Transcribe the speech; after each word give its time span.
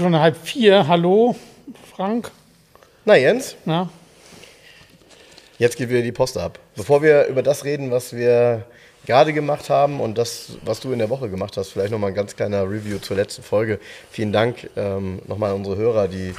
Schon 0.00 0.18
halb 0.18 0.38
vier. 0.38 0.88
Hallo, 0.88 1.36
Frank. 1.94 2.30
Na, 3.04 3.16
Jens, 3.16 3.54
Na, 3.66 3.90
jetzt 5.58 5.76
geht 5.76 5.90
wieder 5.90 6.00
die 6.00 6.10
Post 6.10 6.38
ab. 6.38 6.58
Bevor 6.74 7.02
wir 7.02 7.26
über 7.26 7.42
das 7.42 7.66
reden, 7.66 7.90
was 7.90 8.16
wir 8.16 8.64
gerade 9.04 9.34
gemacht 9.34 9.68
haben 9.68 10.00
und 10.00 10.16
das, 10.16 10.56
was 10.64 10.80
du 10.80 10.90
in 10.92 11.00
der 11.00 11.10
Woche 11.10 11.28
gemacht 11.28 11.58
hast, 11.58 11.68
vielleicht 11.68 11.92
nochmal 11.92 12.12
ein 12.12 12.14
ganz 12.14 12.34
kleiner 12.34 12.62
Review 12.62 12.98
zur 12.98 13.18
letzten 13.18 13.42
Folge. 13.42 13.78
Vielen 14.10 14.32
Dank 14.32 14.70
ähm, 14.74 15.20
nochmal 15.28 15.50
an 15.50 15.56
unsere 15.56 15.76
Hörer, 15.76 16.08
die 16.08 16.32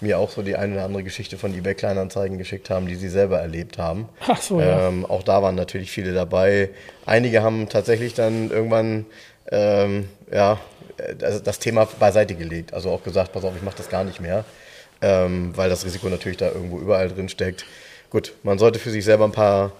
mir 0.00 0.16
auch 0.20 0.30
so 0.30 0.42
die 0.42 0.54
eine 0.54 0.74
oder 0.74 0.84
andere 0.84 1.02
Geschichte 1.02 1.38
von 1.38 1.52
eBay 1.52 1.74
Kleinanzeigen 1.74 2.38
geschickt 2.38 2.70
haben, 2.70 2.86
die 2.86 2.94
sie 2.94 3.08
selber 3.08 3.40
erlebt 3.40 3.78
haben. 3.78 4.08
Ach 4.28 4.40
so, 4.40 4.60
ja. 4.60 4.86
Ähm, 4.86 5.04
auch 5.04 5.24
da 5.24 5.42
waren 5.42 5.56
natürlich 5.56 5.90
viele 5.90 6.14
dabei. 6.14 6.70
Einige 7.04 7.42
haben 7.42 7.68
tatsächlich 7.68 8.14
dann 8.14 8.52
irgendwann 8.52 9.06
ähm, 9.50 10.08
ja, 10.32 10.60
das, 11.18 11.42
das 11.42 11.58
Thema 11.58 11.86
beiseite 11.98 12.34
gelegt. 12.34 12.74
Also 12.74 12.90
auch 12.90 13.02
gesagt, 13.02 13.32
pass 13.32 13.44
auf, 13.44 13.54
ich 13.56 13.62
mache 13.62 13.76
das 13.76 13.88
gar 13.88 14.04
nicht 14.04 14.20
mehr, 14.20 14.44
ähm, 15.02 15.52
weil 15.56 15.68
das 15.68 15.84
Risiko 15.84 16.08
natürlich 16.08 16.38
da 16.38 16.48
irgendwo 16.48 16.78
überall 16.78 17.08
drin 17.08 17.28
steckt. 17.28 17.64
Gut, 18.10 18.32
man 18.42 18.58
sollte 18.58 18.78
für 18.78 18.90
sich 18.90 19.04
selber 19.04 19.24
ein 19.24 19.32
paar 19.32 19.72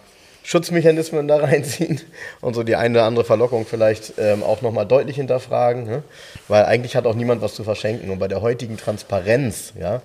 Schutzmechanismen 0.42 1.29
da 1.29 1.36
reinziehen 1.45 2.01
und 2.41 2.55
so 2.55 2.62
die 2.62 2.77
eine 2.77 2.98
oder 2.98 3.06
andere 3.06 3.25
Verlockung 3.25 3.67
vielleicht 3.67 4.14
ähm, 4.19 4.42
auch 4.42 4.62
nochmal 4.62 4.86
deutlich 4.86 5.17
hinterfragen, 5.17 5.84
ne? 5.84 6.03
weil 6.48 6.64
eigentlich 6.64 6.97
hat 6.97 7.06
auch 7.06 7.14
niemand 7.14 7.42
was 7.42 7.55
zu 7.55 7.64
verschenken. 7.64 8.11
Und 8.11 8.19
bei 8.19 8.29
der 8.29 8.41
heutigen 8.41 8.77
Transparenz, 8.77 9.73
ja, 9.79 10.03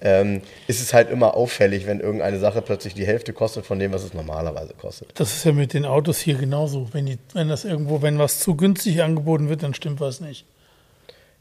ähm, 0.00 0.42
ist 0.66 0.80
es 0.80 0.92
halt 0.92 1.10
immer 1.10 1.34
auffällig, 1.34 1.86
wenn 1.86 2.00
irgendeine 2.00 2.38
Sache 2.38 2.62
plötzlich 2.62 2.94
die 2.94 3.06
Hälfte 3.06 3.32
kostet 3.32 3.64
von 3.66 3.78
dem, 3.78 3.92
was 3.92 4.02
es 4.04 4.14
normalerweise 4.14 4.74
kostet. 4.74 5.08
das 5.18 5.36
ist 5.36 5.44
ja 5.44 5.52
mit 5.52 5.72
den 5.72 5.84
Autos 5.84 6.18
hier 6.18 6.34
genauso. 6.34 6.88
Wenn, 6.92 7.06
die, 7.06 7.18
wenn 7.32 7.48
das 7.48 7.64
irgendwo, 7.64 8.02
wenn 8.02 8.18
was 8.18 8.40
zu 8.40 8.56
günstig 8.56 9.02
angeboten 9.02 9.48
wird, 9.48 9.62
dann 9.62 9.74
stimmt 9.74 10.00
was 10.00 10.20
nicht. 10.20 10.44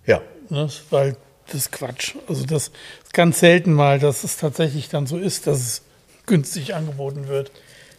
Ja, 0.05 0.21
Ne? 0.49 0.69
Weil 0.89 1.15
das 1.47 1.55
ist 1.55 1.71
Quatsch. 1.71 2.15
Also 2.27 2.45
das 2.45 2.71
ist 3.03 3.13
ganz 3.13 3.39
selten 3.39 3.73
mal, 3.73 3.99
dass 3.99 4.23
es 4.23 4.37
tatsächlich 4.37 4.89
dann 4.89 5.07
so 5.07 5.17
ist, 5.17 5.47
dass 5.47 5.59
es 5.59 5.81
günstig 6.25 6.73
angeboten 6.73 7.27
wird. 7.27 7.51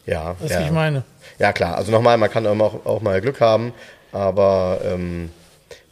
ja. 0.04 0.36
Weißt 0.40 0.54
du, 0.54 0.58
ja. 0.58 0.66
ich 0.66 0.72
meine? 0.72 1.04
Ja, 1.38 1.52
klar. 1.52 1.76
Also 1.76 1.92
nochmal, 1.92 2.18
man 2.18 2.30
kann 2.30 2.46
auch, 2.46 2.86
auch 2.86 3.00
mal 3.02 3.20
Glück 3.20 3.40
haben, 3.40 3.72
aber 4.12 4.80
ähm, 4.84 5.30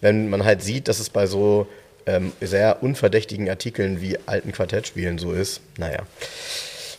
wenn 0.01 0.29
man 0.29 0.45
halt 0.45 0.63
sieht, 0.63 0.89
dass 0.89 0.99
es 0.99 1.11
bei 1.11 1.27
so 1.27 1.67
ähm, 2.07 2.33
sehr 2.41 2.83
unverdächtigen 2.83 3.49
Artikeln 3.49 4.01
wie 4.01 4.19
alten 4.27 4.53
Quartettspielen 4.53 5.19
so 5.19 5.33
ist, 5.33 5.61
naja, 5.79 6.01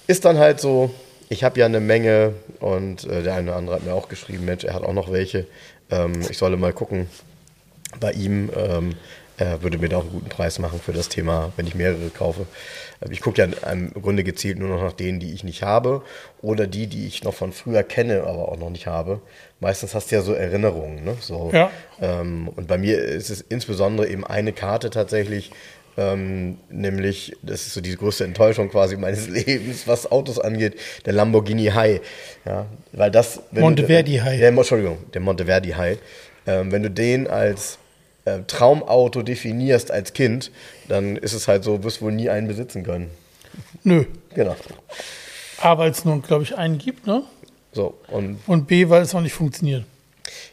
ist 0.08 0.26
dann 0.26 0.38
halt 0.38 0.60
so. 0.60 0.94
Ich 1.28 1.44
habe 1.44 1.60
ja 1.60 1.66
eine 1.66 1.80
Menge 1.80 2.34
und 2.60 3.06
äh, 3.06 3.24
der 3.24 3.34
eine 3.34 3.50
oder 3.50 3.58
andere 3.58 3.76
hat 3.78 3.84
mir 3.84 3.94
auch 3.94 4.10
geschrieben, 4.10 4.46
Mensch, 4.46 4.64
er 4.64 4.76
hat 4.76 4.84
auch 4.84 4.94
noch 4.94 5.12
welche. 5.12 5.48
Ähm, 5.90 6.22
ich 6.30 6.38
solle 6.38 6.58
mal 6.58 6.74
gucken 6.74 7.08
bei 8.00 8.12
ihm. 8.12 8.52
Ähm, 8.56 8.96
er 9.38 9.62
würde 9.64 9.78
mir 9.78 9.90
da 9.90 9.98
auch 9.98 10.02
einen 10.04 10.12
guten 10.12 10.30
Preis 10.30 10.60
machen 10.60 10.80
für 10.84 10.94
das 10.94 11.10
Thema, 11.10 11.52
wenn 11.58 11.68
ich 11.68 11.76
mehrere 11.76 12.10
kaufe. 12.10 12.46
Äh, 13.02 13.12
Ich 13.12 13.22
gucke 13.22 13.42
ja 13.42 13.72
im 13.72 13.92
Grunde 13.94 14.24
gezielt 14.24 14.58
nur 14.60 14.70
noch 14.70 14.82
nach 14.82 14.94
denen, 14.94 15.20
die 15.20 15.34
ich 15.34 15.44
nicht 15.44 15.62
habe 15.64 16.02
oder 16.42 16.68
die, 16.68 16.88
die 16.88 17.08
ich 17.08 17.24
noch 17.24 17.34
von 17.34 17.52
früher 17.52 17.84
kenne, 17.84 18.22
aber 18.24 18.50
auch 18.50 18.58
noch 18.58 18.70
nicht 18.70 18.88
habe. 18.88 19.22
Meistens 19.60 19.94
hast 19.96 20.12
du 20.12 20.16
ja 20.16 20.22
so 20.22 20.34
Erinnerungen. 20.34 21.04
Ne? 21.04 21.16
So, 21.20 21.50
Ja. 21.54 21.70
ähm, 22.02 22.48
und 22.56 22.68
bei 22.68 22.78
mir 22.78 22.98
ist 23.00 23.30
es 23.30 23.42
insbesondere 23.42 24.08
eben 24.08 24.26
eine 24.26 24.54
Karte 24.54 24.90
tatsächlich, 24.90 25.52
ähm, 25.98 26.58
nämlich, 26.70 27.38
das 27.42 27.62
ist 27.68 27.74
so 27.74 27.80
die 27.80 27.96
größte 27.96 28.26
Enttäuschung 28.26 28.70
quasi 28.70 28.98
meines 28.98 29.28
Lebens, 29.30 29.88
was 29.88 30.12
Autos 30.12 30.40
angeht, 30.40 30.76
der 31.06 31.14
Lamborghini 31.14 31.68
High. 31.68 32.02
Ja, 32.46 32.66
weil 32.92 33.12
das, 33.12 33.38
wenn 33.52 33.62
du- 33.62 33.68
Monteverdi 33.68 34.18
High. 34.18 34.40
Der, 34.40 34.50
Entschuldigung, 34.50 34.98
der 35.14 35.22
Monteverdi 35.22 35.70
High. 35.72 35.98
Ähm, 36.48 36.72
wenn 36.72 36.84
du 36.84 36.92
den 36.92 37.28
als 37.28 37.80
äh, 38.26 38.40
Traumauto 38.48 39.22
definierst 39.22 39.92
als 39.92 40.14
Kind, 40.14 40.52
dann 40.88 41.16
ist 41.16 41.34
es 41.34 41.48
halt 41.48 41.64
so, 41.64 41.84
wirst 41.84 42.02
wohl 42.02 42.12
nie 42.12 42.30
einen 42.30 42.48
besitzen 42.48 42.84
können. 42.84 43.10
Nö. 43.84 44.06
Genau. 44.34 44.56
A, 45.62 45.78
weil 45.78 45.92
es 45.92 46.04
nur, 46.04 46.22
glaube 46.22 46.44
ich, 46.44 46.58
einen 46.58 46.78
gibt, 46.78 47.08
ne? 47.08 47.24
So, 47.72 47.98
und 48.10 48.40
Und 48.48 48.68
B, 48.68 48.90
weil 48.90 49.02
es 49.02 49.16
auch 49.16 49.22
nicht 49.22 49.34
funktioniert. 49.34 49.86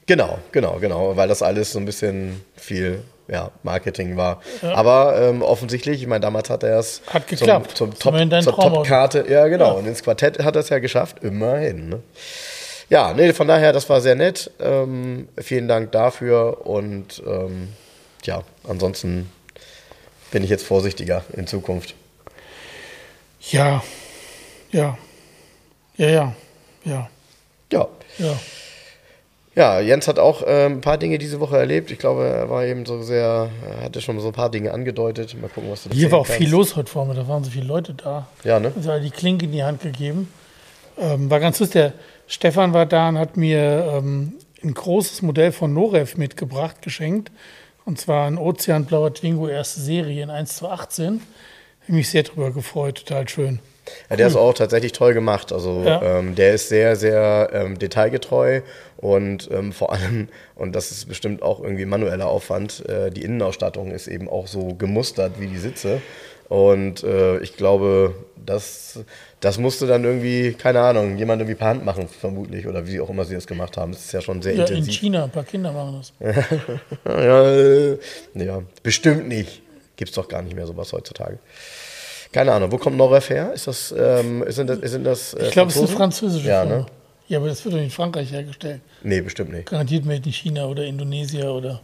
Genau, 0.07 0.39
genau, 0.53 0.79
genau, 0.81 1.17
weil 1.17 1.29
das 1.29 1.43
alles 1.43 1.73
so 1.73 1.79
ein 1.79 1.85
bisschen 1.85 2.43
viel 2.57 3.03
ja, 3.29 3.51
Marketing 3.63 4.17
war. 4.17 4.43
Aber 4.63 5.19
ähm, 5.21 5.43
offensichtlich, 5.43 6.03
ich 6.03 6.07
meine, 6.07 6.21
damals 6.21 6.51
hat 6.51 6.63
er 6.63 6.79
es 6.79 7.01
Hat 7.07 7.27
geklappt. 7.29 7.77
zum, 7.77 7.95
zum 7.97 8.15
Top, 8.15 8.43
zur. 8.43 8.57
Top-Karte. 8.57 9.25
Ja, 9.29 9.49
genau. 9.49 9.67
Ja. 9.67 9.73
Und 9.73 9.87
ins 9.87 10.03
Quartett 10.03 10.43
hat 10.43 10.57
er 10.57 10.61
es 10.61 10.69
ja 10.69 10.79
geschafft, 10.81 11.23
immerhin. 11.23 11.89
Ne? 11.89 12.03
Ja, 12.93 13.15
nee, 13.15 13.33
von 13.33 13.49
daher, 13.49 13.73
das 13.73 13.89
war 13.89 14.03
sehr 14.03 14.15
nett. 14.17 14.51
Ähm, 14.61 15.27
vielen 15.39 15.67
Dank 15.67 15.93
dafür 15.93 16.67
und 16.67 17.23
ähm, 17.27 17.69
ja, 18.25 18.43
ansonsten 18.69 19.31
bin 20.31 20.45
ich 20.45 20.51
jetzt 20.51 20.67
vorsichtiger 20.67 21.25
in 21.33 21.47
Zukunft. 21.47 21.95
Ja. 23.51 23.83
Ja. 24.73 24.99
Ja, 25.97 26.09
ja. 26.11 26.35
Ja. 26.85 27.09
Ja. 27.73 27.89
Ja. 28.19 28.39
Ja, 29.55 29.81
Jens 29.81 30.07
hat 30.07 30.19
auch 30.19 30.43
ähm, 30.47 30.73
ein 30.73 30.81
paar 30.83 30.99
Dinge 30.99 31.17
diese 31.17 31.41
Woche 31.41 31.57
erlebt. 31.57 31.91
Ich 31.91 31.99
glaube, 31.99 32.27
er 32.27 32.51
war 32.51 32.67
eben 32.67 32.85
so 32.85 33.01
sehr, 33.03 33.49
er 33.71 33.85
hatte 33.85 34.03
schon 34.03 34.21
so 34.21 34.27
ein 34.27 34.33
paar 34.35 34.51
Dinge 34.51 34.71
angedeutet. 34.71 35.35
Mal 35.41 35.49
gucken, 35.49 35.71
was 35.71 35.85
du 35.85 35.91
Hier 35.93 36.11
war 36.13 36.19
auch 36.19 36.27
erzählen 36.27 36.39
viel 36.41 36.51
kannst. 36.59 36.75
los 36.75 36.77
heute 36.77 36.91
Vormittag, 36.91 37.25
da 37.25 37.29
waren 37.29 37.43
so 37.43 37.51
viele 37.51 37.67
Leute 37.67 37.95
da. 37.95 38.29
Ja, 38.45 38.61
ne? 38.61 38.71
Also 38.77 38.99
die 38.99 39.11
Klinke 39.11 39.47
in 39.47 39.53
die 39.53 39.63
Hand 39.65 39.81
gegeben. 39.81 40.29
Ähm, 40.99 41.31
war 41.31 41.41
ganz 41.41 41.59
lustig. 41.59 41.73
Der 41.81 41.93
Stefan 42.33 42.73
war 42.73 42.87
da 42.87 43.11
und 43.11 43.19
hat 43.19 43.37
mir 43.37 43.93
ähm, 43.93 44.33
ein 44.65 44.73
großes 44.73 45.21
Modell 45.21 45.53
von 45.53 45.75
Norev 45.75 46.17
mitgebracht, 46.17 46.81
geschenkt. 46.81 47.31
Und 47.85 48.01
zwar 48.01 48.27
ein 48.27 48.39
Ozeanblauer 48.39 49.13
Twingo 49.13 49.49
erste 49.49 49.81
Serie 49.81 50.23
in 50.23 50.31
1 50.31 50.57
zu 50.57 50.67
18. 50.69 51.21
Habe 51.83 51.93
mich 51.93 52.09
sehr 52.09 52.23
drüber 52.23 52.51
gefreut, 52.51 53.05
total 53.07 53.29
schön. 53.29 53.59
Ja, 54.09 54.17
der 54.17 54.29
ist 54.29 54.37
auch 54.37 54.55
tatsächlich 54.55 54.93
toll 54.93 55.13
gemacht. 55.13 55.53
Also 55.53 55.83
Ja. 55.85 56.01
ähm, 56.01 56.35
der 56.35 56.55
ist 56.55 56.71
sehr, 56.71 56.97
sehr 56.97 57.51
ähm, 57.53 57.79
detailgetreu 57.79 58.63
und 58.97 59.51
ähm, 59.53 59.73
vor 59.73 59.93
allem, 59.93 60.29
und 60.55 60.75
das 60.75 60.91
ist 60.91 61.09
bestimmt 61.09 61.43
auch 61.43 61.61
irgendwie 61.61 61.85
manueller 61.85 62.29
Aufwand, 62.29 62.89
äh, 62.89 63.11
die 63.11 63.25
Innenausstattung 63.25 63.91
ist 63.91 64.07
eben 64.09 64.31
auch 64.31 64.47
so 64.47 64.75
gemustert 64.75 65.39
wie 65.39 65.49
die 65.49 65.59
Sitze. 65.59 66.01
Und 66.49 67.03
äh, 67.03 67.41
ich 67.41 67.57
glaube, 67.57 68.15
das, 68.37 69.01
das 69.43 69.59
musste 69.59 69.87
dann 69.87 70.05
irgendwie, 70.05 70.55
keine 70.55 70.81
Ahnung, 70.81 71.19
jemand 71.19 71.43
irgendwie 71.43 71.57
per 71.59 71.67
Hand 71.69 71.85
machen, 71.85 72.09
vermutlich, 72.09 72.67
oder 72.67 72.87
wie 72.87 72.99
auch 73.01 73.11
immer 73.11 73.25
sie 73.27 73.35
das 73.35 73.47
gemacht 73.47 73.77
haben. 73.77 73.93
Das 73.93 74.05
ist 74.07 74.13
ja 74.13 74.21
schon 74.23 74.41
sehr 74.41 74.55
Ja, 74.55 74.65
in 74.65 74.69
intensiv. 74.77 74.95
China, 74.95 75.25
ein 75.25 75.31
paar 75.31 75.45
Kinder 75.45 75.73
machen 75.73 75.99
das. 76.01 76.13
Ja, 77.05 77.43
äh, 77.47 77.99
ja, 78.35 78.63
bestimmt 78.83 79.29
nicht. 79.29 79.61
Gibt's 79.97 80.15
doch 80.15 80.27
gar 80.29 80.41
nicht 80.43 80.57
mehr 80.57 80.67
sowas 80.67 80.93
heutzutage. 80.93 81.39
Keine 82.33 82.53
Ahnung, 82.53 82.73
wo 82.73 82.79
kommt 82.79 82.97
Noref 82.97 83.29
her? 83.29 83.53
Ist 83.53 83.67
das, 83.67 83.95
ähm, 83.97 84.43
sind 84.49 84.71
das, 84.71 84.79
sind 84.91 85.05
das 85.05 85.35
äh, 85.35 85.47
Ich 85.47 85.51
glaube, 85.51 85.71
es 85.71 85.77
ist 85.77 85.83
eine 85.89 85.97
französische 85.97 86.49
Ja, 86.49 86.63
Firma. 86.63 86.77
ne? 86.79 86.87
Ja, 87.29 87.39
aber 87.39 87.49
das 87.49 87.65
wird 87.65 87.75
doch 87.75 87.81
in 87.81 87.91
Frankreich 87.91 88.33
hergestellt. 88.33 88.81
Nee, 89.03 89.21
bestimmt 89.21 89.53
nicht. 89.53 89.67
Garantiert 89.69 90.05
made 90.05 90.23
in 90.25 90.33
China 90.33 90.67
oder 90.67 90.85
Indonesien 90.85 91.47
oder. 91.49 91.81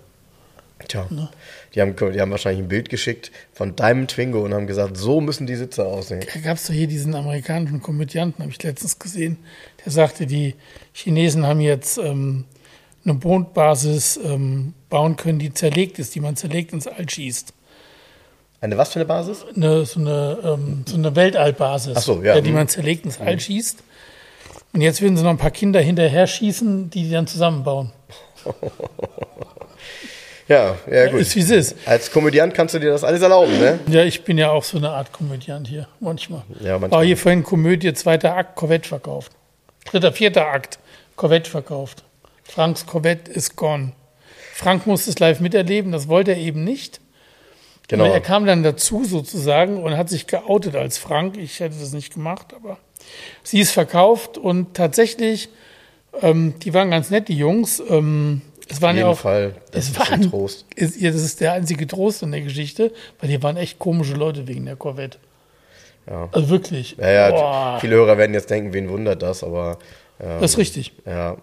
Tja, 0.87 1.07
Ne? 1.11 1.29
Die, 1.79 1.83
haben, 1.83 2.13
die 2.13 2.21
haben 2.21 2.31
wahrscheinlich 2.33 2.65
ein 2.65 2.69
Bild 2.69 2.89
geschickt 2.89 3.31
von 3.53 3.77
deinem 3.77 4.09
Twingo 4.09 4.45
und 4.45 4.53
haben 4.53 4.67
gesagt, 4.67 4.97
so 4.97 5.21
müssen 5.21 5.47
die 5.47 5.55
Sitze 5.55 5.87
aussehen. 5.87 6.25
Da 6.35 6.41
gab 6.41 6.57
es 6.57 6.67
doch 6.67 6.75
hier 6.75 6.89
diesen 6.89 7.15
amerikanischen 7.15 7.81
Komödianten, 7.81 8.43
habe 8.43 8.51
ich 8.51 8.61
letztens 8.63 8.99
gesehen, 8.99 9.39
der 9.85 9.93
sagte, 9.93 10.27
die 10.27 10.57
Chinesen 10.93 11.47
haben 11.47 11.61
jetzt 11.61 11.99
ähm, 11.99 12.47
eine 13.05 13.15
Mondbasis 13.15 14.19
ähm, 14.25 14.75
bauen 14.91 15.15
können, 15.17 15.39
die 15.39 15.55
zerlegt 15.55 16.01
ist, 16.01 16.17
die 16.17 16.21
man 16.21 16.35
zerlegt 16.35 16.73
ins 16.73 16.89
All 16.89 17.09
schießt. 17.09 17.55
Eine 18.61 18.77
was 18.77 18.93
für 18.93 18.97
eine 18.99 19.05
Basis? 19.05 19.45
Eine, 19.55 19.85
so, 19.87 20.01
eine, 20.01 20.39
ähm, 20.43 20.85
so 20.85 20.97
eine 20.97 21.15
Weltallbasis, 21.15 21.97
Ach 21.97 22.03
so, 22.03 22.25
ja. 22.25 22.41
die 22.41 22.49
Mhm. 22.51 22.57
man 22.57 22.69
zerlegt 22.69 23.05
ins 23.05 23.21
All 23.21 23.39
schießt. 23.39 23.85
Und 24.73 24.81
jetzt 24.81 25.01
würden 25.01 25.17
sie 25.17 25.23
noch 25.23 25.31
ein 25.31 25.39
paar 25.39 25.53
Kinder 25.53 25.81
hinterher 25.81 26.27
schießen, 26.27 26.91
die 26.91 27.05
die 27.05 27.11
dann 27.11 27.29
zusammenbauen. 27.29 27.93
Ja, 30.49 30.77
ja 30.91 31.11
gut. 31.11 31.21
Ist 31.21 31.37
wie 31.37 31.41
es 31.41 31.51
ist. 31.51 31.77
Als 31.85 32.11
Komödiant 32.11 32.55
kannst 32.55 32.75
du 32.75 32.79
dir 32.79 32.91
das 32.91 33.05
alles 33.05 33.21
erlauben, 33.21 33.59
ne? 33.59 33.79
Ja, 33.89 34.03
ich 34.03 34.25
bin 34.25 34.39
ja 34.39 34.51
auch 34.51 34.65
so 34.65 34.79
eine 34.79 34.91
Art 34.91 35.13
Komödiant 35.13 35.69
hier, 35.69 35.87
manchmal. 36.01 36.43
Ja, 36.61 36.79
manchmal. 36.79 36.91
War 36.91 37.05
hier 37.05 37.19
vorhin 37.19 37.43
Komödie, 37.43 37.93
zweiter 37.93 38.35
Akt, 38.35 38.57
Corvette 38.57 38.89
verkauft. 38.89 39.33
Dritter, 39.85 40.13
vierter 40.13 40.47
Akt, 40.47 40.79
Corvette 41.17 41.51
verkauft. 41.51 42.05
Franks 42.45 42.87
Corvette 42.87 43.31
ist 43.31 43.57
gone. 43.57 43.93
Frank 44.55 44.87
musste 44.87 45.11
es 45.11 45.19
live 45.19 45.41
miterleben, 45.41 45.93
das 45.93 46.09
wollte 46.09 46.33
er 46.33 46.39
eben 46.39 46.65
nicht. 46.65 47.01
Genau. 47.89 48.05
Er 48.05 48.21
kam 48.21 48.45
dann 48.47 48.63
dazu 48.63 49.05
sozusagen 49.05 49.83
und 49.83 49.97
hat 49.97 50.09
sich 50.09 50.27
geoutet 50.27 50.77
als 50.77 50.99
Frank. 50.99 51.37
Ich 51.37 51.61
hätte 51.61 51.77
das 51.79 51.93
nicht 51.93 52.15
gemacht, 52.15 52.55
aber 52.55 52.79
sie 53.43 53.61
ist 53.61 53.71
verkauft 53.71 54.37
und 54.37 54.75
tatsächlich, 54.75 55.49
ähm, 56.21 56.55
die 56.63 56.75
waren 56.75 56.91
ganz 56.91 57.11
nett, 57.11 57.29
die 57.29 57.37
Jungs. 57.37 57.83
Ähm, 57.89 58.43
es 58.69 58.83
waren 58.83 58.91
Auf 58.91 58.97
jeden 58.97 59.07
ja 59.07 59.13
auch, 59.13 59.19
Fall. 59.19 59.55
Das 59.71 59.85
es 59.85 59.91
ist 59.91 59.99
waren, 60.11 60.23
Trost. 60.23 60.67
Ist, 60.75 61.01
ja, 61.01 61.11
das 61.11 61.23
ist 61.23 61.41
der 61.41 61.53
einzige 61.53 61.87
Trost 61.87 62.23
in 62.23 62.33
der 62.33 62.43
Geschichte, 62.43 62.93
weil 63.21 63.31
hier 63.31 63.43
waren 63.43 63.57
echt 63.57 63.79
komische 63.79 64.15
Leute 64.15 64.47
wegen 64.47 64.67
der 64.67 64.77
Corvette. 64.77 65.19
Ja. 66.07 66.29
Also 66.33 66.49
wirklich. 66.49 66.97
Ja, 66.99 67.11
ja, 67.11 67.79
viele 67.81 67.97
Hörer 67.97 68.19
werden 68.19 68.33
jetzt 68.35 68.51
denken, 68.51 68.73
wen 68.73 68.89
wundert 68.89 69.23
das, 69.23 69.45
aber 69.45 69.79
ähm, 70.21 70.41
das 70.41 70.53
ist 70.53 70.59
richtig. 70.59 70.93
Ja. 71.05 71.37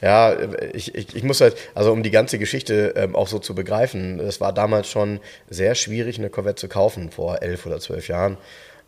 Ja, 0.00 0.34
ich, 0.72 0.94
ich, 0.94 1.14
ich 1.14 1.22
muss 1.22 1.40
halt, 1.40 1.56
also 1.74 1.92
um 1.92 2.02
die 2.02 2.10
ganze 2.10 2.38
Geschichte 2.38 2.94
ähm, 2.96 3.14
auch 3.14 3.28
so 3.28 3.38
zu 3.38 3.54
begreifen, 3.54 4.20
es 4.20 4.40
war 4.40 4.52
damals 4.52 4.88
schon 4.88 5.20
sehr 5.50 5.74
schwierig, 5.74 6.18
eine 6.18 6.30
Corvette 6.30 6.56
zu 6.56 6.68
kaufen, 6.68 7.10
vor 7.10 7.42
elf 7.42 7.66
oder 7.66 7.78
zwölf 7.78 8.08
Jahren. 8.08 8.38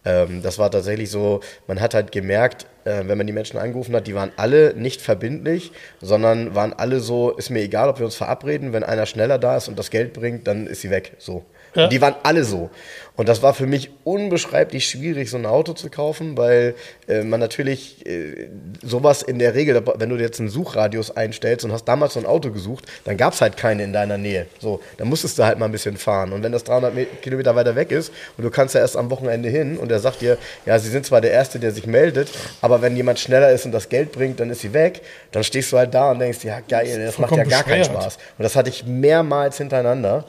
Ähm, 0.08 0.40
das 0.43 0.58
war 0.58 0.70
tatsächlich 0.70 1.10
so, 1.10 1.40
man 1.66 1.81
hat 1.81 1.93
halt 1.93 2.12
gemerkt, 2.12 2.66
äh, 2.84 3.02
wenn 3.05 3.19
man 3.19 3.26
die 3.26 3.32
Menschen 3.32 3.58
angerufen 3.58 3.94
hat, 3.94 4.06
die 4.06 4.14
waren 4.14 4.32
alle 4.37 4.72
nicht 4.75 5.02
verbindlich, 5.02 5.70
sondern 6.00 6.55
waren 6.55 6.72
alle 6.72 7.00
so, 7.00 7.31
ist 7.32 7.50
mir 7.50 7.60
egal, 7.60 7.90
ob 7.90 7.99
wir 7.99 8.06
uns 8.06 8.14
verabreden, 8.14 8.72
wenn 8.72 8.84
einer 8.84 9.05
schneller 9.05 9.38
da 9.38 9.58
ist 9.58 9.69
und 9.69 9.78
das 9.78 9.90
Geld 9.90 10.14
bringt, 10.14 10.46
dann 10.46 10.66
ist 10.66 10.81
sie 10.81 10.90
weg. 10.90 11.12
So. 11.19 11.44
Ja. 11.75 11.87
Die 11.88 12.00
waren 12.00 12.15
alle 12.23 12.44
so. 12.44 12.70
Und 13.17 13.29
das 13.29 13.43
war 13.43 13.53
für 13.53 13.67
mich 13.67 13.91
unbeschreiblich 14.05 14.88
schwierig, 14.88 15.29
so 15.29 15.38
ein 15.38 15.44
Auto 15.47 15.73
zu 15.73 15.91
kaufen, 15.91 16.37
weil 16.37 16.76
äh, 17.09 17.25
man 17.25 17.41
natürlich 17.41 18.06
äh, 18.06 18.49
sowas 18.81 19.23
in 19.23 19.41
der 19.41 19.55
Regel, 19.56 19.82
wenn 19.97 20.09
du 20.09 20.15
jetzt 20.17 20.38
einen 20.38 20.49
Suchradius 20.49 21.17
einstellst 21.17 21.65
und 21.65 21.73
hast 21.73 21.85
damals 21.87 22.15
so 22.15 22.20
ein 22.20 22.26
Auto 22.26 22.53
gesucht, 22.53 22.85
dann 23.05 23.17
gab 23.17 23.32
es 23.32 23.41
halt 23.41 23.56
keine 23.56 23.82
in 23.82 23.93
deiner 23.93 24.19
Nähe. 24.19 24.47
So, 24.61 24.81
dann 24.99 25.09
musstest 25.09 25.37
du 25.37 25.43
halt 25.44 25.59
mal 25.59 25.65
ein 25.65 25.73
bisschen 25.73 25.97
fahren. 25.97 26.32
Und 26.32 26.44
wenn 26.44 26.53
das 26.53 26.62
300 26.62 26.94
Me- 26.94 27.06
Kilometer 27.20 27.56
weiter 27.56 27.75
weg 27.75 27.91
ist 27.91 28.12
und 28.37 28.44
du 28.44 28.50
kannst 28.50 28.76
ja 28.76 28.82
erst 28.82 28.97
am 28.97 29.11
Wochenende 29.11 29.49
hin 29.49 29.79
und 29.79 29.91
er 29.91 29.99
sagt 29.99 30.20
dir, 30.20 30.38
ja, 30.65 30.79
sie 30.79 30.88
sind 30.88 31.05
zwar 31.05 31.20
der 31.20 31.32
Erste, 31.32 31.59
der 31.59 31.73
sich 31.73 31.87
meldet, 31.88 32.29
aber 32.61 32.82
wenn 32.82 32.94
jemand 32.97 33.19
schneller 33.19 33.50
ist 33.50 33.67
und 33.67 33.73
das 33.73 33.88
Geld 33.88 34.12
bringt, 34.12 34.38
dann 34.38 34.49
ist 34.50 34.61
sie 34.61 34.73
weg, 34.73 35.00
dann 35.32 35.43
stehst 35.43 35.73
du 35.73 35.79
halt 35.79 35.93
da 35.93 36.12
und 36.12 36.20
denkst, 36.20 36.44
ja 36.44 36.61
geil, 36.61 37.05
das 37.05 37.19
macht 37.19 37.35
ja 37.35 37.43
gar 37.43 37.65
keinen 37.65 37.81
bescheuert. 37.81 38.00
Spaß. 38.03 38.17
Und 38.38 38.44
das 38.44 38.55
hatte 38.55 38.70
ich 38.70 38.87
mehrmals 38.87 39.59
hintereinander. 39.59 40.25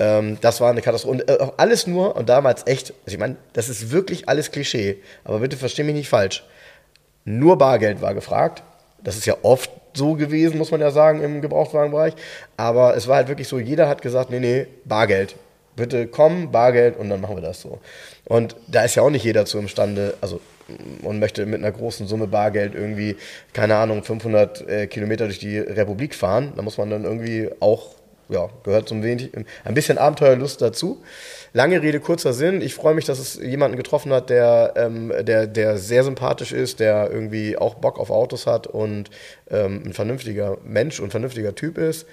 Ähm, 0.00 0.38
das 0.40 0.60
war 0.60 0.70
eine 0.70 0.82
Katastrophe. 0.82 1.12
Und 1.12 1.28
äh, 1.28 1.38
alles 1.56 1.86
nur, 1.86 2.16
und 2.16 2.28
damals 2.28 2.66
echt, 2.66 2.92
also 3.04 3.14
ich 3.14 3.18
meine, 3.18 3.36
das 3.52 3.68
ist 3.68 3.92
wirklich 3.92 4.28
alles 4.28 4.50
Klischee, 4.50 4.96
aber 5.22 5.38
bitte 5.38 5.56
versteh 5.56 5.84
mich 5.84 5.94
nicht 5.94 6.08
falsch. 6.08 6.42
Nur 7.24 7.58
Bargeld 7.58 8.02
war 8.02 8.14
gefragt. 8.14 8.62
Das 9.04 9.16
ist 9.16 9.26
ja 9.26 9.36
oft 9.42 9.70
so 9.92 10.14
gewesen, 10.14 10.58
muss 10.58 10.70
man 10.70 10.80
ja 10.80 10.90
sagen, 10.90 11.22
im 11.22 11.40
Gebrauchtwagenbereich. 11.40 12.14
Aber 12.56 12.96
es 12.96 13.06
war 13.06 13.16
halt 13.16 13.28
wirklich 13.28 13.46
so, 13.48 13.58
jeder 13.58 13.88
hat 13.88 14.02
gesagt, 14.02 14.30
nee, 14.30 14.40
nee, 14.40 14.66
Bargeld. 14.84 15.36
Bitte 15.76 16.06
komm, 16.06 16.50
Bargeld 16.50 16.96
und 16.96 17.10
dann 17.10 17.20
machen 17.20 17.36
wir 17.36 17.42
das 17.42 17.60
so. 17.60 17.78
Und 18.24 18.56
da 18.66 18.84
ist 18.84 18.96
ja 18.96 19.02
auch 19.02 19.10
nicht 19.10 19.24
jeder 19.24 19.44
zu 19.46 19.58
imstande, 19.58 20.14
also 20.20 20.40
und 21.02 21.18
möchte 21.18 21.46
mit 21.46 21.60
einer 21.60 21.72
großen 21.72 22.06
Summe 22.06 22.26
Bargeld 22.26 22.74
irgendwie, 22.74 23.16
keine 23.52 23.76
Ahnung, 23.76 24.04
500 24.04 24.68
äh, 24.68 24.86
Kilometer 24.86 25.26
durch 25.26 25.38
die 25.38 25.58
Republik 25.58 26.14
fahren. 26.14 26.52
Da 26.56 26.62
muss 26.62 26.78
man 26.78 26.90
dann 26.90 27.04
irgendwie 27.04 27.50
auch, 27.60 27.94
ja, 28.30 28.48
gehört 28.62 28.88
zum 28.88 29.02
wenig, 29.02 29.30
ein 29.64 29.74
bisschen 29.74 29.98
Abenteuerlust 29.98 30.62
dazu. 30.62 31.02
Lange 31.52 31.82
Rede, 31.82 32.00
kurzer 32.00 32.32
Sinn. 32.32 32.60
Ich 32.60 32.74
freue 32.74 32.94
mich, 32.94 33.04
dass 33.04 33.18
es 33.18 33.34
jemanden 33.34 33.76
getroffen 33.76 34.12
hat, 34.12 34.30
der, 34.30 34.74
ähm, 34.76 35.12
der, 35.22 35.46
der 35.46 35.78
sehr 35.78 36.04
sympathisch 36.04 36.52
ist, 36.52 36.78
der 36.78 37.10
irgendwie 37.10 37.58
auch 37.58 37.74
Bock 37.74 37.98
auf 37.98 38.10
Autos 38.10 38.46
hat 38.46 38.66
und 38.68 39.10
ähm, 39.50 39.82
ein 39.84 39.92
vernünftiger 39.92 40.58
Mensch 40.64 41.00
und 41.00 41.08
ein 41.08 41.10
vernünftiger 41.10 41.54
Typ 41.54 41.76
ist. 41.76 42.06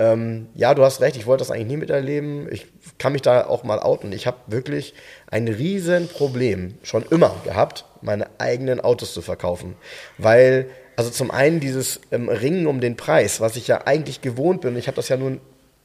Ähm, 0.00 0.48
ja, 0.54 0.74
du 0.74 0.82
hast 0.82 1.02
recht, 1.02 1.16
ich 1.16 1.26
wollte 1.26 1.42
das 1.42 1.50
eigentlich 1.50 1.68
nie 1.68 1.76
miterleben. 1.76 2.48
Ich 2.50 2.66
kann 2.96 3.12
mich 3.12 3.20
da 3.20 3.46
auch 3.46 3.64
mal 3.64 3.78
outen. 3.78 4.12
Ich 4.12 4.26
habe 4.26 4.38
wirklich 4.46 4.94
ein 5.30 5.46
riesen 5.46 6.08
Problem 6.08 6.74
schon 6.82 7.04
immer 7.10 7.36
gehabt, 7.44 7.84
meine 8.00 8.26
eigenen 8.38 8.80
Autos 8.80 9.12
zu 9.12 9.20
verkaufen. 9.20 9.76
Weil, 10.16 10.70
also 10.96 11.10
zum 11.10 11.30
einen 11.30 11.60
dieses 11.60 12.00
ähm, 12.10 12.30
Ringen 12.30 12.66
um 12.66 12.80
den 12.80 12.96
Preis, 12.96 13.42
was 13.42 13.56
ich 13.56 13.68
ja 13.68 13.82
eigentlich 13.86 14.22
gewohnt 14.22 14.62
bin. 14.62 14.74
Ich 14.76 14.86
habe 14.86 14.96
das 14.96 15.10
ja 15.10 15.18
nun, 15.18 15.38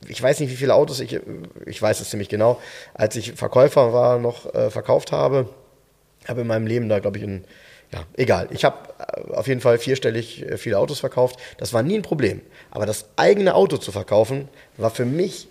ich 0.08 0.22
weiß 0.22 0.40
nicht, 0.40 0.52
wie 0.52 0.56
viele 0.56 0.74
Autos, 0.74 1.00
ich, 1.00 1.20
ich 1.66 1.82
weiß 1.82 2.00
es 2.00 2.10
ziemlich 2.10 2.30
genau, 2.30 2.60
als 2.94 3.16
ich 3.16 3.34
Verkäufer 3.34 3.94
war, 3.94 4.20
noch 4.20 4.54
äh, 4.54 4.70
verkauft 4.70 5.12
habe. 5.12 5.50
Habe 6.28 6.42
in 6.42 6.48
meinem 6.48 6.68
Leben 6.68 6.90
da, 6.90 7.00
glaube 7.00 7.18
ich, 7.18 7.24
in 7.24 7.46
ja, 7.94 8.04
egal. 8.18 8.50
Ich 8.52 8.66
habe 8.66 8.78
auf 9.30 9.48
jeden 9.48 9.62
Fall 9.62 9.78
vierstellig 9.78 10.44
äh, 10.44 10.58
viele 10.58 10.80
Autos 10.80 11.00
verkauft. 11.00 11.40
Das 11.58 11.74
war 11.74 11.84
nie 11.84 11.96
ein 11.96 12.02
Problem. 12.02 12.42
Aber 12.72 12.86
das 12.86 13.06
eigene 13.16 13.56
Auto 13.56 13.78
zu 13.78 13.92
verkaufen, 13.92 14.50
war 14.78 14.90
für 14.90 15.06
mich, 15.06 15.48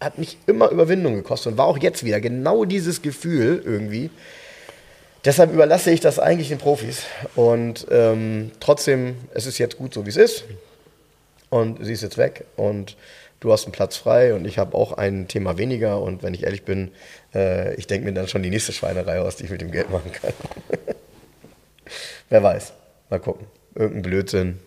hat 0.00 0.18
mich 0.18 0.38
immer 0.46 0.70
Überwindung 0.70 1.14
gekostet 1.14 1.52
und 1.52 1.58
war 1.58 1.66
auch 1.66 1.78
jetzt 1.78 2.04
wieder 2.04 2.20
genau 2.20 2.64
dieses 2.64 3.00
Gefühl 3.02 3.62
irgendwie. 3.64 4.10
Deshalb 5.24 5.52
überlasse 5.52 5.90
ich 5.90 6.00
das 6.00 6.18
eigentlich 6.18 6.48
den 6.48 6.58
Profis. 6.58 7.04
Und 7.34 7.86
ähm, 7.90 8.50
trotzdem, 8.60 9.16
es 9.34 9.46
ist 9.46 9.58
jetzt 9.58 9.78
gut 9.78 9.94
so, 9.94 10.04
wie 10.04 10.10
es 10.10 10.16
ist. 10.16 10.44
Und 11.50 11.84
sie 11.84 11.94
ist 11.94 12.02
jetzt 12.02 12.18
weg 12.18 12.44
und 12.56 12.96
du 13.40 13.52
hast 13.52 13.64
einen 13.64 13.72
Platz 13.72 13.96
frei 13.96 14.34
und 14.34 14.46
ich 14.46 14.58
habe 14.58 14.76
auch 14.76 14.92
ein 14.92 15.28
Thema 15.28 15.58
weniger. 15.58 16.00
Und 16.00 16.22
wenn 16.22 16.34
ich 16.34 16.44
ehrlich 16.44 16.64
bin, 16.64 16.90
äh, 17.34 17.74
ich 17.74 17.86
denke 17.86 18.06
mir 18.06 18.12
dann 18.12 18.28
schon 18.28 18.42
die 18.42 18.50
nächste 18.50 18.72
Schweinerei 18.72 19.20
aus, 19.20 19.36
die 19.36 19.44
ich 19.44 19.50
mit 19.50 19.60
dem 19.60 19.70
Geld 19.70 19.90
machen 19.90 20.12
kann. 20.12 20.32
Wer 22.28 22.42
weiß. 22.42 22.72
Mal 23.10 23.20
gucken. 23.20 23.46
Irgendein 23.74 24.02
Blödsinn 24.02 24.58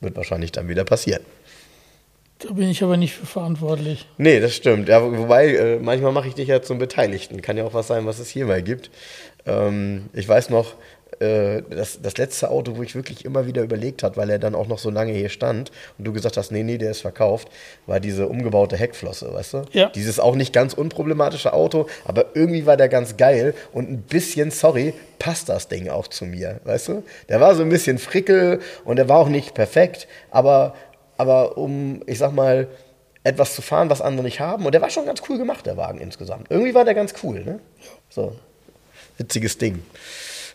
wird 0.00 0.16
wahrscheinlich 0.16 0.52
dann 0.52 0.68
wieder 0.68 0.84
passieren. 0.84 1.22
Da 2.38 2.52
bin 2.52 2.68
ich 2.68 2.82
aber 2.82 2.98
nicht 2.98 3.14
für 3.14 3.24
verantwortlich. 3.24 4.06
Nee, 4.18 4.40
das 4.40 4.54
stimmt. 4.54 4.88
Ja, 4.88 5.02
wobei, 5.02 5.54
äh, 5.54 5.78
manchmal 5.78 6.12
mache 6.12 6.28
ich 6.28 6.34
dich 6.34 6.48
ja 6.48 6.60
zum 6.60 6.78
Beteiligten. 6.78 7.40
Kann 7.40 7.56
ja 7.56 7.64
auch 7.64 7.72
was 7.72 7.86
sein, 7.86 8.04
was 8.04 8.18
es 8.18 8.28
hier 8.28 8.44
mal 8.44 8.62
gibt. 8.62 8.90
Ähm, 9.46 10.10
ich 10.12 10.28
weiß 10.28 10.50
noch, 10.50 10.74
äh, 11.20 11.62
das, 11.70 12.00
das 12.02 12.16
letzte 12.16 12.50
Auto, 12.50 12.76
wo 12.76 12.82
ich 12.82 12.94
wirklich 12.94 13.24
immer 13.24 13.46
wieder 13.46 13.62
überlegt 13.62 14.02
habe, 14.02 14.16
weil 14.16 14.30
er 14.30 14.38
dann 14.38 14.54
auch 14.54 14.66
noch 14.66 14.78
so 14.78 14.90
lange 14.90 15.12
hier 15.12 15.28
stand 15.28 15.70
und 15.98 16.04
du 16.06 16.12
gesagt 16.12 16.36
hast, 16.36 16.50
nee, 16.52 16.62
nee, 16.62 16.78
der 16.78 16.90
ist 16.90 17.00
verkauft, 17.00 17.48
war 17.86 18.00
diese 18.00 18.28
umgebaute 18.28 18.76
Heckflosse, 18.76 19.32
weißt 19.32 19.54
du? 19.54 19.62
Ja. 19.72 19.90
Dieses 19.90 20.20
auch 20.20 20.34
nicht 20.34 20.52
ganz 20.52 20.74
unproblematische 20.74 21.52
Auto, 21.52 21.86
aber 22.04 22.26
irgendwie 22.34 22.66
war 22.66 22.76
der 22.76 22.88
ganz 22.88 23.16
geil 23.16 23.54
und 23.72 23.90
ein 23.90 24.02
bisschen, 24.02 24.50
sorry, 24.50 24.94
passt 25.18 25.48
das 25.48 25.68
Ding 25.68 25.88
auch 25.88 26.08
zu 26.08 26.24
mir, 26.24 26.60
weißt 26.64 26.88
du? 26.88 27.02
Der 27.28 27.40
war 27.40 27.54
so 27.54 27.62
ein 27.62 27.68
bisschen 27.68 27.98
frickel 27.98 28.60
und 28.84 28.96
der 28.96 29.08
war 29.08 29.18
auch 29.18 29.28
nicht 29.28 29.54
perfekt, 29.54 30.08
aber, 30.30 30.74
aber 31.16 31.56
um, 31.56 32.02
ich 32.06 32.18
sag 32.18 32.32
mal, 32.32 32.68
etwas 33.26 33.56
zu 33.56 33.62
fahren, 33.62 33.90
was 33.90 34.00
andere 34.00 34.24
nicht 34.24 34.38
haben. 34.38 34.66
Und 34.66 34.72
der 34.72 34.80
war 34.80 34.88
schon 34.88 35.04
ganz 35.04 35.20
cool 35.28 35.36
gemacht, 35.36 35.66
der 35.66 35.76
Wagen 35.76 35.98
insgesamt. 35.98 36.48
Irgendwie 36.48 36.74
war 36.74 36.84
der 36.84 36.94
ganz 36.94 37.12
cool, 37.24 37.44
ne? 37.44 37.58
So. 38.08 38.36
Witziges 39.18 39.58
Ding. 39.58 39.82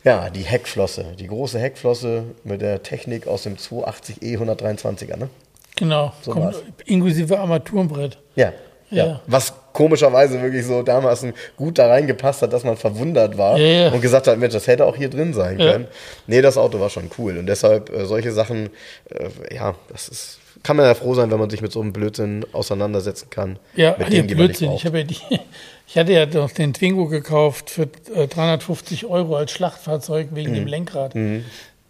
Ja, 0.04 0.30
die 0.30 0.42
Heckflosse, 0.42 1.06
die 1.20 1.28
große 1.28 1.60
Heckflosse 1.60 2.24
mit 2.44 2.62
der 2.62 2.82
Technik 2.82 3.28
aus 3.28 3.44
dem 3.44 3.56
280e 3.58 4.38
123er, 4.40 5.18
ne? 5.18 5.30
Genau. 5.76 6.12
So 6.22 6.32
Kommt 6.32 6.46
war's. 6.46 6.64
inklusive 6.86 7.40
Armaturenbrett. 7.40 8.18
Ja. 8.36 8.52
Ja. 8.90 9.06
Ja. 9.06 9.22
Was 9.26 9.54
komischerweise 9.72 10.42
wirklich 10.42 10.66
so 10.66 10.82
damals 10.84 11.26
gut 11.56 11.80
da 11.80 11.88
reingepasst 11.88 12.42
hat, 12.42 12.52
dass 12.52 12.66
man 12.66 12.76
verwundert 12.76 13.38
war 13.38 13.58
Ja, 13.58 13.86
ja. 13.86 13.92
und 13.92 14.02
gesagt 14.02 14.28
hat, 14.28 14.38
Mensch, 14.38 14.54
das 14.54 14.68
hätte 14.68 14.86
auch 14.86 14.98
hier 14.98 15.10
drin 15.10 15.34
sein 15.34 15.58
können. 15.58 15.88
Nee, 16.28 16.42
das 16.42 16.58
Auto 16.58 16.78
war 16.82 16.90
schon 16.90 17.10
cool. 17.18 17.38
Und 17.38 17.46
deshalb 17.46 17.90
äh, 17.90 18.06
solche 18.06 18.34
Sachen, 18.34 18.70
äh, 19.10 19.56
ja, 19.56 19.76
das 19.90 20.10
ist, 20.10 20.40
kann 20.64 20.78
man 20.78 20.86
ja 20.86 20.94
froh 20.94 21.14
sein, 21.16 21.32
wenn 21.32 21.40
man 21.40 21.50
sich 21.50 21.62
mit 21.62 21.72
so 21.72 21.82
einem 21.82 21.92
Blödsinn 21.94 22.46
auseinandersetzen 22.54 23.30
kann. 23.30 23.58
Ja, 23.76 23.96
mit 23.98 24.10
nicht 24.10 24.28
Blödsinn. 24.28 24.72
Ich, 24.74 24.86
habe 24.86 25.00
ja 25.00 25.04
die, 25.06 25.18
ich 25.88 25.98
hatte 25.98 26.14
ja 26.14 26.26
noch 26.26 26.52
den 26.52 26.74
Twingo 26.74 27.08
gekauft 27.08 27.70
für 27.70 27.88
äh, 28.16 28.28
350 28.28 29.06
Euro 29.06 29.36
als 29.36 29.52
Schlachtfahrzeug 29.52 30.30
wegen 30.34 30.52
Mhm. 30.52 30.56
dem 30.56 30.68
Lenkrad. 30.68 31.14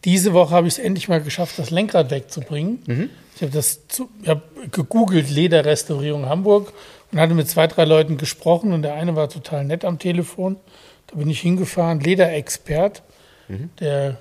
Diese 0.06 0.34
Woche 0.34 0.56
habe 0.56 0.68
ich 0.68 0.74
es 0.76 0.80
endlich 0.80 1.08
mal 1.10 1.22
geschafft, 1.22 1.60
das 1.60 1.70
Lenkrad 1.70 2.10
wegzubringen. 2.12 2.80
Mhm. 2.88 3.10
Ich 3.36 3.42
habe 3.42 3.52
das 3.52 3.88
zu, 3.88 4.10
ich 4.22 4.30
habe 4.30 4.42
gegoogelt, 4.72 5.30
Lederrestaurierung 5.30 6.28
Hamburg 6.28 6.74
und 7.12 7.20
hatte 7.20 7.34
mit 7.36 7.48
zwei, 7.50 7.68
drei 7.68 7.86
Leuten 7.86 8.18
gesprochen 8.18 8.74
und 8.74 8.82
der 8.84 8.96
eine 8.96 9.16
war 9.16 9.30
total 9.30 9.64
nett 9.66 9.86
am 9.86 10.00
Telefon. 10.00 10.58
Da 11.08 11.18
bin 11.18 11.30
ich 11.30 11.42
hingefahren, 11.42 12.00
Lederexpert, 12.00 13.04
Mhm. 13.48 13.70
der 13.80 14.18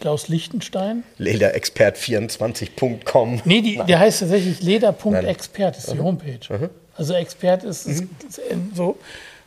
Klaus 0.00 0.28
Lichtenstein. 0.28 1.02
Lederexpert24.com. 1.18 3.42
Nee, 3.44 3.62
die, 3.62 3.80
der 3.86 3.98
heißt 3.98 4.20
tatsächlich 4.20 4.62
leder.expert, 4.62 5.76
ist 5.76 5.92
die 5.92 5.98
Homepage. 5.98 6.70
Also 6.96 7.14
Expert 7.14 7.64
ist, 7.64 7.86
ist, 7.86 8.04
ist 8.28 8.40
so. 8.74 8.96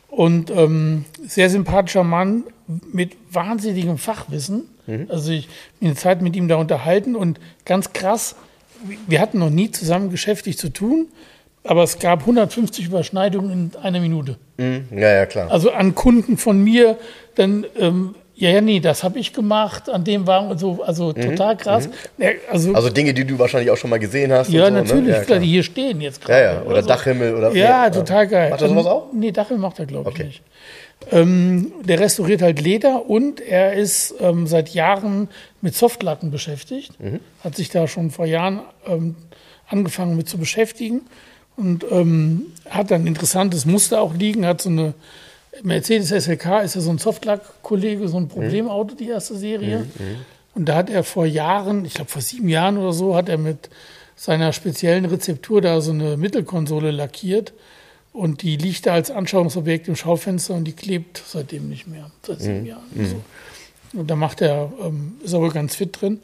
Und 0.08 0.50
ähm, 0.50 1.04
sehr 1.26 1.50
sympathischer 1.50 2.04
Mann 2.04 2.44
mit 2.92 3.16
wahnsinnigem 3.30 3.98
Fachwissen. 3.98 4.68
Also 5.08 5.30
ich 5.30 5.48
bin 5.78 5.88
eine 5.88 5.96
Zeit 5.96 6.22
mit 6.22 6.34
ihm 6.34 6.48
da 6.48 6.56
unterhalten 6.56 7.14
und 7.14 7.38
ganz 7.64 7.92
krass, 7.92 8.34
wir 9.06 9.20
hatten 9.20 9.38
noch 9.38 9.50
nie 9.50 9.70
zusammen 9.70 10.10
geschäftlich 10.10 10.58
zu 10.58 10.70
tun, 10.70 11.06
aber 11.64 11.84
es 11.84 12.00
gab 12.00 12.20
150 12.20 12.86
Überschneidungen 12.86 13.52
in 13.52 13.70
einer 13.80 14.00
Minute. 14.00 14.38
Mhm. 14.56 14.86
Ja, 14.90 15.12
ja, 15.12 15.26
klar. 15.26 15.50
Also 15.50 15.70
an 15.70 15.94
Kunden 15.94 16.36
von 16.36 16.62
mir, 16.62 16.98
dann 17.36 17.64
ähm, 17.78 18.16
Ja, 18.42 18.50
ja, 18.50 18.60
nee, 18.60 18.80
das 18.80 19.04
habe 19.04 19.20
ich 19.20 19.32
gemacht. 19.32 19.88
An 19.88 20.02
dem 20.02 20.26
war 20.26 20.58
so, 20.58 20.82
also 20.82 21.12
total 21.12 21.56
krass. 21.56 21.88
Ja, 22.18 22.30
also, 22.50 22.74
Also 22.74 22.90
Dinge, 22.90 23.14
die 23.14 23.24
du 23.24 23.38
wahrscheinlich 23.38 23.70
auch 23.70 23.76
schon 23.76 23.88
mal 23.90 24.00
gesehen 24.00 24.32
hast. 24.32 24.50
ja, 24.50 24.66
so, 24.66 24.72
natürlich, 24.72 25.04
Ne? 25.06 25.12
klar, 25.12 25.24
klar. 25.24 25.38
die 25.38 25.46
hier 25.46 25.62
stehen 25.62 26.00
jetzt 26.00 26.20
Ja, 26.22 26.26
gerade. 26.40 26.64
ja. 26.64 26.70
Oder 26.70 26.82
so. 26.82 26.88
Dachhimmel 26.88 27.34
oder 27.36 27.52
Ja, 27.54 27.88
total 27.88 28.26
geil. 28.26 28.50
Macht 28.50 28.62
er 28.62 28.68
sowas 28.68 28.86
auch? 28.86 29.06
Nee, 29.12 29.30
Dachhimmel 29.30 29.60
macht 29.60 29.78
er, 29.78 29.86
glaube 29.86 30.10
ich, 30.10 30.16
Okay. 30.16 30.24
nicht. 30.26 30.42
Ähm, 31.12 31.72
der 31.84 32.00
restauriert 32.00 32.42
halt 32.42 32.60
Leder 32.60 33.08
und 33.08 33.40
er 33.40 33.74
ist 33.74 34.14
ähm, 34.20 34.48
seit 34.48 34.70
Jahren 34.70 35.28
mit 35.60 35.76
Softlacken 35.76 36.32
beschäftigt. 36.32 36.98
Mhm. 37.00 37.20
Hat 37.44 37.54
sich 37.54 37.70
da 37.70 37.86
schon 37.86 38.10
vor 38.10 38.26
Jahren 38.26 38.60
ähm, 38.88 39.14
angefangen 39.68 40.16
mit 40.16 40.28
zu 40.28 40.36
beschäftigen 40.38 41.02
und 41.56 41.84
ähm, 41.92 42.46
hat 42.70 42.90
dann 42.90 43.02
ein 43.04 43.06
interessantes 43.06 43.66
Muster 43.66 44.00
auch 44.00 44.14
liegen. 44.14 44.44
Hat 44.46 44.60
so 44.62 44.68
eine 44.68 44.94
Mercedes 45.62 46.08
SLK 46.08 46.62
ist 46.64 46.74
ja 46.74 46.80
so 46.80 46.90
ein 46.90 46.98
Softlack-Kollege, 46.98 48.08
so 48.08 48.16
ein 48.16 48.28
Problemauto, 48.28 48.94
die 48.94 49.08
erste 49.08 49.36
Serie. 49.36 49.86
Und 50.54 50.66
da 50.68 50.76
hat 50.76 50.90
er 50.90 51.04
vor 51.04 51.26
Jahren, 51.26 51.84
ich 51.84 51.94
glaube 51.94 52.10
vor 52.10 52.22
sieben 52.22 52.48
Jahren 52.48 52.78
oder 52.78 52.92
so, 52.92 53.14
hat 53.14 53.28
er 53.28 53.38
mit 53.38 53.70
seiner 54.16 54.52
speziellen 54.52 55.04
Rezeptur 55.04 55.60
da 55.60 55.80
so 55.80 55.92
eine 55.92 56.16
Mittelkonsole 56.16 56.90
lackiert. 56.90 57.52
Und 58.12 58.42
die 58.42 58.56
liegt 58.56 58.86
da 58.86 58.92
als 58.92 59.10
Anschauungsobjekt 59.10 59.88
im 59.88 59.96
Schaufenster 59.96 60.54
und 60.54 60.64
die 60.64 60.74
klebt 60.74 61.22
seitdem 61.26 61.68
nicht 61.68 61.86
mehr, 61.86 62.10
seit 62.26 62.40
sieben 62.40 62.66
Jahren. 62.66 62.84
So. 62.94 63.98
Und 63.98 64.10
da 64.10 64.16
macht 64.16 64.40
er, 64.42 64.72
ähm, 64.82 65.16
ist 65.22 65.32
er 65.32 65.40
wohl 65.40 65.50
ganz 65.50 65.76
fit 65.76 66.00
drin. 66.00 66.20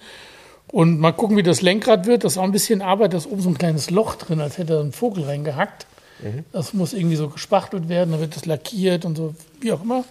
Und 0.71 1.01
mal 1.01 1.13
gucken, 1.13 1.37
wie 1.39 1.43
das 1.43 1.63
Lenkrad 1.63 2.07
wird. 2.07 2.25
Das 2.25 2.33
ist 2.33 2.39
auch 2.39 2.45
ein 2.45 2.53
bisschen 2.53 2.83
Arbeit. 2.83 3.15
Da 3.15 3.19
ist 3.19 3.27
oben 3.27 3.41
so 3.41 3.49
ein 3.49 3.57
kleines 3.57 3.91
Loch 3.91 4.17
drin, 4.17 4.41
als 4.41 4.59
hätte 4.59 4.75
er 4.75 4.81
einen 4.81 4.93
Vogel 4.93 5.25
reingehackt. 5.25 5.87
Das 6.53 6.75
muss 6.75 6.93
irgendwie 6.93 7.17
so 7.17 7.29
gespachtelt 7.29 7.89
werden, 7.89 8.11
dann 8.13 8.21
wird 8.21 8.35
das 8.37 8.45
lackiert 8.47 9.05
und 9.05 9.17
so, 9.17 9.35
wie 9.61 9.73
auch 9.73 9.83
immer. 9.83 10.05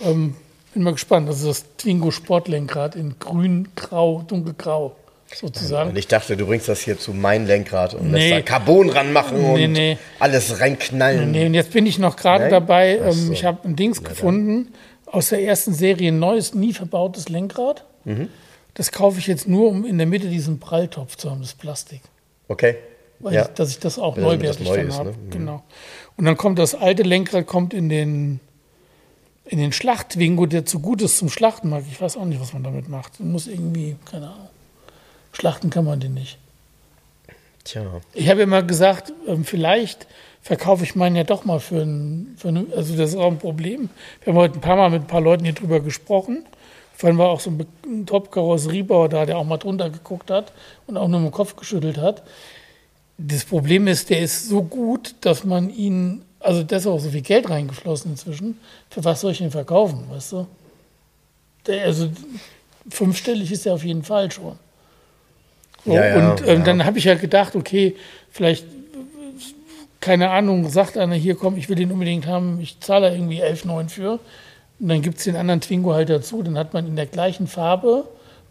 Ähm, 0.00 0.34
bin 0.74 0.82
mal 0.82 0.92
gespannt. 0.92 1.28
Das 1.28 1.38
ist 1.38 1.46
das 1.46 1.64
Twingo 1.78 2.10
Sportlenkrad 2.10 2.96
in 2.96 3.18
grün, 3.18 3.68
grau, 3.76 4.22
dunkelgrau 4.26 4.94
sozusagen. 5.34 5.90
Und 5.90 5.96
ich 5.96 6.06
dachte, 6.08 6.36
du 6.36 6.46
bringst 6.46 6.68
das 6.68 6.80
hier 6.80 6.98
zu 6.98 7.12
mein 7.12 7.46
Lenkrad 7.46 7.94
und 7.94 8.10
Nee. 8.12 8.30
lässt 8.30 8.32
da 8.32 8.40
Carbon 8.42 8.90
ranmachen 8.90 9.40
Nee, 9.54 9.64
und 9.66 9.72
nee. 9.72 9.98
alles 10.18 10.60
reinknallen. 10.60 11.30
Nee, 11.30 11.46
und 11.46 11.54
jetzt 11.54 11.72
bin 11.72 11.86
ich 11.86 11.98
noch 11.98 12.16
gerade 12.16 12.48
dabei. 12.48 12.98
Ähm, 12.98 13.12
so. 13.12 13.32
ich 13.32 13.44
habe 13.44 13.66
ein 13.68 13.74
Dings 13.76 14.02
gefunden 14.04 14.72
aus 15.06 15.30
der 15.30 15.42
ersten 15.42 15.72
Serie, 15.72 16.08
ein 16.12 16.18
neues, 16.18 16.54
nie 16.54 16.72
verbautes 16.72 17.28
Lenkrad. 17.28 17.84
Mhm. 18.04 18.28
Das 18.74 18.92
kaufe 18.92 19.18
ich 19.18 19.26
jetzt 19.26 19.48
nur, 19.48 19.70
um 19.70 19.84
in 19.86 19.96
der 19.98 20.06
Mitte 20.06 20.28
diesen 20.28 20.60
Pralltopf 20.60 21.16
zu 21.16 21.30
haben, 21.30 21.40
das 21.40 21.54
Plastik. 21.54 22.02
Okay. 22.48 22.76
Weil 23.20 23.34
ja. 23.34 23.42
ich, 23.42 23.48
dass 23.48 23.70
ich 23.70 23.78
das 23.78 23.98
auch 23.98 24.16
Ja, 24.16 24.22
neuwertig 24.22 24.66
neu 24.66 24.76
dann 24.76 24.92
habe. 24.92 25.10
ne? 25.10 25.16
Mhm. 25.16 25.30
Genau. 25.30 25.62
Und 26.16 26.24
dann 26.24 26.36
kommt 26.36 26.58
das 26.58 26.74
alte 26.74 27.02
Lenkrad 27.02 27.46
kommt 27.46 27.74
in 27.74 27.88
den 27.88 28.40
in 29.48 29.58
den 29.58 29.72
Schlachtwingo, 29.72 30.46
der 30.46 30.66
zu 30.66 30.80
gut 30.80 31.00
ist 31.02 31.18
zum 31.18 31.28
Schlachten 31.28 31.68
mag. 31.68 31.84
Ich 31.88 32.00
weiß 32.00 32.16
auch 32.16 32.24
nicht, 32.24 32.40
was 32.40 32.52
man 32.52 32.64
damit 32.64 32.88
macht. 32.88 33.20
Man 33.20 33.30
muss 33.30 33.46
irgendwie, 33.46 33.96
keine 34.10 34.26
Ahnung. 34.26 34.48
Schlachten 35.32 35.70
kann 35.70 35.84
man 35.84 36.00
den 36.00 36.14
nicht. 36.14 36.38
Tja. 37.62 38.00
Ich 38.12 38.28
habe 38.28 38.42
immer 38.42 38.62
gesagt, 38.62 39.12
ähm, 39.26 39.44
vielleicht 39.44 40.06
verkaufe 40.42 40.84
ich 40.84 40.94
meinen 40.94 41.16
ja 41.16 41.24
doch 41.24 41.44
mal 41.44 41.60
für 41.60 41.82
ein, 41.82 42.34
für 42.36 42.48
ein, 42.48 42.72
also 42.74 42.96
das 42.96 43.10
ist 43.10 43.16
auch 43.16 43.30
ein 43.30 43.38
Problem. 43.38 43.88
Wir 44.22 44.32
haben 44.32 44.38
heute 44.38 44.54
ein 44.58 44.60
paar 44.60 44.76
Mal 44.76 44.90
mit 44.90 45.02
ein 45.02 45.06
paar 45.06 45.20
Leuten 45.20 45.44
hier 45.44 45.54
drüber 45.54 45.80
gesprochen. 45.80 46.44
Vorhin 46.94 47.18
war 47.18 47.28
auch 47.28 47.40
so 47.40 47.50
ein, 47.50 48.06
Top-Karosseriebauer 48.06 49.08
da, 49.08 49.26
der 49.26 49.36
auch 49.36 49.44
mal 49.44 49.58
drunter 49.58 49.90
geguckt 49.90 50.30
hat 50.30 50.52
und 50.86 50.96
auch 50.96 51.08
nur 51.08 51.20
dem 51.20 51.30
Kopf 51.30 51.56
geschüttelt 51.56 51.98
hat. 51.98 52.22
Das 53.18 53.44
Problem 53.44 53.86
ist, 53.86 54.10
der 54.10 54.20
ist 54.20 54.48
so 54.48 54.62
gut, 54.62 55.14
dass 55.22 55.44
man 55.44 55.70
ihn, 55.70 56.22
also 56.40 56.62
da 56.62 56.76
ist 56.76 56.86
auch 56.86 56.98
so 56.98 57.10
viel 57.10 57.22
Geld 57.22 57.48
reingeflossen 57.48 58.10
inzwischen. 58.10 58.58
Für 58.90 59.04
was 59.04 59.22
soll 59.22 59.32
ich 59.32 59.40
ihn 59.40 59.50
verkaufen, 59.50 60.04
weißt 60.10 60.32
du? 60.32 60.46
Der, 61.66 61.84
also 61.84 62.10
fünfstellig 62.90 63.50
ist 63.50 63.66
er 63.66 63.74
auf 63.74 63.84
jeden 63.84 64.04
Fall 64.04 64.30
schon. 64.30 64.58
So, 65.84 65.92
Ja, 65.92 66.06
ja, 66.06 66.30
und 66.30 66.42
ähm, 66.42 66.58
ja. 66.58 66.64
dann 66.64 66.84
habe 66.84 66.98
ich 66.98 67.04
ja 67.04 67.14
gedacht, 67.14 67.56
okay, 67.56 67.96
vielleicht, 68.30 68.66
keine 70.00 70.30
Ahnung, 70.30 70.68
sagt 70.68 70.98
einer 70.98 71.14
hier, 71.14 71.36
komm, 71.36 71.56
ich 71.56 71.68
will 71.68 71.76
den 71.76 71.90
unbedingt 71.90 72.26
haben, 72.26 72.60
ich 72.60 72.78
zahle 72.80 73.12
irgendwie 73.12 73.42
11,9 73.42 73.88
für. 73.88 74.20
Und 74.78 74.88
dann 74.88 75.00
gibt 75.00 75.18
es 75.18 75.24
den 75.24 75.36
anderen 75.36 75.62
Twingo 75.62 75.94
halt 75.94 76.10
dazu. 76.10 76.42
Dann 76.42 76.58
hat 76.58 76.74
man 76.74 76.86
in 76.86 76.96
der 76.96 77.06
gleichen 77.06 77.46
Farbe 77.46 78.06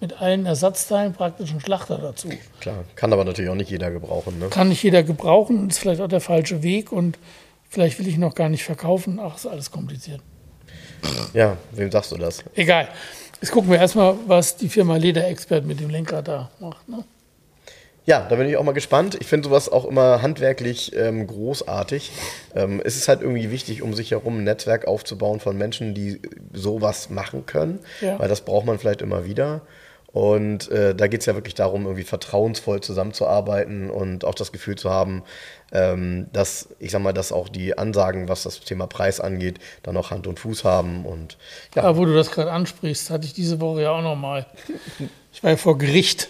mit 0.06 0.22
allen 0.22 0.46
Ersatzteilen 0.46 1.14
praktisch 1.14 1.50
einen 1.50 1.62
Schlachter 1.62 1.98
dazu. 1.98 2.30
Klar. 2.60 2.84
Kann 2.96 3.12
aber 3.12 3.24
natürlich 3.26 3.50
auch 3.50 3.56
nicht 3.56 3.72
jeder 3.72 3.90
gebrauchen. 3.90 4.38
Ne? 4.38 4.50
Kann 4.50 4.70
nicht 4.70 4.84
jeder 4.84 5.02
gebrauchen, 5.02 5.68
ist 5.70 5.80
vielleicht 5.80 6.00
auch 6.02 6.08
der 6.08 6.22
falsche 6.22 6.62
Weg 6.62 6.92
und 6.92 7.18
vielleicht 7.70 7.98
will 7.98 8.08
ich 8.08 8.18
noch 8.18 8.36
gar 8.36 8.50
nicht 8.50 8.64
verkaufen. 8.64 9.20
Ach, 9.20 9.36
ist 9.36 9.48
alles 9.48 9.72
kompliziert. 9.72 10.22
Ja, 11.34 11.58
wem 11.72 11.92
sagst 11.92 12.12
du 12.12 12.18
das? 12.18 12.44
Egal. 12.54 12.88
Jetzt 13.42 13.52
gucken 13.52 13.72
wir 13.72 13.80
erstmal, 13.80 14.16
was 14.28 14.58
die 14.58 14.70
Firma 14.70 14.96
Lederexpert 14.98 15.66
mit 15.66 15.80
dem 15.80 15.90
Lenkrad 15.90 16.28
da 16.28 16.52
macht. 16.60 16.88
Ne? 16.88 17.04
Ja, 18.06 18.28
da 18.30 18.36
bin 18.36 18.48
ich 18.48 18.56
auch 18.58 18.64
mal 18.64 18.74
gespannt. 18.74 19.18
Ich 19.20 19.26
finde 19.26 19.50
sowas 19.50 19.68
auch 19.68 19.86
immer 19.86 20.22
handwerklich 20.22 20.96
ähm, 20.96 21.26
großartig. 21.26 22.12
Ähm, 22.56 22.80
es 22.86 22.96
ist 22.96 23.08
halt 23.08 23.22
irgendwie 23.22 23.50
wichtig, 23.50 23.82
um 23.82 23.96
sich 23.96 24.12
herum 24.12 24.38
ein 24.40 24.44
Netzwerk 24.44 24.86
aufzubauen 24.88 25.40
von 25.40 25.58
Menschen, 25.58 25.96
die 25.96 26.22
sowas 26.54 27.10
machen 27.10 27.48
können, 27.48 27.80
Ja. 28.02 28.20
weil 28.20 28.30
das 28.30 28.42
braucht 28.42 28.68
man 28.68 28.78
vielleicht 28.78 29.02
immer 29.02 29.26
wieder. 29.26 29.62
Und 30.16 30.72
äh, 30.72 30.96
da 30.96 31.08
geht 31.08 31.20
es 31.20 31.26
ja 31.26 31.36
wirklich 31.36 31.56
darum, 31.56 31.84
irgendwie 31.84 32.06
vertrauensvoll 32.06 32.80
zusammenzuarbeiten 32.80 33.90
und 33.90 34.24
auch 34.24 34.34
das 34.34 34.54
Gefühl 34.54 34.78
zu 34.78 34.90
haben, 34.90 35.24
ähm, 35.74 36.28
dass, 36.32 36.70
ich 36.80 36.92
sag 36.92 37.02
mal, 37.02 37.12
dass 37.12 37.34
auch 37.34 37.50
die 37.50 37.78
Ansagen, 37.78 38.30
was 38.30 38.44
das 38.44 38.62
Thema 38.62 38.88
Preis 38.88 39.20
angeht, 39.20 39.60
dann 39.84 39.98
auch 39.98 40.12
Hand 40.12 40.26
und 40.26 40.40
Fuß 40.40 40.64
haben. 40.64 41.06
Und 41.06 41.38
ja, 41.76 41.84
Aber 41.84 41.98
wo 41.98 42.06
du 42.06 42.14
das 42.14 42.32
gerade 42.32 42.50
ansprichst, 42.50 43.10
hatte 43.10 43.26
ich 43.26 43.34
diese 43.34 43.60
Woche 43.60 43.82
ja 43.82 43.92
auch 43.92 44.02
noch 44.02 44.16
mal. 44.16 44.46
Ich 45.34 45.44
war 45.44 45.52
ja 45.52 45.58
vor 45.58 45.78
Gericht. 45.78 46.30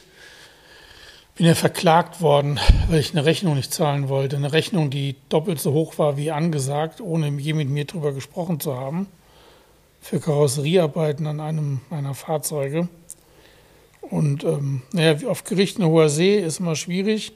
Bin 1.36 1.46
ja 1.46 1.54
verklagt 1.54 2.22
worden, 2.22 2.60
weil 2.90 3.02
ich 3.02 3.12
eine 3.12 3.24
Rechnung 3.24 3.54
nicht 3.54 3.72
zahlen 3.72 4.10
wollte. 4.10 4.36
Eine 4.36 4.52
Rechnung, 4.52 4.90
die 4.90 5.16
doppelt 5.30 5.60
so 5.60 5.74
hoch 5.74 6.00
war 6.00 6.18
wie 6.18 6.32
angesagt, 6.32 7.02
ohne 7.02 7.28
je 7.28 7.54
mit 7.54 7.70
mir 7.70 7.86
drüber 7.86 8.14
gesprochen 8.14 8.60
zu 8.60 8.76
haben. 8.76 9.06
Für 10.02 10.20
Karosseriearbeiten 10.20 11.28
an 11.28 11.40
einem 11.40 11.82
meiner 11.92 12.16
Fahrzeuge. 12.16 12.88
Und 14.10 14.44
ähm, 14.44 14.82
naja, 14.92 15.28
auf 15.28 15.44
Gericht 15.44 15.78
eine 15.78 15.88
hoher 15.88 16.10
See 16.10 16.38
ist 16.40 16.60
immer 16.60 16.76
schwierig. 16.76 17.34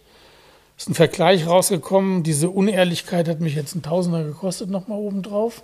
Ist 0.77 0.89
ein 0.89 0.93
Vergleich 0.93 1.45
rausgekommen. 1.47 2.23
Diese 2.23 2.49
Unehrlichkeit 2.49 3.27
hat 3.27 3.41
mich 3.41 3.55
jetzt 3.55 3.75
ein 3.75 3.81
Tausender 3.81 4.23
gekostet, 4.23 4.69
nochmal 4.69 4.99
obendrauf. 4.99 5.63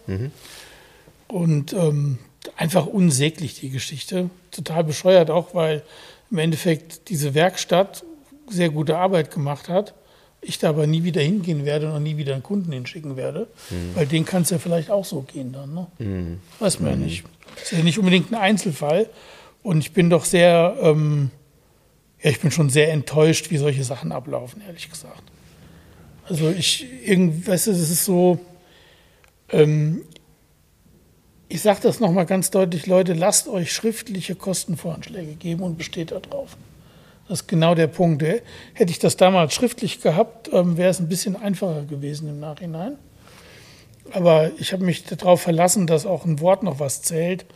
Und 1.27 1.73
ähm, 1.73 2.17
einfach 2.57 2.85
unsäglich 2.85 3.59
die 3.59 3.69
Geschichte. 3.69 4.29
Total 4.51 4.83
bescheuert 4.83 5.31
auch, 5.31 5.53
weil 5.55 5.83
im 6.31 6.37
Endeffekt 6.39 7.09
diese 7.09 7.33
Werkstatt 7.33 8.03
sehr 8.49 8.69
gute 8.69 8.97
Arbeit 8.97 9.31
gemacht 9.31 9.69
hat. 9.69 9.93
Ich 10.41 10.59
da 10.59 10.69
aber 10.69 10.85
nie 10.85 11.03
wieder 11.03 11.21
hingehen 11.21 11.65
werde 11.65 11.87
und 11.87 11.93
auch 11.93 11.99
nie 11.99 12.17
wieder 12.17 12.33
einen 12.33 12.43
Kunden 12.43 12.71
hinschicken 12.71 13.15
werde. 13.15 13.47
Weil 13.95 14.05
den 14.05 14.25
kann 14.25 14.43
es 14.43 14.49
ja 14.51 14.59
vielleicht 14.59 14.91
auch 14.91 15.05
so 15.05 15.21
gehen 15.21 15.53
dann. 15.53 15.73
Ne? 15.73 15.87
Weiß 16.59 16.79
man 16.79 16.91
ja 16.91 16.97
nicht. 16.97 17.23
Ist 17.61 17.71
ja 17.71 17.79
nicht 17.79 17.97
unbedingt 17.97 18.31
ein 18.31 18.35
Einzelfall. 18.35 19.07
Und 19.65 19.79
ich 19.79 19.93
bin 19.93 20.11
doch 20.11 20.25
sehr, 20.25 20.77
ähm, 20.79 21.31
ja, 22.21 22.29
ich 22.29 22.39
bin 22.39 22.51
schon 22.51 22.69
sehr 22.69 22.91
enttäuscht, 22.91 23.49
wie 23.49 23.57
solche 23.57 23.83
Sachen 23.83 24.11
ablaufen, 24.11 24.61
ehrlich 24.61 24.91
gesagt. 24.91 25.23
Also 26.29 26.51
ich, 26.51 26.85
weißt 27.07 27.65
du, 27.65 27.71
das 27.71 27.89
ist 27.89 28.05
so, 28.05 28.37
ähm, 29.49 30.03
ich 31.49 31.63
sage 31.63 31.79
das 31.81 31.99
nochmal 31.99 32.27
ganz 32.27 32.51
deutlich, 32.51 32.85
Leute, 32.85 33.13
lasst 33.13 33.47
euch 33.47 33.73
schriftliche 33.73 34.35
Kostenvoranschläge 34.35 35.33
geben 35.33 35.63
und 35.63 35.79
besteht 35.79 36.11
darauf. 36.11 36.57
Das 37.27 37.41
ist 37.41 37.47
genau 37.47 37.73
der 37.73 37.87
Punkt. 37.87 38.21
Hätte 38.21 38.91
ich 38.91 38.99
das 38.99 39.17
damals 39.17 39.55
schriftlich 39.55 39.99
gehabt, 39.99 40.47
ähm, 40.53 40.77
wäre 40.77 40.91
es 40.91 40.99
ein 40.99 41.09
bisschen 41.09 41.35
einfacher 41.35 41.85
gewesen 41.85 42.29
im 42.29 42.39
Nachhinein. 42.39 42.97
Aber 44.11 44.51
ich 44.59 44.73
habe 44.73 44.83
mich 44.83 45.05
darauf 45.05 45.41
verlassen, 45.41 45.87
dass 45.87 46.05
auch 46.05 46.23
ein 46.23 46.39
Wort 46.39 46.61
noch 46.61 46.79
was 46.79 47.01
zählt. 47.01 47.47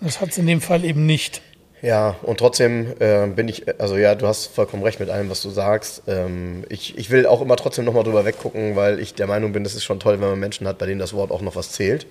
Und 0.00 0.08
das 0.08 0.20
hat 0.20 0.30
es 0.30 0.38
in 0.38 0.48
dem 0.48 0.60
Fall 0.60 0.84
eben 0.84 1.06
nicht. 1.06 1.40
Ja, 1.82 2.14
und 2.22 2.38
trotzdem 2.38 2.94
äh, 3.00 3.26
bin 3.26 3.48
ich, 3.48 3.64
also 3.80 3.96
ja, 3.96 4.14
du 4.14 4.28
hast 4.28 4.46
vollkommen 4.46 4.84
recht 4.84 5.00
mit 5.00 5.10
allem, 5.10 5.28
was 5.28 5.42
du 5.42 5.50
sagst. 5.50 6.04
Ähm, 6.06 6.64
ich, 6.68 6.96
ich 6.96 7.10
will 7.10 7.26
auch 7.26 7.42
immer 7.42 7.56
trotzdem 7.56 7.84
nochmal 7.84 8.04
drüber 8.04 8.24
weggucken, 8.24 8.76
weil 8.76 9.00
ich 9.00 9.14
der 9.14 9.26
Meinung 9.26 9.52
bin, 9.52 9.64
es 9.64 9.74
ist 9.74 9.82
schon 9.82 9.98
toll, 9.98 10.20
wenn 10.20 10.28
man 10.28 10.38
Menschen 10.38 10.68
hat, 10.68 10.78
bei 10.78 10.86
denen 10.86 11.00
das 11.00 11.12
Wort 11.12 11.32
auch 11.32 11.40
noch 11.42 11.56
was 11.56 11.72
zählt. 11.72 12.06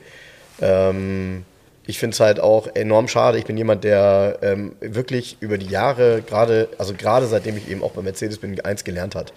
Ähm, 0.60 1.46
ich 1.88 2.00
finde 2.00 2.14
es 2.14 2.20
halt 2.20 2.42
auch 2.42 2.68
enorm 2.76 3.08
schade. 3.08 3.38
Ich 3.38 3.46
bin 3.46 3.56
jemand, 3.56 3.86
der 3.86 4.40
ähm, 4.42 4.76
wirklich 4.82 5.38
über 5.40 5.58
die 5.58 5.68
Jahre, 5.68 6.22
gerade, 6.22 6.68
also 6.78 6.94
gerade 6.94 7.28
seitdem 7.28 7.56
ich 7.56 7.72
eben 7.72 7.82
auch 7.82 7.92
bei 7.92 8.02
Mercedes 8.02 8.40
bin, 8.40 8.60
eins 8.60 8.84
gelernt 8.84 9.16
hat. 9.16 9.32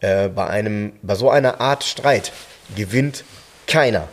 Äh, 0.00 0.28
bei 0.28 0.48
einem, 0.48 0.92
bei 1.02 1.14
so 1.14 1.30
einer 1.30 1.60
Art 1.60 1.84
Streit 1.84 2.32
gewinnt 2.74 3.22
keiner. 3.68 4.08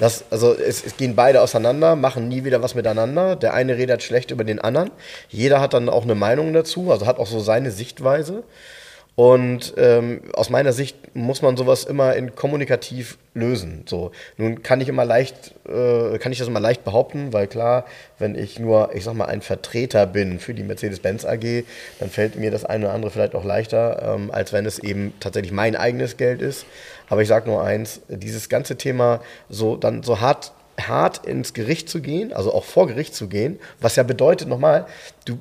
Das, 0.00 0.24
also 0.30 0.54
es, 0.54 0.84
es 0.84 0.96
gehen 0.96 1.14
beide 1.14 1.42
auseinander, 1.42 1.94
machen 1.94 2.26
nie 2.26 2.42
wieder 2.42 2.62
was 2.62 2.74
miteinander. 2.74 3.36
Der 3.36 3.52
eine 3.52 3.76
redet 3.76 4.02
schlecht 4.02 4.30
über 4.30 4.44
den 4.44 4.58
anderen. 4.58 4.90
Jeder 5.28 5.60
hat 5.60 5.74
dann 5.74 5.90
auch 5.90 6.04
eine 6.04 6.14
Meinung 6.14 6.54
dazu, 6.54 6.90
also 6.90 7.06
hat 7.06 7.18
auch 7.18 7.26
so 7.26 7.38
seine 7.38 7.70
Sichtweise. 7.70 8.42
Und 9.14 9.74
ähm, 9.76 10.22
aus 10.32 10.48
meiner 10.48 10.72
Sicht 10.72 10.96
muss 11.14 11.42
man 11.42 11.58
sowas 11.58 11.84
immer 11.84 12.16
in 12.16 12.34
kommunikativ 12.34 13.18
lösen. 13.34 13.84
So, 13.86 14.12
nun 14.38 14.62
kann 14.62 14.80
ich 14.80 14.88
immer 14.88 15.04
leicht, 15.04 15.52
äh, 15.68 16.16
kann 16.16 16.32
ich 16.32 16.38
das 16.38 16.48
immer 16.48 16.60
leicht 16.60 16.84
behaupten, 16.84 17.34
weil 17.34 17.46
klar, 17.46 17.84
wenn 18.18 18.34
ich 18.34 18.58
nur, 18.58 18.94
ich 18.94 19.04
sag 19.04 19.12
mal, 19.12 19.26
ein 19.26 19.42
Vertreter 19.42 20.06
bin 20.06 20.38
für 20.38 20.54
die 20.54 20.62
Mercedes-Benz 20.62 21.26
AG, 21.26 21.64
dann 21.98 22.08
fällt 22.08 22.36
mir 22.36 22.50
das 22.50 22.64
eine 22.64 22.86
oder 22.86 22.94
andere 22.94 23.10
vielleicht 23.10 23.34
auch 23.34 23.44
leichter, 23.44 24.14
ähm, 24.14 24.30
als 24.30 24.54
wenn 24.54 24.64
es 24.64 24.78
eben 24.78 25.12
tatsächlich 25.20 25.52
mein 25.52 25.76
eigenes 25.76 26.16
Geld 26.16 26.40
ist. 26.40 26.64
Aber 27.10 27.20
ich 27.20 27.28
sage 27.28 27.50
nur 27.50 27.62
eins: 27.62 28.00
Dieses 28.08 28.48
ganze 28.48 28.76
Thema 28.76 29.20
so 29.50 29.76
dann 29.76 30.02
so 30.02 30.20
hart 30.20 30.52
hart 30.80 31.26
ins 31.26 31.52
Gericht 31.52 31.90
zu 31.90 32.00
gehen, 32.00 32.32
also 32.32 32.54
auch 32.54 32.64
vor 32.64 32.86
Gericht 32.86 33.14
zu 33.14 33.28
gehen, 33.28 33.58
was 33.82 33.96
ja 33.96 34.02
bedeutet 34.02 34.48
nochmal, 34.48 34.86
du 35.26 35.38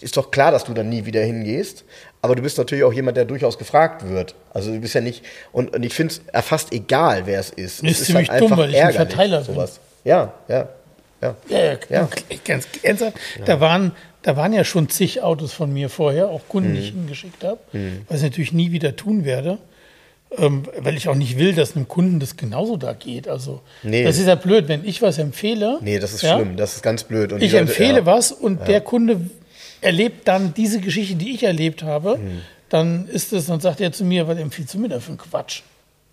ist 0.00 0.16
doch 0.16 0.32
klar, 0.32 0.50
dass 0.50 0.64
du 0.64 0.74
dann 0.74 0.88
nie 0.88 1.04
wieder 1.06 1.20
hingehst, 1.22 1.84
aber 2.22 2.34
du 2.34 2.42
bist 2.42 2.58
natürlich 2.58 2.82
auch 2.82 2.92
jemand, 2.92 3.16
der 3.16 3.24
durchaus 3.24 3.56
gefragt 3.58 4.08
wird. 4.08 4.34
Also 4.52 4.72
du 4.72 4.80
bist 4.80 4.94
ja 4.94 5.00
nicht, 5.00 5.24
und, 5.52 5.74
und 5.76 5.84
ich 5.84 5.94
finde 5.94 6.14
es 6.32 6.44
fast 6.44 6.72
egal, 6.72 7.26
wer 7.26 7.38
es 7.38 7.50
ist. 7.50 7.84
Ist 7.84 8.00
es 8.00 8.06
ziemlich 8.06 8.30
halt 8.30 8.40
dumm, 8.40 8.56
weil 8.56 8.70
ich 8.70 8.82
ein 8.82 8.92
Verteiler 8.92 9.44
sowas. 9.44 9.78
Ja, 10.04 10.32
ja, 10.48 10.68
ja. 11.20 11.36
Ja, 11.48 11.58
ja, 11.58 11.78
Ja. 11.88 12.08
ganz 12.44 12.66
ernsthaft. 12.82 13.16
Da, 13.44 13.60
waren, 13.60 13.92
da 14.22 14.36
waren 14.36 14.52
ja 14.52 14.64
schon 14.64 14.88
zig 14.88 15.22
Autos 15.22 15.52
von 15.52 15.72
mir 15.72 15.88
vorher, 15.88 16.30
auch 16.30 16.40
Kunden, 16.48 16.70
Mhm. 16.70 16.74
die 16.74 16.80
ich 16.80 16.88
hingeschickt 16.90 17.44
habe, 17.44 17.60
was 18.08 18.18
ich 18.18 18.22
natürlich 18.24 18.52
nie 18.52 18.72
wieder 18.72 18.96
tun 18.96 19.24
werde. 19.24 19.58
Ähm, 20.38 20.62
weil 20.78 20.96
ich 20.96 21.08
auch 21.08 21.16
nicht 21.16 21.38
will, 21.38 21.54
dass 21.54 21.74
einem 21.74 21.88
Kunden 21.88 22.20
das 22.20 22.36
genauso 22.36 22.76
da 22.76 22.92
geht. 22.92 23.26
Also, 23.28 23.60
Nee. 23.82 24.04
das 24.04 24.16
ist 24.18 24.26
ja 24.28 24.36
blöd, 24.36 24.68
wenn 24.68 24.84
ich 24.84 25.02
was 25.02 25.18
empfehle. 25.18 25.78
Nee, 25.82 25.98
das 25.98 26.12
ist 26.12 26.22
ja, 26.22 26.36
schlimm, 26.36 26.56
das 26.56 26.76
ist 26.76 26.82
ganz 26.82 27.02
blöd. 27.02 27.32
Und 27.32 27.42
Ich 27.42 27.50
Leute- 27.52 27.62
empfehle 27.62 27.98
ja. 27.98 28.06
was 28.06 28.30
und 28.30 28.68
der 28.68 28.80
Kunde 28.80 29.20
erlebt 29.80 30.28
dann 30.28 30.54
diese 30.54 30.80
Geschichte, 30.80 31.16
die 31.16 31.32
ich 31.34 31.42
erlebt 31.42 31.82
habe, 31.82 32.18
Mhm. 32.18 32.42
dann 32.68 33.08
ist 33.08 33.32
es, 33.32 33.46
dann 33.46 33.58
sagt 33.60 33.80
er 33.80 33.90
zu 33.90 34.04
mir, 34.04 34.28
was 34.28 34.38
empfiehlst 34.38 34.74
du 34.74 34.78
mir 34.78 34.88
da 34.88 35.00
für 35.00 35.08
einen 35.08 35.18
Quatsch? 35.18 35.62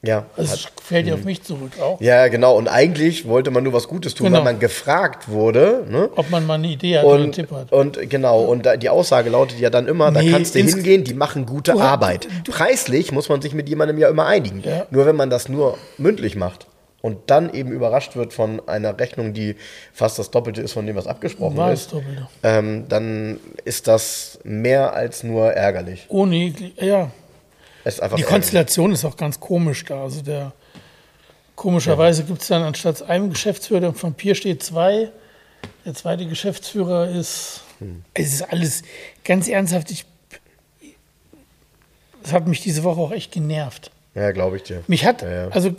Ja, 0.04 0.25
es 0.38 0.68
fällt 0.84 1.08
ja 1.08 1.16
auf 1.16 1.24
mich 1.25 1.42
zurück 1.42 1.72
auch. 1.82 2.00
ja, 2.00 2.27
genau. 2.27 2.56
Und 2.56 2.68
eigentlich 2.68 3.27
wollte 3.27 3.50
man 3.50 3.63
nur 3.63 3.74
was 3.74 3.88
Gutes 3.88 4.13
tun, 4.13 4.27
Genau. 4.27 4.38
weil 4.38 4.46
man 4.54 4.60
gefragt 4.60 5.27
wurde. 5.27 5.86
Ne? 5.89 6.10
Ob 6.16 6.30
man 6.30 6.46
mal 6.46 6.54
eine 6.54 6.68
Idee 6.68 7.00
hat 7.00 7.04
oder 7.06 7.16
einen 7.16 7.25
Und, 7.25 7.32
Tipp 7.34 7.51
hat. 7.51 7.72
und 7.72 8.10
genau, 8.10 8.44
und 8.44 8.66
da, 8.66 8.77
die 8.77 8.89
Aussage 8.89 9.30
lautet 9.32 9.60
ja 9.60 9.70
dann 9.72 9.88
immer, 9.88 10.12
da 10.12 10.22
Nee, 10.22 10.32
kannst 10.32 10.54
du 10.54 10.60
hingehen, 10.60 11.04
die 11.04 11.16
machen 11.16 11.46
gute 11.48 11.72
Du 11.72 11.80
Arbeit. 11.80 12.27
Preislich 12.48 13.12
muss 13.12 13.27
man 13.27 13.42
sich 13.42 13.54
mit 13.56 13.68
jemandem 13.70 13.98
ja 13.98 14.08
immer 14.08 14.27
einigen. 14.27 14.62
Ja. 14.63 14.86
Nur 14.92 15.08
wenn 15.08 15.16
man 15.16 15.30
das 15.32 15.50
nur 15.50 15.77
mündlich 15.98 16.36
macht 16.36 16.68
und 17.01 17.18
dann 17.32 17.51
eben 17.54 17.72
überrascht 17.72 18.16
wird 18.16 18.34
von 18.34 18.62
einer 18.68 18.98
Rechnung, 19.00 19.34
die 19.34 19.56
fast 19.94 20.20
das 20.20 20.30
Doppelte 20.30 20.62
ist 20.62 20.74
von 20.74 20.86
dem, 20.86 20.96
was 20.96 21.08
abgesprochen 21.08 21.58
War 21.58 21.74
ist, 21.74 21.92
ähm, 22.44 22.86
dann 22.88 23.39
ist 23.66 23.88
das 23.88 24.39
mehr 24.44 24.94
als 24.94 25.24
nur 25.24 25.51
ärgerlich. 25.54 26.06
Ohne, 26.10 26.54
ja, 26.80 27.10
Es 27.88 28.01
einfach 28.01 28.17
Die. 28.17 28.24
Konstellation 28.24 28.91
ist 28.91 29.06
auch 29.06 29.15
ganz 29.15 29.39
komisch 29.39 29.86
da. 29.86 30.03
Also 30.03 30.22
der 30.22 30.51
komischerweise 31.56 32.24
gibt 32.25 32.41
es 32.41 32.50
dann 32.50 32.62
anstatt 32.62 33.01
einem 33.03 33.29
Geschäftsführer 33.29 33.94
vom 33.94 34.13
Pier 34.13 34.36
steht 34.36 34.62
zwei. 34.62 35.10
Der 35.86 35.94
zweite 35.94 36.25
Geschäftsführer 36.25 37.10
ist. 37.10 37.62
Hm. 37.79 38.03
Es 38.13 38.34
ist 38.34 38.41
alles 38.41 38.84
ganz 39.24 39.48
ernsthaft. 39.48 39.89
Ich, 39.91 40.06
das 42.24 42.34
hat 42.34 42.46
mich 42.48 42.62
diese 42.62 42.84
Woche 42.84 43.00
auch 43.00 43.12
echt 43.12 43.32
genervt. 43.32 43.91
Ja, 44.15 44.32
glaube 44.32 44.58
ich 44.58 44.63
dir. 44.63 44.84
Mich 44.88 45.06
hat, 45.06 45.22
Ja, 45.22 45.29
ja. 45.29 45.48
also 45.50 45.72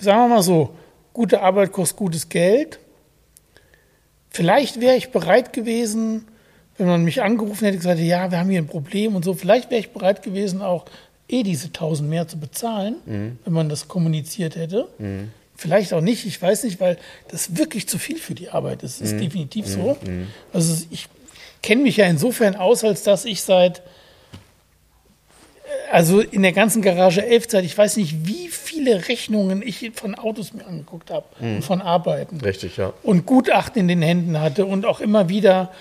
sagen 0.00 0.20
wir 0.20 0.28
mal 0.28 0.42
so, 0.42 0.74
gute 1.12 1.42
Arbeit 1.42 1.72
kostet 1.72 1.98
gutes 1.98 2.28
Geld. 2.28 2.78
Vielleicht 4.30 4.80
wäre 4.80 4.96
ich 4.96 5.10
bereit 5.10 5.52
gewesen, 5.52 6.26
wenn 6.78 6.86
man 6.86 7.04
mich 7.04 7.22
angerufen 7.22 7.64
hätte, 7.66 7.76
gesagt, 7.76 8.00
ja, 8.00 8.30
wir 8.30 8.38
haben 8.38 8.50
hier 8.50 8.60
ein 8.60 8.66
Problem 8.66 9.14
und 9.14 9.24
so, 9.24 9.34
vielleicht 9.34 9.70
wäre 9.70 9.80
ich 9.80 9.92
bereit 9.92 10.22
gewesen, 10.22 10.62
auch 10.62 10.86
eh 11.28 11.42
diese 11.42 11.68
1000 11.72 12.08
mehr 12.08 12.28
zu 12.28 12.38
bezahlen, 12.38 12.96
Mhm. 13.06 13.38
wenn 13.44 13.52
man 13.52 13.68
das 13.68 13.88
kommuniziert 13.88 14.56
hätte. 14.56 14.88
Vielleicht 15.56 15.92
auch 15.92 16.00
nicht, 16.00 16.26
ich 16.26 16.40
weiß 16.42 16.64
nicht, 16.64 16.80
weil 16.80 16.98
das 17.28 17.56
wirklich 17.56 17.88
zu 17.88 17.98
viel 17.98 18.18
für 18.18 18.34
die 18.34 18.50
Arbeit 18.50 18.82
ist. 18.82 19.00
Mhm. 19.00 19.04
Das 19.04 19.12
ist 19.12 19.20
definitiv 19.20 19.66
so. 19.66 19.96
Also 20.52 20.84
ich 20.90 21.06
kenne 21.62 21.82
mich 21.82 21.96
ja 21.96 22.06
insofern 22.06 22.56
aus, 22.56 22.84
als 22.84 23.02
dass 23.04 23.24
ich 23.24 23.42
seit 23.42 23.82
also 25.90 26.20
in 26.20 26.42
der 26.42 26.52
ganzen 26.52 26.82
Garage 26.82 27.24
11 27.24 27.48
Zeit, 27.48 27.64
ich 27.64 27.76
weiß 27.76 27.96
nicht, 27.96 28.26
wie 28.26 28.48
viele 28.48 29.08
Rechnungen 29.08 29.62
ich 29.62 29.92
von 29.94 30.14
Autos 30.14 30.52
mir 30.52 30.66
angeguckt 30.66 31.10
habe 31.10 31.26
und 31.40 31.62
von 31.64 31.80
Arbeiten. 31.80 32.40
Richtig, 32.40 32.76
ja. 32.76 32.92
Und 33.02 33.26
Gutachten 33.26 33.80
in 33.82 33.88
den 33.88 34.02
Händen 34.02 34.40
hatte 34.40 34.66
und 34.66 34.86
auch 34.86 35.00
immer 35.00 35.28
wieder, 35.28 35.72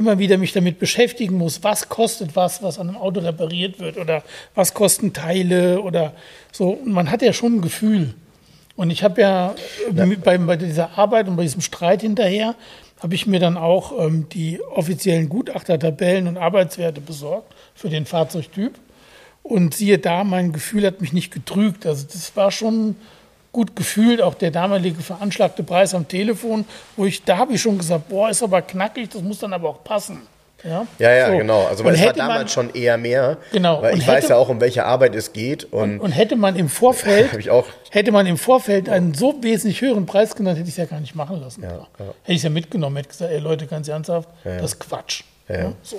immer 0.00 0.18
wieder 0.18 0.38
mich 0.38 0.52
damit 0.52 0.78
beschäftigen 0.78 1.36
muss, 1.36 1.62
was 1.62 1.88
kostet 1.90 2.34
was, 2.34 2.62
was 2.62 2.78
an 2.78 2.88
einem 2.88 2.96
Auto 2.96 3.20
repariert 3.20 3.78
wird 3.78 3.98
oder 3.98 4.22
was 4.54 4.72
kosten 4.72 5.12
Teile 5.12 5.82
oder 5.82 6.14
so. 6.52 6.70
Und 6.70 6.92
man 6.92 7.10
hat 7.10 7.20
ja 7.22 7.32
schon 7.34 7.56
ein 7.56 7.60
Gefühl. 7.60 8.14
Und 8.76 8.90
ich 8.90 9.04
habe 9.04 9.20
ja, 9.20 9.54
mit- 9.92 10.24
Bei, 10.24 10.38
bei 10.38 10.56
dieser 10.56 10.96
Arbeit 10.98 11.28
und 11.28 11.36
bei 11.36 11.42
diesem 11.42 11.60
Streit 11.60 12.00
hinterher, 12.00 12.54
habe 13.02 13.14
ich 13.14 13.26
mir 13.26 13.40
dann 13.40 13.56
auch 13.58 13.92
ähm, 13.98 14.26
die 14.30 14.60
offiziellen 14.62 15.28
Gutachtertabellen 15.28 16.26
und 16.28 16.36
Arbeitswerte 16.38 17.00
besorgt 17.02 17.54
für 17.74 17.90
den 17.90 18.06
Fahrzeugtyp. 18.06 18.72
Und 19.42 19.74
siehe 19.74 19.98
da, 19.98 20.24
mein 20.24 20.52
Gefühl 20.52 20.86
hat 20.86 21.00
mich 21.00 21.12
nicht 21.12 21.30
getrügt. 21.32 21.84
Also 21.86 22.06
das 22.10 22.34
war 22.36 22.50
schon 22.50 22.96
gut 23.52 23.74
gefühlt, 23.74 24.20
auch 24.22 24.34
der 24.34 24.50
damalige 24.50 25.02
veranschlagte 25.02 25.62
Preis 25.62 25.94
am 25.94 26.06
Telefon, 26.06 26.64
wo 26.96 27.04
ich, 27.06 27.24
da 27.24 27.38
habe 27.38 27.54
ich 27.54 27.60
schon 27.62 27.78
gesagt, 27.78 28.08
boah, 28.08 28.30
ist 28.30 28.42
aber 28.42 28.62
knackig, 28.62 29.08
das 29.10 29.22
muss 29.22 29.38
dann 29.40 29.52
aber 29.52 29.68
auch 29.70 29.82
passen. 29.84 30.20
Ja, 30.62 30.86
Ja, 30.98 31.10
ja, 31.14 31.30
So. 31.32 31.38
genau. 31.38 31.64
Also 31.66 31.82
Und 31.82 31.86
weil 31.88 31.94
es 31.94 32.00
war 32.00 32.06
hätte 32.08 32.18
man- 32.18 32.28
damals 32.28 32.52
schon 32.52 32.74
eher 32.74 32.98
mehr. 32.98 33.38
Genau. 33.50 33.80
Weil 33.80 33.94
Und 33.94 33.98
ich 34.00 34.06
weiß 34.06 34.24
hätte- 34.24 34.34
ja 34.34 34.36
auch, 34.36 34.50
um 34.50 34.60
welche 34.60 34.84
Arbeit 34.84 35.14
es 35.14 35.32
geht. 35.32 35.64
Und, 35.72 36.00
Und 36.00 36.12
hätte 36.12 36.36
man 36.36 36.54
im 36.54 36.68
Vorfeld, 36.68 37.32
ich 37.38 37.48
auch. 37.48 37.64
hätte 37.90 38.12
man 38.12 38.26
im 38.26 38.36
Vorfeld 38.36 38.90
einen 38.90 39.14
so 39.14 39.42
wesentlich 39.42 39.80
höheren 39.80 40.04
Preis 40.04 40.36
genannt, 40.36 40.58
hätte 40.58 40.68
ich 40.68 40.74
es 40.74 40.78
ja 40.78 40.84
gar 40.84 41.00
nicht 41.00 41.14
machen 41.14 41.40
lassen. 41.40 41.62
Ja, 41.62 41.68
Hätte 41.70 41.84
ja. 41.98 42.14
ich 42.26 42.36
es 42.36 42.42
ja 42.42 42.50
mitgenommen, 42.50 42.96
hätte 42.96 43.08
gesagt, 43.08 43.32
ey 43.32 43.38
Leute, 43.38 43.66
ganz 43.66 43.88
ernsthaft, 43.88 44.28
das 44.44 44.72
ist 44.72 44.80
Quatsch. 44.80 45.22
Ja, 45.48 45.72
so. 45.82 45.98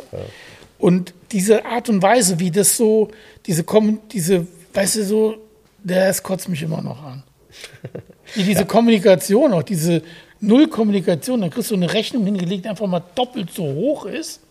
Und 0.77 1.13
diese 1.31 1.65
Art 1.65 1.89
und 1.89 2.01
Weise, 2.03 2.39
wie 2.39 2.51
das 2.51 2.77
so, 2.77 3.09
diese 3.47 3.63
kommen, 3.63 3.99
diese, 4.11 4.45
weißt 4.73 4.95
du, 4.97 5.03
so, 5.05 5.35
das 5.83 6.21
kotzt 6.21 6.47
mich 6.49 6.61
immer 6.61 6.81
noch 6.83 7.03
an. 7.03 7.23
Wie 8.35 8.43
diese 8.43 8.65
Kommunikation, 8.65 9.53
auch 9.53 9.63
diese 9.63 10.01
Nullkommunikation, 10.39 11.41
dann 11.41 11.49
kriegst 11.49 11.71
du 11.71 11.75
eine 11.75 11.91
Rechnung 11.93 12.25
hingelegt, 12.25 12.65
die 12.65 12.69
einfach 12.69 12.87
mal 12.87 13.03
doppelt 13.15 13.51
so 13.51 13.63
hoch 13.63 14.05
ist. 14.05 14.41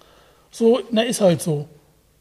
So, 0.50 0.80
na, 0.90 1.02
ist 1.02 1.20
halt 1.20 1.42
so. 1.42 1.68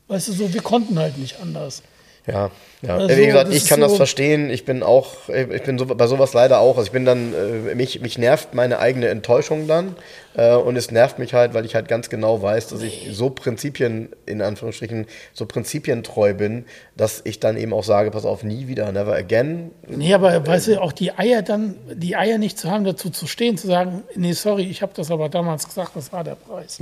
Weißt 0.08 0.30
du, 0.30 0.32
so, 0.34 0.54
wir 0.54 0.62
konnten 0.62 0.98
halt 0.98 1.18
nicht 1.18 1.40
anders. 1.40 1.84
Ja, 2.28 2.52
ja. 2.82 2.96
Also, 2.98 3.18
Wie 3.18 3.26
gesagt, 3.26 3.48
das 3.48 3.56
ich 3.56 3.68
kann 3.68 3.80
das 3.82 3.92
so- 3.92 3.98
verstehen. 3.98 4.50
Ich 4.52 4.64
bin 4.66 4.84
auch, 4.84 5.30
ich 5.30 5.64
bin 5.64 5.78
so, 5.80 5.86
bei 5.86 6.06
sowas 6.06 6.34
leider 6.34 6.60
auch. 6.60 6.78
Also 6.78 6.88
ich 6.88 6.92
bin 6.92 7.06
dann, 7.06 7.34
äh, 7.34 7.76
mich, 7.76 8.02
mich 8.02 8.18
nervt 8.18 8.54
meine 8.54 8.80
eigene 8.80 9.08
Enttäuschung 9.08 9.68
dann. 9.68 9.96
Äh, 10.36 10.54
und 10.54 10.76
es 10.76 10.92
nervt 10.92 11.18
mich 11.18 11.34
halt, 11.34 11.54
weil 11.54 11.66
ich 11.66 11.74
halt 11.76 11.88
ganz 11.88 12.10
genau 12.10 12.42
weiß, 12.42 12.68
dass 12.68 12.82
ich 12.84 13.10
so 13.12 13.30
Prinzipien, 13.32 14.10
in 14.26 14.42
Anführungsstrichen, 14.42 15.08
so 15.34 15.46
prinzipientreu 15.48 16.34
bin, 16.36 16.66
dass 16.96 17.22
ich 17.24 17.40
dann 17.40 17.58
eben 17.58 17.74
auch 17.74 17.84
sage, 17.84 18.12
pass 18.12 18.26
auf, 18.26 18.44
nie 18.44 18.68
wieder, 18.68 18.92
never 18.92 19.16
again. 19.16 19.72
Nee, 19.88 20.14
aber 20.14 20.46
weißt 20.46 20.68
du, 20.68 20.82
auch 20.82 20.92
die 20.94 21.18
Eier 21.18 21.42
dann, 21.42 21.76
die 21.94 22.16
Eier 22.16 22.38
nicht 22.38 22.60
zu 22.60 22.70
haben, 22.70 22.84
dazu 22.84 23.10
zu 23.10 23.26
stehen, 23.28 23.58
zu 23.58 23.68
sagen, 23.68 24.04
nee, 24.16 24.34
sorry, 24.34 24.64
ich 24.70 24.82
habe 24.84 24.92
das 24.96 25.10
aber 25.10 25.30
damals 25.30 25.68
gesagt, 25.68 25.92
das 25.96 26.14
war 26.14 26.24
der 26.24 26.36
Preis. 26.36 26.78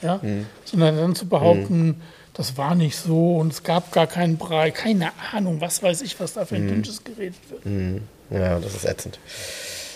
Ja? 0.00 0.20
Sondern 0.64 0.96
dann 0.96 1.14
zu 1.16 1.26
behaupten, 1.28 2.00
das 2.34 2.56
war 2.56 2.74
nicht 2.74 2.96
so 2.96 3.36
und 3.36 3.52
es 3.52 3.62
gab 3.62 3.92
gar 3.92 4.06
keinen 4.06 4.38
Preis, 4.38 4.74
keine 4.74 5.10
Ahnung, 5.32 5.60
was 5.60 5.82
weiß 5.82 6.02
ich, 6.02 6.18
was 6.18 6.34
da 6.34 6.44
für 6.44 6.56
ein 6.56 6.68
Dünnsches 6.68 7.04
geredet 7.04 7.40
wird. 7.50 8.02
Ja, 8.30 8.58
das 8.58 8.74
ist 8.74 8.84
ätzend. 8.84 9.18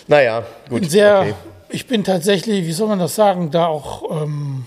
Naja, 0.07 0.45
gut. 0.69 0.81
bin 0.81 0.89
sehr, 0.89 1.19
okay. 1.21 1.33
ich 1.69 1.87
bin 1.87 2.03
tatsächlich, 2.03 2.65
wie 2.65 2.71
soll 2.71 2.87
man 2.87 2.99
das 2.99 3.15
sagen, 3.15 3.51
da 3.51 3.65
auch 3.65 4.21
ähm, 4.21 4.65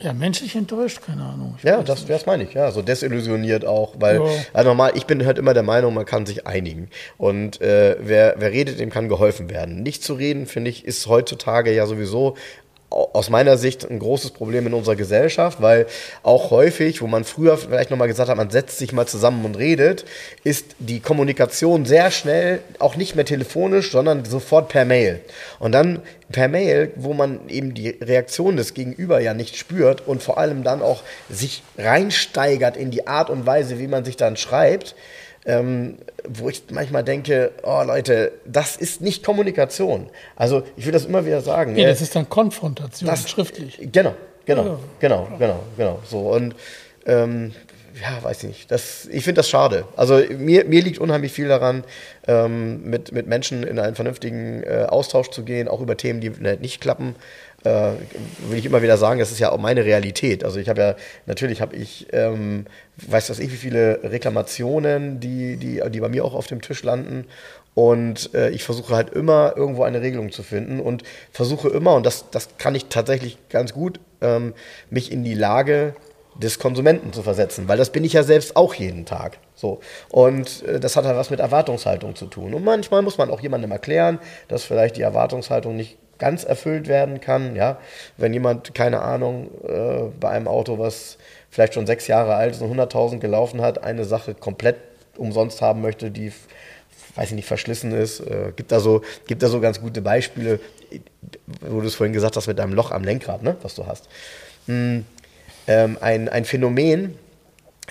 ja, 0.00 0.12
menschlich 0.12 0.56
enttäuscht, 0.56 1.00
keine 1.06 1.22
Ahnung. 1.22 1.56
Ja, 1.62 1.82
das, 1.82 2.04
das 2.04 2.26
meine 2.26 2.42
ich, 2.42 2.52
ja, 2.52 2.70
so 2.72 2.82
desillusioniert 2.82 3.64
auch, 3.64 3.94
weil 4.00 4.16
Ja. 4.16 4.22
also 4.52 4.70
normal, 4.70 4.92
ich 4.96 5.06
bin 5.06 5.24
halt 5.24 5.38
immer 5.38 5.54
der 5.54 5.62
Meinung, 5.62 5.94
man 5.94 6.04
kann 6.04 6.26
sich 6.26 6.46
einigen 6.46 6.90
und 7.16 7.60
äh, 7.60 7.96
wer, 8.00 8.34
wer 8.38 8.50
redet, 8.50 8.80
dem 8.80 8.90
kann 8.90 9.08
geholfen 9.08 9.48
werden. 9.48 9.82
Nicht 9.82 10.02
zu 10.02 10.14
reden, 10.14 10.46
finde 10.46 10.70
ich, 10.70 10.84
ist 10.84 11.06
heutzutage 11.06 11.72
ja 11.72 11.86
sowieso 11.86 12.36
aus 12.90 13.28
meiner 13.28 13.56
Sicht 13.56 13.88
ein 13.88 13.98
großes 13.98 14.30
Problem 14.30 14.66
in 14.66 14.74
unserer 14.74 14.94
Gesellschaft, 14.94 15.60
weil 15.60 15.86
auch 16.22 16.50
häufig, 16.50 17.02
wo 17.02 17.06
man 17.06 17.24
früher 17.24 17.56
vielleicht 17.58 17.90
nochmal 17.90 18.08
gesagt 18.08 18.28
hat, 18.28 18.36
man 18.36 18.50
setzt 18.50 18.78
sich 18.78 18.92
mal 18.92 19.06
zusammen 19.06 19.44
und 19.44 19.56
redet, 19.58 20.04
ist 20.44 20.76
die 20.78 21.00
Kommunikation 21.00 21.86
sehr 21.86 22.10
schnell 22.10 22.60
auch 22.78 22.96
nicht 22.96 23.16
mehr 23.16 23.24
telefonisch, 23.24 23.90
sondern 23.90 24.24
sofort 24.24 24.68
per 24.68 24.84
Mail. 24.84 25.20
Und 25.58 25.72
dann 25.72 26.02
per 26.30 26.48
Mail, 26.48 26.92
wo 26.96 27.14
man 27.14 27.48
eben 27.48 27.74
die 27.74 27.90
Reaktion 27.90 28.56
des 28.56 28.74
Gegenüber 28.74 29.20
ja 29.20 29.34
nicht 29.34 29.56
spürt 29.56 30.06
und 30.06 30.22
vor 30.22 30.38
allem 30.38 30.62
dann 30.62 30.80
auch 30.80 31.02
sich 31.28 31.62
reinsteigert 31.76 32.76
in 32.76 32.90
die 32.90 33.06
Art 33.06 33.28
und 33.28 33.44
Weise, 33.44 33.78
wie 33.78 33.88
man 33.88 34.04
sich 34.04 34.16
dann 34.16 34.36
schreibt, 34.36 34.94
ähm, 35.46 35.98
wo 36.28 36.48
ich 36.48 36.62
manchmal 36.70 37.04
denke, 37.04 37.52
oh 37.62 37.82
Leute, 37.86 38.32
das 38.46 38.76
ist 38.76 39.00
nicht 39.00 39.24
Kommunikation. 39.24 40.08
Also 40.36 40.62
ich 40.76 40.86
will 40.86 40.92
das 40.92 41.04
immer 41.04 41.26
wieder 41.26 41.40
sagen. 41.42 41.74
Nee, 41.74 41.84
das 41.84 42.00
ist 42.00 42.16
dann 42.16 42.28
Konfrontation, 42.28 43.08
das- 43.10 43.28
schriftlich. 43.28 43.78
Genau, 43.92 44.14
genau, 44.46 44.64
Ja. 44.64 44.78
genau, 45.00 45.28
genau, 45.38 45.60
genau. 45.76 45.98
So 46.08 46.30
und 46.30 46.54
ähm, 47.06 47.52
ja, 48.00 48.24
weiß 48.24 48.38
ich 48.44 48.48
nicht. 48.48 48.70
Das, 48.72 49.06
ich 49.10 49.22
finde 49.22 49.38
das 49.40 49.48
schade. 49.48 49.84
Also 49.94 50.20
mir, 50.36 50.64
mir 50.64 50.82
liegt 50.82 50.98
unheimlich 50.98 51.30
viel 51.32 51.46
daran, 51.46 51.84
ähm, 52.26 52.82
mit, 52.90 53.12
mit 53.12 53.28
Menschen 53.28 53.62
in 53.62 53.78
einen 53.78 53.94
vernünftigen 53.94 54.64
äh, 54.64 54.86
Austausch 54.88 55.28
zu 55.30 55.44
gehen, 55.44 55.68
auch 55.68 55.80
über 55.80 55.96
Themen, 55.96 56.20
die 56.20 56.30
nicht 56.60 56.80
klappen. 56.80 57.14
Äh, 57.64 57.92
will 58.48 58.58
ich 58.58 58.66
immer 58.66 58.82
wieder 58.82 58.98
sagen, 58.98 59.18
das 59.18 59.32
ist 59.32 59.38
ja 59.40 59.50
auch 59.50 59.58
meine 59.58 59.84
Realität. 59.84 60.44
Also 60.44 60.58
ich 60.58 60.68
habe 60.68 60.80
ja, 60.80 60.96
natürlich 61.26 61.60
habe 61.60 61.74
ich, 61.76 62.06
ähm, 62.12 62.66
weiß 63.08 63.28
das 63.28 63.38
ich, 63.38 63.50
wie 63.50 63.56
viele 63.56 64.00
Reklamationen, 64.02 65.18
die, 65.18 65.56
die, 65.56 65.82
die 65.90 66.00
bei 66.00 66.08
mir 66.08 66.24
auch 66.24 66.34
auf 66.34 66.46
dem 66.46 66.60
Tisch 66.60 66.82
landen. 66.82 67.26
Und 67.74 68.34
äh, 68.34 68.50
ich 68.50 68.64
versuche 68.64 68.94
halt 68.94 69.10
immer 69.10 69.54
irgendwo 69.56 69.82
eine 69.82 70.00
Regelung 70.00 70.30
zu 70.30 70.42
finden 70.42 70.78
und 70.78 71.02
versuche 71.32 71.68
immer, 71.68 71.94
und 71.94 72.06
das, 72.06 72.30
das 72.30 72.50
kann 72.58 72.74
ich 72.74 72.86
tatsächlich 72.86 73.38
ganz 73.48 73.72
gut, 73.72 73.98
ähm, 74.20 74.54
mich 74.90 75.10
in 75.10 75.24
die 75.24 75.34
Lage 75.34 75.94
des 76.36 76.58
Konsumenten 76.58 77.12
zu 77.12 77.22
versetzen, 77.22 77.68
weil 77.68 77.78
das 77.78 77.90
bin 77.90 78.04
ich 78.04 78.12
ja 78.12 78.22
selbst 78.22 78.56
auch 78.56 78.74
jeden 78.74 79.06
Tag. 79.06 79.38
So. 79.54 79.80
Und 80.10 80.62
äh, 80.64 80.80
das 80.80 80.96
hat 80.96 81.04
halt 81.04 81.16
was 81.16 81.30
mit 81.30 81.40
Erwartungshaltung 81.40 82.14
zu 82.14 82.26
tun. 82.26 82.54
Und 82.54 82.64
manchmal 82.64 83.02
muss 83.02 83.18
man 83.18 83.30
auch 83.30 83.40
jemandem 83.40 83.70
erklären, 83.70 84.18
dass 84.48 84.64
vielleicht 84.64 84.96
die 84.96 85.02
Erwartungshaltung 85.02 85.76
nicht 85.76 85.96
ganz 86.18 86.44
erfüllt 86.44 86.88
werden 86.88 87.20
kann. 87.20 87.56
Ja? 87.56 87.78
Wenn 88.16 88.32
jemand, 88.32 88.74
keine 88.74 89.02
Ahnung, 89.02 89.50
äh, 89.66 90.10
bei 90.20 90.30
einem 90.30 90.48
Auto, 90.48 90.78
was 90.78 91.18
vielleicht 91.50 91.74
schon 91.74 91.86
sechs 91.86 92.06
Jahre 92.06 92.34
alt 92.34 92.54
ist 92.54 92.62
und 92.62 92.72
100.000 92.72 93.18
gelaufen 93.18 93.60
hat, 93.60 93.82
eine 93.82 94.04
Sache 94.04 94.34
komplett 94.34 94.76
umsonst 95.16 95.62
haben 95.62 95.80
möchte, 95.80 96.10
die, 96.10 96.32
weiß 97.14 97.28
ich 97.28 97.34
nicht, 97.34 97.46
verschlissen 97.46 97.92
ist. 97.92 98.20
Äh, 98.20 98.52
gibt, 98.56 98.72
da 98.72 98.80
so, 98.80 99.02
gibt 99.26 99.42
da 99.42 99.48
so 99.48 99.60
ganz 99.60 99.80
gute 99.80 100.02
Beispiele, 100.02 100.60
wo 101.60 101.80
du 101.80 101.86
es 101.86 101.94
vorhin 101.94 102.12
gesagt 102.12 102.36
hast 102.36 102.46
mit 102.46 102.58
deinem 102.58 102.72
Loch 102.74 102.90
am 102.90 103.04
Lenkrad, 103.04 103.42
ne, 103.42 103.56
was 103.62 103.74
du 103.74 103.86
hast. 103.86 104.08
Hm, 104.66 105.04
ähm, 105.66 105.98
ein, 106.00 106.28
ein 106.28 106.44
Phänomen, 106.44 107.16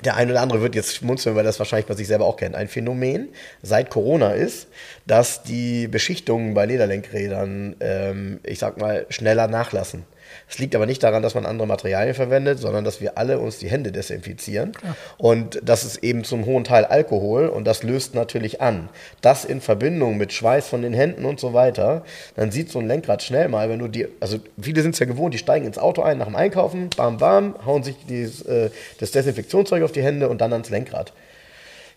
der 0.04 0.16
eine 0.16 0.32
oder 0.32 0.42
andere 0.42 0.62
wird 0.62 0.76
jetzt 0.76 0.96
schmunzeln, 0.96 1.36
weil 1.36 1.44
das 1.44 1.60
wahrscheinlich 1.60 1.86
bei 1.86 1.94
sich 1.94 2.08
selber 2.08 2.26
auch 2.26 2.38
kennt. 2.38 2.56
Ein 2.56 2.68
Phänomen 2.68 3.30
seit 3.62 3.90
Corona 3.90 4.32
ist, 4.34 4.68
dass 5.06 5.44
die 5.44 5.88
Beschichtungen 5.88 6.54
bei 6.54 6.66
Lederlenkrädern, 6.66 7.76
ähm, 7.80 8.40
ich 8.44 8.60
sag 8.60 8.80
mal, 8.80 9.06
schneller 9.10 9.48
nachlassen. 9.48 10.06
Es 10.50 10.60
liegt 10.60 10.76
aber 10.76 10.86
nicht 10.86 11.04
daran, 11.04 11.24
dass 11.24 11.36
man 11.36 11.46
andere 11.46 11.68
Materialien 11.68 12.16
verwendet, 12.16 12.60
sondern 12.60 12.84
dass 12.84 13.02
wir 13.02 13.18
alle 13.18 13.40
uns 13.40 13.60
die 13.60 13.70
Hände 13.70 13.92
desinfizieren. 13.92 14.74
Ja. 14.84 14.96
Und 15.18 15.60
das 15.64 15.84
ist 15.84 15.98
eben 16.04 16.24
zum 16.24 16.46
hohen 16.46 16.64
Teil 16.64 16.86
Alkohol 16.86 17.48
und 17.48 17.66
das 17.66 17.84
löst 17.84 18.16
natürlich 18.16 18.62
an. 18.62 18.90
Das 19.22 19.46
in 19.46 19.62
Verbindung 19.62 20.18
mit 20.18 20.34
Schweiß 20.34 20.68
von 20.68 20.82
den 20.82 20.94
Händen 20.94 21.26
und 21.26 21.40
so 21.40 21.54
weiter, 21.54 22.04
dann 22.36 22.52
sieht 22.52 22.70
so 22.70 22.80
ein 22.80 22.88
Lenkrad 22.88 23.24
schnell 23.24 23.50
mal, 23.50 23.70
wenn 23.70 23.80
du 23.80 23.88
die, 23.88 24.08
also 24.20 24.38
viele 24.62 24.82
sind 24.82 24.94
es 24.94 25.00
ja 25.00 25.06
gewohnt, 25.06 25.34
die 25.34 25.38
steigen 25.38 25.66
ins 25.66 25.78
Auto 25.78 26.02
ein 26.02 26.18
nach 26.18 26.28
dem 26.28 26.36
Einkaufen, 26.36 26.90
bam, 26.96 27.18
bam, 27.18 27.56
hauen 27.66 27.84
sich 27.84 27.96
dieses, 28.08 28.42
äh, 28.44 28.70
das 29.00 29.12
Desinfektionszeug 29.12 29.84
auf 29.84 29.92
die 29.92 30.04
Hände 30.04 30.30
und 30.30 30.42
dann 30.42 30.54
ans 30.54 30.70
Lenkrad. 30.70 31.14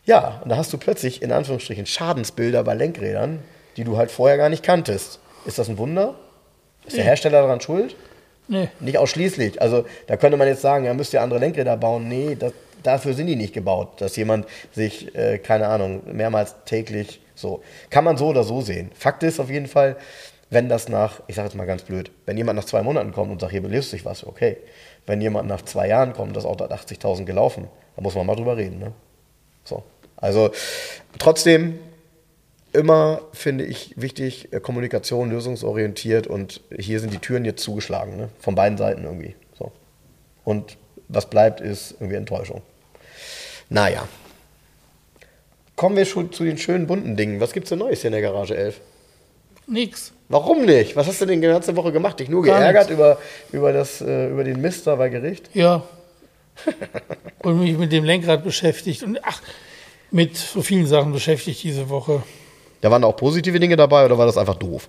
Ja, 0.07 0.40
und 0.44 0.51
da 0.51 0.57
hast 0.57 0.72
du 0.72 0.79
plötzlich 0.79 1.20
in 1.20 1.33
Anführungsstrichen 1.33 1.85
Schadensbilder 1.85 2.62
bei 2.62 2.75
Lenkrädern, 2.75 3.40
die 3.77 3.83
du 3.83 3.96
halt 3.96 4.11
vorher 4.12 4.37
gar 4.37 4.49
nicht 4.49 4.62
kanntest. 4.62 5.18
Ist 5.44 5.59
das 5.59 5.68
ein 5.68 5.79
Wunder? 5.79 6.14
Ist 6.87 6.96
der 6.96 7.05
Hersteller 7.05 7.42
daran 7.42 7.61
schuld? 7.61 7.96
Nee. 8.48 8.68
Nicht 8.80 8.98
ausschließlich. 8.98 9.61
Also 9.61 9.85
da 10.06 10.16
könnte 10.16 10.37
man 10.37 10.48
jetzt 10.48 10.62
sagen, 10.62 10.85
ja, 10.85 10.94
müsst 10.94 11.12
ihr 11.12 11.22
andere 11.22 11.40
Lenkräder 11.40 11.76
bauen. 11.76 12.09
Nee, 12.09 12.37
das, 12.38 12.52
dafür 12.82 13.14
sind 13.14 13.26
die 13.26 13.37
nicht 13.37 13.52
gebaut, 13.52 14.00
dass 14.00 14.16
jemand 14.16 14.46
sich, 14.72 15.14
äh, 15.14 15.38
keine 15.38 15.66
Ahnung, 15.68 16.02
mehrmals 16.12 16.54
täglich 16.64 17.20
so. 17.35 17.62
Kann 17.90 18.04
man 18.04 18.16
so 18.16 18.28
oder 18.28 18.44
so 18.44 18.61
sehen. 18.61 18.90
Fakt 18.94 19.22
ist 19.22 19.40
auf 19.40 19.50
jeden 19.50 19.66
Fall, 19.66 19.96
wenn 20.50 20.68
das 20.68 20.88
nach, 20.88 21.20
ich 21.26 21.35
sage 21.35 21.48
jetzt 21.48 21.56
mal 21.56 21.66
ganz 21.66 21.82
blöd, 21.82 22.11
wenn 22.24 22.37
jemand 22.37 22.56
nach 22.56 22.64
zwei 22.64 22.82
Monaten 22.82 23.12
kommt 23.12 23.32
und 23.32 23.40
sagt, 23.40 23.52
hier 23.52 23.62
belebst 23.62 23.90
sich 23.90 24.04
was, 24.04 24.26
okay. 24.26 24.56
Wenn 25.06 25.20
jemand 25.20 25.48
nach 25.48 25.62
zwei 25.62 25.88
Jahren 25.88 26.12
kommt, 26.12 26.37
das 26.37 26.44
Auto 26.44 26.64
hat 26.64 26.72
80.000 26.72 27.24
gelaufen, 27.24 27.68
dann 27.94 28.02
muss 28.02 28.14
man 28.14 28.26
mal 28.26 28.37
drüber 28.37 28.56
reden. 28.56 28.78
Ne? 28.78 28.92
So. 29.64 29.82
Also 30.16 30.50
trotzdem 31.18 31.78
immer, 32.77 33.23
finde 33.33 33.65
ich, 33.65 33.95
wichtig, 33.97 34.53
äh, 34.53 34.61
Kommunikation 34.61 35.31
lösungsorientiert 35.31 36.27
und 36.27 36.61
hier 36.77 37.01
sind 37.01 37.12
die 37.12 37.19
Türen 37.19 37.45
jetzt 37.45 37.62
zugeschlagen, 37.62 38.17
ne? 38.17 38.29
von 38.39 38.55
beiden 38.55 38.79
Seiten 38.79 39.05
irgendwie. 39.05 39.35
So. 39.59 39.73
Und 40.45 40.77
was 41.09 41.29
bleibt, 41.29 41.61
ist 41.61 41.93
irgendwie 41.93 42.17
Enttäuschung. 42.17 42.62
Naja. 43.69 44.07
Kommen 45.75 45.97
wir 45.97 46.07
schon 46.07 46.33
zu 46.33 46.45
den 46.45 46.57
schönen 46.57 46.87
bunten 46.87 47.17
Dingen. 47.17 47.41
Was 47.41 47.53
gibt's 47.53 47.69
denn 47.69 47.81
Neues 47.81 48.01
hier 48.01 48.09
in 48.09 48.12
der 48.12 48.23
Garage 48.23 48.57
11? 48.57 48.81
Nix. 49.67 50.12
Warum 50.29 50.65
nicht? 50.65 50.97
Was 50.97 51.07
hast 51.07 51.21
du 51.21 51.27
denn 51.27 51.41
die 51.41 51.47
ganze 51.47 51.77
Woche 51.77 51.93
gemacht? 51.93 52.19
Dich 52.21 52.29
nur 52.29 52.43
Gar 52.43 52.59
geärgert 52.59 52.91
über, 52.91 53.19
über, 53.53 53.73
das, 53.73 54.01
äh, 54.01 54.29
über 54.29 54.45
den 54.45 54.61
Mister 54.61 54.97
bei 54.97 55.09
Gericht? 55.09 55.51
Ja. 55.55 55.83
und 57.43 57.61
mich 57.61 57.77
mit 57.77 57.93
dem 57.93 58.05
Lenkrad 58.05 58.43
beschäftigt 58.43 59.03
und 59.03 59.19
ach, 59.23 59.43
mit 60.11 60.37
so 60.37 60.62
vielen 60.62 60.87
Sachen 60.87 61.12
beschäftigt 61.12 61.62
diese 61.62 61.89
Woche. 61.89 62.23
Da 62.81 62.91
waren 62.91 63.05
auch 63.05 63.17
positive 63.17 63.59
Dinge 63.59 63.77
dabei 63.77 64.05
oder 64.05 64.19
war 64.19 64.27
das 64.27 64.37
einfach 64.37 64.57
doof? 64.57 64.89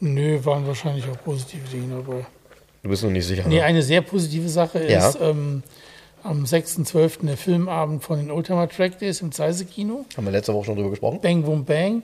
Nö, 0.00 0.44
waren 0.44 0.66
wahrscheinlich 0.66 1.04
auch 1.08 1.22
positive 1.22 1.68
Dinge 1.68 2.02
dabei. 2.02 2.26
Du 2.82 2.88
bist 2.88 3.04
noch 3.04 3.10
nicht 3.10 3.26
sicher. 3.26 3.44
Nee, 3.46 3.56
ne? 3.56 3.64
eine 3.64 3.82
sehr 3.82 4.02
positive 4.02 4.48
Sache 4.48 4.84
ja. 4.88 5.08
ist 5.08 5.18
ähm, 5.20 5.62
am 6.24 6.44
6.12. 6.44 7.26
der 7.26 7.36
Filmabend 7.36 8.02
von 8.02 8.18
den 8.18 8.30
Oldtimer 8.30 8.68
Track 8.68 8.98
Days 8.98 9.20
im 9.20 9.30
Zeise-Kino. 9.30 10.04
Haben 10.16 10.24
wir 10.24 10.32
letzte 10.32 10.52
Woche 10.52 10.66
schon 10.66 10.76
drüber 10.76 10.90
gesprochen? 10.90 11.20
Bang, 11.22 11.42
boom, 11.42 11.64
bang. 11.64 12.02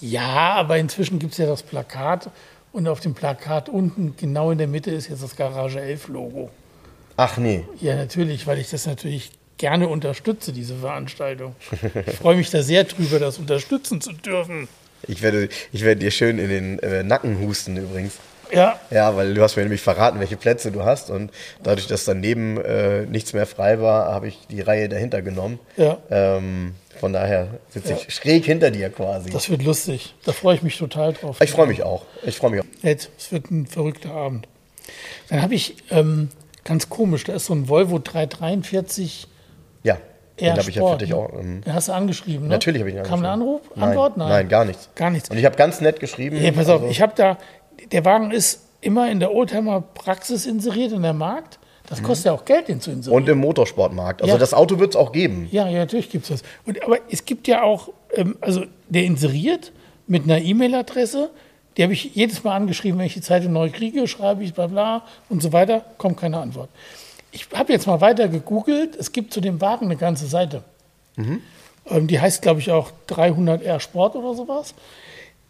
Ja, 0.00 0.54
aber 0.54 0.76
inzwischen 0.76 1.18
gibt 1.18 1.32
es 1.32 1.38
ja 1.38 1.46
das 1.46 1.62
Plakat 1.62 2.30
und 2.72 2.86
auf 2.86 3.00
dem 3.00 3.14
Plakat 3.14 3.68
unten, 3.68 4.14
genau 4.16 4.50
in 4.50 4.58
der 4.58 4.68
Mitte, 4.68 4.90
ist 4.90 5.08
jetzt 5.08 5.22
das 5.22 5.34
Garage 5.34 5.80
11 5.80 6.08
Logo. 6.08 6.50
Ach 7.16 7.36
nee. 7.38 7.64
Ja, 7.80 7.96
natürlich, 7.96 8.46
weil 8.46 8.58
ich 8.58 8.70
das 8.70 8.86
natürlich 8.86 9.30
gerne 9.58 9.88
unterstütze, 9.88 10.52
diese 10.52 10.76
Veranstaltung. 10.76 11.54
Ich 12.06 12.16
freue 12.16 12.36
mich 12.36 12.50
da 12.50 12.62
sehr 12.62 12.84
drüber, 12.84 13.18
das 13.18 13.38
unterstützen 13.38 14.00
zu 14.00 14.12
dürfen. 14.12 14.68
Ich 15.06 15.22
werde, 15.22 15.48
ich 15.72 15.84
werde 15.84 16.00
dir 16.00 16.10
schön 16.10 16.38
in 16.38 16.48
den 16.48 16.78
äh, 16.78 17.02
Nacken 17.02 17.40
husten 17.40 17.76
übrigens. 17.76 18.14
Ja. 18.52 18.80
Ja, 18.90 19.14
weil 19.14 19.34
du 19.34 19.42
hast 19.42 19.56
mir 19.56 19.62
nämlich 19.62 19.82
verraten, 19.82 20.20
welche 20.20 20.36
Plätze 20.36 20.72
du 20.72 20.84
hast 20.84 21.10
und 21.10 21.30
dadurch, 21.62 21.86
dass 21.86 22.04
daneben 22.04 22.58
äh, 22.58 23.02
nichts 23.02 23.32
mehr 23.34 23.46
frei 23.46 23.80
war, 23.80 24.12
habe 24.12 24.28
ich 24.28 24.38
die 24.50 24.60
Reihe 24.60 24.88
dahinter 24.88 25.22
genommen. 25.22 25.58
Ja. 25.76 25.98
Ähm, 26.10 26.74
von 26.98 27.12
daher 27.12 27.48
sitze 27.68 27.92
ich 27.94 28.12
schräg 28.12 28.44
hinter 28.44 28.70
dir 28.70 28.90
quasi. 28.90 29.30
Das 29.30 29.50
wird 29.50 29.62
lustig. 29.62 30.14
Da 30.24 30.32
freue 30.32 30.56
ich 30.56 30.62
mich 30.62 30.78
total 30.78 31.12
drauf. 31.12 31.40
Ich 31.40 31.50
freue 31.50 31.66
mich 31.66 31.82
auch. 31.82 32.04
Ich 32.24 32.36
freue 32.36 32.50
mich 32.50 32.60
auch. 32.60 32.66
Ed, 32.82 33.10
es 33.16 33.30
wird 33.30 33.50
ein 33.50 33.66
verrückter 33.66 34.10
Abend. 34.10 34.48
Dann 35.28 35.42
habe 35.42 35.54
ich 35.54 35.76
ähm, 35.90 36.30
ganz 36.64 36.88
komisch, 36.88 37.24
da 37.24 37.34
ist 37.34 37.46
so 37.46 37.54
ein 37.54 37.68
Volvo 37.68 37.98
343 37.98 39.28
ja. 39.82 39.98
Den 40.40 40.56
habe 40.56 40.70
ich 40.70 40.76
ja 40.76 40.86
für 40.86 40.98
dich 40.98 41.12
auch. 41.14 41.32
Ähm, 41.32 41.62
den 41.62 41.74
hast 41.74 41.88
du 41.88 41.92
angeschrieben, 41.92 42.46
ne? 42.46 42.52
Natürlich 42.52 42.80
habe 42.80 42.90
ich 42.90 42.94
ihn 42.94 43.00
angeschrieben. 43.00 43.22
Kam 43.22 43.30
ein 43.30 43.40
Anruf? 43.40 43.60
Nein, 43.74 43.88
Antwort? 43.88 44.16
Nein. 44.16 44.28
Nein, 44.28 44.48
gar 44.48 44.64
nichts. 44.64 44.88
Gar 44.94 45.10
nichts. 45.10 45.30
Und 45.30 45.38
ich 45.38 45.44
habe 45.44 45.56
ganz 45.56 45.80
nett 45.80 45.98
geschrieben. 45.98 46.40
Ja, 46.40 46.52
pass 46.52 46.68
auf, 46.68 46.80
also 46.80 46.86
ich 46.86 47.02
habe 47.02 47.12
da, 47.16 47.38
der 47.90 48.04
Wagen 48.04 48.30
ist 48.30 48.60
immer 48.80 49.10
in 49.10 49.18
der 49.18 49.34
Oldtimer 49.34 49.80
Praxis 49.80 50.46
inseriert, 50.46 50.92
in 50.92 51.02
der 51.02 51.12
Markt. 51.12 51.58
Das 51.88 52.02
kostet 52.02 52.26
mhm. 52.26 52.28
ja 52.36 52.40
auch 52.40 52.44
Geld, 52.44 52.68
den 52.68 52.80
zu 52.80 52.90
inserieren. 52.90 53.22
Und 53.22 53.28
im 53.28 53.38
Motorsportmarkt. 53.38 54.20
Also 54.20 54.34
ja. 54.34 54.38
das 54.38 54.52
Auto 54.52 54.78
wird 54.78 54.90
es 54.90 54.96
auch 54.96 55.10
geben. 55.10 55.48
Ja, 55.50 55.68
ja, 55.68 55.78
natürlich 55.78 56.10
gibt 56.10 56.24
es 56.24 56.40
das. 56.40 56.50
Und, 56.66 56.82
aber 56.84 56.98
es 57.10 57.24
gibt 57.24 57.48
ja 57.48 57.62
auch, 57.62 57.88
ähm, 58.12 58.36
also 58.40 58.64
der 58.88 59.04
inseriert 59.04 59.72
mit 60.06 60.24
einer 60.24 60.38
E-Mail-Adresse, 60.38 61.30
die 61.76 61.82
habe 61.82 61.94
ich 61.94 62.14
jedes 62.14 62.44
Mal 62.44 62.56
angeschrieben, 62.56 62.98
wenn 62.98 63.06
ich 63.06 63.14
die 63.14 63.22
Zeitung 63.22 63.52
neu 63.52 63.70
kriege, 63.70 64.06
schreibe 64.06 64.44
ich 64.44 64.52
bla 64.52 64.66
bla 64.66 65.02
und 65.28 65.42
so 65.42 65.52
weiter, 65.52 65.82
kommt 65.96 66.18
keine 66.18 66.38
Antwort. 66.38 66.68
Ich 67.38 67.56
habe 67.56 67.72
jetzt 67.72 67.86
mal 67.86 68.00
weiter 68.00 68.28
gegoogelt. 68.28 68.96
Es 68.96 69.12
gibt 69.12 69.32
zu 69.32 69.40
dem 69.40 69.60
Wagen 69.60 69.86
eine 69.86 69.96
ganze 69.96 70.26
Seite. 70.26 70.64
Mhm. 71.16 71.40
Ähm, 71.88 72.06
die 72.08 72.20
heißt, 72.20 72.42
glaube 72.42 72.60
ich, 72.60 72.72
auch 72.72 72.90
300R 73.08 73.78
Sport 73.80 74.16
oder 74.16 74.34
sowas. 74.34 74.74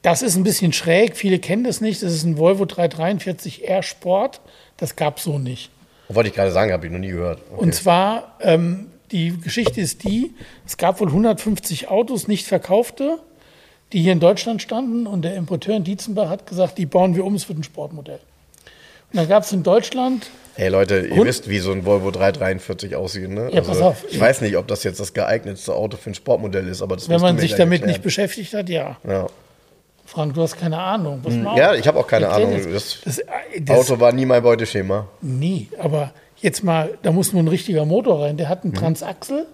Das 0.02 0.22
ist 0.22 0.36
ein 0.36 0.44
bisschen 0.44 0.72
schräg. 0.72 1.16
Viele 1.16 1.38
kennen 1.38 1.64
das 1.64 1.80
nicht. 1.80 2.02
Das 2.02 2.12
ist 2.12 2.24
ein 2.24 2.36
Volvo 2.36 2.64
343R 2.64 3.82
Sport. 3.82 4.40
Das 4.76 4.96
gab 4.96 5.16
es 5.16 5.24
so 5.24 5.38
nicht. 5.38 5.70
Wollte 6.08 6.28
ich 6.28 6.34
gerade 6.34 6.52
sagen, 6.52 6.72
habe 6.72 6.86
ich 6.86 6.92
noch 6.92 6.98
nie 6.98 7.08
gehört. 7.08 7.40
Okay. 7.50 7.62
Und 7.62 7.74
zwar, 7.74 8.36
ähm, 8.40 8.90
die 9.10 9.38
Geschichte 9.38 9.80
ist 9.80 10.04
die, 10.04 10.34
es 10.66 10.76
gab 10.76 11.00
wohl 11.00 11.08
150 11.08 11.88
Autos, 11.88 12.28
nicht 12.28 12.46
verkaufte, 12.46 13.18
die 13.92 14.02
hier 14.02 14.12
in 14.12 14.20
Deutschland 14.20 14.62
standen. 14.62 15.06
Und 15.06 15.22
der 15.22 15.34
Importeur 15.36 15.76
in 15.76 15.84
Dietzenbach 15.84 16.28
hat 16.28 16.46
gesagt, 16.46 16.76
die 16.78 16.86
bauen 16.86 17.16
wir 17.16 17.24
um, 17.24 17.34
es 17.34 17.48
wird 17.48 17.58
ein 17.58 17.64
Sportmodell. 17.64 18.20
Und 19.12 19.16
dann 19.16 19.28
gab 19.28 19.42
es 19.42 19.52
in 19.52 19.62
Deutschland 19.62 20.28
Hey 20.58 20.70
Leute, 20.70 21.06
ihr 21.06 21.20
und? 21.20 21.24
wisst, 21.24 21.48
wie 21.48 21.60
so 21.60 21.70
ein 21.70 21.86
Volvo 21.86 22.10
343 22.10 22.96
aussieht, 22.96 23.30
ne? 23.30 23.48
Ja, 23.52 23.60
also, 23.60 23.70
pass 23.70 23.80
auf. 23.80 24.04
Ich 24.10 24.18
weiß 24.18 24.40
nicht, 24.40 24.56
ob 24.56 24.66
das 24.66 24.82
jetzt 24.82 24.98
das 24.98 25.14
geeignetste 25.14 25.72
Auto 25.72 25.96
für 25.96 26.10
ein 26.10 26.14
Sportmodell 26.14 26.66
ist, 26.66 26.82
aber 26.82 26.96
das 26.96 27.08
Wenn 27.08 27.20
man 27.20 27.38
sich 27.38 27.52
damit 27.54 27.74
erklären. 27.74 27.90
nicht 27.90 28.02
beschäftigt 28.02 28.52
hat, 28.54 28.68
ja. 28.68 28.96
ja. 29.08 29.28
Frank, 30.04 30.34
du 30.34 30.42
hast 30.42 30.58
keine 30.58 30.80
Ahnung. 30.80 31.20
Hm. 31.24 31.46
Ja, 31.56 31.74
ich 31.74 31.86
habe 31.86 32.00
auch 32.00 32.08
keine 32.08 32.28
Ahnung. 32.28 32.60
Das, 32.72 33.02
das, 33.04 33.22
das, 33.60 33.78
Auto 33.78 34.00
war 34.00 34.10
nie 34.10 34.26
mein 34.26 34.42
Beuteschema. 34.42 35.06
Nie, 35.20 35.68
aber 35.78 36.12
jetzt 36.38 36.64
mal, 36.64 36.98
da 37.02 37.12
muss 37.12 37.32
nur 37.32 37.44
ein 37.44 37.48
richtiger 37.48 37.84
Motor 37.84 38.24
rein. 38.24 38.36
Der 38.36 38.48
hat 38.48 38.64
einen 38.64 38.72
mhm. 38.72 38.78
Transaxel 38.78 39.46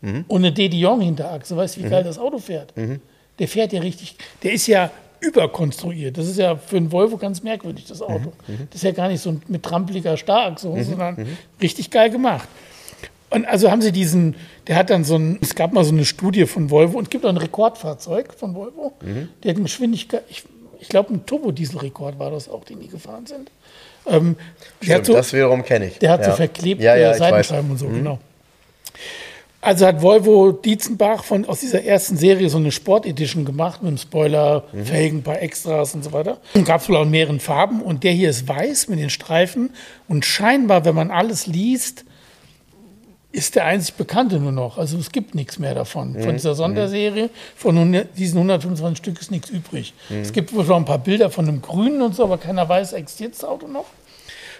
mhm. 0.00 0.26
und 0.28 0.44
eine 0.44 0.52
De 0.52 0.68
Dion 0.68 1.00
Hinterachse. 1.00 1.56
Weißt 1.56 1.74
du, 1.74 1.80
wie 1.80 1.86
mhm. 1.86 1.90
geil 1.90 2.04
das 2.04 2.20
Auto 2.20 2.38
fährt? 2.38 2.76
Mhm. 2.76 3.00
Der 3.40 3.48
fährt 3.48 3.72
ja 3.72 3.80
richtig. 3.80 4.14
Der 4.44 4.52
ist 4.52 4.68
ja 4.68 4.92
überkonstruiert. 5.20 6.18
Das 6.18 6.26
ist 6.26 6.38
ja 6.38 6.56
für 6.56 6.76
einen 6.76 6.92
Volvo 6.92 7.16
ganz 7.16 7.42
merkwürdig, 7.42 7.86
das 7.86 8.02
Auto. 8.02 8.32
Mhm. 8.46 8.54
mhm. 8.54 8.68
Das 8.70 8.76
ist 8.76 8.82
ja 8.82 8.92
gar 8.92 9.08
nicht 9.08 9.20
so 9.20 9.36
mit 9.48 9.62
trampeliger 9.62 10.16
Stark, 10.16 10.58
so, 10.58 10.74
mhm. 10.74 10.84
sondern 10.84 11.14
mhm. 11.16 11.36
richtig 11.60 11.90
geil 11.90 12.10
gemacht. 12.10 12.48
Und 13.30 13.46
also 13.46 13.70
haben 13.70 13.82
sie 13.82 13.92
diesen, 13.92 14.36
der 14.68 14.76
hat 14.76 14.90
dann 14.90 15.04
so 15.04 15.16
ein, 15.16 15.38
es 15.42 15.54
gab 15.54 15.72
mal 15.72 15.84
so 15.84 15.92
eine 15.92 16.04
Studie 16.04 16.46
von 16.46 16.70
Volvo 16.70 16.98
und 16.98 17.04
es 17.04 17.10
gibt 17.10 17.24
auch 17.24 17.30
ein 17.30 17.36
Rekordfahrzeug 17.36 18.32
von 18.34 18.54
Volvo. 18.54 18.92
Der 19.02 19.50
hat 19.50 19.56
eine 19.56 19.64
Geschwindigkeit, 19.64 20.22
ich, 20.28 20.44
ich 20.80 20.88
glaube, 20.88 21.12
ein 21.12 21.26
Turbodieselrekord 21.26 22.18
war 22.18 22.30
das 22.30 22.48
auch, 22.48 22.64
den 22.64 22.80
die 22.80 22.88
gefahren 22.88 23.26
sind. 23.26 23.50
Ähm, 24.06 24.36
Stimmt, 24.80 25.06
so, 25.06 25.14
das 25.14 25.32
wiederum 25.32 25.64
kenne 25.64 25.86
ich. 25.86 25.98
der 25.98 26.12
hat 26.12 26.20
ja. 26.20 26.30
so 26.30 26.36
verklebte 26.36 26.84
ja, 26.84 26.94
ja. 26.96 27.12
Mhm. 27.14 27.18
Seitenscheiben 27.18 27.70
und 27.72 27.78
so, 27.78 27.88
genau. 27.88 28.20
Also 29.66 29.84
hat 29.84 30.00
Volvo 30.00 30.52
Dietzenbach 30.52 31.24
von, 31.24 31.44
aus 31.44 31.58
dieser 31.58 31.82
ersten 31.82 32.16
Serie 32.16 32.48
so 32.50 32.56
eine 32.58 32.70
Sport-Edition 32.70 33.44
gemacht 33.44 33.82
mit 33.82 33.88
einem 33.88 33.98
Spoiler, 33.98 34.62
Mhm. 34.72 34.84
Felgen, 34.84 35.18
ein 35.18 35.22
paar 35.24 35.42
Extras 35.42 35.92
und 35.92 36.04
so 36.04 36.12
weiter. 36.12 36.38
Gab 36.64 36.82
es 36.82 36.88
wohl 36.88 36.94
auch 36.94 37.02
in 37.02 37.10
mehreren 37.10 37.40
Farben 37.40 37.82
und 37.82 38.04
der 38.04 38.12
hier 38.12 38.30
ist 38.30 38.46
weiß 38.46 38.86
mit 38.86 39.00
den 39.00 39.10
Streifen 39.10 39.70
und 40.06 40.24
scheinbar, 40.24 40.84
wenn 40.84 40.94
man 40.94 41.10
alles 41.10 41.48
liest, 41.48 42.04
ist 43.32 43.56
der 43.56 43.64
einzig 43.64 43.96
Bekannte 43.96 44.38
nur 44.38 44.52
noch. 44.52 44.78
Also 44.78 44.98
es 44.98 45.10
gibt 45.10 45.34
nichts 45.34 45.58
mehr 45.58 45.74
davon. 45.74 46.12
Mhm. 46.12 46.22
Von 46.22 46.32
dieser 46.34 46.54
Sonderserie, 46.54 47.28
von 47.56 47.76
100 47.76 48.16
diesen 48.16 48.36
125 48.38 48.96
Stück 48.98 49.20
ist 49.20 49.32
nichts 49.32 49.50
übrig. 49.50 49.94
Mhm. 50.10 50.20
Es 50.20 50.32
gibt 50.32 50.54
wohl 50.54 50.64
noch 50.64 50.76
ein 50.76 50.84
paar 50.84 51.00
Bilder 51.00 51.28
von 51.28 51.48
einem 51.48 51.60
Grünen 51.60 52.02
und 52.02 52.14
so, 52.14 52.22
aber 52.22 52.38
keiner 52.38 52.68
weiß, 52.68 52.92
existiert 52.92 53.32
das 53.34 53.42
Auto 53.42 53.66
noch. 53.66 53.86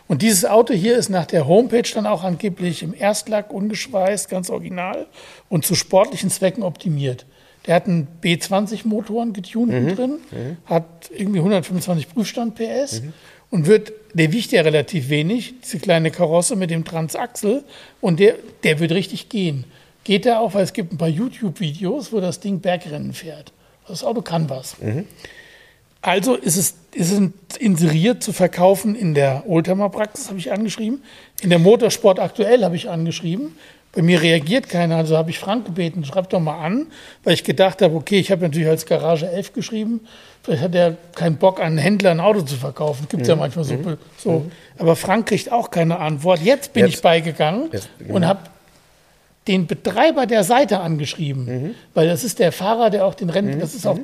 Und 0.09 0.23
dieses 0.23 0.45
Auto 0.45 0.73
hier 0.73 0.97
ist 0.97 1.09
nach 1.09 1.27
der 1.27 1.47
Homepage 1.49 1.89
dann 1.95 2.07
auch 2.07 2.23
angeblich 2.23 2.83
im 2.83 2.95
Erstlack 2.95 3.53
ungeschweißt, 3.53 4.29
ganz 4.29 4.51
original 4.51 5.07
und 5.49 5.65
zu 5.65 5.75
sportlichen 5.75 6.31
Zwecken 6.31 6.63
optimiert. 6.63 7.27
Der 7.67 7.75
hat 7.75 7.87
einen 7.87 8.07
B20-Motoren 8.23 9.33
getunt 9.33 9.73
drin, 9.99 10.19
hat 10.67 11.11
irgendwie 11.13 11.39
125 11.41 12.09
Prüfstand 12.09 12.55
PS 12.55 13.03
und 13.51 13.67
wird, 13.67 13.93
der 14.15 14.33
wiegt 14.33 14.53
ja 14.53 14.63
relativ 14.63 15.09
wenig, 15.09 15.55
diese 15.63 15.79
kleine 15.81 16.13
Karosse 16.13 16.55
mit 16.55 16.71
dem 16.71 16.85
Transaxel 16.85 17.65
und 18.01 18.21
der, 18.21 18.37
der 18.63 18.79
wird 18.79 18.93
richtig 18.93 19.29
gehen. 19.29 19.65
Geht 20.05 20.27
er 20.27 20.39
auch, 20.41 20.55
weil 20.55 20.63
es 20.63 20.73
gibt 20.73 20.93
ein 20.93 20.99
paar 20.99 21.09
YouTube-Videos, 21.09 22.13
wo 22.13 22.21
das 22.21 22.39
Ding 22.39 22.61
Bergrennen 22.61 23.13
fährt. 23.13 23.53
Das 23.89 24.05
Auto 24.05 24.23
kann 24.23 24.49
was. 24.49 24.77
Also 26.07 26.37
ist 26.37 26.57
es, 26.57 26.75
ist 26.95 27.11
es 27.11 27.57
inseriert 27.57 28.23
zu 28.23 28.33
verkaufen 28.33 28.95
in 28.95 29.15
der 29.15 29.43
Oldtimer-Praxis, 29.49 30.29
habe 30.29 30.39
ich 30.39 30.53
angeschrieben. 30.53 31.03
In 31.43 31.51
der 31.51 31.59
Motorsport 31.59 32.21
aktuell 32.21 32.63
habe 32.63 32.77
ich 32.77 32.89
angeschrieben. 32.89 33.57
Bei 33.93 34.03
mir 34.03 34.23
reagiert 34.23 34.69
keiner, 34.69 34.99
also 34.99 35.17
habe 35.17 35.31
ich 35.31 35.41
Frank 35.41 35.65
gebeten, 35.65 36.05
schreib 36.05 36.31
doch 36.31 36.39
mal 36.39 36.65
an, 36.65 36.87
weil 37.25 37.35
ich 37.35 37.43
gedacht 37.43 37.83
habe, 37.83 37.97
okay, 37.97 38.21
ich 38.21 38.31
habe 38.31 38.43
natürlich 38.43 38.69
als 38.69 38.87
Garage 38.87 39.29
11 39.29 39.53
geschrieben, 39.55 40.01
vielleicht 40.45 40.63
hat 40.63 40.77
er 40.77 40.97
keinen 41.17 41.39
Bock, 41.39 41.59
an 41.59 41.67
einen 41.67 41.79
Händler 41.79 42.13
ein 42.13 42.21
Auto 42.21 42.43
zu 42.43 42.55
verkaufen. 42.55 43.09
Gibt 43.09 43.23
es 43.23 43.29
ja 43.29 43.35
manchmal 43.35 43.65
so. 43.65 43.77
so. 44.17 44.47
Aber 44.79 44.95
Frank 44.95 45.27
kriegt 45.27 45.51
auch 45.51 45.73
keine 45.73 45.99
Antwort. 45.99 46.41
Jetzt 46.41 46.73
bin 46.73 46.85
Jetzt- 46.85 46.95
ich 46.97 47.03
beigegangen 47.03 47.71
jetzt- 47.73 47.89
und 48.07 48.25
habe 48.25 48.41
den 49.49 49.67
Betreiber 49.67 50.27
der 50.27 50.45
Seite 50.45 50.79
angeschrieben, 50.79 51.75
weil 51.95 52.07
das 52.07 52.23
ist 52.23 52.39
der 52.39 52.53
Fahrer, 52.53 52.91
der 52.91 53.07
auch 53.07 53.15
den 53.15 53.29
Rennen, 53.29 53.59
das 53.59 53.75
ist 53.75 53.89
auch 53.89 53.99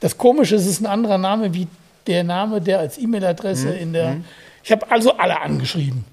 das 0.00 0.18
Komische 0.18 0.56
ist, 0.56 0.62
es 0.62 0.68
ist 0.68 0.80
ein 0.80 0.86
anderer 0.86 1.18
Name 1.18 1.54
wie 1.54 1.66
der 2.06 2.24
Name, 2.24 2.60
der 2.60 2.78
als 2.78 2.98
E-Mail-Adresse 2.98 3.70
in 3.70 3.92
der. 3.92 4.16
Ich 4.64 4.72
habe 4.72 4.90
also 4.90 5.12
alle 5.12 5.40
angeschrieben, 5.40 6.04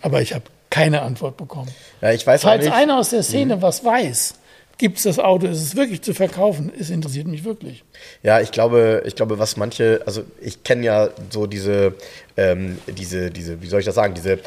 aber 0.00 0.22
ich 0.22 0.34
habe 0.34 0.44
keine 0.70 1.02
Antwort 1.02 1.36
bekommen. 1.36 1.70
Ja, 2.00 2.12
ich 2.12 2.26
weiß 2.26 2.42
Falls 2.42 2.66
einer 2.66 2.98
aus 2.98 3.10
der 3.10 3.22
Szene 3.22 3.62
was 3.62 3.84
weiß, 3.84 4.34
gibt 4.78 4.98
es 4.98 5.04
das 5.04 5.18
Auto, 5.18 5.46
ist 5.46 5.62
es 5.62 5.76
wirklich 5.76 6.02
zu 6.02 6.14
verkaufen? 6.14 6.72
Es 6.78 6.90
interessiert 6.90 7.26
mich 7.26 7.44
wirklich. 7.44 7.84
Ja, 8.22 8.40
ich 8.40 8.50
glaube, 8.50 9.02
ich 9.06 9.14
glaube, 9.14 9.38
was 9.38 9.56
manche, 9.56 10.02
also 10.06 10.22
ich 10.40 10.64
kenne 10.64 10.84
ja 10.84 11.08
so 11.30 11.46
diese, 11.46 11.94
ähm, 12.36 12.78
diese, 12.88 13.30
diese, 13.30 13.62
wie 13.62 13.66
soll 13.66 13.80
ich 13.80 13.86
das 13.86 13.94
sagen, 13.94 14.14
diese 14.14 14.40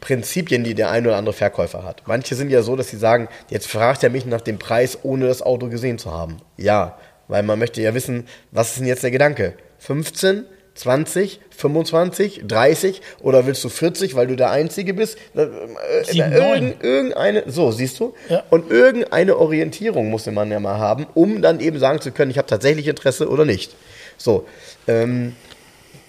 Prinzipien, 0.00 0.64
die 0.64 0.74
der 0.74 0.90
ein 0.90 1.06
oder 1.06 1.16
andere 1.16 1.32
Verkäufer 1.32 1.84
hat. 1.84 2.02
Manche 2.06 2.34
sind 2.34 2.50
ja 2.50 2.62
so, 2.62 2.76
dass 2.76 2.88
sie 2.88 2.96
sagen, 2.96 3.28
jetzt 3.48 3.66
fragt 3.66 4.02
er 4.02 4.10
mich 4.10 4.26
nach 4.26 4.40
dem 4.40 4.58
Preis, 4.58 4.98
ohne 5.02 5.26
das 5.26 5.42
Auto 5.42 5.68
gesehen 5.68 5.98
zu 5.98 6.12
haben. 6.12 6.36
Ja, 6.56 6.98
weil 7.28 7.42
man 7.42 7.58
möchte 7.58 7.80
ja 7.82 7.94
wissen, 7.94 8.26
was 8.50 8.70
ist 8.70 8.78
denn 8.78 8.86
jetzt 8.86 9.02
der 9.02 9.10
Gedanke? 9.10 9.54
15? 9.78 10.46
20, 10.76 11.40
25, 11.50 12.42
30 12.46 13.00
oder 13.22 13.46
willst 13.46 13.64
du 13.64 13.68
40, 13.68 14.14
weil 14.14 14.26
du 14.26 14.36
der 14.36 14.50
Einzige 14.50 14.94
bist? 14.94 15.18
Äh, 15.34 15.42
äh, 15.42 15.48
Sieben, 16.04 16.32
irgend, 16.32 16.84
irgendeine, 16.84 17.44
so 17.46 17.72
siehst 17.72 17.98
du? 17.98 18.14
Ja. 18.28 18.42
Und 18.50 18.70
irgendeine 18.70 19.38
Orientierung 19.38 20.10
musste 20.10 20.32
man 20.32 20.50
ja 20.50 20.60
mal 20.60 20.78
haben, 20.78 21.06
um 21.14 21.42
dann 21.42 21.60
eben 21.60 21.78
sagen 21.78 22.00
zu 22.00 22.12
können, 22.12 22.30
ich 22.30 22.38
habe 22.38 22.46
tatsächlich 22.46 22.86
Interesse 22.86 23.28
oder 23.28 23.44
nicht. 23.44 23.74
So, 24.18 24.46
ähm, 24.86 25.34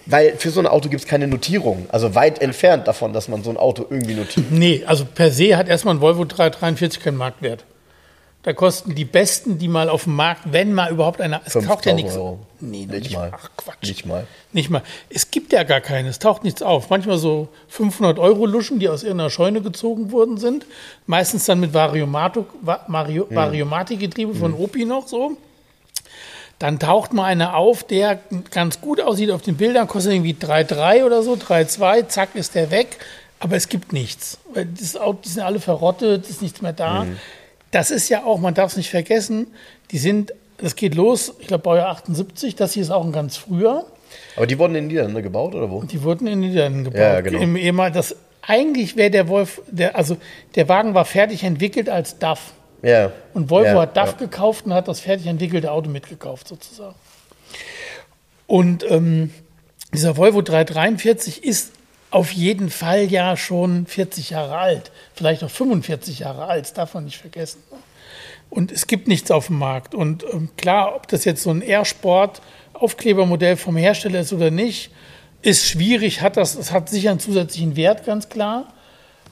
weil 0.06 0.36
für 0.36 0.50
so 0.50 0.60
ein 0.60 0.66
Auto 0.66 0.88
gibt 0.88 1.02
es 1.02 1.08
keine 1.08 1.26
Notierung. 1.26 1.86
Also 1.90 2.14
weit 2.14 2.40
entfernt 2.40 2.88
davon, 2.88 3.12
dass 3.12 3.28
man 3.28 3.42
so 3.42 3.50
ein 3.50 3.56
Auto 3.56 3.86
irgendwie 3.88 4.14
notiert. 4.14 4.50
Nee, 4.50 4.82
also 4.86 5.04
per 5.04 5.30
se 5.30 5.56
hat 5.56 5.68
erstmal 5.68 5.94
ein 5.94 6.00
Volvo 6.00 6.24
343 6.24 7.02
keinen 7.02 7.16
Marktwert. 7.16 7.64
Da 8.48 8.54
kosten 8.54 8.94
die 8.94 9.04
besten, 9.04 9.58
die 9.58 9.68
mal 9.68 9.90
auf 9.90 10.04
dem 10.04 10.16
Markt, 10.16 10.40
wenn 10.52 10.72
mal 10.72 10.90
überhaupt 10.90 11.20
einer, 11.20 11.42
es 11.44 11.52
taucht 11.52 11.64
ja 11.84 11.92
5000 11.92 11.96
nichts. 11.96 12.16
Euro. 12.16 12.38
Nee, 12.60 12.86
noch 12.86 12.94
Nicht 12.94 13.12
mal. 13.12 13.30
Ach 13.34 13.50
Quatsch. 13.58 13.86
Nicht 13.86 14.06
mal. 14.06 14.26
Nicht 14.54 14.70
mal. 14.70 14.80
Es 15.10 15.30
gibt 15.30 15.52
ja 15.52 15.64
gar 15.64 15.82
keine, 15.82 16.08
es 16.08 16.18
taucht 16.18 16.44
nichts 16.44 16.62
auf. 16.62 16.88
Manchmal 16.88 17.18
so 17.18 17.48
500 17.68 18.18
Euro 18.18 18.46
Luschen, 18.46 18.78
die 18.78 18.88
aus 18.88 19.02
irgendeiner 19.02 19.28
Scheune 19.28 19.60
gezogen 19.60 20.12
worden 20.12 20.38
sind. 20.38 20.64
Meistens 21.06 21.44
dann 21.44 21.60
mit 21.60 21.74
Variomato, 21.74 22.46
Va- 22.62 22.86
Mario, 22.88 23.26
Variomati-Getriebe 23.28 24.34
von 24.34 24.54
Opi 24.54 24.86
noch 24.86 25.06
so. 25.08 25.32
Dann 26.58 26.78
taucht 26.78 27.12
mal 27.12 27.24
einer 27.26 27.54
auf, 27.54 27.84
der 27.84 28.18
ganz 28.50 28.80
gut 28.80 28.98
aussieht 29.02 29.30
auf 29.30 29.42
den 29.42 29.58
Bildern, 29.58 29.86
kostet 29.88 30.14
irgendwie 30.14 30.32
3,3 30.32 31.04
oder 31.04 31.22
so, 31.22 31.34
3,2, 31.34 32.08
zack, 32.08 32.30
ist 32.34 32.54
der 32.54 32.70
weg. 32.70 32.96
Aber 33.40 33.56
es 33.56 33.68
gibt 33.68 33.92
nichts. 33.92 34.38
Das 34.54 34.96
Auto, 34.96 35.18
die 35.22 35.28
sind 35.28 35.42
alle 35.42 35.60
verrottet, 35.60 36.30
ist 36.30 36.40
nichts 36.40 36.62
mehr 36.62 36.72
da. 36.72 37.06
Das 37.70 37.90
ist 37.90 38.08
ja 38.08 38.24
auch, 38.24 38.38
man 38.38 38.54
darf 38.54 38.72
es 38.72 38.76
nicht 38.76 38.90
vergessen, 38.90 39.48
die 39.90 39.98
sind, 39.98 40.32
das 40.58 40.76
geht 40.76 40.94
los, 40.94 41.34
ich 41.38 41.48
glaube 41.48 41.62
Baujahr 41.62 41.88
78, 41.88 42.56
das 42.56 42.72
hier 42.72 42.82
ist 42.82 42.90
auch 42.90 43.04
ein 43.04 43.12
ganz 43.12 43.36
früher. 43.36 43.86
Aber 44.36 44.46
die 44.46 44.58
wurden 44.58 44.74
in 44.74 44.84
den 44.84 44.88
Niederlanden 44.88 45.22
gebaut 45.22 45.54
oder 45.54 45.70
wo? 45.70 45.82
Die 45.82 46.02
wurden 46.02 46.26
in 46.26 46.40
den 46.40 46.50
Niederlanden 46.50 46.84
gebaut. 46.84 47.00
Ja, 47.00 47.20
genau. 47.20 47.38
Im 47.40 47.56
ehemal, 47.56 47.92
das, 47.92 48.16
eigentlich 48.42 48.96
wäre 48.96 49.10
der 49.10 49.28
Wolf, 49.28 49.60
der, 49.70 49.96
also 49.96 50.16
der 50.54 50.68
Wagen 50.68 50.94
war 50.94 51.04
fertig 51.04 51.44
entwickelt 51.44 51.88
als 51.88 52.18
DAF. 52.18 52.52
Ja. 52.82 53.12
Und 53.34 53.50
Volvo 53.50 53.66
ja, 53.66 53.80
hat 53.82 53.96
DAF 53.96 54.12
ja. 54.12 54.26
gekauft 54.26 54.64
und 54.64 54.72
hat 54.72 54.88
das 54.88 55.00
fertig 55.00 55.26
entwickelte 55.26 55.70
Auto 55.70 55.90
mitgekauft, 55.90 56.48
sozusagen. 56.48 56.94
Und 58.46 58.88
ähm, 58.90 59.30
dieser 59.92 60.16
Volvo 60.16 60.40
343 60.40 61.44
ist 61.44 61.72
auf 62.10 62.32
jeden 62.32 62.70
Fall 62.70 63.04
ja 63.04 63.36
schon 63.36 63.86
40 63.86 64.30
Jahre 64.30 64.56
alt, 64.56 64.90
vielleicht 65.18 65.44
auch 65.44 65.50
45 65.50 66.20
Jahre 66.20 66.46
alt, 66.46 66.64
das 66.64 66.72
darf 66.72 66.94
man 66.94 67.04
nicht 67.04 67.18
vergessen. 67.18 67.62
Und 68.50 68.72
es 68.72 68.86
gibt 68.86 69.08
nichts 69.08 69.30
auf 69.30 69.48
dem 69.48 69.58
Markt. 69.58 69.94
Und 69.94 70.24
ähm, 70.32 70.48
klar, 70.56 70.96
ob 70.96 71.08
das 71.08 71.24
jetzt 71.24 71.42
so 71.42 71.50
ein 71.50 71.60
Airsport-Aufklebermodell 71.60 73.56
vom 73.56 73.76
Hersteller 73.76 74.20
ist 74.20 74.32
oder 74.32 74.50
nicht, 74.50 74.90
ist 75.42 75.66
schwierig, 75.66 76.22
hat 76.22 76.36
das, 76.36 76.54
es 76.54 76.72
hat 76.72 76.88
sicher 76.88 77.10
einen 77.10 77.20
zusätzlichen 77.20 77.76
Wert, 77.76 78.06
ganz 78.06 78.28
klar. 78.28 78.72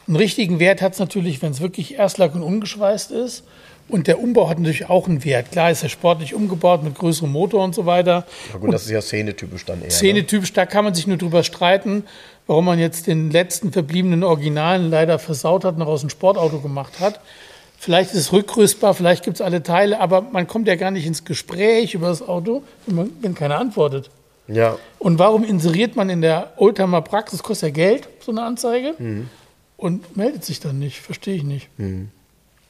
Einen 0.07 0.17
richtigen 0.17 0.61
Wert 0.61 0.83
hat 0.83 0.93
es 0.93 0.99
natürlich, 0.99 1.41
wenn 1.43 1.53
es 1.53 1.61
wirklich 1.61 1.95
Erstlack 1.95 2.35
und 2.35 2.43
ungeschweißt 2.43 3.11
ist. 3.11 3.45
Und 3.89 4.09
der 4.09 4.21
Umbau 4.21 4.49
hat 4.49 4.59
natürlich 4.59 4.89
auch 4.89 5.07
einen 5.07 5.25
Wert. 5.25 5.53
Klar 5.53 5.71
ist 5.71 5.83
er 5.85 5.89
sportlich 5.89 6.35
umgebaut 6.35 6.83
mit 6.83 6.97
größerem 6.97 7.31
Motor 7.31 7.63
und 7.63 7.75
so 7.75 7.87
weiter. 7.87 8.27
Na 8.53 8.59
gut, 8.59 8.73
das 8.73 8.85
ist 8.85 8.91
ja 8.91 9.01
szenetypisch 9.01 9.65
dann 9.65 9.79
eher. 9.79 9.87
Ne? 9.87 9.91
Szenetypisch, 9.93 10.53
da 10.53 10.67
kann 10.67 10.85
man 10.85 10.95
sich 10.95 11.07
nur 11.07 11.17
drüber 11.17 11.45
streiten, 11.45 12.05
warum 12.47 12.65
man 12.67 12.79
jetzt 12.79 13.07
den 13.07 13.31
letzten 13.31 13.73
verbliebenen 13.73 14.23
Originalen 14.23 14.91
leider 14.91 15.19
versaut 15.19 15.65
hat 15.65 15.75
und 15.75 15.79
noch 15.81 15.87
aus 15.89 16.01
einem 16.03 16.11
Sportauto 16.11 16.61
gemacht 16.61 17.01
hat. 17.01 17.21
Vielleicht 17.79 18.13
ist 18.13 18.17
es 18.19 18.33
rückrüstbar, 18.33 18.95
vielleicht 18.95 19.23
gibt 19.25 19.37
es 19.37 19.41
alle 19.41 19.63
Teile, 19.63 20.01
aber 20.01 20.23
man 20.23 20.47
kommt 20.47 20.67
ja 20.67 20.77
gar 20.77 20.91
nicht 20.91 21.07
ins 21.07 21.25
Gespräch 21.25 21.95
über 21.95 22.09
das 22.09 22.27
Auto, 22.27 22.63
wenn, 22.87 23.35
keiner 23.35 23.59
antwortet. 23.59 24.11
Ja. 24.49 24.77
Und 24.99 25.19
warum 25.19 25.45
inseriert 25.45 25.95
man 25.97 26.09
in 26.09 26.23
der 26.23 26.53
Oldtimer 26.57 27.03
Praxis, 27.03 27.43
kostet 27.43 27.71
ja 27.71 27.75
Geld, 27.75 28.09
so 28.21 28.33
eine 28.33 28.43
Anzeige, 28.45 28.95
Mhm. 28.99 29.29
und 29.77 30.17
meldet 30.17 30.45
sich 30.45 30.61
dann 30.61 30.79
nicht? 30.79 31.01
Verstehe 31.01 31.35
ich 31.35 31.43
nicht. 31.43 31.69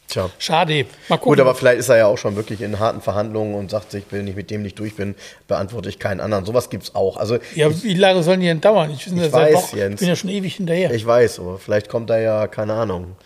Tja. 0.09 0.31
Schade. 0.39 0.87
Mal 1.09 1.17
gucken. 1.17 1.31
Gut, 1.33 1.41
aber 1.41 1.55
vielleicht 1.55 1.79
ist 1.81 1.89
er 1.89 1.97
ja 1.97 2.07
auch 2.07 2.17
schon 2.19 2.37
wirklich 2.37 2.61
in 2.61 2.79
harten 2.79 3.01
Verhandlungen 3.01 3.55
und 3.55 3.71
sagt 3.71 3.91
sich, 3.91 4.05
wenn 4.11 4.27
ich 4.29 4.37
mit 4.37 4.51
dem 4.51 4.63
nicht 4.63 4.79
durch 4.79 4.95
bin, 4.95 5.15
beantworte 5.49 5.89
ich 5.89 5.99
keinen 5.99 6.21
anderen. 6.21 6.45
Sowas 6.45 6.71
gibt's 6.71 6.95
auch. 6.95 7.17
Also 7.17 7.39
ja, 7.55 7.69
wie 7.83 7.95
lange 7.95 8.23
sollen 8.23 8.41
die 8.41 8.47
denn 8.47 8.61
dauern? 8.61 8.91
Ich, 8.93 9.05
bin 9.05 9.17
ja 9.17 9.27
Ich 9.27 9.33
weiß, 9.33 9.55
Wochen- 9.55 9.77
Jens. 9.77 9.95
ich 9.95 9.99
bin 10.01 10.09
ja 10.09 10.17
schon 10.17 10.31
ewig 10.31 10.55
hinterher. 10.57 10.93
ich 10.93 11.05
weiß, 11.05 11.41
aber 11.41 11.59
vielleicht 11.59 11.89
kommt 11.89 12.09
da 12.11 12.19
ja, 12.19 12.47
keine 12.47 12.75
Ahnung, 12.75 13.17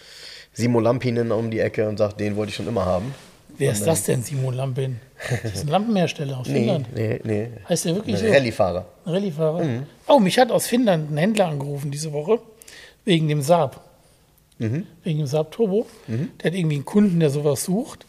Simo 0.52 0.80
Lampinen 0.80 1.30
um 1.32 1.50
die 1.50 1.60
Ecke 1.60 1.88
und 1.88 1.98
sagt, 1.98 2.18
den 2.18 2.34
wollte 2.36 2.50
ich 2.50 2.56
schon 2.56 2.66
immer 2.68 2.84
haben. 2.86 3.14
Wer 3.58 3.72
ist 3.72 3.86
das 3.86 4.04
denn, 4.04 4.22
Simon 4.22 4.54
Lampin? 4.54 5.00
Das 5.42 5.52
ist 5.52 5.64
ein 5.64 5.68
Lampenhersteller 5.68 6.38
aus 6.38 6.46
Finnland. 6.48 6.86
nee, 6.94 7.20
nee. 7.24 7.48
Heißt 7.68 7.84
der 7.84 7.94
wirklich 7.94 8.16
Ein 8.16 8.26
so? 8.26 8.32
Rallye-Fahrer. 8.32 8.86
Ein 9.04 9.12
Rallyefahrer. 9.12 9.62
Oh, 10.06 10.18
mich 10.18 10.38
hat 10.38 10.50
aus 10.50 10.66
Finnland 10.66 11.12
ein 11.12 11.18
Händler 11.18 11.48
angerufen 11.48 11.90
diese 11.90 12.10
Woche 12.14 12.38
wegen 13.04 13.28
dem 13.28 13.42
Saab. 13.42 13.82
Wegen 14.60 15.18
dem 15.18 15.26
Saab 15.26 15.52
Turbo. 15.52 15.86
Der 16.06 16.50
hat 16.50 16.58
irgendwie 16.58 16.76
einen 16.76 16.84
Kunden, 16.84 17.18
der 17.18 17.30
sowas 17.30 17.64
sucht. 17.64 18.06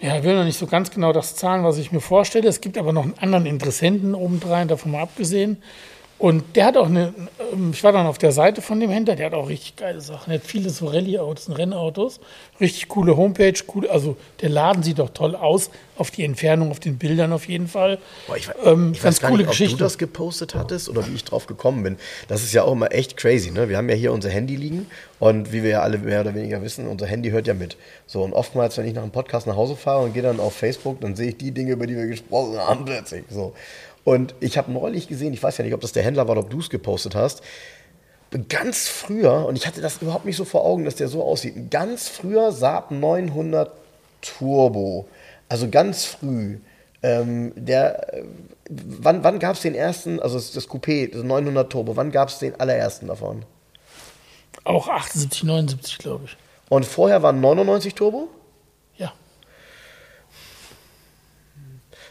Ja, 0.00 0.16
ich 0.16 0.22
will 0.22 0.36
noch 0.36 0.44
nicht 0.44 0.58
so 0.58 0.66
ganz 0.66 0.90
genau 0.90 1.12
das 1.12 1.34
zahlen, 1.34 1.64
was 1.64 1.76
ich 1.78 1.90
mir 1.90 2.00
vorstelle. 2.00 2.48
Es 2.48 2.60
gibt 2.60 2.78
aber 2.78 2.92
noch 2.92 3.02
einen 3.02 3.18
anderen 3.18 3.46
Interessenten 3.46 4.14
obendrein, 4.14 4.68
davon 4.68 4.92
mal 4.92 5.02
abgesehen. 5.02 5.56
Und 6.18 6.56
der 6.56 6.66
hat 6.66 6.76
auch 6.76 6.86
eine, 6.86 7.14
ähm, 7.52 7.70
ich 7.72 7.84
war 7.84 7.92
dann 7.92 8.06
auf 8.06 8.18
der 8.18 8.32
Seite 8.32 8.60
von 8.60 8.80
dem 8.80 8.90
Händler, 8.90 9.14
der 9.14 9.26
hat 9.26 9.34
auch 9.34 9.48
richtig 9.48 9.76
geile 9.76 10.00
Sachen. 10.00 10.30
Der 10.30 10.40
hat 10.40 10.46
viele 10.46 10.68
so 10.70 10.86
Rallye-Autos 10.86 11.48
und 11.48 11.54
Rennautos. 11.54 12.18
Richtig 12.60 12.88
coole 12.88 13.16
Homepage, 13.16 13.54
cool, 13.72 13.88
also 13.88 14.16
der 14.40 14.48
Laden 14.48 14.82
sieht 14.82 14.98
doch 14.98 15.10
toll 15.10 15.36
aus, 15.36 15.70
auf 15.96 16.10
die 16.10 16.24
Entfernung, 16.24 16.72
auf 16.72 16.80
den 16.80 16.98
Bildern 16.98 17.32
auf 17.32 17.46
jeden 17.46 17.68
Fall. 17.68 17.98
Boah, 18.26 18.36
ich, 18.36 18.48
ähm, 18.64 18.92
ich 18.92 19.00
ganz 19.00 19.16
weiß 19.16 19.20
gar 19.20 19.30
coole 19.30 19.42
nicht, 19.42 19.48
ob 19.48 19.52
Geschichte. 19.52 19.76
du 19.76 19.84
das 19.84 19.96
gepostet 19.96 20.56
hattest 20.56 20.88
oder 20.88 21.06
wie 21.06 21.14
ich 21.14 21.22
drauf 21.22 21.46
gekommen 21.46 21.84
bin. 21.84 21.96
Das 22.26 22.42
ist 22.42 22.52
ja 22.52 22.64
auch 22.64 22.72
immer 22.72 22.90
echt 22.90 23.16
crazy. 23.16 23.52
Ne? 23.52 23.68
Wir 23.68 23.76
haben 23.76 23.88
ja 23.88 23.94
hier 23.94 24.12
unser 24.12 24.30
Handy 24.30 24.56
liegen 24.56 24.88
und 25.20 25.52
wie 25.52 25.62
wir 25.62 25.70
ja 25.70 25.82
alle 25.82 25.98
mehr 25.98 26.20
oder 26.22 26.34
weniger 26.34 26.62
wissen, 26.62 26.88
unser 26.88 27.06
Handy 27.06 27.30
hört 27.30 27.46
ja 27.46 27.54
mit. 27.54 27.76
So 28.08 28.24
und 28.24 28.32
oftmals, 28.32 28.76
wenn 28.76 28.86
ich 28.86 28.94
nach 28.94 29.02
einem 29.02 29.12
Podcast 29.12 29.46
nach 29.46 29.56
Hause 29.56 29.76
fahre 29.76 30.04
und 30.04 30.14
gehe 30.14 30.22
dann 30.22 30.40
auf 30.40 30.54
Facebook, 30.54 31.00
dann 31.00 31.14
sehe 31.14 31.28
ich 31.28 31.36
die 31.36 31.52
Dinge, 31.52 31.72
über 31.72 31.86
die 31.86 31.94
wir 31.94 32.06
gesprochen 32.06 32.58
haben, 32.58 32.84
plötzlich. 32.84 33.22
So. 33.30 33.54
Und 34.04 34.34
ich 34.40 34.56
habe 34.56 34.72
neulich 34.72 35.08
gesehen, 35.08 35.32
ich 35.34 35.42
weiß 35.42 35.58
ja 35.58 35.64
nicht, 35.64 35.74
ob 35.74 35.80
das 35.80 35.92
der 35.92 36.02
Händler 36.02 36.26
war 36.26 36.32
oder 36.32 36.40
ob 36.46 36.50
du 36.50 36.60
es 36.60 36.70
gepostet 36.70 37.14
hast, 37.14 37.42
ganz 38.48 38.88
früher, 38.88 39.46
und 39.46 39.56
ich 39.56 39.66
hatte 39.66 39.80
das 39.80 40.02
überhaupt 40.02 40.24
nicht 40.24 40.36
so 40.36 40.44
vor 40.44 40.64
Augen, 40.64 40.84
dass 40.84 40.96
der 40.96 41.08
so 41.08 41.22
aussieht, 41.22 41.70
ganz 41.70 42.08
früher 42.08 42.52
Saab 42.52 42.90
900 42.90 43.70
Turbo, 44.20 45.08
also 45.48 45.68
ganz 45.68 46.04
früh. 46.04 46.58
Ähm, 47.02 47.52
der, 47.54 48.12
äh, 48.14 48.24
wann 48.68 49.22
wann 49.22 49.38
gab 49.38 49.54
es 49.54 49.62
den 49.62 49.74
ersten, 49.74 50.20
also 50.20 50.36
das, 50.36 50.52
das 50.52 50.68
Coupé, 50.68 51.10
das 51.12 51.22
900 51.22 51.70
Turbo, 51.70 51.96
wann 51.96 52.10
gab 52.10 52.28
es 52.28 52.38
den 52.38 52.58
allerersten 52.58 53.06
davon? 53.06 53.44
Auch 54.64 54.88
78, 54.88 55.44
79, 55.44 55.98
glaube 55.98 56.24
ich. 56.26 56.36
Und 56.68 56.84
vorher 56.84 57.22
war 57.22 57.32
99 57.32 57.94
Turbo, 57.94 58.28
Ja. 58.96 59.12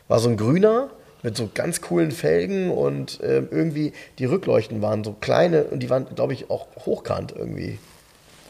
war 0.08 0.20
so 0.20 0.30
ein 0.30 0.38
grüner 0.38 0.90
mit 1.28 1.36
so 1.36 1.50
ganz 1.54 1.82
coolen 1.82 2.12
Felgen 2.12 2.72
und 2.72 3.20
ähm, 3.22 3.50
irgendwie 3.52 3.92
die 4.18 4.24
Rückleuchten 4.24 4.82
waren 4.82 5.04
so 5.04 5.12
kleine 5.12 5.66
und 5.66 5.82
die 5.84 5.90
waren, 5.90 6.06
glaube 6.16 6.32
ich, 6.32 6.50
auch 6.50 6.68
hochkant 6.86 7.34
irgendwie. 7.36 7.80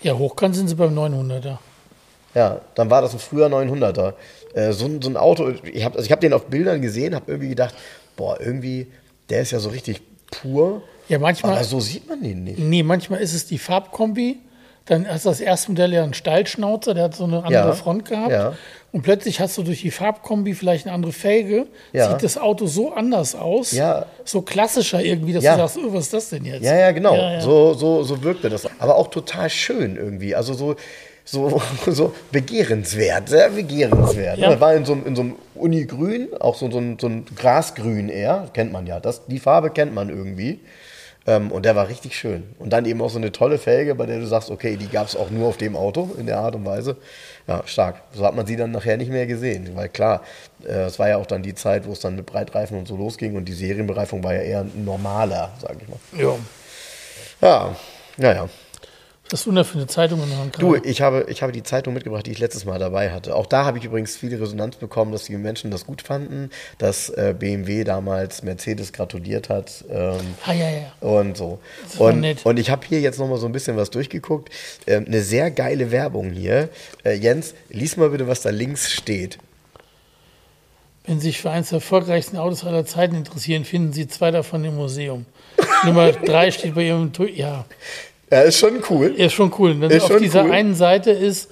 Ja, 0.04 0.16
hochkant 0.16 0.56
sind 0.56 0.68
sie 0.68 0.76
beim 0.76 0.96
900er. 0.96 1.58
Ja, 2.36 2.62
dann 2.76 2.92
war 2.92 3.02
das 3.02 3.14
ein 3.14 3.20
früher 3.20 3.48
900er. 3.48 4.14
Äh, 4.54 4.74
so, 4.74 4.86
ein- 4.86 5.02
so 5.02 5.10
ein 5.10 5.18
Auto, 5.18 5.52
ich 5.64 5.84
habe 5.84 5.96
also 5.96 6.06
ich 6.06 6.12
hab 6.12 6.22
den 6.22 6.34
auf 6.34 6.46
Bildern 6.46 6.84
gesehen, 6.84 7.16
habe 7.16 7.26
irgendwie 7.32 7.50
gedacht, 7.50 7.74
boah, 8.16 8.40
irgendwie, 8.40 8.86
der 9.32 9.42
ist 9.42 9.50
ja 9.50 9.58
so 9.58 9.70
richtig 9.70 10.02
pur. 10.30 10.84
Ja, 11.10 11.18
manchmal. 11.18 11.54
Aber 11.54 11.64
so 11.64 11.80
sieht 11.80 12.08
man 12.08 12.22
den 12.22 12.44
nicht. 12.44 12.60
Nee, 12.60 12.84
manchmal 12.84 13.22
ist 13.22 13.34
es 13.34 13.48
die 13.48 13.58
Farbkombi. 13.58 14.38
Dann 14.88 15.06
ist 15.06 15.26
das 15.26 15.40
erste 15.42 15.72
Modell 15.72 15.94
ja 15.94 16.04
ein 16.04 16.14
Steilschnauzer, 16.14 16.94
der 16.94 17.06
hat 17.06 17.16
so 17.16 17.26
eine 17.26 17.38
andere 17.44 17.52
Ja, 17.68 17.72
Front 17.74 18.06
gehabt. 18.06 18.32
ja. 18.32 18.54
Und 18.94 19.02
plötzlich 19.02 19.42
hast 19.42 19.58
du 19.58 19.64
durch 19.64 19.82
die 19.82 19.92
Farbkombi 19.92 20.54
vielleicht 20.54 20.86
eine 20.88 20.96
andere 20.96 21.12
Felge. 21.12 21.68
Ja. 21.92 22.10
Sieht 22.10 22.24
das 22.24 22.38
Auto 22.38 22.68
so 22.68 22.94
anders 22.94 23.36
aus. 23.36 23.74
Ja. 23.74 24.06
So 24.24 24.42
klassischer 24.42 25.02
irgendwie, 25.04 25.34
dass 25.34 25.44
du 25.44 25.56
sagst, 25.56 25.78
oh, 25.78 25.94
was 25.94 26.06
ist 26.06 26.14
das 26.14 26.30
denn 26.30 26.46
jetzt? 26.46 26.64
Ja, 26.64 26.76
ja, 26.76 26.92
genau. 26.92 27.16
So, 27.42 27.74
so, 27.74 28.04
so 28.04 28.24
wirkte 28.24 28.50
das. 28.50 28.68
Aber 28.80 28.96
auch 28.96 29.08
total 29.08 29.50
schön 29.50 29.98
irgendwie. 29.98 30.34
Also 30.36 30.54
so, 30.54 30.76
so, 31.26 31.62
so 31.86 32.14
begehrenswert, 32.32 33.28
sehr 33.30 33.50
begehrenswert. 33.50 34.38
Ja. 34.40 34.58
War 34.60 34.74
in 34.74 34.86
so, 34.86 34.94
einem- 34.94 35.06
in 35.06 35.16
so 35.18 35.22
einem 35.22 35.36
Unigrün, 35.54 36.30
auch 36.40 36.56
so, 36.56 36.72
so, 36.72 36.78
ein, 36.80 36.98
so 37.00 37.08
ein 37.08 37.26
Grasgrün 37.36 38.08
eher, 38.10 38.50
kennt 38.54 38.72
man 38.72 38.88
ja. 38.88 39.00
Das, 39.02 39.26
die 39.28 39.40
Farbe 39.40 39.70
kennt 39.70 39.94
man 39.94 40.10
irgendwie. 40.10 40.60
Ähm, 41.28 41.52
und 41.52 41.66
der 41.66 41.76
war 41.76 41.90
richtig 41.90 42.18
schön. 42.18 42.44
Und 42.58 42.72
dann 42.72 42.86
eben 42.86 43.02
auch 43.02 43.10
so 43.10 43.18
eine 43.18 43.34
tolle 43.34 43.58
Felge, 43.58 43.94
bei 43.96 44.06
der 44.06 44.20
du 44.20 44.26
sagst, 44.26 44.50
okay, 44.50 44.78
die 44.78 44.88
gab 44.88 45.08
es 45.08 45.16
auch 45.16 45.30
nur 45.30 45.48
auf 45.50 45.58
dem 45.58 45.76
Auto 45.76 46.10
in 46.18 46.26
der 46.26 46.40
Art 46.40 46.56
und 46.56 46.66
Weise. 46.66 46.96
Ja, 47.48 47.64
stark. 47.66 48.02
So 48.14 48.26
hat 48.26 48.36
man 48.36 48.46
sie 48.48 48.56
dann 48.56 48.72
nachher 48.72 48.98
nicht 48.98 49.12
mehr 49.12 49.28
gesehen. 49.28 49.76
Weil 49.76 49.90
klar, 49.90 50.22
äh, 50.66 50.86
es 50.86 50.98
war 50.98 51.10
ja 51.10 51.18
auch 51.18 51.26
dann 51.26 51.44
die 51.44 51.54
Zeit, 51.54 51.86
wo 51.86 51.92
es 51.92 52.00
dann 52.00 52.16
mit 52.16 52.26
Breitreifen 52.26 52.78
und 52.80 52.88
so 52.88 52.96
losging 52.96 53.36
und 53.36 53.46
die 53.46 53.54
Serienbereifung 53.54 54.24
war 54.24 54.34
ja 54.34 54.42
eher 54.42 54.66
normaler, 54.74 55.52
sag 55.62 55.76
ich 55.82 55.88
mal. 55.88 56.00
ja. 56.24 56.36
Ja, 57.40 57.76
naja. 58.18 58.50
Was 59.30 59.44
du 59.44 59.50
denn 59.50 59.58
da 59.58 59.64
für 59.66 59.78
eine 59.78 59.88
Zeitung 59.88 60.24
in 60.24 60.30
der 60.30 60.38
Hand? 60.38 60.56
Du, 60.62 60.76
ich 60.76 61.02
habe, 61.02 61.26
ich 61.28 61.42
habe 61.42 61.52
die 61.52 61.64
Zeitung 61.64 61.94
mitgebracht, 61.94 62.26
die 62.26 62.32
ich 62.32 62.40
letztes 62.40 62.64
Mal 62.64 62.80
dabei 62.80 63.12
hatte. 63.12 63.36
Auch 63.36 63.46
da 63.46 63.66
habe 63.66 63.78
ich 63.78 63.84
übrigens 63.84 64.16
viele 64.16 64.40
Resonanz 64.40 64.78
bekommen, 64.78 65.12
dass 65.12 65.26
die 65.26 65.36
Menschen 65.36 65.70
das 65.70 65.86
gut 65.86 66.02
fanden, 66.02 66.50
dass 66.78 67.10
äh, 67.10 67.36
BMW 67.38 67.84
damals 67.84 68.44
Mercedes 68.44 68.94
gratuliert 68.94 69.50
hat. 69.50 69.84
Ähm, 69.90 70.20
ah, 70.46 70.54
ja, 70.54 70.70
ja. 70.70 70.92
und 71.02 71.36
so. 71.36 71.60
Das 71.84 72.00
war 72.00 72.08
Und, 72.14 72.22
nett. 72.22 72.46
und 72.46 72.58
ich 72.58 72.70
habe 72.70 72.88
hier 72.88 73.02
jetzt 73.02 73.20
noch 73.20 73.28
mal 73.28 73.38
so 73.38 73.48
ein 73.48 73.52
bisschen 73.52 73.76
was 73.76 73.90
durchgeguckt. 73.90 74.50
Ähm, 74.88 75.04
eine 75.08 75.22
sehr 75.22 75.52
geile 75.52 75.92
Werbung 75.92 76.32
hier. 76.32 76.70
Äh, 77.04 77.16
Jens, 77.16 77.54
lies 77.70 77.98
mal 77.98 78.10
bitte, 78.12 78.28
was 78.28 78.42
da 78.42 78.50
links 78.50 78.92
steht. 78.92 79.40
Wenn 81.06 81.20
Sie 81.20 81.28
sich 81.28 81.42
für 81.42 81.50
eines 81.50 81.70
der 81.70 81.78
erfolgreichsten 81.78 82.38
Autos 82.38 82.66
aller 82.66 82.86
Zeiten 82.86 83.16
interessieren, 83.16 83.64
finden 83.64 83.94
Sie 83.94 84.08
zwei 84.08 84.30
davon 84.32 84.66
im 84.66 84.76
Museum. 84.76 85.26
Nummer 85.86 86.12
drei 86.12 86.52
steht 86.52 86.76
bei 86.76 86.84
Ihrem. 86.84 87.14
Tu 87.14 87.24
ja, 87.26 87.66
Ja, 88.32 88.42
ist 88.42 88.58
schon 88.58 88.82
cool. 88.90 89.08
ist 89.16 89.34
schon 89.34 89.54
cool. 89.58 89.84
Ist 89.92 90.12
auf 90.12 90.18
dieser 90.18 90.44
cool. 90.46 90.52
einen 90.52 90.76
Seite 90.76 91.12
ist 91.12 91.50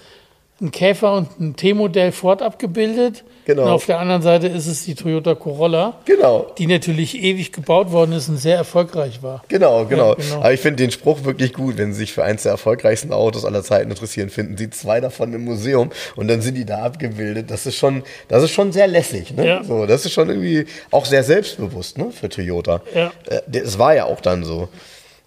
ein 0.61 0.71
Käfer 0.71 1.13
und 1.13 1.37
ein 1.39 1.55
T-Modell 1.57 2.11
Ford 2.13 2.41
abgebildet. 2.41 3.25
Genau. 3.43 3.63
Und 3.63 3.69
auf 3.71 3.85
der 3.85 3.99
anderen 3.99 4.21
Seite 4.21 4.47
ist 4.47 4.65
es 4.67 4.85
die 4.85 4.95
Toyota 4.95 5.35
Corolla, 5.35 5.97
Genau. 6.05 6.47
die 6.57 6.65
natürlich 6.65 7.21
ewig 7.21 7.51
gebaut 7.51 7.91
worden 7.91 8.13
ist 8.13 8.27
und 8.29 8.37
sehr 8.37 8.55
erfolgreich 8.55 9.21
war. 9.21 9.43
Genau, 9.49 9.85
genau. 9.85 10.11
Ja, 10.11 10.15
genau. 10.15 10.35
Aber 10.37 10.53
ich 10.53 10.61
finde 10.61 10.77
den 10.77 10.91
Spruch 10.91 11.25
wirklich 11.25 11.53
gut. 11.53 11.77
Wenn 11.77 11.91
Sie 11.93 11.99
sich 11.99 12.13
für 12.13 12.23
eins 12.23 12.43
der 12.43 12.53
erfolgreichsten 12.53 13.11
Autos 13.13 13.43
aller 13.45 13.61
Zeiten 13.63 13.91
interessieren, 13.91 14.29
finden 14.29 14.57
Sie 14.57 14.69
zwei 14.69 14.99
davon 15.01 15.33
im 15.33 15.43
Museum 15.43 15.91
und 16.15 16.27
dann 16.29 16.41
sind 16.41 16.55
die 16.55 16.65
da 16.65 16.83
abgebildet. 16.83 17.51
Das 17.51 17.65
ist 17.65 17.75
schon, 17.75 18.03
das 18.29 18.41
ist 18.41 18.51
schon 18.51 18.71
sehr 18.71 18.87
lässig. 18.87 19.35
Ne? 19.35 19.45
Ja. 19.45 19.63
So, 19.63 19.85
das 19.85 20.05
ist 20.05 20.13
schon 20.13 20.29
irgendwie 20.29 20.65
auch 20.89 21.05
sehr 21.05 21.23
selbstbewusst 21.23 21.97
ne, 21.97 22.11
für 22.11 22.29
Toyota. 22.29 22.81
Ja. 22.95 23.11
Äh, 23.29 23.41
Das 23.47 23.77
war 23.77 23.93
ja 23.93 24.05
auch 24.05 24.21
dann 24.21 24.43
so. 24.45 24.69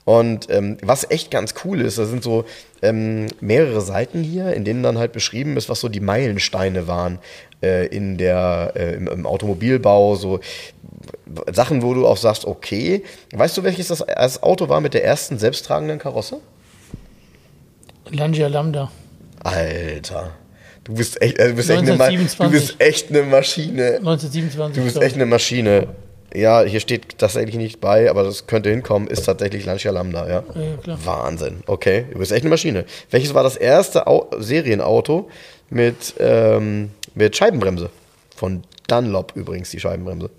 Und 0.09 0.49
ähm, 0.49 0.79
was 0.81 1.11
echt 1.11 1.31
ganz 1.31 1.53
cool 1.67 1.83
ist, 1.83 1.99
da 1.99 2.07
sind 2.07 2.23
so 2.23 2.47
ähm, 2.81 3.27
mehrere 3.43 3.83
Seiten 3.83 4.23
hier, 4.23 4.55
in 4.55 4.65
denen 4.65 4.83
dann 4.83 4.97
halt 4.97 5.13
beschrieben 5.13 5.59
ist, 5.59 5.69
was 5.69 5.81
so 5.81 5.91
die 5.91 6.01
Meilensteine 6.01 6.87
waren 6.89 7.19
äh, 7.63 7.87
in 7.89 8.17
der, 8.17 8.73
äh, 8.75 8.95
im, 8.95 9.07
im 9.07 9.27
Automobilbau, 9.27 10.15
so 10.15 10.41
Sachen, 11.53 11.83
wo 11.83 11.93
du 11.93 12.07
auch 12.07 12.17
sagst, 12.17 12.47
okay, 12.47 13.03
weißt 13.35 13.59
du, 13.59 13.65
welches 13.65 13.89
das, 13.89 13.99
das 13.99 14.43
Auto 14.43 14.71
war 14.71 14.81
mit 14.81 14.95
der 14.95 15.05
ersten 15.05 15.39
selbsttragenden 15.39 15.99
Karosse? 15.99 16.41
Langia 18.09 18.49
Lambda. 18.49 18.91
Alter, 19.41 20.31
du 20.85 20.95
bist 20.95 21.21
echt, 21.21 21.39
äh, 21.39 21.49
du 21.49 21.55
bist 21.55 21.69
echt, 21.69 21.81
eine, 21.81 21.99
du 21.99 22.03
1927. 22.03 22.51
bist 22.51 22.81
echt 22.81 23.11
eine 23.11 23.25
Maschine. 23.25 23.97
1927. 23.97 24.75
Du 24.75 24.85
bist 24.85 25.03
echt 25.03 25.17
eine 25.17 25.27
Maschine. 25.27 25.89
Ja, 26.35 26.63
hier 26.63 26.81
steht 26.81 27.19
tatsächlich 27.19 27.57
nicht 27.57 27.81
bei, 27.81 28.11
aber 28.11 28.23
das 28.23 28.47
könnte 28.47 28.69
hinkommen, 28.69 29.09
ist 29.09 29.23
tatsächlich 29.25 29.65
Lancia 29.65 29.91
Lambda, 29.91 30.29
ja. 30.29 30.45
Ja, 30.55 30.77
klar. 30.83 30.99
Wahnsinn. 31.05 31.63
Okay, 31.67 32.05
du 32.13 32.19
bist 32.19 32.33
echt 32.33 32.43
eine 32.43 32.51
Maschine. 32.51 32.85
Welches 33.11 33.33
war 33.33 33.43
das 33.43 33.57
erste 33.57 34.07
Au 34.07 34.29
Serienauto 34.39 35.31
mit, 35.71 36.15
ähm, 36.19 36.91
mit 37.15 37.35
Scheibenbremse? 37.37 37.91
Von 38.37 38.63
Dunlop 38.89 39.33
übrigens, 39.37 39.71
die 39.71 39.81
Scheibenbremse. 39.81 40.31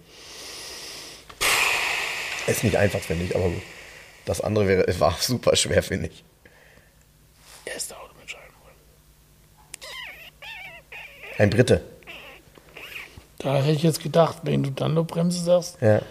Ist 2.45 2.63
nicht 2.63 2.75
einfach, 2.75 2.99
finde 2.99 3.25
ich, 3.25 3.35
aber 3.35 3.45
gut. 3.45 3.61
Das 4.25 4.41
andere 4.41 4.67
wäre, 4.67 4.85
war 4.99 5.15
super 5.19 5.55
schwer, 5.55 5.81
finde 5.81 6.07
ich. 6.07 6.23
Erste 7.65 7.95
Auto 7.97 8.13
mit 8.19 8.29
Scheibenbremse. 8.29 8.79
Ein 11.39 11.49
Brite. 11.49 11.81
Da 13.39 13.55
hätte 13.55 13.71
ich 13.75 13.83
jetzt 13.83 14.01
gedacht, 14.03 14.39
wenn 14.43 14.63
du 14.63 14.69
Dunlop-Bremse 14.71 15.43
sagst, 15.43 15.77
Ja. 15.81 16.01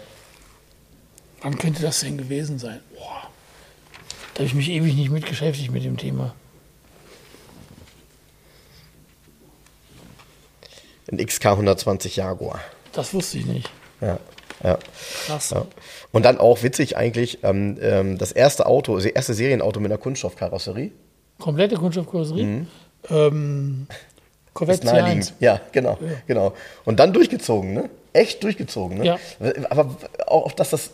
wann 1.41 1.57
könnte 1.57 1.81
das 1.81 2.01
denn 2.01 2.17
gewesen 2.17 2.57
sein? 2.59 2.79
Boah. 2.95 3.29
Da 4.33 4.39
habe 4.39 4.45
ich 4.45 4.53
mich 4.55 4.69
ewig 4.69 4.95
nicht 4.95 5.09
mit 5.11 5.27
beschäftigt 5.27 5.71
mit 5.71 5.83
dem 5.83 5.97
Thema. 5.97 6.33
Ein 11.11 11.17
XK 11.25 11.45
120 11.57 12.15
Jaguar. 12.15 12.59
Das 12.93 13.13
wusste 13.13 13.37
ich 13.39 13.45
nicht. 13.45 13.69
Ja. 14.01 14.19
Ja. 14.63 14.77
Krass. 15.25 15.51
Ja. 15.51 15.65
Und 16.11 16.23
dann 16.25 16.37
auch 16.39 16.63
witzig 16.63 16.97
eigentlich, 16.97 17.43
ähm, 17.43 17.77
ähm, 17.81 18.17
das 18.17 18.31
erste 18.31 18.65
Auto, 18.65 18.95
das 18.95 19.05
erste 19.05 19.33
Serienauto 19.33 19.79
mit 19.79 19.91
einer 19.91 19.99
Kunststoffkarosserie. 19.99 20.91
Komplette 21.39 21.75
Kunststoffkarosserie. 21.77 22.67
Ähm, 23.09 23.87
Corvette. 24.53 24.79
Ist 24.79 24.83
naheliegend. 24.91 25.25
C1. 25.25 25.33
Ja, 25.39 25.61
genau, 25.71 25.97
genau. 26.27 26.53
Und 26.85 26.99
dann 26.99 27.13
durchgezogen, 27.13 27.73
ne? 27.73 27.89
Echt 28.13 28.43
durchgezogen, 28.43 28.97
ne? 28.97 29.05
Ja. 29.05 29.17
Aber 29.69 29.95
auch, 30.27 30.51
dass 30.53 30.71
das, 30.71 30.89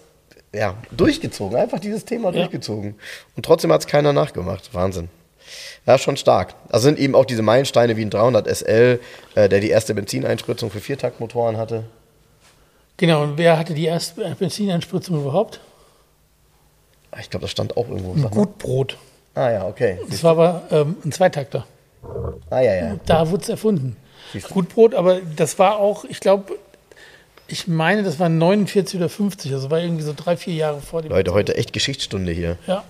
ja, 0.53 0.75
durchgezogen, 0.91 1.57
einfach 1.57 1.79
dieses 1.79 2.05
Thema 2.05 2.29
Ja. 2.31 2.39
durchgezogen. 2.41 2.95
Und 3.35 3.45
trotzdem 3.45 3.71
hat 3.71 3.81
es 3.81 3.87
keiner 3.87 4.13
nachgemacht. 4.13 4.73
Wahnsinn. 4.73 5.09
Ja, 5.85 5.97
schon 5.97 6.17
stark. 6.17 6.55
Also 6.69 6.85
sind 6.87 6.97
eben 6.99 7.13
auch 7.15 7.25
diese 7.25 7.41
Meilensteine 7.43 7.95
wie 7.97 8.01
ein 8.03 8.09
300 8.09 8.47
SL, 8.47 8.99
äh, 9.35 9.47
der 9.47 9.59
die 9.59 9.69
erste 9.69 9.93
Benzineinspritzung 9.93 10.71
für 10.71 10.79
Viertaktmotoren 10.79 11.57
hatte. 11.57 11.83
Genau, 12.97 13.23
und 13.23 13.37
wer 13.37 13.57
hatte 13.59 13.73
die 13.73 13.85
erste 13.85 14.35
Benzineinspritzung 14.35 15.19
überhaupt? 15.21 15.59
Ah, 17.11 17.17
Ich 17.21 17.29
glaube, 17.29 17.41
das 17.43 17.51
stand 17.51 17.77
auch 17.77 17.87
irgendwo. 17.89 18.13
Ein. 18.13 18.29
Gutbrot. 18.31 18.97
Ah 19.35 19.51
ja, 19.51 19.67
okay. 19.67 19.99
Das 20.09 20.23
war 20.23 20.31
aber 20.31 20.63
ähm, 20.71 20.95
ein 21.05 21.11
Zweitakter. 21.11 21.67
Ah 22.49 22.61
ja, 22.61 22.75
ja. 22.75 22.95
Da 23.05 23.29
wurde 23.31 23.43
es 23.43 23.49
erfunden. 23.49 23.97
Gutbrot, 24.49 24.93
aber 24.95 25.19
das 25.35 25.59
war 25.59 25.79
auch, 25.79 26.03
ich 26.05 26.19
glaube, 26.19 26.53
Ich 27.47 27.67
meine, 27.67 28.01
das 28.01 28.17
waren 28.19 28.39
49 28.39 28.99
oder 28.99 29.07
50, 29.07 29.53
also 29.53 29.69
war 29.69 29.79
irgendwie 29.79 30.01
so 30.01 30.13
drei, 30.15 30.35
vier 30.35 30.55
Jahre 30.55 30.81
vor 30.81 31.03
dem. 31.03 31.11
Leute, 31.11 31.31
heute 31.31 31.55
echt 31.55 31.73
Geschichtsstunde 31.73 32.31
hier. 32.31 32.57
Ja. 32.65 32.83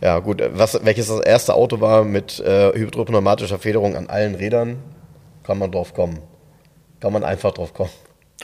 Ja, 0.00 0.18
gut. 0.20 0.42
Was, 0.54 0.82
welches 0.82 1.08
das 1.08 1.20
erste 1.20 1.52
Auto 1.54 1.80
war 1.80 2.04
mit 2.04 2.40
äh, 2.40 2.72
hydropneumatischer 2.72 3.58
Federung 3.58 3.96
an 3.96 4.08
allen 4.08 4.34
Rädern, 4.34 4.78
kann 5.44 5.58
man 5.58 5.70
drauf 5.70 5.92
kommen. 5.92 6.20
Kann 7.00 7.12
man 7.12 7.22
einfach 7.22 7.52
drauf 7.52 7.74
kommen. 7.74 7.90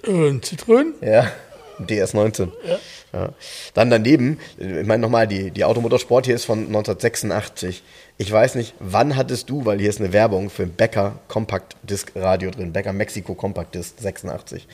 Äh, 0.06 0.28
ein 0.28 0.40
Citroën? 0.42 0.92
Ja, 1.00 1.32
DS19. 1.80 2.50
Ja. 2.68 2.78
Ja. 3.18 3.28
Dann 3.72 3.88
daneben, 3.90 4.38
ich 4.58 4.86
meine 4.86 5.00
nochmal, 5.00 5.26
die, 5.26 5.50
die 5.50 5.64
Automotorsport 5.64 6.26
hier 6.26 6.34
ist 6.34 6.44
von 6.44 6.58
1986. 6.66 7.82
Ich 8.16 8.30
weiß 8.30 8.54
nicht, 8.54 8.74
wann 8.78 9.16
hattest 9.16 9.50
du, 9.50 9.64
weil 9.64 9.80
hier 9.80 9.90
ist 9.90 9.98
eine 9.98 10.12
Werbung 10.12 10.48
für 10.48 10.62
ein 10.62 10.72
Becker 10.72 11.16
Compact 11.26 11.76
Disc 11.82 12.12
Radio 12.14 12.52
drin, 12.52 12.72
Becker 12.72 12.92
Mexico 12.92 13.34
Compact 13.34 13.74
Disc 13.74 13.94
86. 13.98 14.68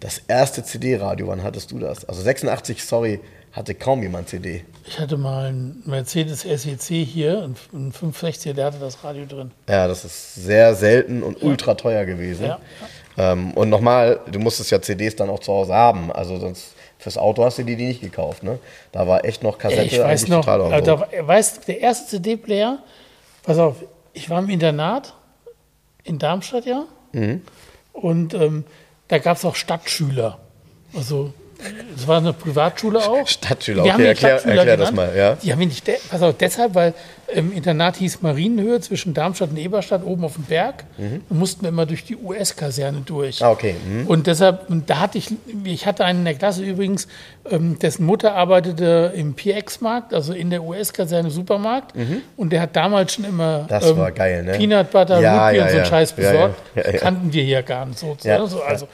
Das 0.00 0.22
erste 0.28 0.64
CD-Radio, 0.64 1.26
wann 1.26 1.42
hattest 1.42 1.70
du 1.72 1.78
das? 1.78 2.06
Also 2.06 2.22
86, 2.22 2.82
sorry, 2.82 3.20
hatte 3.52 3.74
kaum 3.74 4.02
jemand 4.02 4.30
CD. 4.30 4.64
Ich 4.86 4.98
hatte 4.98 5.18
mal 5.18 5.46
einen 5.46 5.82
Mercedes 5.84 6.40
SEC 6.40 7.04
hier, 7.04 7.42
einen 7.42 7.56
einen 7.74 7.92
560er, 7.92 8.54
der 8.54 8.64
hatte 8.64 8.78
das 8.78 9.04
Radio 9.04 9.26
drin. 9.26 9.50
Ja, 9.68 9.86
das 9.88 10.06
ist 10.06 10.34
sehr 10.34 10.74
selten 10.74 11.22
und 11.22 11.42
ultra 11.42 11.74
teuer 11.74 12.06
gewesen. 12.06 12.46
Ja. 12.46 12.60
Ähm, 13.18 13.52
und 13.52 13.68
nochmal, 13.68 14.20
du 14.30 14.38
musstest 14.38 14.70
ja 14.70 14.80
CDs 14.80 15.16
dann 15.16 15.28
auch 15.28 15.40
zu 15.40 15.52
Hause 15.52 15.74
haben. 15.74 16.10
Also 16.12 16.38
sonst 16.38 16.75
fürs 17.06 17.18
Auto 17.18 17.44
hast 17.44 17.58
du 17.58 17.62
die, 17.62 17.76
die 17.76 17.86
nicht 17.86 18.00
gekauft. 18.00 18.42
Ne? 18.42 18.58
Da 18.90 19.06
war 19.06 19.24
echt 19.24 19.44
noch 19.44 19.58
Kassette 19.58 19.84
ich 19.84 19.96
weiß 19.96 20.26
noch, 20.26 20.44
total 20.44 20.82
da, 20.82 21.06
weißt 21.20 21.68
der 21.68 21.80
erste 21.80 22.16
CD-Player, 22.16 22.80
pass 23.44 23.58
auf, 23.58 23.76
ich 24.12 24.28
war 24.28 24.40
im 24.40 24.50
Internat 24.50 25.14
in 26.02 26.18
Darmstadt, 26.18 26.66
ja. 26.66 26.86
Mhm. 27.12 27.42
Und 27.92 28.34
ähm, 28.34 28.64
da 29.06 29.18
gab 29.18 29.36
es 29.36 29.44
auch 29.44 29.54
Stadtschüler. 29.54 30.38
Also, 30.96 31.32
es 31.96 32.06
war 32.06 32.18
eine 32.18 32.32
Privatschule 32.32 32.98
auch. 32.98 33.26
Stadtschüler, 33.26 33.82
Die 33.84 33.90
okay, 33.90 34.06
erklär- 34.06 34.38
Stadtschüler 34.38 34.54
erklär 34.56 34.76
das 34.76 34.90
genannt. 34.90 35.12
mal, 35.14 35.16
ja. 35.18 35.34
Die 35.36 35.52
haben 35.52 35.60
ihn 35.62 35.68
nicht, 35.68 35.88
pass 36.10 36.22
auf, 36.22 36.34
deshalb, 36.38 36.74
weil 36.74 36.94
im 37.34 37.52
Internat 37.52 37.96
hieß 37.96 38.22
Marienhöhe 38.22 38.80
zwischen 38.80 39.12
Darmstadt 39.12 39.50
und 39.50 39.56
Eberstadt 39.56 40.04
oben 40.04 40.24
auf 40.24 40.34
dem 40.34 40.44
Berg. 40.44 40.84
Da 40.96 41.34
mussten 41.34 41.62
wir 41.62 41.70
immer 41.70 41.84
durch 41.84 42.04
die 42.04 42.16
US-Kaserne 42.16 43.00
durch. 43.04 43.40
Mhm. 43.40 43.46
Ah, 43.46 43.50
okay. 43.50 43.74
Mhm. 43.84 44.06
Und 44.06 44.26
deshalb, 44.28 44.70
und 44.70 44.88
da 44.88 45.00
hatte 45.00 45.18
ich, 45.18 45.28
ich 45.64 45.86
hatte 45.86 46.04
einen 46.04 46.20
in 46.20 46.24
der 46.26 46.34
Klasse 46.34 46.62
übrigens, 46.62 47.08
ähm, 47.50 47.78
dessen 47.80 48.04
Mutter 48.06 48.34
arbeitete 48.34 49.12
im 49.16 49.34
PX-Markt, 49.34 50.14
also 50.14 50.32
in 50.34 50.50
der 50.50 50.62
US-Kaserne 50.62 51.30
Supermarkt. 51.30 51.94
Und 52.36 52.50
der 52.52 52.60
hat 52.60 52.76
damals 52.76 53.14
schon 53.14 53.24
immer 53.24 53.62
Mhm. 53.62 53.66
Das 53.68 53.96
war 53.96 54.12
geil, 54.12 54.44
ne? 54.44 54.52
Peanut 54.52 54.90
Butter, 54.92 55.20
Ja, 55.20 55.46
Root 55.48 55.52
Beer 55.52 55.56
ja, 55.58 55.62
und 55.64 55.68
so 55.70 55.76
einen 55.76 55.84
ja. 55.84 55.90
Scheiß 55.90 56.12
besorgt. 56.12 56.54
Ja. 56.76 56.82
Kannten 56.92 57.32
wir 57.32 57.42
hier 57.42 57.62
gar 57.62 57.86
nicht 57.86 57.98
so. 57.98 58.16
So 58.20 58.30
also, 58.62 58.86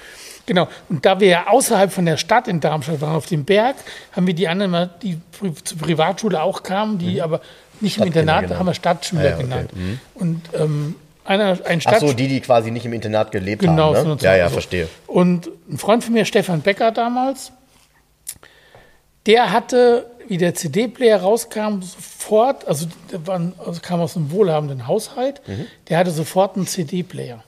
Genau. 0.47 0.69
Und 0.89 1.05
da 1.07 1.21
wir 1.21 1.29
ja 1.29 1.47
außerhalb 1.49 1.93
von 1.93 2.05
der 2.05 2.17
Stadt 2.17 2.49
in 2.49 2.61
Darmstadt 2.61 3.01
waren, 3.01 3.15
auf 3.17 3.27
dem 3.27 3.45
Berg, 3.45 3.77
haben 4.13 4.27
wir 4.27 4.35
die 4.35 4.49
anderen, 4.49 4.71
mal, 4.73 4.91
die 5.03 5.19
zur 5.65 5.79
Privatschule 5.79 6.43
auch 6.43 6.63
kamen, 6.63 6.99
die 6.99 7.23
aber 7.23 7.41
nicht 7.81 7.97
im 7.99 8.03
Mhm. 8.03 8.07
Internat, 8.09 8.43
genannt. 8.43 8.59
haben 8.59 8.67
wir 8.67 8.75
Stadtschüler 8.75 9.23
Ah 9.23 9.25
ja, 9.25 9.35
okay. 9.35 9.43
genannt. 9.45 9.71
Und 10.15 10.43
ähm, 10.59 10.95
einer, 11.25 11.59
ein 11.65 11.81
Ach 11.85 11.99
so, 12.01 12.13
die, 12.13 12.27
die 12.29 12.41
quasi 12.41 12.71
nicht 12.73 12.85
im 12.87 12.93
Internat 12.93 13.31
gelebt 13.33 13.63
Genau, 13.63 13.87
haben. 13.89 13.93
Ne? 13.93 13.99
sondern 14.01 14.19
zu 14.19 14.25
Ja, 14.27 14.37
ja, 14.37 14.45
Hause. 14.45 14.53
verstehe. 14.55 14.89
Und 15.07 15.49
ein 15.71 15.79
Freund 15.79 16.03
von 16.03 16.13
mir, 16.13 16.25
Stefan 16.25 16.61
Becker 16.63 16.91
damals, 16.91 17.53
der 19.27 19.53
hatte, 19.53 20.07
wie 20.29 20.37
der 20.39 20.55
CD-Player 20.55 21.21
rauskam, 21.21 21.81
sofort, 21.83 22.67
also, 22.67 22.87
der 23.13 23.25
war, 23.27 23.41
also 23.65 23.81
kam 23.81 24.01
aus 24.01 24.17
einem 24.17 24.31
wohlhabenden 24.33 24.87
Haushalt, 24.89 25.41
Mhm. 25.47 25.67
der 25.89 25.99
hatte 25.99 26.11
sofort 26.11 26.57
einen 26.57 26.67
CD-Player. 26.67 27.43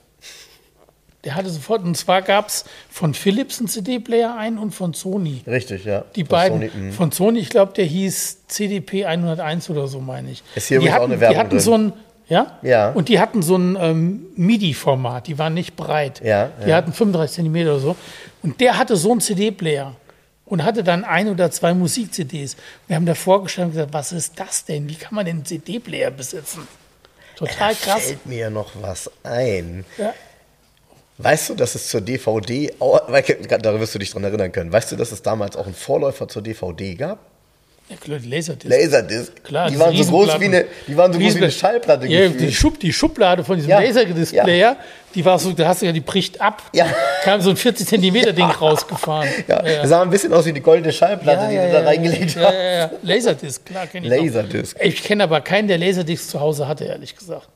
Der 1.25 1.35
hatte 1.35 1.49
sofort, 1.49 1.83
und 1.85 1.97
zwar 1.97 2.23
gab 2.23 2.49
es 2.49 2.65
von 2.91 3.15
Philips 3.15 3.59
einen 3.59 3.69
CD-Player 3.69 4.37
ein 4.37 4.59
und 4.59 4.73
von 4.73 4.93
Sony. 4.93 5.43
Richtig, 5.47 5.85
ja. 5.85 6.05
Die 6.15 6.23
Von 6.23 6.29
beiden 6.29 6.59
Sony, 6.71 6.71
mhm. 6.75 6.93
von 6.93 7.13
Sony, 7.13 7.39
ich 7.39 7.49
glaube, 7.49 7.73
der 7.73 7.87
hieß 7.87 8.47
CDP 8.47 9.07
101 9.07 9.71
oder 9.71 9.89
so, 9.89 10.01
meine 10.01 10.31
ich. 10.31 10.43
Ist 10.55 10.69
hier 10.69 10.81
die 10.81 10.87
übrigens 10.87 10.97
auch 10.97 11.03
hatten, 11.03 11.13
eine 11.13 11.21
Werbung 11.21 11.35
Die 11.35 11.41
hatten 11.41 11.51
drin. 11.51 11.61
so 11.61 11.75
ein, 11.79 11.93
ja? 12.29 12.59
Ja. 12.63 12.91
Und 12.91 13.09
die 13.09 13.19
hatten 13.19 13.43
so 13.43 13.57
ein 13.57 13.77
ähm, 13.81 14.27
MIDI-Format, 14.37 15.27
die 15.27 15.39
waren 15.39 15.55
nicht 15.55 15.77
breit. 15.77 16.21
Ja, 16.23 16.51
Die 16.65 16.71
ja. 16.71 16.77
hatten 16.77 16.93
35 16.93 17.37
Zentimeter 17.37 17.71
oder 17.73 17.81
so. 17.81 17.97
Und 18.43 18.61
der 18.61 18.77
hatte 18.77 18.97
so 18.97 19.11
einen 19.11 19.21
CD-Player 19.21 19.97
und 20.45 20.63
hatte 20.63 20.85
dann 20.85 21.05
ein 21.05 21.29
oder 21.29 21.51
zwei 21.51 21.73
Musik-CDs. 21.73 22.57
Wir 22.87 22.97
haben 22.97 23.07
da 23.07 23.15
vorgestellt 23.15 23.69
und 23.69 23.73
gesagt, 23.73 23.95
was 23.95 24.13
ist 24.13 24.39
das 24.39 24.67
denn? 24.67 24.89
Wie 24.91 24.95
kann 24.95 25.15
man 25.15 25.25
denn 25.25 25.37
einen 25.37 25.45
CD-Player 25.47 26.11
besitzen? 26.11 26.69
Total 27.37 27.75
krass. 27.75 28.03
Fällt 28.07 28.27
mir 28.27 28.51
noch 28.51 28.71
was 28.81 29.11
ein. 29.23 29.85
Ja. 29.99 30.13
Weißt 31.19 31.51
du, 31.51 31.55
dass 31.55 31.75
es 31.75 31.89
zur 31.89 32.01
DVD, 32.01 32.73
da 32.81 33.81
wirst 33.81 33.95
du 33.95 33.99
dich 33.99 34.11
dran 34.11 34.25
erinnern 34.25 34.51
können, 34.51 34.73
weißt 34.73 34.93
du, 34.93 34.97
dass 34.97 35.13
es 35.13 35.23
damals 35.23 35.57
auch 35.57 35.67
einen 35.67 35.75
Vorläufer 35.75 36.27
zur 36.27 36.43
DVD 36.43 36.95
gab? 36.97 37.19
Ja, 37.89 37.97
klar, 37.97 38.19
die 38.19 38.31
Laserdisc. 38.31 38.71
Laserdisc. 38.71 39.45
Klar, 39.45 39.71
die 39.71 39.79
waren 39.79 39.95
so 39.95 40.11
groß 40.11 40.41
wie 40.41 40.47
eine, 40.47 40.65
die 40.89 40.97
waren 40.97 41.13
so 41.13 41.19
groß 41.19 41.35
wie 41.35 41.39
eine. 41.39 41.51
Schallplatte 41.51 42.07
Ja, 42.07 42.29
die, 42.29 42.51
Schub, 42.51 42.81
die 42.81 42.91
Schublade 42.91 43.45
von 43.45 43.57
diesem 43.57 43.71
Ja, 43.71 43.79
Laserdisc-Player, 43.79 44.77
die 45.15 45.25
war 45.25 45.39
so, 45.39 45.53
da 45.53 45.69
hast 45.69 45.83
du 45.83 45.87
ja, 45.87 45.93
die 45.93 46.01
bricht 46.01 46.41
ab. 46.41 46.63
Ja. 46.73 46.87
Kam 47.23 47.43
so 47.43 47.51
ein 47.51 47.57
40 47.57 47.87
Zentimeter 47.87 48.33
Ding 48.33 48.47
rausgefahren. 48.61 49.29
Ja, 49.47 49.61
das 49.61 49.91
sah 49.91 50.01
ein 50.01 50.09
bisschen 50.09 50.33
aus 50.33 50.47
wie 50.47 50.55
die 50.55 50.63
goldene 50.63 50.95
Schallplatte, 50.95 51.47
die 51.51 51.57
du 51.57 51.73
da 51.73 51.81
reingelegt 51.83 52.35
ja, 52.35 52.43
hast. 52.43 52.55
ja, 52.55 52.63
ja. 52.63 52.91
Laserdisc, 53.03 53.67
klar, 53.67 53.87
kenne 53.87 54.07
ich 54.07 54.23
Laserdisc. 54.23 54.77
Ich 54.81 55.03
kenne 55.03 55.25
aber 55.25 55.43
keinen, 55.43 55.69
der 55.69 55.77
Laserdisc 55.77 56.31
zu 56.31 56.41
Hause 56.41 56.67
hatte, 56.67 56.85
ehrlich 56.85 57.15
gesagt. 57.15 57.49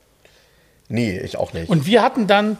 Nee, 0.89 1.19
ich 1.19 1.37
auch 1.37 1.53
nicht. 1.53 1.69
Und 1.69 1.85
wir 1.85 2.01
hatten 2.01 2.25
dann, 2.25 2.57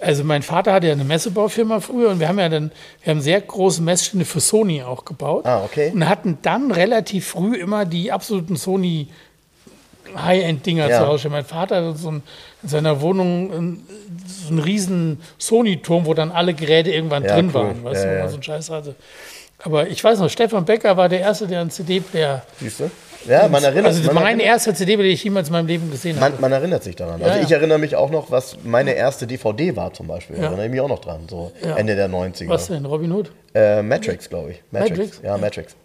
also 0.00 0.24
mein 0.24 0.42
Vater 0.42 0.72
hatte 0.72 0.86
ja 0.86 0.94
eine 0.94 1.04
Messebaufirma 1.04 1.80
früher 1.80 2.08
und 2.08 2.18
wir 2.18 2.28
haben 2.28 2.38
ja 2.38 2.48
dann, 2.48 2.72
wir 3.02 3.10
haben 3.10 3.20
sehr 3.20 3.40
große 3.40 3.82
Messstände 3.82 4.24
für 4.24 4.40
Sony 4.40 4.82
auch 4.82 5.04
gebaut. 5.04 5.44
Ah, 5.46 5.62
okay. 5.64 5.90
Und 5.94 6.08
hatten 6.08 6.38
dann 6.42 6.70
relativ 6.70 7.28
früh 7.28 7.56
immer 7.56 7.84
die 7.84 8.10
absoluten 8.10 8.56
Sony 8.56 9.08
High-End-Dinger 10.16 10.88
Ja. 10.88 11.00
zu 11.00 11.06
Hause. 11.06 11.28
Mein 11.28 11.44
Vater 11.44 11.76
hatte 11.76 11.98
so 11.98 12.10
ein, 12.10 12.22
in 12.62 12.68
seiner 12.70 13.02
Wohnung 13.02 13.82
so 14.26 14.48
einen 14.48 14.58
riesen 14.58 15.20
Sony-Turm, 15.36 16.06
wo 16.06 16.14
dann 16.14 16.30
alle 16.30 16.54
Geräte 16.54 16.90
irgendwann 16.90 17.24
Ja, 17.24 17.34
drin 17.34 17.48
cool. 17.48 17.54
waren, 17.54 17.84
weißt 17.84 18.04
Ja, 18.04 18.10
du, 18.10 18.16
wo 18.16 18.20
man 18.20 18.28
so 18.30 18.34
einen 18.36 18.42
Scheiß 18.42 18.70
hatte. 18.70 18.94
Aber 19.62 19.88
ich 19.88 20.02
weiß 20.02 20.20
noch, 20.20 20.30
Stefan 20.30 20.64
Becker 20.64 20.96
war 20.96 21.08
der 21.10 21.20
Erste, 21.20 21.46
der 21.46 21.60
einen 21.60 21.70
CD-Player. 21.70 22.42
Ja, 23.26 23.48
man 23.48 23.62
erinnert, 23.64 23.86
Also 23.86 23.98
das 23.98 24.06
man, 24.06 24.16
war 24.16 24.22
mein 24.22 24.38
erinnert, 24.40 24.46
erster 24.54 24.74
CD-Player, 24.74 25.06
den 25.08 25.12
ich 25.14 25.24
jemals 25.24 25.48
in 25.48 25.52
meinem 25.52 25.66
Leben 25.66 25.90
gesehen 25.90 26.20
habe. 26.20 26.32
man, 26.32 26.40
man 26.40 26.52
erinnert 26.52 26.82
sich 26.84 26.94
daran. 26.96 27.20
Ja, 27.20 27.26
also 27.26 27.38
ja. 27.38 27.44
ich 27.44 27.50
erinnere 27.52 27.78
mich 27.78 27.96
auch 27.96 28.10
noch, 28.10 28.30
was 28.30 28.56
meine 28.64 28.92
erste 28.92 29.26
DVD 29.26 29.74
war 29.76 29.92
zum 29.92 30.06
Beispiel. 30.06 30.36
Da 30.36 30.42
Ja. 30.42 30.48
erinnere 30.48 30.66
ich 30.66 30.70
mich 30.72 30.80
auch 30.80 30.88
noch 30.88 31.00
dran, 31.00 31.22
so 31.28 31.52
Ja. 31.62 31.76
Ende 31.76 31.96
der 31.96 32.08
90er. 32.08 32.48
Was 32.48 32.68
denn, 32.68 32.84
Robin 32.84 33.12
Hood? 33.12 33.30
Äh, 33.54 33.82
Matrix, 33.82 34.28
glaube 34.28 34.52
ich. 34.52 34.62
Matrix. 34.70 34.90
Matrix? 34.98 35.20
Ja, 35.24 35.36
Matrix. 35.38 35.76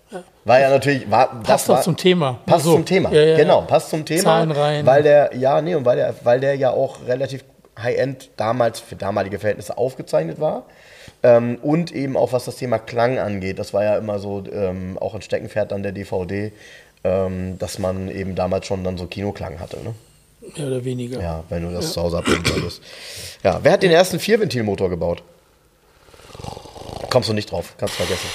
War 0.45 0.59
ja 0.59 0.69
natürlich, 0.69 1.09
war, 1.09 1.41
Passt 1.41 1.67
doch 1.69 1.75
war, 1.75 1.81
zum 1.81 1.97
Thema. 1.97 2.39
Passt 2.45 2.65
So. 2.65 2.73
zum 2.73 2.85
Thema, 2.85 3.11
Ja, 3.11 3.21
ja, 3.23 3.35
genau, 3.37 3.61
ja. 3.61 3.65
passt 3.65 3.89
zum 3.89 4.05
Thema. 4.05 4.21
Zahlenreihen. 4.21 4.85
Weil 4.85 5.01
der, 5.01 5.31
ja, 5.35 5.59
nee, 5.61 5.73
und 5.73 5.85
weil 5.85 5.95
der, 5.95 6.13
weil 6.23 6.39
der 6.39 6.55
ja 6.55 6.69
auch 6.69 6.97
relativ 7.07 7.43
High-End 7.81 8.29
damals 8.37 8.79
für 8.79 8.95
damalige 8.95 9.39
Verhältnisse 9.39 9.75
aufgezeichnet 9.77 10.39
war. 10.39 10.65
Ähm, 11.23 11.57
und 11.63 11.91
eben 11.93 12.15
auch 12.17 12.31
was 12.33 12.45
das 12.45 12.57
Thema 12.57 12.77
Klang 12.77 13.17
angeht. 13.17 13.57
Das 13.57 13.73
war 13.73 13.83
ja 13.83 13.97
immer 13.97 14.19
so 14.19 14.43
ähm, 14.53 14.97
auch 14.99 15.15
ein 15.15 15.21
Steckenpferd 15.23 15.71
dann 15.71 15.81
der 15.81 15.93
DVD, 15.93 16.51
ähm, 17.03 17.57
dass 17.59 17.79
man 17.79 18.09
eben 18.09 18.35
damals 18.35 18.65
schon 18.67 18.83
dann 18.83 18.97
so 18.97 19.05
Kinoklang 19.07 19.59
hatte. 19.59 19.77
Ne? 19.83 19.93
Mehr 20.57 20.67
oder 20.67 20.83
weniger. 20.85 21.21
Ja, 21.21 21.43
wenn 21.49 21.63
du 21.63 21.71
das 21.73 21.93
zu 21.93 22.01
Hause 22.01 22.17
abbilden 22.17 22.45
solltest. 22.45 22.81
Ja, 23.43 23.59
wer 23.63 23.71
hat 23.73 23.83
den 23.83 23.91
ersten 23.91 24.19
Vierventilmotor 24.19 24.89
gebaut? 24.89 25.23
Kommst 27.09 27.29
du 27.29 27.33
nicht 27.33 27.51
drauf, 27.51 27.75
kannst 27.77 27.95
vergessen. 27.95 28.27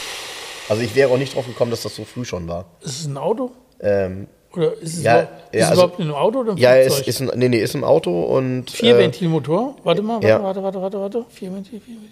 Also 0.68 0.82
ich 0.82 0.94
wäre 0.94 1.10
auch 1.12 1.18
nicht 1.18 1.34
drauf 1.34 1.46
gekommen, 1.46 1.70
dass 1.70 1.82
das 1.82 1.94
so 1.96 2.04
früh 2.04 2.24
schon 2.24 2.46
war. 2.46 2.66
Ist 2.80 3.00
es 3.00 3.06
ein 3.06 3.16
Auto? 3.16 3.50
Ähm, 3.80 4.28
Oder 4.54 4.74
ist 4.74 4.98
es, 4.98 5.02
Ja, 5.02 5.22
überhaupt, 5.22 5.54
ist 5.54 5.58
ja, 5.60 5.64
es 5.64 5.70
also- 5.70 5.82
überhaupt 5.82 5.98
in 6.00 6.04
einem 6.06 6.14
Auto 6.14 6.38
oder 6.40 6.52
im 6.52 6.58
ja, 6.58 6.76
es 6.76 6.86
Flugzeug? 6.94 7.08
ist 7.08 7.20
ein, 7.20 7.30
nee, 7.38 7.48
nee, 7.48 7.58
ist 7.58 7.74
im 7.74 7.84
Auto 7.84 8.22
und 8.24 8.82
äh, 8.82 8.96
Ventilmotor? 8.98 9.76
Warte 9.82 10.02
mal, 10.02 10.14
warte, 10.14 10.28
ja. 10.28 10.42
warte, 10.42 10.62
warte, 10.62 10.80
warte, 10.82 11.00
warte. 11.00 11.24
Vier 11.30 11.52
Ventil, 11.52 11.80
vier 11.80 11.94
Ventil. 11.96 12.10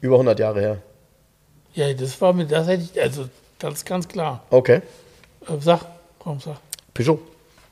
über 0.00 0.14
100 0.16 0.38
Jahre 0.38 0.60
her. 0.60 0.78
Ja, 1.74 1.92
das 1.92 2.20
war 2.20 2.32
mit, 2.32 2.50
das 2.50 2.66
hätte 2.66 2.82
ich, 2.92 3.00
also 3.00 3.26
das 3.60 3.74
ist 3.74 3.86
ganz 3.86 4.08
klar. 4.08 4.42
Okay, 4.50 4.80
Äh, 5.48 5.52
sag, 5.60 5.80
komm, 6.18 6.40
sag. 6.40 6.56
Peugeot. 6.94 7.18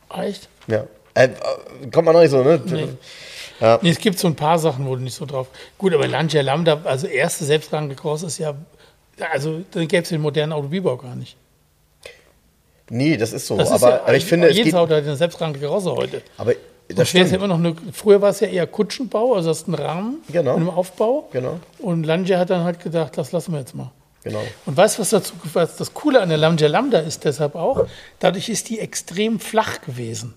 Ah, 0.09 0.22
Echt? 0.24 0.49
Ja. 0.68 0.84
Äh, 1.14 1.24
äh, 1.24 1.28
kommt 1.93 2.07
man 2.07 2.14
noch 2.14 2.20
nicht 2.22 2.30
so, 2.30 2.43
ne? 2.43 2.61
Nee. 2.64 2.89
Nee, 3.82 3.91
es 3.91 3.99
gibt 3.99 4.18
so 4.20 4.28
ein 4.28 4.36
paar 4.36 4.59
Sachen, 4.59 4.86
wo 4.86 4.95
du 4.95 5.03
nicht 5.03 5.14
so 5.16 5.26
drauf. 5.26 5.49
Gut, 5.78 5.93
aber 5.93 6.07
Lancia 6.07 6.43
Lambda, 6.43 6.80
also 6.84 7.09
erste 7.09 7.45
selbstrangige 7.45 7.97
Cross 8.01 8.22
ist 8.22 8.39
ja, 8.39 8.55
also 9.32 9.62
dann 9.72 9.89
gäbe 9.89 10.05
es 10.05 10.11
den 10.11 10.20
modernen 10.20 10.53
Autobibau 10.53 10.97
gar 10.97 11.16
nicht. 11.16 11.36
Nee, 12.91 13.16
das 13.16 13.32
ist 13.32 13.47
so. 13.49 13.57
Das 13.57 13.68
aber, 13.68 13.76
ist 13.76 13.82
ja, 13.82 14.03
aber 14.05 14.14
ich 14.16 14.24
finde, 14.24 14.49
es 14.49 14.57
jedes. 14.57 14.74
Auto 14.74 14.95
hat 14.95 15.03
eine 15.03 15.16
selbstrangige 15.16 15.66
Karosse 15.66 15.91
heute. 15.93 16.22
Aber 16.39 16.53
Das 16.89 17.12
wäre 17.12 17.24
ja 17.24 17.26
stimmt. 17.28 17.32
immer 17.34 17.49
noch 17.49 17.59
eine, 17.59 17.74
früher 17.93 18.22
war 18.22 18.30
es 18.30 18.41
ja 18.41 18.47
eher 18.49 18.66
Kutschenbau, 18.66 19.34
also 19.34 19.51
hast 19.51 19.66
einen 19.66 19.74
Rahmen 19.74 20.18
Genau. 20.32 20.53
mit 20.57 20.61
einem 20.68 20.70
Aufbau. 20.70 21.28
Genau. 21.32 21.59
Und 21.80 22.05
Lancia 22.05 22.39
hat 22.39 22.51
dann 22.51 22.62
halt 22.64 22.80
gedacht, 22.80 23.18
das 23.18 23.32
lassen 23.32 23.53
wir 23.53 23.59
jetzt 23.61 23.74
mal. 23.74 23.91
Genau. 24.29 24.43
Und 24.66 24.76
weißt 24.76 24.97
du, 24.99 25.03
was, 25.03 25.11
dazu, 25.11 25.33
was 25.53 25.76
das 25.76 25.93
Coole 25.95 26.20
an 26.20 26.29
der 26.29 26.39
Lambda 26.39 26.66
Lambda 26.66 26.99
ist 26.99 27.24
deshalb 27.24 27.55
auch? 27.55 27.87
Dadurch 28.18 28.49
ist 28.49 28.68
die 28.68 28.79
extrem 28.79 29.41
flach 29.41 29.81
gewesen. 29.81 30.35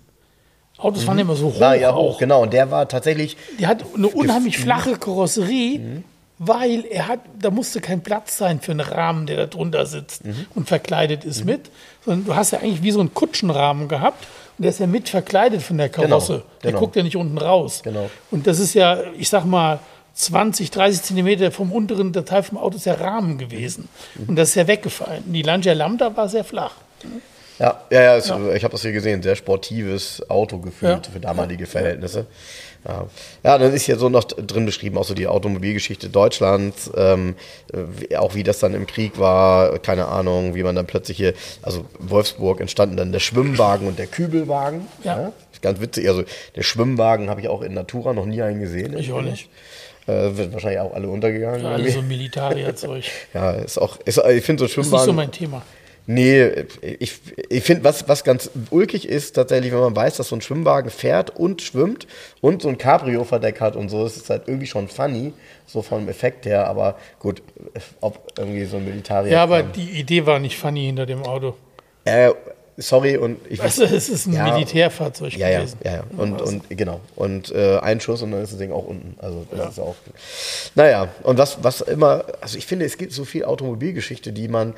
Autos 0.77 1.05
waren 1.05 1.19
immer 1.19 1.35
so 1.35 1.47
hoch. 1.53 1.59
War 1.59 1.75
ja 1.75 1.91
auch. 1.91 2.13
hoch, 2.13 2.17
genau. 2.19 2.41
Und 2.41 2.53
der 2.53 2.71
war 2.71 2.87
tatsächlich. 2.87 3.37
Die 3.59 3.67
hat 3.67 3.83
eine 3.95 4.07
unheimlich 4.07 4.57
flache 4.57 4.97
Karosserie, 4.97 6.01
weil 6.39 6.85
er 6.89 7.07
hat, 7.07 7.19
da 7.39 7.51
musste 7.51 7.81
kein 7.81 8.01
Platz 8.01 8.37
sein 8.37 8.59
für 8.61 8.71
einen 8.71 8.79
Rahmen, 8.79 9.27
der 9.27 9.37
da 9.37 9.45
drunter 9.45 9.85
sitzt 9.85 10.25
Mhm. 10.25 10.47
und 10.55 10.67
verkleidet 10.67 11.23
ist 11.23 11.45
mit, 11.45 11.69
sondern 12.03 12.25
du 12.25 12.35
hast 12.35 12.49
ja 12.51 12.59
eigentlich 12.59 12.81
wie 12.81 12.89
so 12.91 12.99
einen 12.99 13.13
Kutschenrahmen 13.13 13.89
gehabt 13.89 14.25
und 14.57 14.63
der 14.63 14.71
ist 14.71 14.79
ja 14.79 14.87
mit 14.87 15.07
verkleidet 15.07 15.61
von 15.61 15.77
der 15.77 15.89
Karosse. 15.89 16.41
Der 16.63 16.71
genau. 16.71 16.79
guckt 16.79 16.95
ja 16.95 17.03
nicht 17.03 17.15
unten 17.15 17.37
raus. 17.37 17.81
Genau. 17.83 18.09
Und 18.31 18.47
das 18.47 18.57
ist 18.57 18.73
ja, 18.73 18.97
ich 19.19 19.29
sag 19.29 19.45
mal, 19.45 19.77
20, 20.13 20.71
30 20.71 21.01
Zentimeter 21.03 21.51
vom 21.51 21.71
unteren 21.71 22.13
Teil 22.13 22.43
vom 22.43 22.57
Auto 22.57 22.75
ist 22.77 22.85
der 22.85 22.99
Rahmen 22.99 23.37
gewesen. 23.37 23.87
Und 24.27 24.35
das 24.35 24.49
ist 24.49 24.55
ja 24.55 24.67
weggefallen. 24.67 25.23
Die 25.27 25.41
Lancia 25.41 25.73
Lambda 25.73 26.15
war 26.15 26.27
sehr 26.29 26.43
flach. 26.43 26.73
Ja, 27.59 27.79
ja, 27.91 28.01
ja, 28.01 28.17
es, 28.17 28.25
ich 28.25 28.63
habe 28.63 28.71
das 28.71 28.81
hier 28.81 28.91
gesehen. 28.91 29.21
Sehr 29.21 29.35
sportives 29.35 30.27
Auto 30.29 30.57
gefühlt 30.57 31.05
Ja. 31.07 31.11
für 31.13 31.19
damalige 31.19 31.65
Verhältnisse. 31.67 32.25
Ja. 32.87 33.05
ja, 33.43 33.57
dann 33.59 33.71
ist 33.73 33.83
hier 33.83 33.97
so 33.97 34.09
noch 34.09 34.23
drin 34.23 34.65
beschrieben, 34.65 34.97
auch 34.97 35.03
so 35.03 35.13
die 35.13 35.27
Automobilgeschichte 35.27 36.09
Deutschlands, 36.09 36.89
ähm, 36.95 37.35
auch 38.17 38.33
wie 38.33 38.41
das 38.41 38.57
dann 38.57 38.73
im 38.73 38.87
Krieg 38.87 39.19
war, 39.19 39.77
keine 39.77 40.07
Ahnung, 40.07 40.55
wie 40.55 40.63
man 40.63 40.75
dann 40.75 40.87
plötzlich 40.87 41.17
hier, 41.17 41.35
also 41.61 41.85
Wolfsburg 41.99 42.59
entstanden 42.59 42.97
dann 42.97 43.11
der 43.11 43.19
Schwimmwagen 43.19 43.85
und 43.87 43.99
der 43.99 44.07
Kübelwagen. 44.07 44.87
Ja. 45.03 45.31
Ist 45.53 45.61
ganz 45.61 45.79
witzig, 45.79 46.09
also 46.09 46.23
der 46.55 46.63
Schwimmwagen 46.63 47.29
habe 47.29 47.39
ich 47.41 47.49
auch 47.49 47.61
in 47.61 47.75
Natura 47.75 48.13
noch 48.13 48.25
nie 48.25 48.41
einen 48.41 48.59
gesehen. 48.61 48.97
Ich 48.97 49.11
auch 49.13 49.21
nicht. 49.21 49.47
Äh, 50.11 50.37
wird 50.37 50.53
wahrscheinlich 50.53 50.79
auch 50.79 50.93
alle 50.93 51.07
untergegangen. 51.07 51.65
Alles 51.65 51.79
irgendwie. 51.79 51.91
so 51.91 52.01
Militarierzeug. 52.01 53.03
Ja, 53.33 53.51
ist 53.51 53.77
auch, 53.77 53.97
ist, 54.05 54.17
ich 54.17 54.43
finde 54.43 54.67
so 54.67 54.75
Das 54.75 54.85
ist 54.85 54.91
nicht 54.91 55.03
so 55.03 55.13
mein 55.13 55.31
Thema. 55.31 55.61
Nee, 56.07 56.65
ich, 56.99 57.13
ich 57.49 57.63
finde, 57.63 57.83
was, 57.83 58.09
was 58.09 58.23
ganz 58.23 58.49
ulkig 58.71 59.07
ist, 59.07 59.33
tatsächlich, 59.33 59.71
wenn 59.71 59.79
man 59.79 59.95
weiß, 59.95 60.17
dass 60.17 60.29
so 60.29 60.35
ein 60.35 60.41
Schwimmwagen 60.41 60.89
fährt 60.89 61.29
und 61.37 61.61
schwimmt 61.61 62.07
und 62.41 62.61
so 62.61 62.69
ein 62.69 62.77
Cabrio-Verdeck 62.77 63.61
hat 63.61 63.75
und 63.75 63.89
so, 63.89 64.05
ist 64.05 64.17
es 64.17 64.29
halt 64.29 64.47
irgendwie 64.47 64.65
schon 64.65 64.87
funny, 64.87 65.31
so 65.67 65.83
vom 65.83 66.09
Effekt 66.09 66.45
her, 66.47 66.67
aber 66.67 66.97
gut, 67.19 67.43
ob 68.01 68.33
irgendwie 68.37 68.65
so 68.65 68.77
ein 68.77 68.85
Militarier. 68.85 69.31
Ja, 69.31 69.43
aber 69.43 69.61
die 69.61 69.91
Idee 69.91 70.25
war 70.25 70.39
nicht 70.39 70.57
funny 70.57 70.85
hinter 70.87 71.05
dem 71.05 71.23
Auto. 71.23 71.55
Äh, 72.03 72.31
sorry, 72.77 73.17
und 73.17 73.37
ich 73.49 73.61
Also, 73.61 73.83
es 73.83 74.09
ist 74.09 74.27
ein 74.27 74.33
Ja. 74.33 74.51
Militärfahrzeug 74.53 75.33
ja, 75.37 75.49
ja, 75.49 75.59
gewesen. 75.59 75.77
ja, 75.83 75.93
ja. 75.95 76.03
Und, 76.17 76.41
und 76.41 76.69
genau. 76.69 76.99
Und 77.15 77.51
äh, 77.51 77.77
ein 77.79 77.99
Schuss 78.01 78.21
und 78.21 78.31
dann 78.31 78.41
ist 78.41 78.51
das 78.51 78.59
Ding 78.59 78.71
auch 78.71 78.85
unten. 78.85 79.15
Also 79.21 79.45
das 79.51 79.71
ist 79.71 79.79
auch. 79.79 79.95
Naja, 80.75 81.09
und 81.23 81.37
was, 81.37 81.63
was 81.63 81.81
immer, 81.81 82.25
also 82.41 82.57
ich 82.57 82.65
finde, 82.65 82.85
es 82.85 82.97
gibt 82.97 83.11
so 83.13 83.25
viel 83.25 83.45
Automobilgeschichte, 83.45 84.31
die 84.33 84.47
man, 84.47 84.73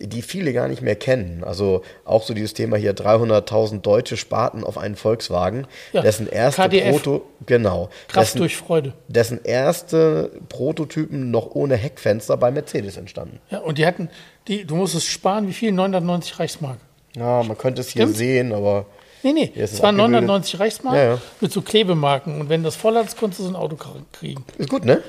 die 0.00 0.22
viele 0.22 0.52
gar 0.52 0.68
nicht 0.68 0.80
mehr 0.82 0.94
kennen. 0.94 1.42
Also 1.42 1.82
auch 2.04 2.22
so 2.22 2.32
dieses 2.34 2.54
Thema 2.54 2.76
hier 2.76 2.94
300.000 2.94 3.80
deutsche 3.80 4.16
Sparten 4.16 4.62
auf 4.62 4.78
einen 4.78 4.94
Volkswagen, 4.94 5.66
Ja, 5.92 6.02
dessen 6.02 6.28
erste 6.28 6.62
KDF. 6.62 6.90
Proto, 7.02 7.26
genau, 7.46 7.88
Kraft 8.06 8.28
dessen, 8.28 8.38
durch 8.38 8.56
Freude. 8.56 8.92
dessen 9.08 9.40
erste 9.42 10.30
Prototypen 10.48 11.30
noch 11.32 11.50
ohne 11.54 11.74
Heckfenster 11.76 12.36
bei 12.36 12.50
Mercedes 12.52 12.96
entstanden. 12.96 13.40
Ja, 13.50 13.58
und 13.58 13.78
die 13.78 13.86
hatten, 13.86 14.08
die, 14.46 14.64
du 14.64 14.76
musstest 14.76 15.06
sparen, 15.08 15.48
wie 15.48 15.52
viel? 15.52 15.72
990 15.72 16.38
Reichsmark. 16.38 16.78
Ja, 17.16 17.42
man 17.42 17.56
könnte 17.58 17.80
es 17.80 17.88
hier 17.88 18.02
Stimmt. 18.02 18.16
sehen, 18.16 18.52
aber 18.52 18.86
Nee, 19.22 19.32
nee, 19.32 19.52
es 19.56 19.82
waren 19.82 19.96
abgebildet. 19.98 20.26
990 20.28 20.60
Reichsmark 20.60 20.94
Ja, 20.96 21.04
ja. 21.04 21.18
mit 21.40 21.52
so 21.52 21.60
Klebemarken. 21.62 22.40
Und 22.40 22.48
wenn 22.48 22.62
das 22.62 22.76
voll 22.76 22.94
hat, 22.94 23.16
konntest 23.16 23.40
du 23.40 23.44
so 23.44 23.50
ein 23.50 23.56
Auto 23.56 23.74
kr- 23.76 23.96
kriegen. 24.12 24.44
ist 24.58 24.68
gut, 24.70 24.84
ne? 24.84 25.02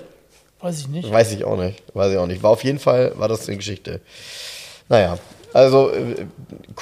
Weiß 0.62 0.80
ich 0.80 0.88
nicht. 0.88 1.12
Weiß 1.12 1.32
ich 1.32 1.44
auch 1.46 1.58
nicht. 1.58 1.84
Weiß 1.94 2.12
ich 2.12 2.18
auch 2.18 2.26
nicht. 2.28 2.42
War 2.42 2.50
auf 2.52 2.64
jeden 2.64 2.80
Fall, 2.80 3.14
war 3.18 3.28
das 3.28 3.48
eine 3.48 3.58
Geschichte. 3.58 4.02
Naja, 4.90 5.20
also 5.54 5.92
äh, 5.92 6.26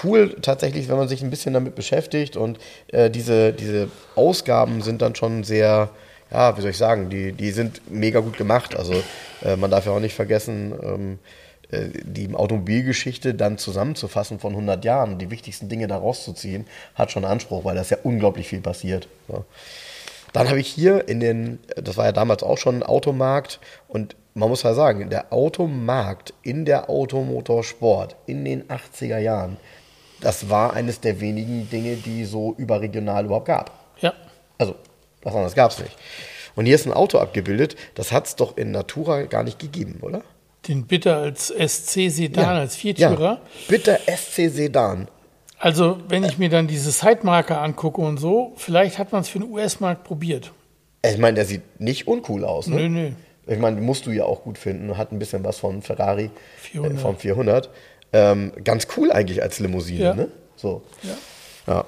cool 0.04 0.36
tatsächlich, 0.42 0.88
wenn 0.88 0.96
man 0.98 1.08
sich 1.10 1.22
ein 1.22 1.30
bisschen 1.30 1.54
damit 1.54 1.76
beschäftigt 1.76 2.38
und 2.38 2.60
äh, 2.88 3.10
diese, 3.10 3.52
diese 3.54 3.90
Ausgaben 4.16 4.82
sind 4.82 5.02
dann 5.02 5.14
schon 5.16 5.44
sehr, 5.44 5.90
ja, 6.32 6.58
wie 6.58 6.62
soll 6.62 6.72
ich 6.72 6.78
sagen, 6.78 7.10
die, 7.10 7.34
die 7.34 7.52
sind 7.52 7.82
mega 7.92 8.22
gut 8.22 8.38
gemacht. 8.38 8.76
Also 8.76 8.94
äh, 9.44 9.58
man 9.58 9.70
darf 9.70 9.86
ja 9.86 9.92
auch 9.92 10.00
nicht 10.00 10.16
vergessen, 10.16 10.74
ähm, 10.82 11.14
äh, 11.14 11.18
die 11.72 12.34
Automobilgeschichte 12.34 13.34
dann 13.34 13.58
zusammenzufassen 13.58 14.40
von 14.40 14.54
100 14.54 14.86
Jahren, 14.86 15.20
die 15.20 15.32
wichtigsten 15.32 15.68
Dinge 15.68 15.88
da 15.88 15.98
rauszuziehen, 15.98 16.66
hat 16.96 17.12
schon 17.12 17.26
Anspruch, 17.26 17.66
weil 17.66 17.76
das 17.76 17.90
ja 17.90 17.98
unglaublich 18.04 18.48
viel 18.48 18.62
passiert. 18.62 19.08
Ja. 19.28 19.44
Dann 20.34 20.50
habe 20.50 20.60
ich 20.60 20.68
hier 20.68 21.08
in 21.08 21.20
den, 21.20 21.60
das 21.76 21.98
war 21.98 22.06
ja 22.06 22.12
damals 22.12 22.44
auch 22.44 22.58
schon 22.58 22.76
ein 22.76 22.84
Automarkt 22.84 23.60
und 23.88 24.16
man 24.34 24.50
muss 24.50 24.64
ja 24.64 24.74
sagen, 24.74 25.10
der 25.10 25.34
Automarkt 25.34 26.34
in 26.44 26.64
der 26.64 26.90
Automotorsport 26.90 28.16
in 28.28 28.46
den 28.46 28.64
80er 28.68 29.18
Jahren, 29.18 29.58
das 30.22 30.50
war 30.50 30.74
eines 30.74 31.00
der 31.00 31.20
wenigen 31.22 31.70
Dinge, 31.70 31.96
die 31.96 32.24
so 32.24 32.54
überregional 32.58 33.26
überhaupt 33.26 33.48
gab. 33.48 33.72
Ja. 34.00 34.14
Also, 34.58 34.76
was 35.24 35.34
anderes 35.34 35.56
gab 35.56 35.72
es 35.72 35.80
nicht. 35.80 35.98
Und 36.56 36.66
hier 36.66 36.76
ist 36.76 36.86
ein 36.86 36.94
Auto 36.94 37.18
abgebildet, 37.20 37.76
das 37.96 38.12
hat 38.12 38.28
es 38.28 38.36
doch 38.36 38.58
in 38.58 38.72
Natura 38.72 39.24
gar 39.24 39.44
nicht 39.44 39.60
gegeben, 39.60 40.00
oder? 40.02 40.24
Den 40.68 40.86
Bitter 40.86 41.18
als 41.18 41.48
SC 41.48 42.10
Sedan, 42.10 42.58
als 42.58 42.76
Viertürer. 42.76 43.22
Ja. 43.22 43.42
Bitte 43.68 44.00
SC 44.08 44.50
Sedan. 44.50 45.08
Also, 45.60 45.98
wenn 46.08 46.24
ich 46.24 46.38
mir 46.38 46.50
dann 46.50 46.68
diese 46.68 46.92
Sidemarker 46.92 47.62
angucke 47.62 48.02
und 48.02 48.18
so, 48.18 48.54
vielleicht 48.58 49.00
hat 49.00 49.12
man 49.12 49.22
es 49.22 49.30
für 49.30 49.40
den 49.40 49.50
US-Markt 49.50 50.04
probiert. 50.04 50.52
Ich 51.04 51.18
meine, 51.18 51.36
der 51.36 51.46
sieht 51.46 51.80
nicht 51.80 52.08
uncool 52.08 52.44
aus. 52.44 52.68
Ne? 52.68 52.76
Nö, 52.76 52.90
nö. 52.90 53.12
Ich 53.48 53.60
meine, 53.60 53.80
musst 53.82 54.06
du 54.06 54.12
ja 54.12 54.26
auch 54.26 54.44
gut 54.44 54.58
finden. 54.58 54.98
Hat 54.98 55.12
ein 55.12 55.20
bisschen 55.20 55.44
was 55.44 55.60
von 55.60 55.82
Ferrari 55.82 56.30
400. 56.58 56.98
Äh, 56.98 57.02
vom 57.02 57.18
400. 57.18 57.70
Ähm, 58.14 58.52
ganz 58.64 58.88
cool 58.98 59.12
eigentlich 59.12 59.42
als 59.42 59.60
Limousine, 59.60 60.04
Ja. 60.04 60.14
ne? 60.14 60.28
So. 60.58 60.82
Ja. 61.04 61.74
Ja. 61.74 61.86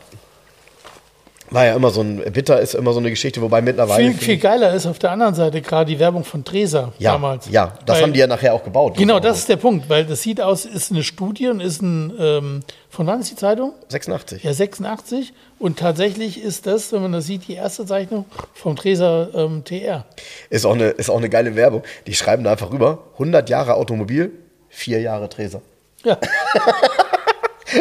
War 1.51 1.65
ja 1.65 1.75
immer 1.75 1.89
so 1.89 2.01
ein, 2.01 2.17
Bitter 2.31 2.59
ist 2.59 2.75
immer 2.75 2.93
so 2.93 2.99
eine 2.99 3.09
Geschichte, 3.09 3.41
wobei 3.41 3.61
mittlerweile. 3.61 4.11
Viel, 4.11 4.13
viel 4.19 4.37
geiler 4.37 4.73
ist 4.73 4.85
auf 4.85 4.99
der 4.99 5.11
anderen 5.11 5.33
Seite 5.33 5.61
gerade 5.61 5.91
die 5.91 5.97
Werbung 5.99 6.23
von 6.23 6.43
Tresa 6.43 6.93
ja, 6.99 7.13
damals. 7.13 7.49
Ja, 7.49 7.73
das 7.85 7.97
Weil- 7.97 8.03
haben 8.03 8.13
die 8.13 8.19
ja 8.19 8.27
nachher 8.27 8.53
auch 8.53 8.63
gebaut. 8.63 8.97
Genau, 8.97 9.19
das 9.19 9.39
ist 9.39 9.49
der 9.49 9.55
Punkt, 9.57 9.89
weil 9.89 10.05
das 10.05 10.21
sieht 10.21 10.41
aus, 10.41 10.65
ist 10.65 10.91
eine 10.91 11.03
Studie 11.03 11.47
und 11.47 11.59
ist 11.59 11.81
ein, 11.81 12.13
ähm, 12.19 12.59
von 12.89 13.07
wann 13.07 13.19
ist 13.21 13.31
die 13.31 13.35
Zeitung? 13.35 13.73
86. 13.87 14.43
Ja, 14.43 14.53
86. 14.53 15.33
Und 15.57 15.79
tatsächlich 15.79 16.41
ist 16.41 16.67
das, 16.67 16.91
wenn 16.91 17.01
man 17.01 17.11
das 17.13 17.25
sieht, 17.25 17.47
die 17.47 17.53
erste 17.55 17.85
Zeichnung 17.85 18.25
vom 18.53 18.75
Tresa 18.75 19.29
ähm, 19.33 19.63
TR. 19.65 20.05
Ist, 20.49 20.65
auch 20.65 20.73
eine, 20.75 20.89
ist 20.89 21.09
auch 21.09 21.17
eine 21.17 21.29
geile 21.29 21.55
Werbung. 21.55 21.83
Die 22.05 22.13
schreiben 22.13 22.43
da 22.43 22.51
einfach 22.51 22.71
rüber: 22.71 22.99
100 23.13 23.49
Jahre 23.49 23.73
Automobil, 23.73 24.31
4 24.69 25.01
Jahre 25.01 25.29
Treser. 25.29 25.61
Ja, 26.03 26.17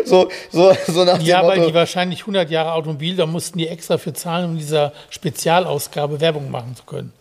So, 0.04 0.28
so, 0.50 0.72
so 0.86 1.04
nach 1.04 1.18
dem 1.18 1.26
ja 1.26 1.46
weil 1.46 1.66
die 1.66 1.74
wahrscheinlich 1.74 2.20
100 2.20 2.50
Jahre 2.50 2.72
Automobil, 2.72 3.16
da 3.16 3.26
mussten 3.26 3.58
die 3.58 3.68
extra 3.68 3.98
für 3.98 4.12
zahlen, 4.12 4.44
um 4.50 4.58
dieser 4.58 4.92
Spezialausgabe 5.10 6.20
Werbung 6.20 6.50
machen 6.50 6.74
zu 6.76 6.84
können. 6.84 7.12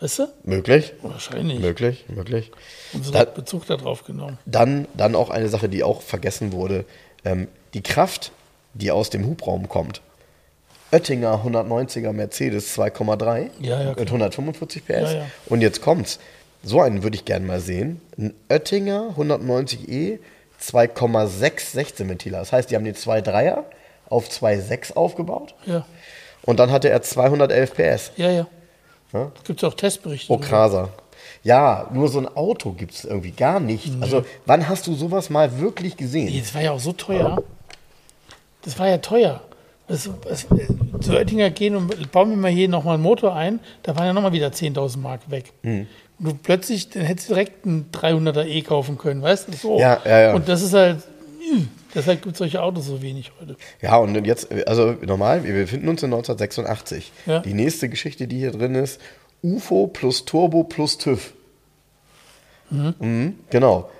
Weißt 0.00 0.18
du? 0.20 0.28
Möglich, 0.44 0.94
Wahrscheinlich. 1.02 1.58
möglich, 1.60 2.06
möglich. 2.08 2.50
Und 2.94 3.04
so 3.04 3.12
Da- 3.12 3.24
Bezug 3.24 3.66
darauf 3.66 4.04
genommen. 4.04 4.38
Dann, 4.46 4.88
dann 4.94 5.14
auch 5.14 5.28
eine 5.30 5.48
Sache, 5.48 5.68
die 5.68 5.82
auch 5.84 6.00
vergessen 6.00 6.52
wurde. 6.52 6.84
Ähm, 7.24 7.48
die 7.74 7.82
Kraft, 7.82 8.32
die 8.72 8.90
aus 8.90 9.10
dem 9.10 9.26
Hubraum 9.26 9.68
kommt. 9.68 10.00
Oettinger 10.92 11.44
190er 11.44 12.12
Mercedes 12.12 12.74
2,3 12.76 13.50
Ja, 13.60 13.80
ja, 13.80 13.86
mit 13.88 13.96
klar. 13.96 14.06
145 14.06 14.84
PS. 14.86 14.88
Ja, 14.88 15.12
ja. 15.12 15.26
Und 15.46 15.60
jetzt 15.60 15.82
kommt's. 15.82 16.18
So 16.62 16.80
einen 16.80 17.02
würde 17.02 17.16
ich 17.16 17.24
gerne 17.24 17.46
mal 17.46 17.60
sehen. 17.60 18.00
Ein 18.18 18.32
Oettinger 18.48 19.14
190e 19.16 20.18
2,6 20.62 21.74
16-Ventiler. 21.74 22.38
Das 22.38 22.52
heißt, 22.52 22.70
die 22.70 22.76
haben 22.76 22.84
den 22.84 22.94
2,3er 22.94 23.64
auf 24.08 24.28
2,6 24.28 24.94
aufgebaut. 24.94 25.54
Ja, 25.66 25.86
Und 26.42 26.58
dann 26.58 26.70
hatte 26.70 26.90
er 26.90 27.02
211 27.02 27.74
PS. 27.74 28.12
ja, 28.16 28.30
ja. 28.30 28.46
Ja? 29.12 29.32
Es 29.36 29.44
gibt 29.44 29.64
auch 29.64 29.74
Testberichte. 29.74 30.32
Oh. 30.32 30.38
Kraser. 30.38 30.90
Ja, 31.42 31.88
nur 31.92 32.08
so 32.08 32.18
ein 32.18 32.28
Auto 32.28 32.72
gibt 32.72 32.94
es 32.94 33.04
irgendwie 33.04 33.30
gar 33.32 33.60
nicht. 33.60 33.90
Also, 34.00 34.24
wann 34.46 34.68
hast 34.68 34.86
du 34.86 34.94
sowas 34.94 35.30
mal 35.30 35.58
wirklich 35.58 35.96
gesehen? 35.96 36.26
Nee, 36.26 36.40
Das 36.40 36.54
war 36.54 36.62
ja 36.62 36.72
auch 36.72 36.80
so 36.80 36.92
teuer. 36.92 37.42
Das 38.62 38.78
war 38.78 38.88
ja 38.88 38.98
teuer. 38.98 39.40
Das, 39.88 40.08
das, 40.22 40.46
zu 41.00 41.12
Oettinger 41.12 41.50
gehen 41.50 41.74
und 41.74 42.12
bauen 42.12 42.30
wir 42.30 42.36
mal 42.36 42.50
hier 42.50 42.68
nochmal 42.68 42.94
einen 42.94 43.02
Motor 43.02 43.34
ein, 43.34 43.58
da 43.82 43.96
waren 43.96 44.06
ja 44.06 44.12
nochmal 44.12 44.32
wieder 44.32 44.48
10.000 44.48 44.98
Mark 44.98 45.22
weg. 45.30 45.52
Hm. 45.62 45.88
Du 46.22 46.34
plötzlich, 46.34 46.90
dann 46.90 47.02
hättest 47.02 47.30
du 47.30 47.34
direkt 47.34 47.66
einen 47.66 47.90
300er 47.92 48.44
E 48.44 48.60
kaufen 48.62 48.98
können, 48.98 49.22
weißt 49.22 49.48
du? 49.48 49.52
So. 49.52 49.78
Ja, 49.78 50.00
ja, 50.04 50.20
ja. 50.20 50.34
Und 50.34 50.48
das 50.48 50.60
ist 50.60 50.74
halt, 50.74 50.98
mh, 50.98 51.62
deshalb 51.94 52.22
gibt 52.22 52.34
es 52.34 52.38
solche 52.38 52.62
Autos 52.62 52.86
so 52.86 53.00
wenig 53.00 53.32
heute. 53.40 53.56
Ja, 53.80 53.96
und 53.96 54.26
jetzt, 54.26 54.52
also 54.68 54.96
normal, 55.04 55.44
wir 55.44 55.54
befinden 55.54 55.88
uns 55.88 56.02
in 56.02 56.12
1986. 56.12 57.10
Ja. 57.24 57.38
Die 57.40 57.54
nächste 57.54 57.88
Geschichte, 57.88 58.28
die 58.28 58.38
hier 58.38 58.52
drin 58.52 58.74
ist, 58.74 59.00
UFO 59.42 59.86
plus 59.86 60.26
Turbo 60.26 60.64
plus 60.64 60.98
TÜV. 60.98 61.32
Mhm, 62.70 63.38
genau. 63.48 63.90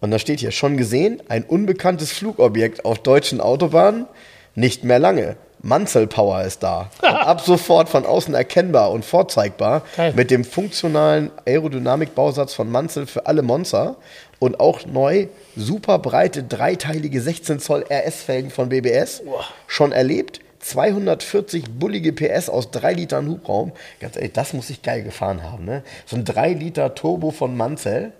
Und 0.00 0.10
da 0.10 0.18
steht 0.18 0.40
hier, 0.40 0.50
schon 0.50 0.76
gesehen, 0.76 1.22
ein 1.28 1.44
unbekanntes 1.44 2.12
Flugobjekt 2.12 2.84
auf 2.84 2.98
deutschen 2.98 3.40
Autobahnen, 3.40 4.06
nicht 4.54 4.84
mehr 4.84 4.98
lange. 4.98 5.36
Manzel 5.62 6.06
Power 6.06 6.42
ist 6.42 6.62
da. 6.62 6.90
Ab 7.02 7.40
sofort 7.40 7.88
von 7.88 8.06
außen 8.06 8.34
erkennbar 8.34 8.90
und 8.90 9.04
vorzeigbar 9.04 9.82
Geil. 9.96 10.12
mit 10.14 10.30
dem 10.30 10.44
funktionalen 10.44 11.30
Aerodynamikbausatz 11.46 12.54
von 12.54 12.70
Manzel 12.70 13.06
für 13.06 13.26
alle 13.26 13.42
Monster 13.42 13.96
und 14.38 14.58
auch 14.58 14.86
neu 14.86 15.26
super 15.56 15.98
breite 15.98 16.42
dreiteilige 16.42 17.20
16 17.20 17.60
Zoll 17.60 17.84
RS-Felgen 17.90 18.50
von 18.50 18.70
BBS. 18.70 19.22
Schon 19.66 19.92
erlebt, 19.92 20.40
240 20.60 21.64
bullige 21.78 22.12
PS 22.12 22.48
aus 22.48 22.70
3 22.70 22.92
Litern 22.94 23.28
Hubraum. 23.28 23.72
Ganz 23.98 24.16
ehrlich, 24.16 24.32
das 24.32 24.52
muss 24.52 24.70
ich 24.70 24.82
geil 24.82 25.02
gefahren 25.02 25.42
haben. 25.42 25.64
Ne? 25.64 25.82
So 26.06 26.16
ein 26.16 26.24
3 26.24 26.52
Liter 26.52 26.94
Turbo 26.94 27.30
von 27.30 27.56
Mansell 27.56 28.12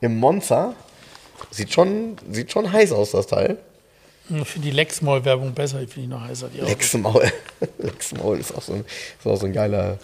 im 0.00 0.18
Monza. 0.18 0.74
Sieht 1.50 1.72
schon, 1.72 2.16
sieht 2.30 2.52
schon 2.52 2.72
heiß 2.72 2.92
aus, 2.92 3.12
das 3.12 3.26
Teil. 3.26 3.58
Ich 4.28 4.48
finde 4.48 4.68
die 4.68 4.74
Lexmaul-Werbung 4.74 5.52
besser, 5.52 5.80
die 5.80 5.86
finde 5.86 6.02
ich 6.02 6.08
noch 6.08 6.26
heißer. 6.26 6.48
Die. 6.48 6.60
Lexmaul. 6.60 7.30
Lexmaul 7.78 8.38
ist 8.38 8.54
auch 8.54 8.62
so 8.62 8.74
ein, 8.74 8.84
ist 9.18 9.26
auch 9.26 9.36
so 9.36 9.46
ein 9.46 9.52
geiler, 9.52 9.98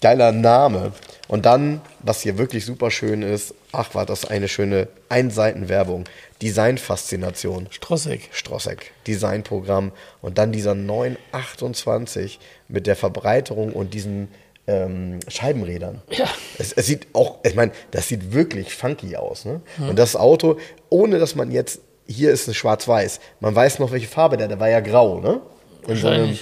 geiler 0.00 0.32
Name. 0.32 0.92
Und 1.26 1.44
dann, 1.44 1.80
was 2.00 2.22
hier 2.22 2.38
wirklich 2.38 2.64
super 2.64 2.90
schön 2.90 3.22
ist, 3.22 3.54
ach, 3.72 3.94
war 3.94 4.06
das 4.06 4.24
eine 4.24 4.48
schöne 4.48 4.88
Einseitenwerbung. 5.08 6.04
Designfaszination. 6.40 7.66
Strossek. 7.70 8.28
Strossek, 8.32 8.92
Designprogramm 9.06 9.92
und 10.22 10.38
dann 10.38 10.52
dieser 10.52 10.74
928 10.74 12.38
mit 12.68 12.86
der 12.86 12.96
Verbreiterung 12.96 13.72
und 13.72 13.92
diesen 13.92 14.28
ähm, 14.68 15.18
Scheibenrädern. 15.26 16.02
Ja. 16.10 16.28
Es, 16.58 16.72
es 16.72 16.86
sieht 16.86 17.08
auch, 17.14 17.38
ich 17.42 17.54
meine, 17.54 17.72
das 17.90 18.08
sieht 18.08 18.32
wirklich 18.32 18.74
funky 18.74 19.16
aus. 19.16 19.44
Ne? 19.44 19.60
Und 19.78 19.98
das 19.98 20.14
Auto, 20.14 20.58
ohne 20.90 21.18
dass 21.18 21.34
man 21.34 21.50
jetzt, 21.50 21.80
hier 22.08 22.32
ist 22.32 22.48
es 22.48 22.56
schwarz-weiß, 22.56 23.20
man 23.40 23.54
weiß 23.54 23.78
noch, 23.78 23.92
welche 23.92 24.08
Farbe 24.08 24.36
der, 24.36 24.48
der 24.48 24.58
war 24.58 24.68
ja 24.68 24.80
grau, 24.80 25.20
ne? 25.20 25.40
In 25.86 25.96
so 25.96 26.08
einem, 26.08 26.36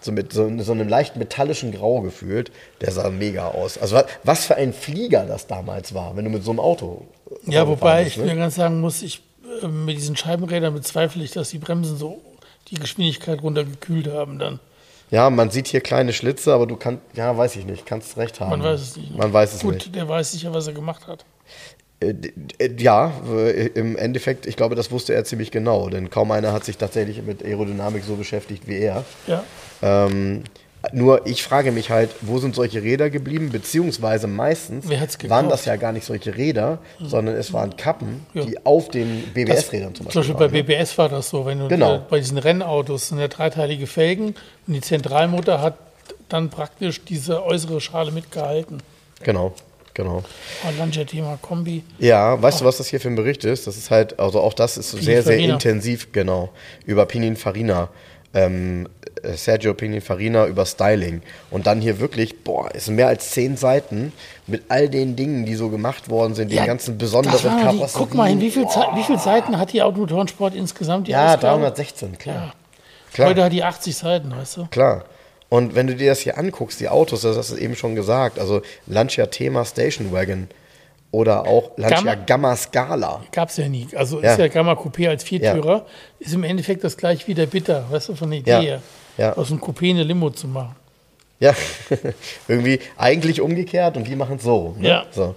so 0.00 0.12
mit 0.12 0.32
so, 0.32 0.50
so 0.62 0.72
einem 0.72 0.88
leicht 0.88 1.16
metallischen 1.16 1.72
Grau 1.72 2.00
gefühlt, 2.00 2.50
der 2.80 2.90
sah 2.90 3.08
mega 3.10 3.48
aus. 3.48 3.78
Also 3.78 3.96
was, 3.96 4.04
was 4.24 4.44
für 4.46 4.56
ein 4.56 4.72
Flieger 4.72 5.24
das 5.26 5.46
damals 5.46 5.94
war, 5.94 6.16
wenn 6.16 6.24
du 6.24 6.30
mit 6.30 6.42
so 6.42 6.50
einem 6.50 6.60
Auto. 6.60 7.06
äh, 7.46 7.52
Ja, 7.52 7.68
wobei 7.68 8.04
bist, 8.04 8.16
ich 8.16 8.22
mir 8.22 8.34
ganz 8.36 8.54
sagen 8.56 8.80
muss, 8.80 9.02
ich 9.02 9.22
äh, 9.62 9.68
mit 9.68 9.96
diesen 9.96 10.16
Scheibenrädern 10.16 10.74
bezweifle 10.74 11.22
ich, 11.22 11.30
dass 11.32 11.50
die 11.50 11.58
Bremsen 11.58 11.96
so 11.96 12.20
die 12.68 12.76
Geschwindigkeit 12.76 13.42
runtergekühlt 13.42 14.08
haben 14.08 14.38
dann. 14.38 14.58
Ja, 15.10 15.28
man 15.28 15.50
sieht 15.50 15.66
hier 15.66 15.80
kleine 15.80 16.12
Schlitze, 16.12 16.54
aber 16.54 16.66
du 16.66 16.76
kannst, 16.76 17.02
ja, 17.14 17.36
weiß 17.36 17.56
ich 17.56 17.64
nicht, 17.66 17.84
kannst 17.84 18.16
recht 18.16 18.38
haben. 18.40 18.50
Man 18.50 18.62
weiß 18.62 18.80
es 18.80 18.96
nicht. 18.96 19.16
Man 19.16 19.32
weiß 19.32 19.54
es 19.54 19.60
Gut, 19.60 19.74
nicht. 19.74 19.94
der 19.94 20.08
weiß 20.08 20.32
sicher, 20.32 20.54
was 20.54 20.66
er 20.68 20.72
gemacht 20.72 21.06
hat. 21.08 21.24
Äh, 22.00 22.14
d- 22.14 22.32
Ja, 22.78 23.12
äh, 23.30 23.66
im 23.74 23.96
Endeffekt, 23.96 24.46
ich 24.46 24.56
glaube, 24.56 24.74
das 24.74 24.90
wusste 24.90 25.14
er 25.14 25.24
ziemlich 25.24 25.50
genau, 25.50 25.88
denn 25.90 26.10
kaum 26.10 26.30
einer 26.30 26.52
hat 26.52 26.64
sich 26.64 26.76
tatsächlich 26.78 27.22
mit 27.22 27.44
Aerodynamik 27.44 28.04
so 28.04 28.16
beschäftigt 28.16 28.66
wie 28.66 28.78
er. 28.78 29.04
Ja. 29.26 29.44
Ähm, 29.82 30.44
nur 30.94 31.26
ich 31.26 31.42
frage 31.42 31.72
mich 31.72 31.90
halt, 31.90 32.08
wo 32.22 32.38
sind 32.38 32.54
solche 32.54 32.82
Räder 32.82 33.10
geblieben? 33.10 33.50
Beziehungsweise 33.50 34.26
meistens 34.26 34.86
waren 35.28 35.50
das 35.50 35.66
ja 35.66 35.76
gar 35.76 35.92
nicht 35.92 36.06
solche 36.06 36.34
Räder, 36.38 36.78
sondern 37.02 37.34
es 37.36 37.52
waren 37.52 37.76
Kappen, 37.76 38.24
Ja. 38.32 38.44
die 38.46 38.64
auf 38.64 38.88
den 38.88 39.24
BBS-Rädern 39.34 39.94
zum 39.94 40.06
Zum 40.08 40.22
Beispiel 40.22 40.22
Beispiel 40.22 40.34
bei 40.34 40.40
waren. 40.40 40.52
ne? 40.52 40.62
BBS 40.64 40.96
war 40.96 41.08
das 41.10 41.28
so, 41.28 41.44
wenn 41.44 41.58
du 41.58 41.68
Genau. 41.68 41.96
äh, 41.96 42.00
bei 42.08 42.18
diesen 42.18 42.38
Rennautos 42.38 43.08
sind 43.08 43.18
ja 43.18 43.28
dreiteilige 43.28 43.86
Felgen 43.86 44.34
und 44.66 44.72
die 44.72 44.80
Zentralmutter 44.80 45.60
hat 45.60 45.74
dann 46.30 46.48
praktisch 46.48 47.04
diese 47.04 47.44
äußere 47.44 47.82
Schale 47.82 48.10
mitgehalten. 48.10 48.78
Genau, 49.22 49.52
genau. 49.94 50.22
Oh, 50.64 50.68
Lancia 50.78 51.04
Thema 51.04 51.38
Kombi. 51.40 51.82
Ja, 51.98 52.40
weißt 52.40 52.60
du, 52.60 52.64
was 52.64 52.78
das 52.78 52.88
hier 52.88 53.00
für 53.00 53.08
ein 53.08 53.16
Bericht 53.16 53.44
ist? 53.44 53.66
Das 53.66 53.76
ist 53.76 53.90
halt, 53.90 54.18
also 54.18 54.40
auch 54.40 54.54
das 54.54 54.76
ist 54.76 54.90
sehr, 54.90 55.22
sehr 55.22 55.36
Pininfarina. 55.36 55.54
intensiv, 55.54 56.12
genau, 56.12 56.50
über 56.86 57.06
Pininfarina. 57.06 57.88
Ähm, 58.32 58.88
äh, 59.22 59.32
Sergio 59.32 59.74
Pininfarina 59.74 60.46
über 60.46 60.64
Styling. 60.64 61.20
Und 61.50 61.66
dann 61.66 61.80
hier 61.80 61.98
wirklich, 61.98 62.44
boah, 62.44 62.68
es 62.72 62.84
sind 62.84 62.94
mehr 62.94 63.08
als 63.08 63.30
zehn 63.32 63.56
Seiten 63.56 64.12
mit 64.46 64.62
all 64.68 64.88
den 64.88 65.16
Dingen, 65.16 65.44
die 65.46 65.56
so 65.56 65.68
gemacht 65.68 66.08
worden 66.08 66.36
sind, 66.36 66.52
den 66.52 66.64
ganzen 66.64 66.96
besonderen 66.96 67.32
das 67.32 67.42
Karosserien. 67.42 67.90
Guck 67.92 68.14
mal 68.14 68.28
hin, 68.28 68.40
wie, 68.40 68.52
viel 68.52 68.66
viele 69.04 69.18
Seiten 69.18 69.58
hat 69.58 69.72
die 69.72 69.82
Automotorensport 69.82 70.54
insgesamt? 70.54 71.08
Die 71.08 71.12
Ja, 71.12 71.34
Ausgabe? 71.34 71.62
316, 71.62 72.18
klar. 72.18 72.36
Ja. 72.36 72.52
Klar. 73.12 73.28
Heute 73.30 73.44
hat 73.44 73.52
die 73.52 73.64
80 73.64 73.96
Seiten, 73.96 74.30
weißt 74.30 74.56
du? 74.58 74.66
Klar. 74.66 75.04
Und 75.50 75.74
wenn 75.74 75.86
du 75.86 75.94
dir 75.96 76.10
das 76.10 76.20
hier 76.20 76.38
anguckst, 76.38 76.80
die 76.80 76.88
Autos, 76.88 77.20
das 77.22 77.36
hast 77.36 77.50
du 77.52 77.56
eben 77.56 77.76
schon 77.76 77.94
gesagt, 77.94 78.38
also 78.38 78.62
Lancia 78.86 79.26
Thema 79.26 79.64
Station 79.66 80.12
Wagon 80.12 80.48
oder 81.10 81.46
auch 81.46 81.72
Lancia 81.76 82.14
Gamma- 82.14 82.24
Gamma, 82.24 82.56
Scala. 82.56 83.20
Gab 83.32 83.48
es 83.50 83.56
ja 83.58 83.68
nie. 83.68 83.88
Also 83.96 84.22
Ja. 84.22 84.32
ist 84.32 84.38
ja 84.38 84.46
Gamma 84.48 84.72
Coupé 84.74 85.08
als 85.08 85.24
Viertürer, 85.24 85.84
ist 86.20 86.32
im 86.34 86.44
Endeffekt 86.44 86.84
das 86.84 86.96
gleiche 86.96 87.26
wie 87.26 87.34
der 87.34 87.46
Bitter, 87.46 87.84
weißt 87.90 88.10
du, 88.10 88.14
von 88.14 88.30
der 88.30 88.38
Idee 88.38 88.50
Ja. 88.50 88.60
her. 88.60 88.82
Ja. 89.18 89.32
Aus 89.36 89.50
einem 89.50 89.60
Coupé 89.60 89.90
eine 89.90 90.04
Limo 90.04 90.30
zu 90.30 90.46
machen. 90.48 90.76
Ja, 91.40 91.54
irgendwie 92.48 92.80
eigentlich 92.96 93.40
umgekehrt 93.40 93.96
und 93.96 94.06
die 94.06 94.14
machen 94.16 94.36
es 94.36 94.42
so. 94.44 94.74
Ne? 94.78 94.88
Ja. 94.88 95.06
so. 95.10 95.34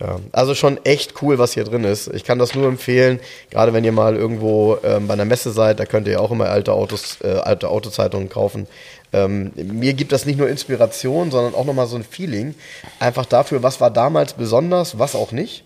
Ja. 0.00 0.18
Also 0.32 0.54
schon 0.54 0.84
echt 0.84 1.22
cool, 1.22 1.38
was 1.38 1.54
hier 1.54 1.64
drin 1.64 1.84
ist. 1.84 2.08
Ich 2.08 2.24
kann 2.24 2.38
das 2.38 2.54
nur 2.54 2.66
empfehlen, 2.66 3.20
gerade 3.50 3.72
wenn 3.72 3.84
ihr 3.84 3.92
mal 3.92 4.16
irgendwo 4.16 4.76
ähm, 4.82 5.06
bei 5.06 5.14
einer 5.14 5.24
Messe 5.24 5.52
seid, 5.52 5.78
da 5.80 5.86
könnt 5.86 6.06
ihr 6.08 6.14
ja 6.14 6.18
auch 6.18 6.30
immer 6.32 6.48
alte 6.50 6.72
Autos, 6.72 7.18
äh, 7.22 7.28
alte 7.28 7.68
Autozeitungen 7.68 8.28
kaufen. 8.28 8.66
Ähm, 9.14 9.52
mir 9.54 9.94
gibt 9.94 10.10
das 10.10 10.26
nicht 10.26 10.38
nur 10.38 10.48
Inspiration, 10.48 11.30
sondern 11.30 11.54
auch 11.54 11.64
nochmal 11.64 11.86
so 11.86 11.94
ein 11.94 12.02
Feeling. 12.02 12.56
Einfach 12.98 13.26
dafür, 13.26 13.62
was 13.62 13.80
war 13.80 13.92
damals 13.92 14.32
besonders, 14.32 14.98
was 14.98 15.14
auch 15.14 15.30
nicht. 15.30 15.62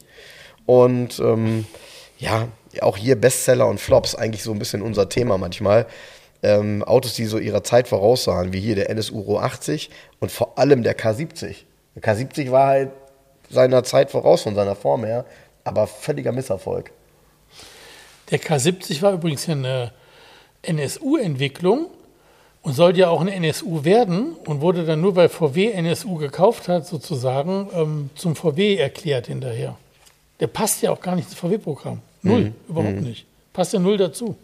Und 0.67 1.19
ähm, 1.19 1.65
ja, 2.19 2.49
auch 2.83 2.99
hier 2.99 3.17
Bestseller 3.19 3.67
und 3.67 3.81
Flops, 3.81 4.15
eigentlich 4.15 4.43
so 4.43 4.53
ein 4.53 4.59
bisschen 4.59 4.83
unser 4.83 5.09
Thema 5.09 5.39
manchmal. 5.39 5.87
Ähm, 6.43 6.85
Autos, 6.85 7.15
die 7.15 7.25
so 7.25 7.39
ihrer 7.39 7.65
Zeit 7.65 7.89
voraussahen, 7.89 8.53
wie 8.53 8.61
hier 8.61 8.75
der 8.75 8.91
NSU 8.91 9.17
Uro 9.17 9.41
80 9.41 9.89
und 10.21 10.31
vor 10.31 10.59
allem 10.59 10.83
der 10.83 10.97
K70. 10.97 11.57
Der 11.97 12.03
K70 12.03 12.51
war 12.51 12.67
halt 12.67 12.91
seiner 13.49 13.83
Zeit 13.83 14.11
voraus 14.11 14.43
von 14.43 14.55
seiner 14.55 14.77
Form 14.77 15.05
her, 15.05 15.25
aber 15.65 15.87
völliger 15.87 16.33
Misserfolg. 16.33 16.93
Der 18.31 18.41
K70 18.41 19.01
war 19.01 19.15
übrigens 19.15 19.49
eine 19.49 19.93
NSU-Entwicklung 20.61 21.87
und 22.69 22.75
sollte 22.75 23.01
ja 23.01 23.09
auch 23.09 23.23
ein 23.23 23.29
NSU 23.29 23.83
werden 23.85 24.37
und 24.45 24.61
wurde 24.61 24.85
dann 24.85 25.01
nur, 25.01 25.17
weil 25.17 25.31
VW 25.31 25.73
NSU 25.73 26.17
gekauft 26.17 26.69
hat, 26.69 26.87
sozusagen 26.87 27.71
ähm, 27.73 28.11
zum 28.15 28.37
VW 28.37 28.77
erklärt 28.77 29.29
hinterher. 29.29 29.75
Der 30.39 30.49
passt 30.49 30.83
ja 30.83 30.91
auch 30.91 31.01
gar 31.01 31.17
nicht 31.17 31.31
ins 31.31 31.39
VW-Programm. 31.39 32.03
Null, 32.23 32.53
überhaupt 32.69 33.01
nicht. 33.01 33.25
Passt 33.55 33.73
ja 33.73 33.79
null 33.79 33.97
dazu. 33.97 34.37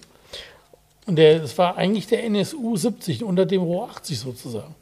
Und 1.05 1.19
das 1.19 1.59
war 1.59 1.77
eigentlich 1.77 2.07
der 2.07 2.25
NSU 2.25 2.75
70 2.79 3.25
unter 3.25 3.45
dem 3.45 3.61
Rohr 3.61 3.91
80 3.91 4.19
sozusagen. 4.19 4.75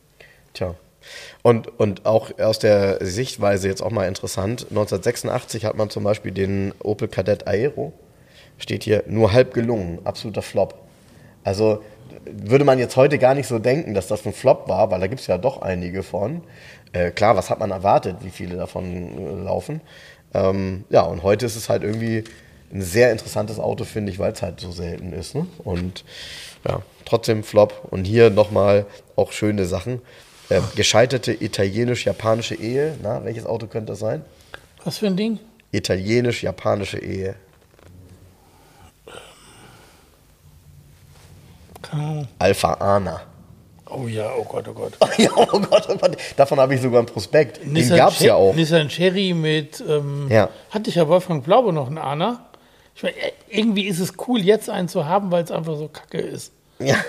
Tja. 0.54 0.76
Und, 1.42 1.80
und 1.80 2.06
auch 2.06 2.38
aus 2.38 2.60
der 2.60 3.04
Sichtweise 3.04 3.66
jetzt 3.66 3.82
auch 3.82 3.90
mal 3.90 4.06
interessant, 4.06 4.66
1986 4.70 5.64
hat 5.64 5.76
man 5.76 5.90
zum 5.90 6.04
Beispiel 6.04 6.30
den 6.30 6.72
Opel 6.78 7.08
Kadett 7.08 7.48
Aero, 7.48 7.92
steht 8.58 8.84
hier, 8.84 9.02
nur 9.08 9.32
halb 9.32 9.52
gelungen, 9.52 9.98
absoluter 10.04 10.42
Flop. 10.42 10.76
Also 11.42 11.82
würde 12.24 12.64
man 12.64 12.78
jetzt 12.78 12.96
heute 12.96 13.18
gar 13.18 13.34
nicht 13.34 13.46
so 13.46 13.58
denken, 13.58 13.94
dass 13.94 14.06
das 14.08 14.26
ein 14.26 14.32
Flop 14.32 14.68
war, 14.68 14.90
weil 14.90 15.00
da 15.00 15.06
gibt 15.06 15.20
es 15.20 15.26
ja 15.26 15.38
doch 15.38 15.62
einige 15.62 16.02
von. 16.02 16.42
Äh, 16.92 17.10
klar, 17.10 17.36
was 17.36 17.50
hat 17.50 17.58
man 17.58 17.70
erwartet, 17.70 18.16
wie 18.22 18.30
viele 18.30 18.56
davon 18.56 19.18
äh, 19.18 19.44
laufen? 19.44 19.80
Ähm, 20.34 20.84
ja, 20.90 21.02
und 21.02 21.22
heute 21.22 21.46
ist 21.46 21.56
es 21.56 21.68
halt 21.68 21.82
irgendwie 21.82 22.24
ein 22.72 22.82
sehr 22.82 23.12
interessantes 23.12 23.58
Auto, 23.58 23.84
finde 23.84 24.12
ich, 24.12 24.18
weil 24.18 24.32
es 24.32 24.42
halt 24.42 24.60
so 24.60 24.70
selten 24.70 25.12
ist. 25.12 25.34
Ne? 25.34 25.46
Und 25.58 26.04
ja, 26.66 26.82
trotzdem 27.04 27.44
Flop. 27.44 27.88
Und 27.90 28.04
hier 28.04 28.30
nochmal 28.30 28.86
auch 29.16 29.32
schöne 29.32 29.66
Sachen. 29.66 30.00
Äh, 30.48 30.60
gescheiterte 30.74 31.32
italienisch-japanische 31.32 32.54
Ehe. 32.54 32.96
Na, 33.02 33.24
welches 33.24 33.46
Auto 33.46 33.66
könnte 33.66 33.92
das 33.92 33.98
sein? 33.98 34.22
Was 34.84 34.98
für 34.98 35.06
ein 35.06 35.16
Ding? 35.16 35.38
Italienisch-japanische 35.70 36.98
Ehe. 36.98 37.34
Ahnung. 41.92 42.28
Alpha 42.38 42.74
Ana. 42.74 43.20
Oh 43.90 44.06
ja, 44.06 44.30
oh 44.38 44.44
Gott, 44.44 44.66
oh 44.68 44.72
Gott. 44.72 44.92
ja, 45.18 45.30
oh 45.36 45.60
Gott, 45.60 45.86
oh 45.88 45.96
Gott. 45.96 46.16
Davon 46.36 46.58
habe 46.58 46.74
ich 46.74 46.80
sogar 46.80 47.00
einen 47.00 47.06
Prospekt. 47.06 47.62
Den 47.62 47.72
Nissan 47.74 47.98
gab 47.98 48.12
es 48.12 48.20
ja 48.20 48.34
auch. 48.34 48.54
Nissan 48.54 48.88
Cherry 48.88 49.34
mit, 49.34 49.82
ähm, 49.86 50.28
Ja. 50.30 50.48
hatte 50.70 50.88
ich 50.88 50.96
ja 50.96 51.06
Wolfgang 51.08 51.44
Blaube 51.44 51.72
noch 51.72 51.88
einen 51.88 51.98
Ana. 51.98 52.46
Ich 52.94 53.02
meine, 53.02 53.16
irgendwie 53.48 53.84
ist 53.86 53.98
es 54.00 54.14
cool, 54.26 54.40
jetzt 54.40 54.70
einen 54.70 54.88
zu 54.88 55.06
haben, 55.06 55.30
weil 55.30 55.44
es 55.44 55.50
einfach 55.50 55.76
so 55.76 55.88
kacke 55.88 56.18
ist. 56.18 56.52
Ja. 56.78 56.96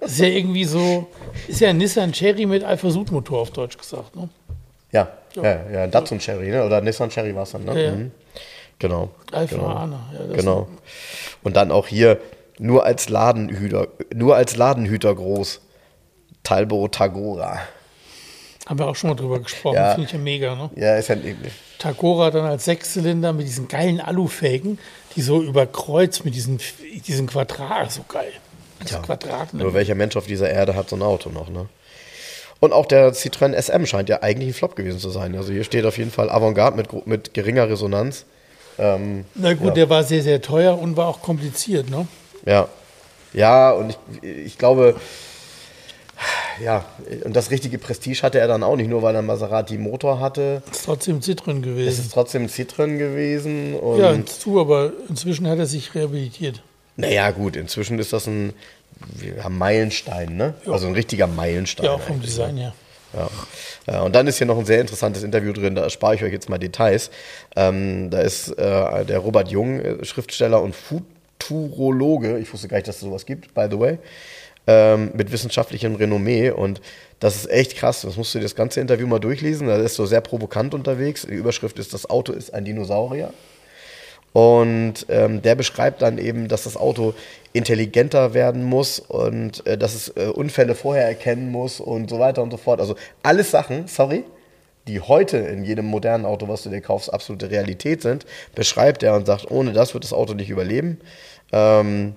Ist 0.00 0.18
ja 0.18 0.26
irgendwie 0.26 0.64
so, 0.64 1.06
ist 1.48 1.60
ja 1.60 1.70
ein 1.70 1.78
Nissan 1.78 2.12
Cherry 2.12 2.44
mit 2.44 2.62
Alpha-Sud-Motor 2.64 3.38
auf 3.38 3.52
Deutsch 3.52 3.78
gesagt. 3.78 4.14
Ne? 4.16 4.28
Ja, 4.92 5.08
ja, 5.34 5.70
ja, 5.70 5.86
Datsun 5.86 6.18
Cherry, 6.18 6.50
ne? 6.50 6.64
oder 6.66 6.80
Nissan 6.80 7.08
Cherry 7.08 7.34
war 7.34 7.44
es 7.44 7.52
dann. 7.52 7.64
Ne? 7.64 7.72
Ja, 7.74 7.88
ja. 7.88 7.92
Mhm. 7.92 8.10
Genau. 8.78 9.10
Alpha 9.32 9.56
genau. 9.56 9.68
Ana. 9.68 10.00
Ja, 10.12 10.26
das 10.26 10.36
Genau. 10.36 10.68
Und 11.42 11.56
dann 11.56 11.70
auch 11.70 11.86
hier 11.86 12.18
nur 12.58 12.84
als 12.84 13.08
Ladenhüter, 13.08 13.88
nur 14.14 14.36
als 14.36 14.56
Ladenhüter 14.56 15.14
groß. 15.14 15.60
Talbot 16.42 16.94
Tagora. 16.94 17.58
Haben 18.66 18.78
wir 18.78 18.86
auch 18.86 18.96
schon 18.96 19.10
mal 19.10 19.16
drüber 19.16 19.40
gesprochen. 19.40 19.76
Ja. 19.76 19.94
Finde 19.94 20.06
ich 20.06 20.12
ja 20.12 20.18
mega. 20.18 20.54
Ne? 20.54 20.70
Ja, 20.76 20.96
ist 20.96 21.08
ja 21.08 21.16
Tagora 21.78 22.30
dann 22.30 22.46
als 22.46 22.64
Sechszylinder 22.64 23.32
mit 23.32 23.46
diesen 23.46 23.68
geilen 23.68 24.00
Alufelgen, 24.00 24.78
die 25.16 25.22
so 25.22 25.42
überkreuzt 25.42 26.24
mit 26.24 26.34
diesen, 26.34 26.60
diesen 27.06 27.26
Quadrat. 27.26 27.92
So 27.92 28.04
geil. 28.08 28.32
Ja. 28.88 28.98
Quadraten. 28.98 29.58
Nur 29.58 29.74
welcher 29.74 29.94
Mensch 29.94 30.16
auf 30.16 30.26
dieser 30.26 30.50
Erde 30.50 30.74
hat 30.74 30.90
so 30.90 30.96
ein 30.96 31.02
Auto 31.02 31.30
noch, 31.30 31.48
ne? 31.48 31.66
Und 32.60 32.72
auch 32.72 32.86
der 32.86 33.12
Citroën 33.12 33.54
SM 33.54 33.84
scheint 33.84 34.08
ja 34.08 34.22
eigentlich 34.22 34.50
ein 34.50 34.54
Flop 34.54 34.76
gewesen 34.76 34.98
zu 34.98 35.10
sein. 35.10 35.34
Also 35.36 35.52
hier 35.52 35.64
steht 35.64 35.84
auf 35.84 35.98
jeden 35.98 36.10
Fall 36.10 36.30
Avantgarde 36.30 36.76
mit, 36.76 37.06
mit 37.06 37.34
geringer 37.34 37.68
Resonanz. 37.68 38.24
Ähm, 38.78 39.26
Na 39.34 39.52
gut, 39.52 39.68
ja. 39.68 39.74
der 39.74 39.90
war 39.90 40.02
sehr, 40.02 40.22
sehr 40.22 40.40
teuer 40.40 40.78
und 40.78 40.96
war 40.96 41.08
auch 41.08 41.20
kompliziert. 41.20 41.90
Ne? 41.90 42.06
Ja. 42.46 42.68
Ja, 43.32 43.72
und 43.72 43.96
ich, 44.22 44.28
ich 44.46 44.58
glaube, 44.58 44.94
ja, 46.62 46.84
und 47.24 47.34
das 47.34 47.50
richtige 47.50 47.78
Prestige 47.78 48.22
hatte 48.22 48.38
er 48.38 48.46
dann 48.46 48.62
auch 48.62 48.76
nicht, 48.76 48.88
nur 48.88 49.02
weil 49.02 49.14
er 49.14 49.22
Maserati 49.22 49.76
Motor 49.76 50.20
hatte. 50.20 50.62
Ist 50.70 50.84
trotzdem 50.84 51.20
Citroën 51.20 51.56
Es 51.58 51.62
gewesen. 51.62 52.00
ist 52.04 52.12
trotzdem 52.12 52.42
ein 52.44 52.48
Citroen 52.48 52.98
gewesen. 52.98 53.74
Und 53.74 53.98
Ja, 53.98 54.24
zu, 54.24 54.60
aber 54.60 54.92
inzwischen 55.08 55.48
hat 55.48 55.58
er 55.58 55.66
sich 55.66 55.94
rehabilitiert. 55.94 56.62
naja, 56.96 57.30
gut, 57.32 57.56
inzwischen 57.56 57.98
ist 57.98 58.12
das 58.12 58.26
ein 58.28 58.52
ja, 59.36 59.48
Meilenstein, 59.48 60.36
ne? 60.36 60.54
Also 60.66 60.86
ein 60.86 60.94
richtiger 60.94 61.26
Meilenstein. 61.26 61.86
Ja, 61.86 61.92
auch 61.92 62.00
vom 62.00 62.16
eigentlich. 62.16 62.30
Design 62.30 62.56
her. 62.56 62.74
Ja. 63.12 63.28
Ja, 63.86 64.02
und 64.02 64.14
dann 64.14 64.26
ist 64.28 64.38
hier 64.38 64.46
noch 64.46 64.58
ein 64.58 64.64
sehr 64.64 64.80
interessantes 64.80 65.22
Interview 65.24 65.52
drin, 65.52 65.74
da 65.74 65.90
spare 65.90 66.14
ich 66.14 66.22
euch 66.24 66.32
jetzt 66.32 66.48
mal 66.48 66.58
Details. 66.58 67.10
Ähm, 67.56 68.10
da 68.10 68.20
ist 68.20 68.48
äh, 68.56 69.04
der 69.04 69.18
Robert 69.18 69.48
Jung, 69.48 69.80
äh, 69.80 70.04
Schriftsteller 70.04 70.62
und 70.62 70.74
Futurologe, 71.44 72.38
ich 72.38 72.52
wusste 72.52 72.68
gar 72.68 72.76
nicht, 72.78 72.88
dass 72.88 72.96
es 72.96 73.02
sowas 73.02 73.26
gibt, 73.26 73.54
by 73.54 73.66
the 73.70 73.78
way, 73.78 73.98
ähm, 74.66 75.10
mit 75.14 75.30
wissenschaftlichem 75.30 75.94
Renommee 75.94 76.50
und 76.50 76.80
das 77.20 77.36
ist 77.36 77.50
echt 77.50 77.76
krass, 77.76 78.02
das 78.02 78.16
musst 78.16 78.34
du 78.34 78.38
dir 78.38 78.44
das 78.44 78.54
ganze 78.54 78.80
Interview 78.80 79.06
mal 79.06 79.18
durchlesen, 79.18 79.68
da 79.68 79.76
ist 79.76 79.94
so 79.94 80.06
sehr 80.06 80.20
provokant 80.20 80.74
unterwegs. 80.74 81.22
Die 81.22 81.34
Überschrift 81.34 81.78
ist, 81.78 81.94
das 81.94 82.08
Auto 82.10 82.32
ist 82.32 82.52
ein 82.52 82.64
Dinosaurier. 82.64 83.32
Und 84.32 85.06
ähm, 85.08 85.42
der 85.42 85.54
beschreibt 85.54 86.02
dann 86.02 86.18
eben, 86.18 86.48
dass 86.48 86.64
das 86.64 86.76
Auto 86.76 87.14
intelligenter 87.52 88.34
werden 88.34 88.64
muss 88.64 88.98
und 88.98 89.64
äh, 89.64 89.78
dass 89.78 89.94
es 89.94 90.08
äh, 90.16 90.26
Unfälle 90.26 90.74
vorher 90.74 91.06
erkennen 91.06 91.52
muss 91.52 91.78
und 91.78 92.10
so 92.10 92.18
weiter 92.18 92.42
und 92.42 92.50
so 92.50 92.56
fort. 92.56 92.80
Also 92.80 92.96
alles 93.22 93.52
Sachen, 93.52 93.86
sorry, 93.86 94.24
die 94.88 95.00
heute 95.00 95.38
in 95.38 95.64
jedem 95.64 95.86
modernen 95.86 96.24
Auto, 96.26 96.46
was 96.48 96.62
du 96.62 96.70
dir 96.70 96.80
kaufst, 96.80 97.12
absolute 97.12 97.50
Realität 97.50 98.02
sind, 98.02 98.26
beschreibt 98.54 99.02
er 99.02 99.14
und 99.14 99.26
sagt, 99.26 99.50
ohne 99.50 99.72
das 99.72 99.94
wird 99.94 100.04
das 100.04 100.12
Auto 100.12 100.34
nicht 100.34 100.50
überleben. 100.50 101.00
Ähm, 101.52 102.14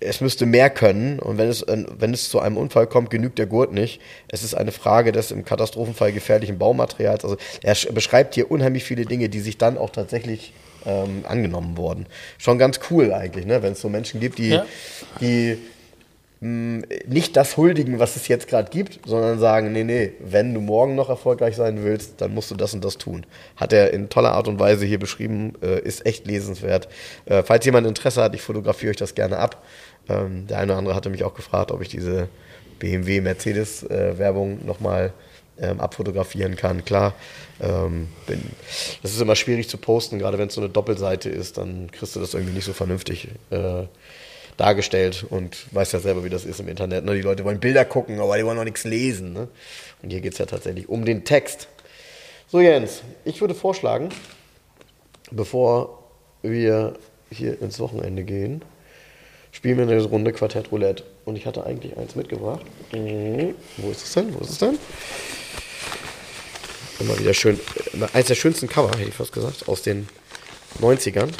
es 0.00 0.20
müsste 0.20 0.44
mehr 0.44 0.70
können 0.70 1.18
und 1.20 1.38
wenn 1.38 1.48
es, 1.48 1.62
äh, 1.62 1.84
wenn 1.98 2.12
es 2.12 2.28
zu 2.28 2.40
einem 2.40 2.56
Unfall 2.56 2.86
kommt, 2.88 3.10
genügt 3.10 3.38
der 3.38 3.46
Gurt 3.46 3.72
nicht. 3.72 4.00
Es 4.28 4.42
ist 4.42 4.54
eine 4.54 4.72
Frage 4.72 5.12
des 5.12 5.30
im 5.30 5.44
Katastrophenfall 5.44 6.12
gefährlichen 6.12 6.58
Baumaterials. 6.58 7.24
Also 7.24 7.36
er 7.62 7.76
sch- 7.76 7.92
beschreibt 7.92 8.34
hier 8.34 8.50
unheimlich 8.50 8.84
viele 8.84 9.04
Dinge, 9.06 9.28
die 9.28 9.40
sich 9.40 9.56
dann 9.56 9.78
auch 9.78 9.90
tatsächlich 9.90 10.52
ähm, 10.84 11.24
angenommen 11.26 11.76
wurden. 11.78 12.06
Schon 12.38 12.58
ganz 12.58 12.80
cool 12.90 13.12
eigentlich, 13.12 13.46
ne? 13.46 13.62
wenn 13.62 13.72
es 13.72 13.80
so 13.80 13.88
Menschen 13.88 14.20
gibt, 14.20 14.38
die, 14.38 14.50
Ja. 14.50 14.66
die 15.20 15.58
nicht 16.40 17.36
das 17.36 17.56
huldigen, 17.56 17.98
was 17.98 18.16
es 18.16 18.28
jetzt 18.28 18.48
gerade 18.48 18.70
gibt, 18.70 19.00
sondern 19.06 19.38
sagen, 19.38 19.72
nee, 19.72 19.84
nee, 19.84 20.12
wenn 20.20 20.52
du 20.52 20.60
morgen 20.60 20.94
noch 20.94 21.08
erfolgreich 21.08 21.56
sein 21.56 21.82
willst, 21.82 22.20
dann 22.20 22.34
musst 22.34 22.50
du 22.50 22.54
das 22.54 22.74
und 22.74 22.84
das 22.84 22.98
tun. 22.98 23.24
Hat 23.56 23.72
er 23.72 23.94
in 23.94 24.10
toller 24.10 24.32
Art 24.32 24.46
und 24.46 24.58
Weise 24.58 24.84
hier 24.84 24.98
beschrieben, 24.98 25.54
äh, 25.62 25.80
ist 25.80 26.04
echt 26.04 26.26
lesenswert. 26.26 26.88
Äh, 27.24 27.42
falls 27.44 27.64
jemand 27.64 27.86
Interesse 27.86 28.22
hat, 28.22 28.34
ich 28.34 28.42
fotografiere 28.42 28.90
euch 28.90 28.96
das 28.96 29.14
gerne 29.14 29.38
ab. 29.38 29.64
Ähm, 30.08 30.46
der 30.46 30.58
eine 30.58 30.72
oder 30.72 30.78
andere 30.78 30.94
hatte 30.94 31.08
mich 31.08 31.24
auch 31.24 31.34
gefragt, 31.34 31.70
ob 31.70 31.80
ich 31.80 31.88
diese 31.88 32.28
BMW-Mercedes-Werbung 32.78 34.66
nochmal 34.66 35.14
ähm, 35.58 35.80
abfotografieren 35.80 36.56
kann. 36.56 36.84
Klar, 36.84 37.14
ähm, 37.60 38.08
bin, 38.26 38.42
das 39.02 39.12
ist 39.12 39.20
immer 39.20 39.36
schwierig 39.36 39.68
zu 39.68 39.78
posten, 39.78 40.18
gerade 40.18 40.36
wenn 40.38 40.48
es 40.48 40.54
so 40.54 40.60
eine 40.60 40.70
Doppelseite 40.70 41.30
ist, 41.30 41.58
dann 41.58 41.90
kriegst 41.92 42.16
du 42.16 42.20
das 42.20 42.34
irgendwie 42.34 42.54
nicht 42.54 42.64
so 42.64 42.72
vernünftig 42.72 43.28
äh, 43.50 43.84
dargestellt 44.56 45.24
und 45.28 45.66
weißt 45.74 45.92
ja 45.92 46.00
selber, 46.00 46.24
wie 46.24 46.30
das 46.30 46.44
ist 46.44 46.60
im 46.60 46.68
Internet. 46.68 47.04
Ne? 47.04 47.14
Die 47.14 47.22
Leute 47.22 47.44
wollen 47.44 47.60
Bilder 47.60 47.84
gucken, 47.84 48.20
aber 48.20 48.36
die 48.36 48.44
wollen 48.44 48.56
noch 48.56 48.64
nichts 48.64 48.84
lesen. 48.84 49.32
Ne? 49.32 49.48
Und 50.02 50.10
hier 50.10 50.20
geht 50.20 50.32
es 50.32 50.38
ja 50.38 50.46
tatsächlich 50.46 50.88
um 50.88 51.04
den 51.04 51.24
Text. 51.24 51.68
So, 52.48 52.60
Jens, 52.60 53.02
ich 53.24 53.40
würde 53.40 53.54
vorschlagen, 53.54 54.10
bevor 55.30 56.04
wir 56.42 56.94
hier 57.30 57.60
ins 57.60 57.80
Wochenende 57.80 58.22
gehen, 58.22 58.62
spielen 59.50 59.76
wir 59.78 59.84
eine 59.88 60.02
Runde 60.02 60.32
Quartett 60.32 60.70
Roulette. 60.70 61.04
Und 61.24 61.36
ich 61.36 61.46
hatte 61.46 61.64
eigentlich 61.64 61.96
eins 61.96 62.14
mitgebracht. 62.16 62.64
Mhm. 62.92 63.54
Wo 63.78 63.90
ist 63.90 64.04
es 64.04 64.12
denn? 64.12 64.34
Wo 64.34 64.40
ist 64.40 64.50
es 64.50 64.58
denn? 64.58 64.78
Immer 67.00 67.18
wieder 67.18 67.34
schön. 67.34 67.58
äh, 67.94 68.16
Eins 68.16 68.28
der 68.28 68.34
schönsten 68.34 68.68
Cover, 68.68 68.90
hätte 68.90 69.08
ich 69.08 69.14
fast 69.14 69.32
gesagt, 69.32 69.68
aus 69.68 69.82
den 69.82 70.08
90ern. 70.80 71.30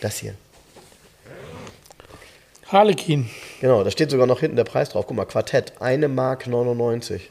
Das 0.00 0.18
hier. 0.18 0.34
Harlequin. 2.72 3.28
Genau, 3.60 3.84
da 3.84 3.90
steht 3.90 4.10
sogar 4.10 4.26
noch 4.26 4.40
hinten 4.40 4.56
der 4.56 4.64
Preis 4.64 4.88
drauf. 4.90 5.06
Guck 5.06 5.16
mal, 5.16 5.24
Quartett, 5.26 5.74
eine 5.80 6.08
Mark 6.08 6.46
99. 6.46 7.30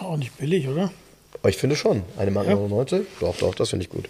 Auch 0.00 0.16
nicht 0.16 0.36
billig, 0.38 0.68
oder? 0.68 0.92
Aber 1.40 1.48
ich 1.48 1.56
finde 1.56 1.76
schon, 1.76 2.02
eine 2.18 2.30
Mark 2.30 2.46
Ja. 2.46 2.54
99. 2.54 3.06
Doch, 3.20 3.36
doch, 3.36 3.54
das 3.54 3.70
finde 3.70 3.84
ich 3.84 3.90
gut. 3.90 4.08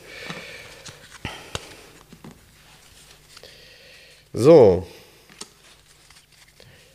So. 4.32 4.86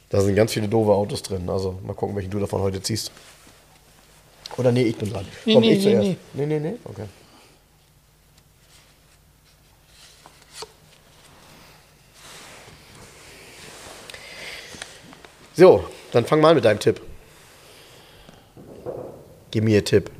Da 0.09 0.21
sind 0.21 0.35
ganz 0.35 0.53
viele 0.53 0.67
doofe 0.67 0.91
Autos 0.91 1.21
drin. 1.23 1.49
Also 1.49 1.79
mal 1.83 1.93
gucken, 1.93 2.15
welchen 2.15 2.31
du 2.31 2.39
davon 2.39 2.61
heute 2.61 2.81
ziehst. 2.81 3.11
Oder 4.57 4.71
nee, 4.71 4.83
ich 4.83 4.95
bin 4.95 5.11
dran. 5.11 5.25
Nee, 5.45 5.53
Komm, 5.53 5.61
nee, 5.61 5.71
ich 5.73 5.77
nee, 5.77 5.83
zuerst. 5.83 6.07
nee. 6.07 6.17
Nee, 6.33 6.45
nee, 6.45 6.59
nee. 6.59 6.73
Okay. 6.85 7.03
So, 15.57 15.83
dann 16.11 16.23
fang 16.23 16.39
mal 16.39 16.49
an 16.49 16.55
mit 16.55 16.65
deinem 16.65 16.79
Tipp. 16.79 17.01
Gib 19.49 19.63
mir 19.63 19.77
einen 19.77 19.85
Tipp. 19.85 20.11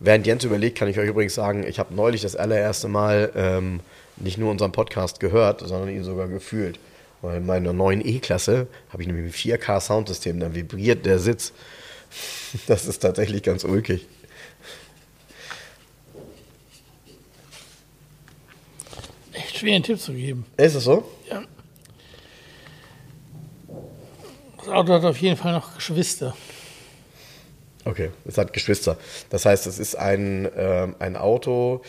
Während 0.00 0.26
Jens 0.26 0.42
überlegt, 0.44 0.78
kann 0.78 0.88
ich 0.88 0.98
euch 0.98 1.06
übrigens 1.06 1.34
sagen, 1.34 1.64
ich 1.66 1.78
habe 1.78 1.94
neulich 1.94 2.22
das 2.22 2.34
allererste 2.34 2.88
Mal 2.88 3.30
ähm, 3.36 3.80
nicht 4.16 4.38
nur 4.38 4.50
unseren 4.50 4.72
Podcast 4.72 5.20
gehört, 5.20 5.60
sondern 5.60 5.90
ihn 5.90 6.02
sogar 6.02 6.28
gefühlt. 6.28 6.78
Weil 7.20 7.36
in 7.36 7.46
meiner 7.46 7.74
neuen 7.74 8.00
E-Klasse 8.04 8.68
habe 8.88 9.02
ich 9.02 9.06
nämlich 9.06 9.26
ein 9.26 9.58
4K-Soundsystem, 9.58 10.40
dann 10.40 10.54
vibriert 10.54 11.04
der 11.04 11.18
Sitz. 11.18 11.52
Das 12.66 12.84
ist 12.86 12.98
tatsächlich 12.98 13.42
ganz 13.42 13.64
ulkig. 13.64 14.06
Echt 19.32 19.51
schwer, 19.62 19.74
einen 19.76 19.84
Tipp 19.84 20.00
zu 20.00 20.12
geben. 20.12 20.44
Ist 20.56 20.74
es 20.74 20.82
so? 20.84 21.04
Ja. 21.30 21.42
Das 24.58 24.68
Auto 24.68 24.92
hat 24.92 25.04
auf 25.04 25.16
jeden 25.18 25.36
Fall 25.36 25.52
noch 25.52 25.76
Geschwister. 25.76 26.34
Okay, 27.84 28.10
es 28.24 28.38
hat 28.38 28.52
Geschwister. 28.52 28.96
Das 29.30 29.44
heißt, 29.44 29.66
es 29.66 29.78
ist 29.78 29.94
ein, 29.96 30.48
ähm, 30.56 30.96
ein 30.98 31.16
Auto, 31.16 31.82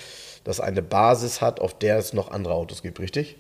das 0.44 0.60
eine 0.60 0.82
Basis 0.84 1.42
hat, 1.42 1.60
auf 1.60 1.78
der 1.78 1.98
es 1.98 2.14
noch 2.14 2.30
andere 2.32 2.54
Autos 2.54 2.82
gibt, 2.84 3.00
richtig? 3.00 3.38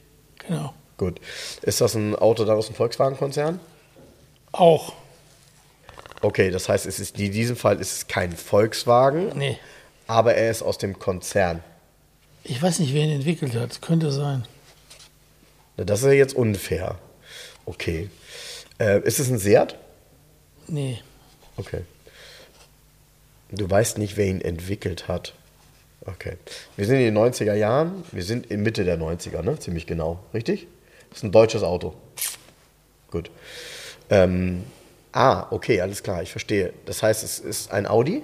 Genau. 0.48 0.74
Gut. 0.98 1.20
Ist 1.62 1.82
das 1.82 1.96
ein 1.96 2.16
Auto 2.16 2.44
dann 2.46 2.58
aus 2.58 2.68
dem 2.68 2.76
Volkswagen-Konzern? 2.76 3.60
Auch. 4.52 4.94
Okay, 6.22 6.50
das 6.52 6.70
heißt, 6.70 6.86
es 6.86 7.00
ist, 7.00 7.20
in 7.20 7.32
diesem 7.32 7.56
Fall 7.56 7.80
ist 7.80 7.92
es 7.98 8.08
kein 8.08 8.32
Volkswagen, 8.32 9.32
Nee. 9.38 9.58
aber 10.08 10.36
er 10.36 10.50
ist 10.52 10.62
aus 10.64 10.78
dem 10.78 10.98
Konzern. 11.00 11.64
Ich 12.44 12.62
weiß 12.62 12.80
nicht, 12.80 12.94
wer 12.94 13.04
ihn 13.04 13.12
entwickelt 13.12 13.56
hat. 13.56 13.82
Könnte 13.82 14.12
sein. 14.12 14.46
Na, 15.78 15.84
Das 15.84 16.02
ist 16.02 16.06
ja 16.06 16.12
jetzt 16.12 16.36
unfair. 16.36 17.00
Okay. 17.66 18.10
Äh, 18.80 19.02
ist 19.04 19.20
es 19.20 19.30
ein 19.30 19.38
Seat? 19.38 19.78
Nee. 20.68 21.00
Okay. 21.58 21.82
Du 23.52 23.70
weißt 23.70 23.98
nicht, 23.98 24.18
wer 24.18 24.26
ihn 24.26 24.42
entwickelt 24.42 25.08
hat. 25.08 25.34
Okay. 26.06 26.38
Wir 26.76 26.86
sind 26.86 26.98
in 26.98 27.14
den 27.14 27.18
90er 27.18 27.54
Jahren. 27.54 28.04
Wir 28.12 28.24
sind 28.24 28.48
in 28.48 28.64
Mitte 28.64 28.84
der 28.84 29.00
90er, 29.00 29.42
ne? 29.42 29.58
Ziemlich 29.60 29.88
genau. 29.88 30.20
Richtig? 30.34 30.68
Das 31.10 31.20
ist 31.20 31.24
ein 31.24 31.32
deutsches 31.32 31.64
Auto. 31.64 31.94
Gut. 33.10 33.30
Ähm, 34.10 34.64
ah, 35.12 35.46
okay, 35.52 35.80
alles 35.80 36.04
klar, 36.04 36.24
ich 36.24 36.32
verstehe. 36.32 36.74
Das 36.86 37.04
heißt, 37.04 37.24
es 37.24 37.40
ist 37.40 37.72
ein 37.72 37.86
Audi? 37.86 38.24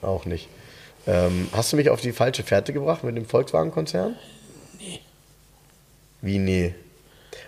Auch 0.00 0.24
nicht. 0.24 0.48
Ähm, 1.06 1.48
hast 1.52 1.72
du 1.72 1.76
mich 1.76 1.88
auf 1.90 2.00
die 2.00 2.12
falsche 2.12 2.42
Fährte 2.42 2.72
gebracht 2.72 3.04
mit 3.04 3.16
dem 3.16 3.24
Volkswagen-Konzern? 3.26 4.16
Nee. 4.78 5.00
Wie 6.20 6.38
nee? 6.38 6.74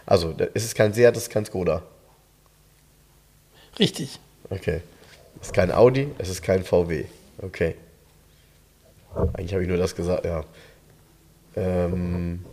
Also, 0.07 0.33
da- 0.33 0.47
es 0.55 0.65
ist 0.65 0.75
kein 0.75 0.93
Seat, 0.95 1.17
es 1.17 1.25
ist 1.25 1.31
kein 1.31 1.45
Skoda. 1.45 1.83
Richtig. 3.79 4.19
Okay. 4.51 4.81
Es 5.41 5.49
ist 5.49 5.55
kein 5.55 5.71
Audi, 5.73 6.09
es 6.19 6.29
ist 6.29 6.43
kein 6.43 6.63
VW. 6.65 7.05
Okay. 7.41 7.75
Eigentlich 9.35 9.53
habe 9.53 9.63
ich 9.63 9.69
nur 9.69 9.79
das 9.79 9.95
gesagt, 9.95 10.25
ja. 10.25 10.45
Ähm, 11.57 12.45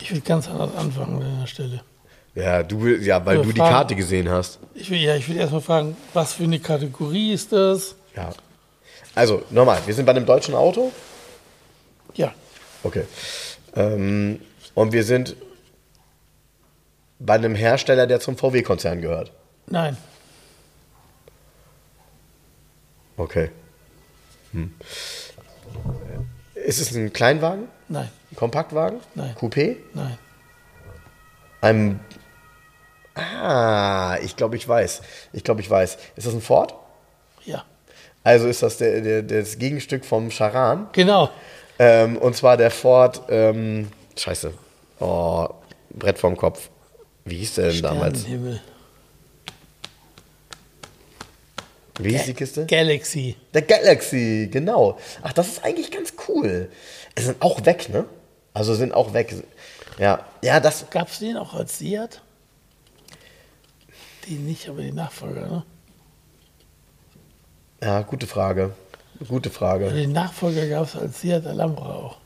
Ich 0.00 0.10
will 0.12 0.20
ganz 0.20 0.48
anders 0.48 0.74
anfangen 0.76 1.22
an 1.22 1.40
der 1.40 1.46
Stelle. 1.46 1.82
ja, 2.34 2.62
du, 2.62 2.86
ja, 2.88 3.24
weil 3.26 3.42
du 3.42 3.52
die 3.52 3.58
Fragen. 3.58 3.74
Karte 3.74 3.94
gesehen 3.94 4.28
hast. 4.30 4.58
Ich 4.74 4.90
will, 4.90 4.98
ja, 5.00 5.14
ich 5.16 5.28
will 5.28 5.36
erstmal 5.36 5.60
fragen, 5.60 5.96
was 6.14 6.32
für 6.34 6.44
eine 6.44 6.58
Kategorie 6.60 7.32
ist 7.32 7.52
das? 7.52 7.94
Ja. 8.16 8.30
Also, 9.14 9.42
nochmal, 9.50 9.80
wir 9.86 9.94
sind 9.94 10.06
bei 10.06 10.12
einem 10.12 10.26
deutschen 10.26 10.54
Auto. 10.54 10.92
Ja. 12.14 12.32
Okay. 12.82 13.04
Ähm, 13.76 14.40
und 14.74 14.92
wir 14.92 15.04
sind 15.04 15.36
bei 17.18 17.34
einem 17.34 17.54
Hersteller, 17.54 18.06
der 18.06 18.20
zum 18.20 18.36
VW-Konzern 18.36 19.00
gehört. 19.00 19.32
Nein. 19.66 19.96
Okay. 23.16 23.50
Ist 26.54 26.80
es 26.80 26.92
ein 26.94 27.12
Kleinwagen? 27.12 27.68
Nein, 27.88 28.08
Ein 28.30 28.36
Kompaktwagen? 28.36 29.00
Nein. 29.14 29.34
Coupé? 29.36 29.76
nein. 29.94 30.18
Ein. 31.60 32.00
Ah, 33.14 34.18
ich 34.22 34.36
glaube, 34.36 34.56
ich 34.56 34.68
weiß. 34.68 35.00
Ich 35.32 35.44
glaube, 35.44 35.60
ich 35.60 35.70
weiß. 35.70 35.96
Ist 36.16 36.26
das 36.26 36.34
ein 36.34 36.40
Ford? 36.42 36.74
Ja, 37.44 37.64
Also 38.24 38.48
ist 38.48 38.62
das 38.62 38.78
der, 38.78 39.00
der, 39.00 39.22
das 39.22 39.58
Gegenstück 39.58 40.04
vom 40.04 40.30
Charan. 40.30 40.88
genau. 40.92 41.30
Ähm, 41.78 42.16
und 42.18 42.34
zwar 42.36 42.56
der 42.56 42.70
Ford. 42.70 43.22
Ähm, 43.28 43.88
scheiße. 44.16 44.52
Oh, 45.00 45.48
Brett 45.90 46.18
vorm 46.18 46.36
Kopf. 46.36 46.70
Wie 47.24 47.36
hieß 47.36 47.56
der 47.56 47.70
denn 47.70 47.82
damals? 47.82 48.20
Sternenhimmel. 48.20 48.60
Wie 51.98 52.10
hieß 52.10 52.24
die 52.24 52.34
Kiste? 52.34 52.66
Galaxy. 52.66 53.36
Der 53.52 53.62
Galaxy, 53.62 54.48
genau. 54.50 54.98
Ach, 55.22 55.32
das 55.32 55.48
ist 55.48 55.64
eigentlich 55.64 55.90
ganz 55.90 56.14
cool. 56.28 56.70
Es 57.14 57.26
sind 57.26 57.40
auch 57.40 57.64
weg, 57.64 57.88
ne? 57.88 58.04
Also 58.52 58.74
sind 58.74 58.92
auch 58.92 59.12
weg. 59.12 59.34
Ja, 59.98 60.24
ja, 60.42 60.60
das. 60.60 60.90
Gab 60.90 61.08
es 61.08 61.20
den 61.20 61.36
auch 61.36 61.54
als 61.54 61.78
Seat? 61.78 62.20
Den 64.28 64.46
nicht, 64.46 64.68
aber 64.68 64.82
den 64.82 64.94
Nachfolger, 64.94 65.46
ne? 65.46 65.64
Ja, 67.84 68.00
gute 68.00 68.26
Frage. 68.26 68.70
Gute 69.28 69.50
Frage. 69.50 69.90
Den 69.90 70.12
Nachfolger 70.12 70.66
gab 70.68 70.86
es 70.86 70.96
als 70.96 71.20
Seat 71.20 71.46
Alhambra 71.46 71.94
auch. 71.94 72.16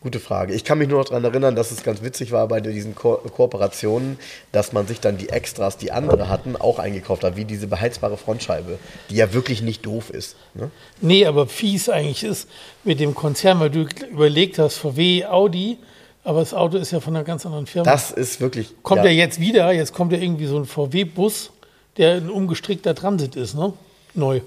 Gute 0.00 0.20
Frage. 0.20 0.54
Ich 0.54 0.64
kann 0.64 0.78
mich 0.78 0.88
nur 0.88 1.00
noch 1.00 1.06
daran 1.06 1.24
erinnern, 1.24 1.56
dass 1.56 1.72
es 1.72 1.82
ganz 1.82 2.02
witzig 2.02 2.32
war 2.32 2.48
bei 2.48 2.60
diesen 2.60 2.94
Ko 2.94 3.16
Kooperationen, 3.16 4.18
dass 4.50 4.72
man 4.72 4.86
sich 4.86 5.00
dann 5.00 5.18
die 5.18 5.28
Extras, 5.28 5.76
die 5.76 5.92
andere 5.92 6.28
hatten, 6.28 6.56
auch 6.56 6.78
eingekauft 6.78 7.22
hat, 7.22 7.36
wie 7.36 7.44
diese 7.44 7.66
beheizbare 7.66 8.16
Frontscheibe, 8.16 8.78
die 9.10 9.16
ja 9.16 9.34
wirklich 9.34 9.60
nicht 9.60 9.84
doof 9.84 10.08
ist. 10.08 10.36
Ne? 10.54 10.70
Nee, 11.02 11.26
aber 11.26 11.46
fies 11.48 11.90
eigentlich 11.90 12.24
ist 12.24 12.48
mit 12.82 12.98
dem 12.98 13.14
Konzern, 13.14 13.60
weil 13.60 13.68
du 13.70 13.86
überlegt 14.10 14.58
hast, 14.58 14.76
VW, 14.76 15.26
Audi, 15.26 15.76
aber 16.24 16.40
das 16.40 16.54
Auto 16.54 16.78
ist 16.78 16.92
ja 16.92 17.00
von 17.00 17.14
einer 17.14 17.24
ganz 17.24 17.44
anderen 17.44 17.66
Firma. 17.66 17.90
Das 17.90 18.10
ist 18.10 18.40
wirklich. 18.40 18.74
kommt 18.82 19.04
ja. 19.04 19.10
jetzt 19.10 19.38
wieder, 19.38 19.70
jetzt 19.72 19.92
kommt 19.92 20.12
ja 20.12 20.18
irgendwie 20.18 20.46
so 20.46 20.56
ein 20.56 20.64
VW-Bus, 20.64 21.50
der 21.98 22.14
ein 22.14 22.30
umgestrickter 22.30 22.94
Transit 22.94 23.36
ist, 23.36 23.54
ne? 23.54 23.74
Neu. 24.14 24.40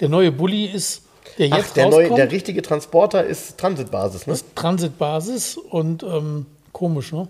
Der 0.00 0.08
neue 0.08 0.32
Bulli 0.32 0.66
ist, 0.66 1.02
der 1.38 1.48
jetzt 1.48 1.70
Ach, 1.70 1.74
der, 1.74 1.84
neue, 1.86 1.94
rauskommt, 2.02 2.18
der 2.18 2.30
richtige 2.30 2.62
Transporter 2.62 3.24
ist 3.24 3.58
Transitbasis, 3.58 4.26
ne? 4.26 4.32
ist 4.32 4.46
Transitbasis 4.54 5.56
und 5.56 6.02
ähm, 6.02 6.46
komisch, 6.72 7.12
ne? 7.12 7.28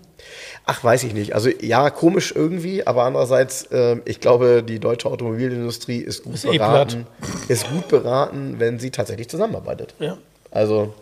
Ach, 0.65 0.83
weiß 0.83 1.03
ich 1.03 1.13
nicht. 1.13 1.33
Also 1.33 1.49
ja, 1.49 1.89
komisch 1.89 2.33
irgendwie, 2.35 2.85
aber 2.85 3.03
andererseits, 3.03 3.67
ähm, 3.71 4.01
ich 4.05 4.19
glaube, 4.19 4.63
die 4.63 4.79
deutsche 4.79 5.09
Automobilindustrie 5.09 5.97
ist 5.99 6.23
gut 6.23 6.35
Ist 6.35 6.45
eh 6.45 6.57
beraten, 6.57 7.07
ist 7.47 7.69
gut 7.69 7.87
beraten, 7.87 8.55
wenn 8.59 8.79
sie 8.79 8.91
tatsächlich 8.91 9.29
zusammenarbeitet. 9.29 9.95
Ja. 9.99 10.17
Also, 10.51 10.93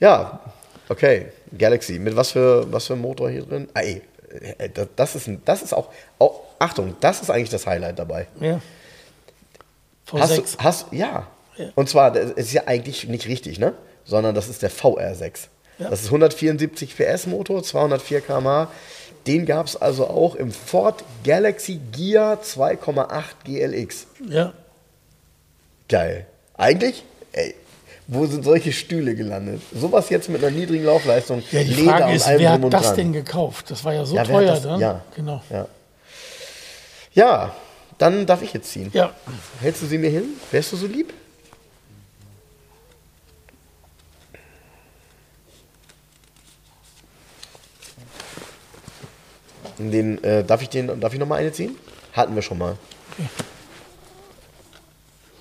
ja, 0.00 0.40
okay. 0.88 1.26
Galaxy. 1.56 1.98
Mit 1.98 2.16
was 2.16 2.32
für, 2.32 2.70
was 2.72 2.86
für 2.86 2.96
Motor 2.96 3.30
hier 3.30 3.42
drin? 3.42 3.68
Ah, 3.74 3.80
ey, 3.80 4.02
äh, 4.58 4.68
das- 4.96 5.14
ist, 5.14 5.28
ein, 5.28 5.40
das 5.44 5.62
ist 5.62 5.72
auch, 5.72 5.88
auch, 6.18 6.40
Achtung, 6.58 6.94
das 7.00 7.22
ist 7.22 7.30
eigentlich 7.30 7.50
das 7.50 7.66
Highlight 7.66 7.98
dabei. 7.98 8.26
Ja. 8.40 8.60
Hast 10.12 10.32
V6. 10.32 10.56
du, 10.58 10.64
hast, 10.64 10.86
ja. 10.92 11.26
Ja. 11.56 11.66
Und 11.76 11.88
zwar, 11.88 12.10
das 12.12 12.32
ist 12.32 12.52
ja 12.52 12.62
eigentlich 12.66 13.06
nicht 13.08 13.26
richtig, 13.28 13.58
ne? 13.58 13.74
Sondern 14.04 14.34
das 14.34 14.48
ist 14.48 14.62
der 14.62 14.70
VR6. 14.70 15.48
Ja. 15.78 15.88
Das 15.90 16.00
ist 16.00 16.06
174 16.06 16.96
PS 16.96 17.26
Motor, 17.26 17.62
204 17.62 18.20
km/h. 18.20 18.68
Den 19.26 19.46
gab 19.46 19.66
es 19.66 19.76
also 19.76 20.06
auch 20.08 20.34
im 20.34 20.52
Ford 20.52 21.02
Galaxy 21.24 21.80
Gear 21.92 22.40
2,8 22.42 23.22
GLX. 23.44 24.06
Ja. 24.28 24.52
Geil. 25.88 26.26
Eigentlich, 26.56 27.04
ey, 27.32 27.54
wo 28.06 28.26
sind 28.26 28.44
solche 28.44 28.72
Stühle 28.72 29.14
gelandet? 29.14 29.62
Sowas 29.74 30.10
jetzt 30.10 30.28
mit 30.28 30.44
einer 30.44 30.54
niedrigen 30.54 30.84
Laufleistung. 30.84 31.42
Ja, 31.50 31.62
die 31.62 31.70
Leder 31.74 31.90
Frage 31.98 32.14
ist, 32.14 32.28
wer 32.28 32.52
hat 32.52 32.72
das 32.72 32.82
dran. 32.82 32.96
denn 32.96 33.12
gekauft? 33.14 33.70
Das 33.70 33.82
war 33.84 33.94
ja 33.94 34.04
so 34.04 34.14
Ja, 34.16 34.24
teuer 34.24 34.46
das- 34.46 34.62
dann. 34.62 34.80
ja. 34.80 35.00
Genau. 35.16 35.42
Ja. 35.50 35.66
ja, 37.14 37.54
dann 37.98 38.26
darf 38.26 38.42
ich 38.42 38.52
jetzt 38.52 38.70
ziehen. 38.70 38.90
Ja. 38.92 39.14
Hältst 39.60 39.82
du 39.82 39.86
sie 39.86 39.98
mir 39.98 40.10
hin? 40.10 40.24
Wärst 40.50 40.72
du 40.72 40.76
so 40.76 40.86
lieb? 40.86 41.12
Den, 49.78 50.22
äh, 50.22 50.44
darf 50.44 50.62
ich 50.62 50.68
den, 50.68 51.00
darf 51.00 51.12
ich 51.12 51.18
noch 51.18 51.26
mal 51.26 51.36
eine 51.36 51.52
ziehen? 51.52 51.76
Hatten 52.12 52.34
wir 52.34 52.42
schon 52.42 52.58
mal. 52.58 52.76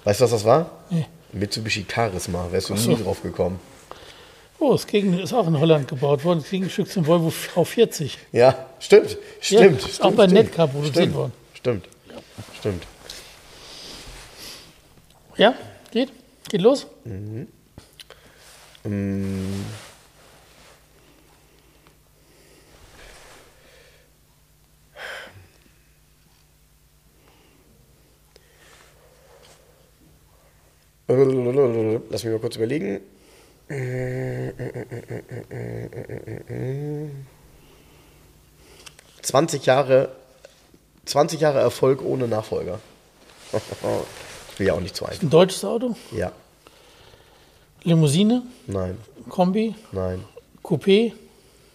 Weißt 0.04 0.20
du, 0.20 0.24
was 0.26 0.32
das 0.32 0.44
war? 0.44 0.72
Nee. 0.90 1.06
Mitsubishi 1.32 1.86
Charisma. 1.92 2.48
Wärst 2.52 2.70
du 2.70 2.76
so. 2.76 2.92
nie 2.92 3.02
drauf 3.02 3.22
gekommen. 3.22 3.60
Oh, 4.60 4.72
das 4.72 4.88
Gegen 4.88 5.20
ist 5.20 5.34
auch 5.34 5.48
in 5.48 5.60
Holland 5.60 5.88
gebaut 5.88 6.24
worden. 6.24 6.40
Das 6.40 6.50
Gegenstück 6.50 6.90
zum 6.90 7.06
Volvo 7.06 7.30
V40. 7.30 8.12
Ja, 8.32 8.56
stimmt. 8.80 9.18
Stimmt. 9.40 9.80
ist 9.80 9.96
stimmt 9.96 10.02
auch 10.02 10.12
bei 10.14 10.24
stimmt. 10.24 10.46
Netcar 10.46 10.68
produziert 10.68 10.96
stimmt, 10.96 11.16
worden. 11.16 11.34
Stimmt. 11.54 11.86
Stimmt. 12.58 12.88
Ja, 15.38 15.56
geht? 15.92 16.12
Geht 16.50 16.62
los? 16.62 16.88
Lass 32.10 32.24
mich 32.24 32.34
mal 32.34 32.40
kurz 32.40 32.56
überlegen. 32.56 33.02
20 39.22 39.66
Jahre, 39.66 40.16
20 41.06 41.40
Jahre 41.42 41.60
Erfolg 41.60 42.02
ohne 42.04 42.28
Nachfolger. 42.28 42.80
Ich 43.52 43.60
will 44.60 44.68
ja 44.68 44.74
auch 44.74 44.80
nicht 44.82 44.96
zu 44.96 45.06
einfach. 45.06 45.22
Ein 45.24 45.30
deutsches 45.30 45.64
Auto? 45.66 45.96
Ja, 46.12 46.32
Limousine? 47.84 48.44
nein, 48.68 48.98
Kombi? 49.30 49.76
nein, 49.92 50.24
Coupé? 50.64 51.12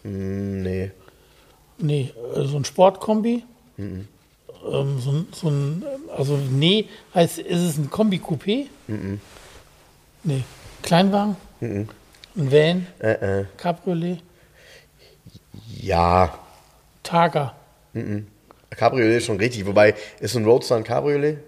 Mm, 0.05 0.63
nee, 0.63 0.91
Nee, 1.81 2.13
äh, 2.35 2.45
so 2.45 2.57
ein 2.57 2.65
Sportkombi? 2.65 3.45
Mhm. 3.77 4.09
Ähm, 4.69 4.99
so, 5.01 5.11
ein- 5.13 5.29
so 5.33 5.49
ein, 5.49 5.85
also 6.17 6.37
nee, 6.37 6.89
heißt, 7.15 7.39
ist 7.39 7.61
es 7.63 7.77
ein 7.79 7.89
Kombi-Coupé? 7.91 8.67
Mhm. 8.89 9.21
Nee. 10.25 10.43
Kleinwagen? 10.83 11.37
Ein 11.61 11.89
Van? 12.35 12.87
äh, 13.01 13.41
äh, 13.41 13.45
Cabriolet? 13.57 14.21
ja. 15.81 16.37
Targa? 17.05 17.55
Cabriolet 18.71 19.19
ist 19.19 19.25
schon 19.27 19.39
richtig, 19.39 19.67
wobei, 19.67 19.95
ist 20.21 20.37
ein 20.37 20.45
Roadster 20.45 20.77
ein 20.77 20.85
Cabriolet? 20.85 21.39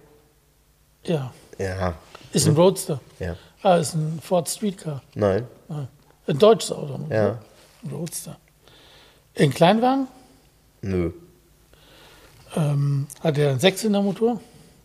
Ja. 1.05 1.33
Ja, 1.59 1.95
Ist 2.33 2.47
ein 2.49 2.55
Roadster. 2.57 3.01
ja, 3.18 3.37
Ah, 3.62 3.77
ist 3.77 3.95
ein 3.95 4.21
Ford 4.23 4.49
Streetcar. 4.49 5.03
nein, 5.14 5.47
Ah, 5.68 5.87
ein 6.27 6.39
deutsches 6.39 6.73
Auto. 6.73 6.97
ne? 6.99 7.14
Ja. 7.14 7.39
Ein 7.85 7.91
Roadster. 7.91 8.37
Ein 9.39 9.51
Kleinwagen? 9.53 10.09
nö, 10.83 11.12
Ähm, 12.57 13.07
hat 13.21 13.39
er 13.39 13.51
einen 13.51 13.61
Sechszylindermotor? 13.61 14.41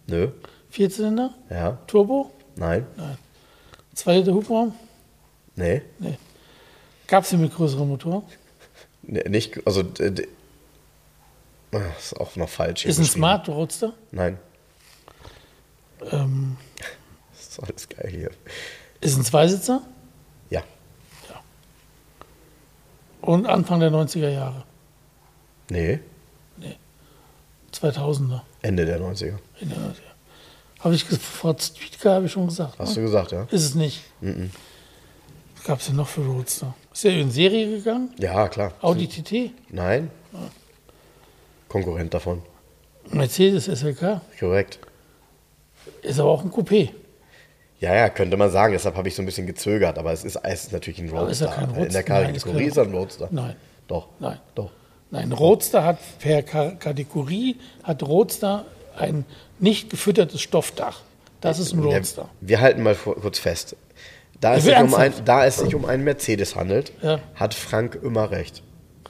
nö, 0.08 0.28
Vierzylinder? 0.70 1.34
ja, 1.50 1.78
Turbo? 1.88 2.32
nein, 2.56 2.86
Zwei 3.94 4.18
Liter 4.18 4.34
Hubraum? 4.34 4.74
nee, 5.56 5.82
Nee. 6.00 6.18
Gab 7.08 7.24
es 7.24 7.30
den 7.30 7.40
mit 7.42 7.54
größerem 7.56 7.88
Motor? 7.88 8.24
nee 9.04 9.24
nicht, 9.30 9.66
also, 9.66 9.84
d- 11.80 11.84
d- 11.84 11.86
Ah, 11.86 11.95
ist 11.97 12.19
auch 12.19 12.36
noch 12.36 12.49
falsch. 12.49 12.86
Ist 12.86 12.97
ein. 12.99 13.05
Smart 13.05 13.47
Roadster? 13.49 13.93
Nein, 14.11 14.38
Ähm, 16.11 16.57
das 17.34 17.41
ist 17.49 17.59
alles 17.63 17.89
geil 17.89 18.09
hier. 18.11 18.32
ist 19.01 19.17
ein 19.17 19.23
Zweisitzer? 19.23 19.82
Ja, 20.49 20.63
Und 23.21 23.47
Anfang 23.47 23.80
der 23.80 23.91
90er 23.91 24.30
Jahre. 24.30 24.63
nee, 25.69 25.99
2000er. 27.73 28.41
Ende 28.61 28.86
der 28.86 28.99
90er. 29.01 29.38
In 29.59 29.69
der 29.69 29.78
90er. 29.78 30.80
Habe 30.80 30.95
ich 30.95 31.03
Ford 31.05 31.61
Streetcar, 31.61 32.15
habe 32.15 32.26
ich 32.28 32.32
schon 32.32 32.47
gesagt. 32.47 32.78
Hast 32.80 32.89
ne? 32.89 32.95
du 32.95 33.01
gesagt, 33.01 33.32
ja? 33.32 33.43
Ist 33.51 33.63
es 33.63 33.76
nicht. 33.76 34.01
Was 34.21 35.63
gab 35.65 35.80
es 35.80 35.88
denn 35.88 35.95
noch 35.97 36.07
für 36.07 36.21
Roadster? 36.21 36.73
Ist 36.93 37.03
er 37.05 37.11
in 37.19 37.32
Serie 37.32 37.69
gegangen? 37.78 38.13
Ja, 38.17 38.47
klar. 38.47 38.73
Audi 38.82 39.07
TT? 39.07 39.51
Nein. 39.71 40.09
Konkurrent 41.68 42.13
davon. 42.13 42.41
Mercedes 43.11 43.66
SLK? 43.66 44.22
Korrekt. 44.39 44.80
Ist 46.01 46.20
aber 46.20 46.30
auch 46.32 46.43
ein 46.43 46.51
Coupé. 46.51 46.89
Ja, 47.80 47.93
ja, 47.93 48.09
könnte 48.09 48.38
man 48.38 48.49
sagen. 48.49 48.74
Deshalb 48.74 48.95
habe 48.95 49.07
ich 49.07 49.16
so 49.16 49.22
ein 49.22 49.26
bisschen 49.26 49.45
gezögert. 49.47 49.97
Aber 49.99 50.11
es 50.11 50.24
ist, 50.24 50.38
es 50.43 50.63
ist 50.66 50.72
natürlich 50.74 50.99
ein 50.99 51.16
Aber 51.16 51.30
ist 51.30 51.41
er 51.41 51.47
Roadster. 51.47 51.66
kein 51.66 51.70
In 51.70 51.76
der 51.76 51.84
Roadster? 51.84 52.03
Kategorie 52.03 52.63
ist 52.66 52.78
er 52.78 52.84
ein 52.84 52.93
Roadster. 52.93 53.28
Nein. 53.32 53.55
Doch. 53.88 54.07
Nein. 54.20 54.39
Doch. 54.55 54.72
Nein, 55.11 55.32
Roadster 55.32 55.84
hat 55.84 55.99
per 56.20 56.41
Ka- 56.41 56.72
Kategorie 56.72 57.57
hat 57.84 58.01
Roadster 58.01 58.66
ein 58.97 59.24
nicht 59.59 59.89
gefüttertes 59.91 60.41
Stoffdach. 60.41 61.01
Das 61.41 61.59
ist 61.59 61.74
ein 61.74 61.80
Roadster. 61.80 62.24
Ja, 62.41 62.47
wir 62.47 62.61
halten 62.61 62.82
mal 62.82 62.95
vor, 62.95 63.16
kurz 63.16 63.38
fest. 63.38 63.76
Da 64.41 64.55
es, 64.55 64.68
um 64.68 64.93
ein, 64.95 65.13
da 65.24 65.45
es 65.45 65.57
sich 65.57 65.76
um 65.76 65.86
einen 65.86 66.03
Mercedes 66.03 66.55
handelt, 66.55 66.91
Ja. 67.01 67.20
hat 67.36 67.53
Frank 67.53 67.99
immer 68.01 68.32
recht. 68.32 68.63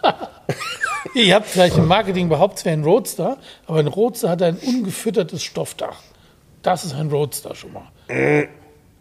Ihr 1.14 1.36
habt 1.36 1.48
vielleicht 1.48 1.78
im 1.78 1.88
Marketing 1.88 2.30
behauptet, 2.30 2.60
es 2.60 2.66
wäre 2.66 2.76
ein 2.78 2.84
Roadster, 2.84 3.38
aber 3.68 3.80
ein 3.80 3.88
Roadster 3.88 4.30
hat 4.30 4.42
ein 4.42 4.58
ungefüttertes 4.58 5.44
Stoffdach. 5.44 6.02
Das 6.62 6.84
ist 6.84 6.94
ein 6.96 7.10
Roadster 7.10 7.56
schon 7.56 7.72
mal. 7.74 8.48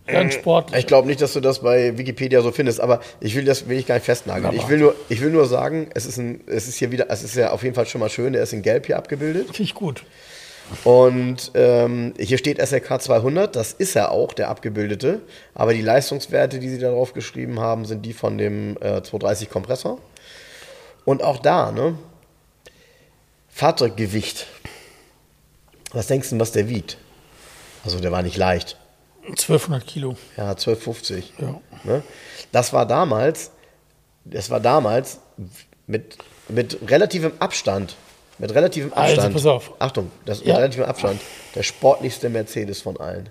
Ganz 0.06 0.34
sportlich. 0.34 0.78
Ich 0.80 0.86
glaube 0.86 1.08
nicht, 1.08 1.22
dass 1.22 1.32
du 1.32 1.40
das 1.40 1.60
bei 1.60 1.96
Wikipedia 1.96 2.42
so 2.42 2.52
findest, 2.52 2.78
aber 2.80 3.00
ich 3.20 3.34
will 3.34 3.44
das 3.44 3.68
will 3.68 3.78
ich 3.78 3.86
gar 3.86 3.94
nicht 3.94 4.04
festnageln. 4.04 4.44
Aber- 4.46 4.56
Ich 4.56 4.68
will 4.68 4.78
nur, 4.78 4.94
ich 5.08 5.20
will 5.22 5.30
nur 5.30 5.46
sagen, 5.46 5.88
es 5.94 6.04
ist 6.04 6.18
ein, 6.18 6.42
es 6.46 6.68
ist 6.68 6.76
hier 6.76 6.92
wieder, 6.92 7.06
es 7.08 7.22
ist 7.24 7.34
ja 7.36 7.50
auf 7.52 7.62
jeden 7.62 7.74
Fall 7.74 7.86
schon 7.86 8.00
mal 8.00 8.10
schön. 8.10 8.34
Der 8.34 8.42
ist 8.42 8.52
in 8.52 8.60
Gelb 8.62 8.84
hier 8.86 8.98
abgebildet 8.98 9.46
Finde 9.46 9.62
ich 9.62 9.74
gut. 9.74 10.04
und 10.84 11.52
ähm, 11.54 12.12
hier 12.18 12.36
steht 12.36 12.58
SLK 12.60 13.00
200. 13.00 13.56
Das 13.56 13.72
ist 13.72 13.96
er 13.96 14.10
auch, 14.12 14.34
der 14.34 14.50
abgebildete. 14.50 15.20
Aber 15.54 15.72
die 15.72 15.80
Leistungswerte, 15.82 16.58
die 16.58 16.68
sie 16.68 16.78
da 16.78 16.90
drauf 16.90 17.14
geschrieben 17.14 17.58
haben, 17.60 17.86
sind 17.86 18.04
die 18.04 18.12
von 18.12 18.36
dem 18.36 18.76
äh, 18.82 19.02
230 19.02 19.48
Kompressor. 19.48 19.98
Und 21.04 21.22
auch 21.22 21.38
da, 21.38 21.70
ne? 21.72 21.98
Fahrzeuggewicht. 23.48 24.46
Was 25.92 26.06
denkst 26.08 26.30
du, 26.30 26.40
was 26.40 26.52
der 26.52 26.68
wiegt? 26.68 26.98
Also 27.84 28.00
der 28.00 28.10
war 28.10 28.22
nicht 28.22 28.36
leicht. 28.36 28.76
1200 29.26 29.86
Kilo. 29.86 30.16
Ja, 30.36 30.50
1250. 30.50 31.34
Ja. 31.38 31.60
Ne? 31.84 32.02
Das 32.52 32.72
war 32.72 32.86
damals, 32.86 33.50
das 34.24 34.50
war 34.50 34.60
damals 34.60 35.18
mit, 35.86 36.18
mit 36.48 36.78
relativem 36.90 37.32
Abstand, 37.38 37.96
mit 38.38 38.52
relativem 38.54 38.92
Also, 38.92 39.14
Abstand. 39.14 39.34
pass 39.34 39.46
auf. 39.46 39.72
Achtung, 39.78 40.10
das 40.24 40.40
mit 40.40 40.48
Ja. 40.48 40.56
relativem 40.56 40.84
Abstand. 40.86 41.20
Der 41.54 41.62
sportlichste 41.62 42.28
Mercedes 42.28 42.82
von 42.82 42.98
allen. 42.98 43.28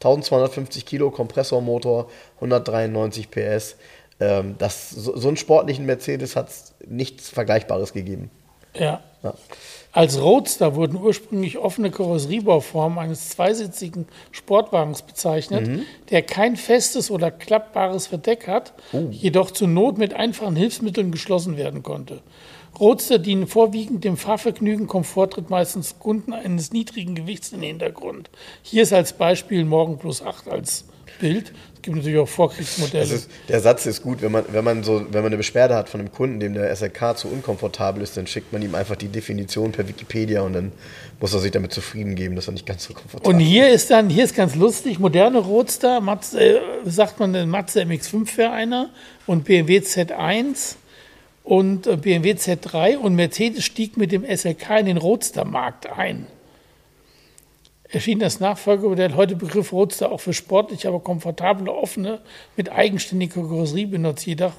1250 0.00 0.86
Kilo 0.86 1.10
Kompressormotor, 1.10 2.10
193 2.36 3.30
PS. 3.30 3.76
Ähm, 4.20 4.54
das, 4.58 4.90
so, 4.90 5.16
so 5.16 5.28
einen 5.28 5.36
sportlichen 5.36 5.86
Mercedes 5.86 6.36
hat 6.36 6.48
es 6.50 6.74
nichts 6.86 7.30
Vergleichbares 7.30 7.92
gegeben. 7.92 8.30
Ja. 8.78 9.00
Ja. 9.22 9.34
Als 9.92 10.20
Roadster 10.22 10.76
wurden 10.76 10.96
ursprünglich 10.96 11.58
offene 11.58 11.90
Karosseriebauformen 11.90 12.98
eines 12.98 13.28
zweisitzigen 13.30 14.06
Sportwagens 14.30 15.02
bezeichnet, 15.02 15.66
Mhm. 15.66 15.82
der 16.10 16.22
kein 16.22 16.56
festes 16.56 17.10
oder 17.10 17.30
klappbares 17.30 18.06
Verdeck 18.06 18.46
hat, 18.46 18.72
Oh. 18.92 19.08
jedoch 19.10 19.50
zur 19.50 19.68
Not 19.68 19.98
mit 19.98 20.14
einfachen 20.14 20.56
Hilfsmitteln 20.56 21.10
geschlossen 21.10 21.56
werden 21.56 21.82
konnte. 21.82 22.20
Roadster 22.78 23.18
dienen 23.18 23.46
vorwiegend 23.48 24.04
dem 24.04 24.16
Fahrvergnügen, 24.16 24.86
Komfort 24.86 25.30
tritt 25.30 25.50
meistens 25.50 25.98
Kunden 25.98 26.32
eines 26.32 26.72
niedrigen 26.72 27.14
Gewichts 27.14 27.52
in 27.52 27.60
den 27.60 27.68
Hintergrund. 27.70 28.30
Hier 28.62 28.84
ist 28.84 28.92
als 28.92 29.12
Beispiel 29.12 29.64
Morgen 29.64 29.98
Plus 29.98 30.22
8 30.22 30.48
als 30.48 30.84
Bild. 31.20 31.52
Es 31.80 31.84
gibt 31.84 31.96
natürlich 31.96 32.18
auch 32.18 32.28
Vorkriegsmodelle. 32.28 33.14
Ist, 33.14 33.30
der 33.48 33.60
Satz 33.60 33.86
ist 33.86 34.02
gut, 34.02 34.20
wenn 34.20 34.30
man, 34.30 34.44
wenn, 34.52 34.62
man 34.62 34.82
so, 34.82 35.00
wenn 35.00 35.22
man 35.22 35.26
eine 35.26 35.38
Beschwerde 35.38 35.74
hat 35.74 35.88
von 35.88 36.00
einem 36.00 36.12
Kunden, 36.12 36.38
dem 36.38 36.52
der 36.52 36.76
SLK 36.76 37.16
zu 37.16 37.28
unkomfortabel 37.28 38.02
ist, 38.02 38.18
dann 38.18 38.26
schickt 38.26 38.52
man 38.52 38.60
ihm 38.60 38.74
einfach 38.74 38.96
die 38.96 39.08
Definition 39.08 39.72
per 39.72 39.88
Wikipedia 39.88 40.42
und 40.42 40.52
dann 40.52 40.72
muss 41.20 41.32
er 41.32 41.40
sich 41.40 41.52
damit 41.52 41.72
zufrieden 41.72 42.16
geben, 42.16 42.36
dass 42.36 42.48
er 42.48 42.52
nicht 42.52 42.66
ganz 42.66 42.84
so 42.84 42.92
komfortabel 42.92 43.34
Und 43.34 43.40
hier 43.40 43.70
ist 43.70 43.90
dann, 43.90 44.10
hier 44.10 44.24
ist 44.24 44.36
ganz 44.36 44.56
lustig, 44.56 44.98
moderne 44.98 45.38
Roadster, 45.38 46.02
Mazda, 46.02 46.38
äh, 46.38 46.60
sagt 46.84 47.18
man, 47.18 47.34
ein 47.34 47.48
Mazda 47.48 47.80
MX-5 47.80 48.36
wäre 48.36 48.50
einer 48.50 48.90
und 49.26 49.44
BMW 49.44 49.78
Z1 49.78 50.74
und 51.44 51.86
äh, 51.86 51.96
BMW 51.96 52.32
Z3 52.32 52.98
und 52.98 53.14
Mercedes 53.14 53.64
stieg 53.64 53.96
mit 53.96 54.12
dem 54.12 54.22
SLK 54.22 54.80
in 54.80 54.84
den 54.84 54.96
Roadster-Markt 54.98 55.90
ein. 55.90 56.26
Erschien 57.92 58.20
das 58.20 58.38
Nachfolgemodell, 58.38 59.14
heute 59.14 59.34
Begriff 59.34 59.72
Roadster 59.72 60.12
auch 60.12 60.20
für 60.20 60.32
sportlich, 60.32 60.86
aber 60.86 61.00
komfortable, 61.00 61.72
offene, 61.72 62.20
mit 62.56 62.70
eigenständiger 62.70 63.42
Karosserie 63.42 63.88
benutzt. 63.88 64.26
Jedoch, 64.26 64.52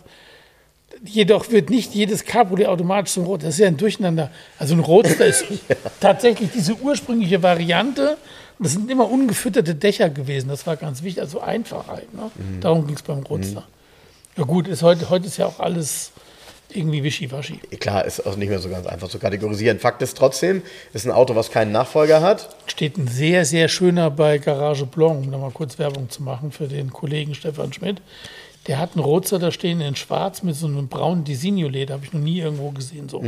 jedoch 1.05 1.49
wird 1.49 1.69
nicht 1.69 1.95
jedes 1.95 2.25
Cabriolet 2.25 2.67
automatisch 2.67 3.13
zum 3.13 3.25
Roadster. 3.25 3.47
Das 3.47 3.55
ist 3.55 3.61
ja 3.61 3.67
ein 3.67 3.77
Durcheinander. 3.77 4.31
Also 4.59 4.75
ein 4.75 4.81
Roadster 4.81 5.25
ist 5.25 5.45
tatsächlich 6.01 6.49
diese 6.53 6.75
ursprüngliche 6.75 7.41
Variante. 7.41 8.17
Das 8.59 8.73
sind 8.73 8.91
immer 8.91 9.09
ungefütterte 9.09 9.75
Dächer 9.75 10.09
gewesen. 10.09 10.49
Das 10.49 10.67
war 10.67 10.75
ganz 10.75 11.01
wichtig. 11.01 11.21
Also 11.21 11.39
einfach 11.39 11.87
halt. 11.87 12.13
Ne? 12.13 12.29
Darum 12.59 12.85
ging 12.85 12.97
es 12.97 13.01
beim 13.01 13.23
Roadster. 13.23 13.63
Ja 14.37 14.43
gut, 14.43 14.67
ist 14.67 14.83
heute, 14.83 15.09
heute 15.09 15.27
ist 15.27 15.37
ja 15.37 15.47
auch 15.47 15.59
alles 15.59 16.11
irgendwie 16.75 17.03
wischiwaschi. 17.03 17.59
Klar, 17.79 18.05
ist 18.05 18.25
auch 18.25 18.35
nicht 18.35 18.49
mehr 18.49 18.59
so 18.59 18.69
ganz 18.69 18.87
einfach 18.87 19.09
zu 19.09 19.19
kategorisieren. 19.19 19.79
Fakt 19.79 20.01
ist 20.01 20.17
trotzdem, 20.17 20.61
ist 20.93 21.05
ein 21.05 21.11
Auto, 21.11 21.35
was 21.35 21.51
keinen 21.51 21.71
Nachfolger 21.71 22.21
hat. 22.21 22.55
Steht 22.67 22.97
ein 22.97 23.07
sehr, 23.07 23.45
sehr 23.45 23.67
schöner 23.67 24.11
bei 24.11 24.37
Garage 24.37 24.85
Blanc, 24.85 25.25
um 25.25 25.31
da 25.31 25.37
mal 25.37 25.51
kurz 25.51 25.79
Werbung 25.79 26.09
zu 26.09 26.23
machen 26.23 26.51
für 26.51 26.67
den 26.67 26.91
Kollegen 26.91 27.35
Stefan 27.35 27.73
Schmidt. 27.73 28.01
Der 28.67 28.77
hat 28.77 28.95
einen 28.95 29.03
Roadster 29.03 29.39
da 29.39 29.51
stehen 29.51 29.81
in 29.81 29.95
schwarz 29.95 30.43
mit 30.43 30.55
so 30.55 30.67
einem 30.67 30.87
braunen 30.87 31.23
Designo-Leder. 31.23 31.95
Habe 31.95 32.05
ich 32.05 32.13
noch 32.13 32.21
nie 32.21 32.39
irgendwo 32.39 32.69
gesehen. 32.71 33.09
So. 33.09 33.23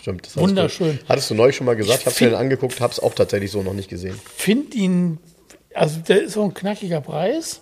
Stimmt. 0.00 0.26
Das 0.26 0.36
Wunderschön. 0.36 0.88
Hattest 0.88 1.02
du, 1.02 1.08
hattest 1.08 1.30
du 1.30 1.34
neulich 1.34 1.56
schon 1.56 1.66
mal 1.66 1.76
gesagt, 1.76 2.00
Ich 2.00 2.06
hab's 2.06 2.20
mir 2.20 2.30
den 2.30 2.34
angeguckt, 2.34 2.80
hab's 2.80 2.98
auch 2.98 3.14
tatsächlich 3.14 3.52
so 3.52 3.62
noch 3.62 3.74
nicht 3.74 3.88
gesehen. 3.88 4.18
Find 4.34 4.74
ihn, 4.74 5.18
also 5.74 6.00
der 6.00 6.22
ist 6.22 6.32
so 6.32 6.42
ein 6.42 6.52
knackiger 6.52 7.00
Preis, 7.00 7.60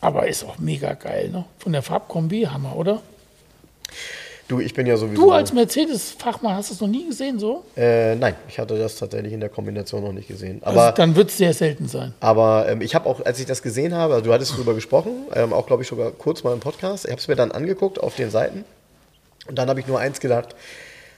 aber 0.00 0.26
ist 0.26 0.44
auch 0.44 0.58
mega 0.58 0.94
geil. 0.94 1.28
Ne? 1.28 1.44
Von 1.58 1.72
der 1.72 1.82
Farbkombi, 1.82 2.44
Hammer, 2.44 2.76
oder? 2.76 3.02
Du, 4.48 4.60
ich 4.60 4.74
bin 4.74 4.86
ja 4.86 4.96
sowieso. 4.96 5.20
Du 5.20 5.32
als 5.32 5.52
Mercedes-Fachmann 5.52 6.54
hast 6.54 6.70
das 6.70 6.80
noch 6.80 6.88
nie 6.88 7.06
gesehen, 7.08 7.38
so? 7.38 7.64
äh, 7.76 8.14
nein, 8.14 8.34
ich 8.48 8.58
hatte 8.58 8.78
das 8.78 8.96
tatsächlich 8.96 9.32
in 9.32 9.40
der 9.40 9.48
Kombination 9.48 10.04
noch 10.04 10.12
nicht 10.12 10.28
gesehen. 10.28 10.60
Also 10.62 10.78
Aber 10.78 10.92
dann 10.92 11.16
wird 11.16 11.30
es 11.30 11.36
sehr 11.36 11.52
selten 11.52 11.88
sein. 11.88 12.14
Aber 12.20 12.66
ähm, 12.68 12.80
ich 12.80 12.94
habe 12.94 13.08
auch, 13.08 13.24
als 13.24 13.40
ich 13.40 13.46
das 13.46 13.62
gesehen 13.62 13.92
habe, 13.92 14.14
also 14.14 14.26
du 14.26 14.32
hattest 14.32 14.52
darüber 14.52 14.74
gesprochen, 14.74 15.12
ähm, 15.34 15.52
auch 15.52 15.66
glaube 15.66 15.82
ich 15.82 15.88
sogar 15.88 16.12
kurz 16.12 16.44
mal 16.44 16.52
im 16.52 16.60
Podcast, 16.60 17.06
ich 17.06 17.10
habe 17.10 17.20
es 17.20 17.26
mir 17.26 17.34
dann 17.34 17.50
angeguckt 17.50 17.98
auf 17.98 18.14
den 18.14 18.30
Seiten 18.30 18.64
und 19.48 19.58
dann 19.58 19.68
habe 19.68 19.80
ich 19.80 19.88
nur 19.88 19.98
eins 19.98 20.20
gedacht, 20.20 20.54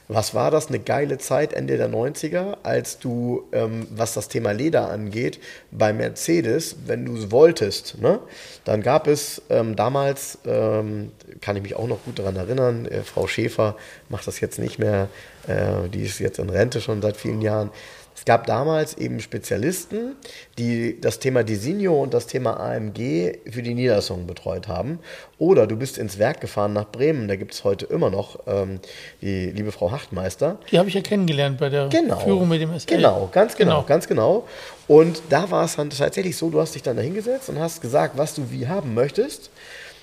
was 0.09 0.35
war 0.35 0.51
das, 0.51 0.69
eine 0.69 0.79
geile 0.79 1.19
Zeit 1.19 1.53
Ende 1.53 1.77
der 1.77 1.91
90er, 1.91 2.59
als 2.63 2.99
du, 2.99 3.47
ähm, 3.53 3.87
was 3.91 4.15
das 4.15 4.29
Thema 4.29 4.53
Leder 4.53 4.91
angeht, 4.91 5.39
bei 5.71 5.93
Mercedes, 5.93 6.77
wenn 6.87 7.05
du 7.05 7.17
es 7.17 7.31
wolltest, 7.31 8.01
ne, 8.01 8.19
dann 8.65 8.83
gab 8.83 9.07
es 9.07 9.43
ähm, 9.51 9.77
damals, 9.77 10.39
ähm, 10.47 11.13
kann 11.43 11.57
ich 11.57 11.63
mich 11.63 11.77
auch 11.77 11.87
noch 11.87 12.03
gut 12.05 12.19
daran 12.19 12.37
erinnern, 12.37 12.87
äh, 12.87 13.03
Frau 13.03 13.27
Schäfer 13.27 13.77
macht 14.09 14.27
das 14.27 14.41
jetzt 14.41 14.59
nicht 14.59 14.79
mehr, 14.79 15.09
äh, 15.47 15.89
die 15.93 16.03
ist 16.03 16.19
jetzt 16.21 16.39
in 16.39 16.49
Rente 16.49 16.81
schon 16.81 17.03
seit 17.03 17.19
vielen 17.19 17.43
Jahren, 17.43 17.71
es 18.19 18.25
gab 18.25 18.47
damals 18.47 18.97
eben 18.99 19.21
Spezialisten, 19.21 20.17
die 20.59 21.01
das 21.01 21.21
Thema 21.21 21.45
Designo 21.45 22.03
und 22.03 22.13
das 22.15 22.27
Thema 22.27 22.59
AMG 22.59 23.39
für 23.49 23.63
die 23.63 23.75
Niederlassungen 23.75 24.27
betreut 24.27 24.67
haben. 24.67 24.99
Oder 25.39 25.69
du 25.69 25.77
bist 25.77 25.99
ins 25.99 26.19
Werk 26.19 26.41
gefahren 26.41 26.73
nach 26.73 26.91
Bremen, 26.91 27.29
da 27.29 27.37
gibt 27.37 27.55
es 27.55 27.63
heute 27.63 27.87
immer 27.87 28.11
noch 28.11 28.41
ähm, 28.49 28.81
die 29.23 29.51
liebe 29.53 29.71
Frau 29.71 29.93
Hachtmeister. 29.93 30.59
Die 30.73 30.79
habe 30.81 30.89
ich 30.89 30.95
ja 30.97 31.01
kennengelernt 31.01 31.59
bei 31.59 31.69
der 31.69 31.89
Genau. 31.91 32.19
Führung 32.19 32.49
mit 32.49 32.61
dem 32.61 32.77
SL. 32.77 32.97
Genau, 32.97 33.29
ganz 33.31 33.55
genau, 33.55 33.77
Genau. 33.77 33.87
ganz 33.87 34.09
genau. 34.09 34.49
Und 34.89 35.23
da 35.29 35.49
war 35.53 35.65
es 35.65 35.77
dann 35.77 35.91
tatsächlich 35.91 36.37
so, 36.37 36.51
du 36.51 36.61
hast 36.61 36.75
dich 36.75 36.83
dann 36.83 36.97
da 36.97 37.03
hingesetzt 37.03 37.49
und 37.51 37.61
hast 37.61 37.81
gesagt, 37.81 38.19
was 38.19 38.35
du 38.35 38.51
wie 38.51 38.67
haben 38.67 38.95
möchtest. 38.95 39.51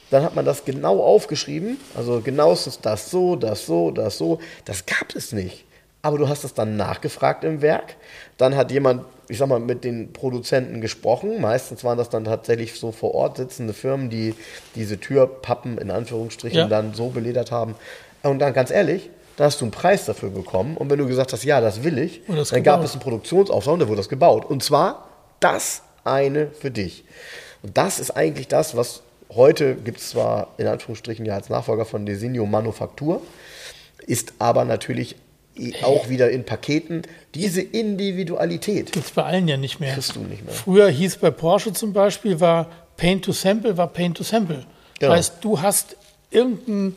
Dann 0.10 0.24
hat 0.24 0.36
man 0.36 0.46
das 0.46 0.64
genau 0.64 1.02
aufgeschrieben. 1.04 1.78
Also 1.96 2.22
genau 2.22 2.54
ist 2.54 2.68
es 2.68 2.80
das 2.80 3.12
so, 3.12 3.36
das 3.36 3.66
so, 3.66 3.92
das 3.92 4.18
so. 4.18 4.40
Das 4.64 4.86
gab 4.86 5.14
es 5.16 5.34
nicht. 5.34 5.65
Aber 6.06 6.20
du 6.20 6.30
hast 6.30 6.44
es 6.44 6.54
dann 6.54 6.78
nachgefragt 6.78 7.44
im 7.44 7.64
Werk. 7.64 7.96
Dann 8.38 8.56
hat 8.56 8.70
jemand, 8.70 9.06
ich 9.28 9.40
sag 9.40 9.48
mal, 9.50 9.60
mit 9.60 9.84
den 9.84 10.14
Produzenten 10.14 10.80
gesprochen. 10.80 11.42
Meistens 11.42 11.84
waren 11.84 11.98
das 11.98 12.10
dann 12.10 12.26
tatsächlich 12.26 12.80
so 12.80 12.92
vor 12.92 13.16
Ort 13.16 13.38
sitzende 13.38 13.74
Firmen, 13.74 14.12
die 14.12 14.36
diese 14.76 15.00
Türpappen 15.00 15.80
in 15.80 15.90
Anführungsstrichen 15.90 16.60
Ja. 16.60 16.68
dann 16.68 16.94
so 16.94 17.10
beledert 17.10 17.50
haben. 17.52 17.74
Und 18.22 18.38
dann 18.38 18.54
ganz 18.54 18.70
ehrlich, 18.70 19.10
da 19.36 19.46
hast 19.46 19.62
du 19.62 19.66
einen 19.66 19.72
Preis 19.72 20.06
dafür 20.06 20.30
bekommen. 20.30 20.78
Und 20.78 20.92
wenn 20.92 21.00
du 21.00 21.08
gesagt 21.08 21.34
hast, 21.34 21.44
ja, 21.44 21.60
das 21.60 21.84
will 21.84 21.98
ich, 21.98 22.22
das 22.28 22.50
dann 22.50 22.62
gab 22.62 22.76
gebaut. 22.76 22.86
es 22.86 22.92
einen 22.94 23.02
Produktionsauftrag 23.02 23.74
und 23.74 23.80
da 23.80 23.88
wurde 23.88 23.98
das 23.98 24.10
gebaut. 24.10 24.46
Und 24.46 24.62
zwar 24.64 25.08
das 25.40 25.82
eine 26.04 26.52
für 26.52 26.70
dich. 26.70 27.04
Und 27.64 27.76
das 27.80 28.00
ist 28.00 28.12
eigentlich 28.12 28.48
das, 28.48 28.78
was 28.78 29.02
heute 29.34 29.74
gibt 29.74 29.98
es 30.02 30.12
zwar 30.12 30.50
in 30.60 30.68
Anführungsstrichen 30.68 31.26
ja 31.26 31.34
als 31.34 31.50
Nachfolger 31.50 31.84
von 31.86 32.06
Designo 32.06 32.46
Manufaktur, 32.46 33.24
ist 34.06 34.34
aber 34.38 34.66
natürlich 34.66 35.16
auch 35.84 36.10
wieder 36.10 36.30
in 36.30 36.46
Paketen 36.46 37.04
diese 37.34 37.62
Individualität. 37.62 38.92
Gibt 38.92 39.06
es 39.06 39.12
bei 39.12 39.24
allen 39.24 39.48
ja 39.48 39.58
nicht 39.58 39.80
mehr. 39.80 39.94
Kriegst 39.94 40.16
du 40.16 40.22
nicht 40.22 40.46
mehr. 40.46 40.54
Früher 40.54 40.90
hieß 40.90 41.18
bei 41.18 41.32
Porsche 41.32 41.74
zum 41.74 41.94
Beispiel, 41.94 42.40
war 42.40 42.70
Paint 42.98 43.26
to 43.26 43.32
Sample, 43.32 43.78
war 43.78 43.88
Paint 43.88 44.18
to 44.18 44.24
Sample. 44.24 44.66
Genau. 45.00 45.12
Das 45.12 45.18
heißt, 45.18 45.34
du 45.42 45.62
hast 45.62 45.98
irgendeinen 46.32 46.96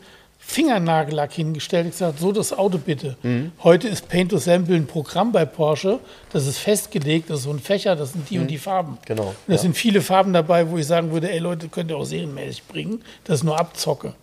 Fingernagellack 0.49 1.33
hingestellt 1.33 1.85
und 1.85 1.91
gesagt, 1.91 2.19
so 2.19 2.31
das 2.31 2.53
Auto 2.53 2.79
bitte. 2.79 3.17
Mhm. 3.21 3.51
Heute 3.63 3.87
ist 3.87 4.09
Paint 4.09 4.31
to 4.31 4.37
Sample 4.37 4.75
ein 4.75 4.87
Programm 4.87 5.31
bei 5.31 5.45
Porsche, 5.45 5.99
das 6.31 6.47
ist 6.47 6.57
festgelegt, 6.57 7.29
das 7.29 7.39
ist 7.39 7.43
so 7.43 7.51
ein 7.51 7.59
Fächer, 7.59 7.95
das 7.95 8.13
sind 8.13 8.27
die 8.29 8.39
und 8.39 8.47
die 8.47 8.57
Farben. 8.57 8.97
Genau, 9.05 9.27
Und 9.27 9.35
da 9.47 9.53
ja. 9.53 9.59
sind 9.59 9.77
viele 9.77 10.01
Farben 10.01 10.33
dabei, 10.33 10.69
wo 10.69 10.77
ich 10.77 10.87
sagen 10.87 11.11
würde, 11.11 11.29
ey 11.29 11.37
Leute, 11.37 11.67
könnt 11.67 11.91
ihr 11.91 11.97
auch 11.97 12.05
serienmäßig 12.05 12.63
bringen, 12.63 13.03
das 13.25 13.39
ist 13.39 13.43
nur 13.43 13.59
Abzocke. 13.59 14.15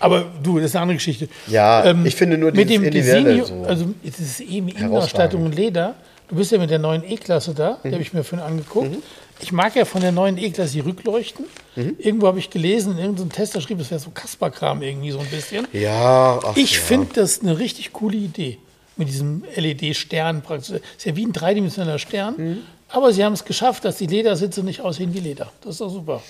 Aber 0.00 0.26
du, 0.42 0.56
das 0.58 0.66
ist 0.66 0.76
eine 0.76 0.82
andere 0.82 0.96
Geschichte. 0.96 1.24
Ähm, 1.24 1.52
Ja, 1.52 2.04
ich 2.04 2.14
finde 2.14 2.38
nur 2.38 2.52
mit 2.52 2.70
dem 2.70 2.84
Individuelle 2.84 3.44
so 3.44 3.64
also 3.66 3.86
es 4.04 4.20
ist 4.20 4.40
eben 4.40 4.68
Innenausstattung 4.68 5.44
und 5.44 5.54
Leder, 5.54 5.94
Du 6.28 6.36
bist 6.36 6.52
ja 6.52 6.58
mit 6.58 6.68
der 6.70 6.78
neuen 6.78 7.10
E-Klasse 7.10 7.54
da, 7.54 7.78
die 7.82 7.90
habe 7.90 8.02
ich 8.02 8.12
mir 8.12 8.22
vorhin 8.22 8.46
angeguckt. 8.46 8.98
Ich 9.40 9.50
mag 9.50 9.74
ja 9.76 9.86
von 9.86 10.02
der 10.02 10.12
neuen 10.12 10.36
E-Klasse 10.36 10.72
die 10.74 10.80
Rückleuchten. 10.80 11.46
Irgendwo 11.74 12.26
habe 12.26 12.38
ich 12.38 12.50
gelesen, 12.50 12.92
in 12.92 12.98
irgendeinem 12.98 13.32
Tester 13.32 13.60
schrieb, 13.60 13.80
es 13.80 13.90
wäre 13.90 14.00
so 14.00 14.10
Kasperkram 14.10 14.82
irgendwie 14.82 15.10
so 15.10 15.20
ein 15.20 15.26
bisschen. 15.26 15.66
Ja, 15.72 16.38
ach, 16.44 16.56
Ich 16.56 16.74
ja. 16.74 16.80
finde 16.80 17.08
das 17.14 17.40
eine 17.40 17.58
richtig 17.58 17.92
coole 17.92 18.16
Idee. 18.16 18.58
Mit 18.96 19.08
diesem 19.08 19.44
LED-Stern 19.54 20.42
praktisch. 20.42 20.80
Ist 20.96 21.06
ja 21.06 21.14
wie 21.16 21.24
ein 21.24 21.32
dreidimensionaler 21.32 22.00
Stern. 22.00 22.34
Mhm. 22.36 22.58
Aber 22.88 23.12
sie 23.12 23.24
haben 23.24 23.32
es 23.34 23.44
geschafft, 23.44 23.84
dass 23.84 23.96
die 23.96 24.06
Ledersitze 24.06 24.62
nicht 24.62 24.80
aussehen 24.80 25.14
wie 25.14 25.20
Leder. 25.20 25.50
Das 25.62 25.74
ist 25.74 25.80
doch 25.80 25.90
super. 25.90 26.20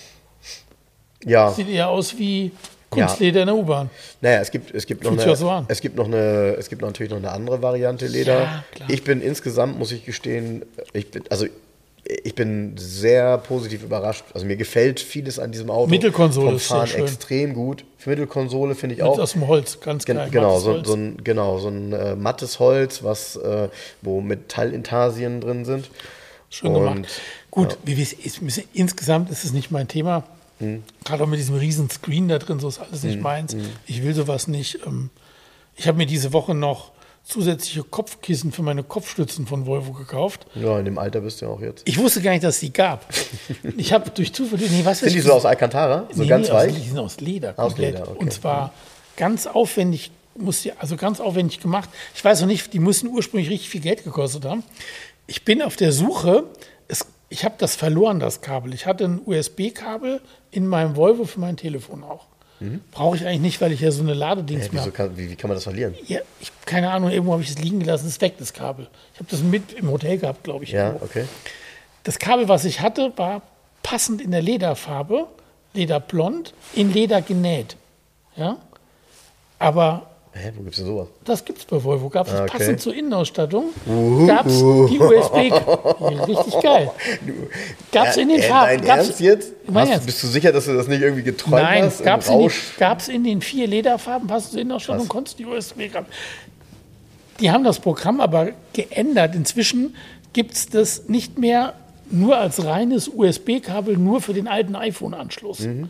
Ja, 1.24 1.50
Sieht 1.50 1.68
eher 1.70 1.88
aus 1.88 2.16
wie 2.18 2.52
Kunstleder 2.91 3.41
in 3.43 3.47
der 3.47 3.57
U-Bahn. 3.57 3.91
naja, 4.20 4.41
es 4.41 4.51
gibt, 4.51 4.74
es 4.74 4.86
gibt 4.86 5.05
noch 5.05 5.11
Fühlt 5.11 5.43
eine, 5.43 5.64
es 5.68 5.80
gibt 5.80 5.97
noch 5.97 6.07
eine, 6.07 6.57
es 6.59 6.68
gibt 6.68 6.82
natürlich 6.82 7.11
noch 7.11 7.18
eine 7.18 7.30
andere 7.30 7.61
Variante 7.61 8.07
Leder. 8.07 8.41
Ja. 8.41 8.64
Ich 8.89 9.05
bin 9.05 9.20
insgesamt, 9.20 9.78
muss 9.78 9.93
ich 9.93 10.05
gestehen, 10.05 10.64
ich 10.93 11.11
bin, 11.11 11.24
also 11.28 11.47
ich 12.24 12.34
bin 12.34 12.72
sehr 12.76 13.36
positiv 13.39 13.82
überrascht. 13.82 14.24
Also 14.32 14.47
mir 14.47 14.57
gefällt 14.57 14.99
vieles 15.01 15.39
an 15.39 15.53
diesem 15.53 15.70
Auto. 15.70 15.91
Mittelkonsole 15.91 16.47
vom 16.47 16.57
ist 16.57 16.68
sehr 16.68 16.76
Fahren 16.78 16.86
schön. 16.86 17.03
extrem 17.03 17.55
gut. 17.55 17.84
Für 17.99 18.11
Mittelkonsole 18.11 18.74
finde 18.74 18.95
ich 18.95 19.03
Mit 19.03 19.11
auch. 19.11 19.18
aus 19.18 19.32
dem 19.32 19.47
Holz, 19.47 19.80
ganz 19.80 20.07
Gen 20.07 20.18
genau, 20.30 20.59
so, 20.59 20.82
so 20.82 20.95
ein, 20.95 21.18
genau, 21.22 21.59
so 21.59 21.68
ein 21.68 21.93
äh, 21.93 22.16
mattes 22.16 22.59
Holz, 22.61 23.03
was, 23.03 23.36
äh, 23.36 23.68
wo 24.01 24.22
Metallintarsien 24.22 25.43
drin 25.43 25.66
sind. 25.66 25.91
Schön 26.49 26.72
gemacht. 26.72 26.97
Und, 26.97 27.09
Gut, 27.51 27.78
wie 27.84 27.97
wir 27.97 28.03
es 28.05 28.12
ist, 28.14 28.41
insgesamt 28.72 29.30
ist 29.30 29.45
es 29.45 29.53
nicht 29.53 29.70
mein 29.70 29.89
Thema. 29.89 30.24
Hm. 30.59 30.82
Gerade 31.04 31.22
auch 31.24 31.28
mit 31.28 31.38
diesem 31.38 31.56
riesen 31.56 31.88
Screen 31.90 32.28
da 32.28 32.38
drin, 32.38 32.59
so 32.61 32.68
ist 32.68 32.78
alles 32.80 33.02
nicht 33.02 33.20
meins. 33.20 33.52
hm. 33.52 33.62
Ich 33.86 34.02
will 34.02 34.14
sowas 34.14 34.48
nicht. 34.48 34.80
Ähm, 34.86 35.11
ich 35.76 35.86
habe 35.86 35.98
mir 35.98 36.06
diese 36.06 36.32
Woche 36.32 36.54
noch 36.54 36.92
zusätzliche 37.24 37.82
Kopfkissen 37.84 38.52
für 38.52 38.62
meine 38.62 38.82
Kopfstützen 38.82 39.46
von 39.46 39.66
Volvo 39.66 39.92
gekauft. 39.92 40.46
Ja, 40.54 40.78
in 40.78 40.86
dem 40.86 40.98
Alter 40.98 41.20
bist 41.20 41.40
du 41.40 41.46
ja 41.46 41.52
auch 41.52 41.61
jetzt. 41.61 41.82
Ich 41.86 41.98
wusste 41.98 42.22
gar 42.22 42.30
nicht, 42.32 42.42
dass 42.42 42.54
es 42.56 42.61
die 42.61 42.72
gab. 42.72 43.04
Ich 43.76 43.92
habe 43.92 44.11
durch 44.11 44.32
Zufall, 44.32 44.59
nee, 44.59 44.80
was 44.84 45.00
Sind 45.00 45.14
die 45.14 45.20
so 45.20 45.32
aus 45.34 45.44
Alcantara? 45.44 46.09
So 46.11 46.22
Nee, 46.22 46.28
ganz 46.28 46.46
nee, 46.48 46.52
aus, 46.54 46.62
weich? 46.62 46.74
die 46.74 46.88
sind 46.88 46.98
aus 46.98 47.20
Leder. 47.20 47.50
Aus 47.56 47.72
Komplett. 47.72 47.94
Leder, 47.94 48.09
okay. 48.09 48.18
Und 48.18 48.32
zwar 48.32 48.72
ganz 49.16 49.46
aufwendig, 49.46 50.11
muss 50.36 50.62
die, 50.62 50.72
also 50.72 50.96
ganz 50.96 51.20
aufwendig 51.20 51.61
gemacht. 51.61 51.90
Ich 52.14 52.24
weiß 52.24 52.40
noch 52.40 52.46
nicht, 52.48 52.72
die 52.72 52.78
müssen 52.78 53.09
ursprünglich 53.09 53.50
richtig 53.50 53.68
viel 53.68 53.80
Geld 53.82 54.04
gekostet 54.04 54.44
haben. 54.46 54.62
Ich 55.26 55.44
bin 55.44 55.61
auf 55.62 55.76
der 55.76 55.92
Suche. 55.92 56.44
Es, 56.88 57.04
ich 57.28 57.44
habe 57.44 57.54
das 57.58 57.76
verloren, 57.76 58.20
das 58.20 58.40
Kabel. 58.40 58.74
Ich 58.74 58.86
hatte 58.86 59.04
ein 59.04 59.20
USB-Kabel 59.24 60.20
in 60.50 60.66
meinem 60.66 60.96
Volvo 60.96 61.24
für 61.24 61.40
mein 61.40 61.56
Telefon 61.56 62.04
auch. 62.04 62.26
Brauche 62.90 63.14
ich 63.14 63.24
eigentlich 63.24 63.40
nicht, 63.40 63.60
weil 63.60 63.70
ich 63.70 63.80
ja 63.80 63.92
so 63.92 64.02
eine 64.02 64.14
Ladedings 64.14 64.66
Hä, 64.66 64.74
mehr 64.74 64.90
kann, 64.90 65.16
wie, 65.16 65.30
wie 65.30 65.36
kann 65.36 65.46
man 65.46 65.56
das 65.56 65.62
verlieren? 65.62 65.94
Ja, 66.08 66.20
ich, 66.40 66.50
keine 66.66 66.90
Ahnung, 66.90 67.10
irgendwo 67.10 67.32
habe 67.32 67.42
ich 67.42 67.50
es 67.50 67.58
liegen 67.58 67.78
gelassen, 67.78 68.08
ist 68.08 68.20
weg, 68.20 68.34
das 68.38 68.52
Kabel. 68.52 68.88
Ich 69.14 69.20
habe 69.20 69.30
das 69.30 69.42
mit 69.42 69.72
im 69.74 69.88
Hotel 69.88 70.18
gehabt, 70.18 70.42
glaube 70.42 70.64
ich. 70.64 70.72
Ja, 70.72 70.88
irgendwo. 70.88 71.04
okay. 71.04 71.24
Das 72.02 72.18
Kabel, 72.18 72.48
was 72.48 72.64
ich 72.64 72.80
hatte, 72.80 73.12
war 73.16 73.42
passend 73.84 74.20
in 74.20 74.32
der 74.32 74.42
Lederfarbe, 74.42 75.28
Lederblond, 75.72 76.52
in 76.74 76.92
Leder 76.92 77.22
genäht. 77.22 77.76
Ja? 78.34 78.56
Aber 79.60 80.10
Hä, 80.32 80.52
wo 80.56 80.62
gibt's 80.62 80.76
denn 80.78 80.86
sowas? 80.86 81.08
das 81.24 81.44
gibt 81.44 81.58
es 81.58 81.64
bei 81.64 81.82
Volvo. 81.82 82.08
Gab 82.08 82.26
es 82.28 82.34
Ah, 82.34 82.42
okay. 82.44 82.58
passend 82.58 82.80
zur 82.80 82.94
Innenausstattung, 82.94 83.66
gab 84.26 84.46
es 84.46 84.58
die 84.58 84.98
USB. 85.00 85.34
Richtig 86.28 86.60
geil. 86.62 86.90
Gab 87.90 88.08
es 88.08 88.16
in 88.18 88.28
den 88.28 88.38
Äh, 88.40 88.42
Farben. 88.42 88.84
Gab's- 88.84 89.06
Ernst 89.06 89.20
jetzt? 89.20 89.52
Hast, 89.74 89.90
Ernst. 89.90 90.06
bist 90.06 90.22
du 90.22 90.26
sicher, 90.28 90.52
dass 90.52 90.66
du 90.66 90.74
das 90.74 90.86
nicht 90.86 91.00
irgendwie 91.02 91.22
geträumt 91.24 91.62
Nein, 91.62 91.84
hast? 91.84 92.00
im 92.00 92.06
gab 92.06 92.20
es 92.20 92.28
in, 92.28 92.38
den- 92.38 92.50
gab's 92.78 93.08
in 93.08 93.24
den 93.24 93.40
vier 93.40 93.66
Lederfarben, 93.66 94.28
passend 94.28 94.52
zur 94.52 94.60
Innenausstattung, 94.60 95.02
Krass. 95.02 95.08
konntest 95.08 95.38
du 95.38 95.44
die 95.44 95.48
USB 95.50 95.92
haben. 95.94 96.06
Die 97.40 97.50
haben 97.50 97.64
das 97.64 97.78
Programm 97.80 98.20
aber 98.20 98.50
geändert. 98.72 99.34
Inzwischen 99.34 99.94
gibt 100.32 100.54
es 100.54 100.68
das 100.68 101.08
nicht 101.08 101.38
mehr 101.38 101.74
nur 102.10 102.36
als 102.38 102.64
reines 102.64 103.08
USB-Kabel, 103.08 103.96
nur 103.96 104.20
für 104.20 104.34
den 104.34 104.48
alten 104.48 104.74
iPhone-Anschluss. 104.76 105.60
Mhm, 105.60 105.88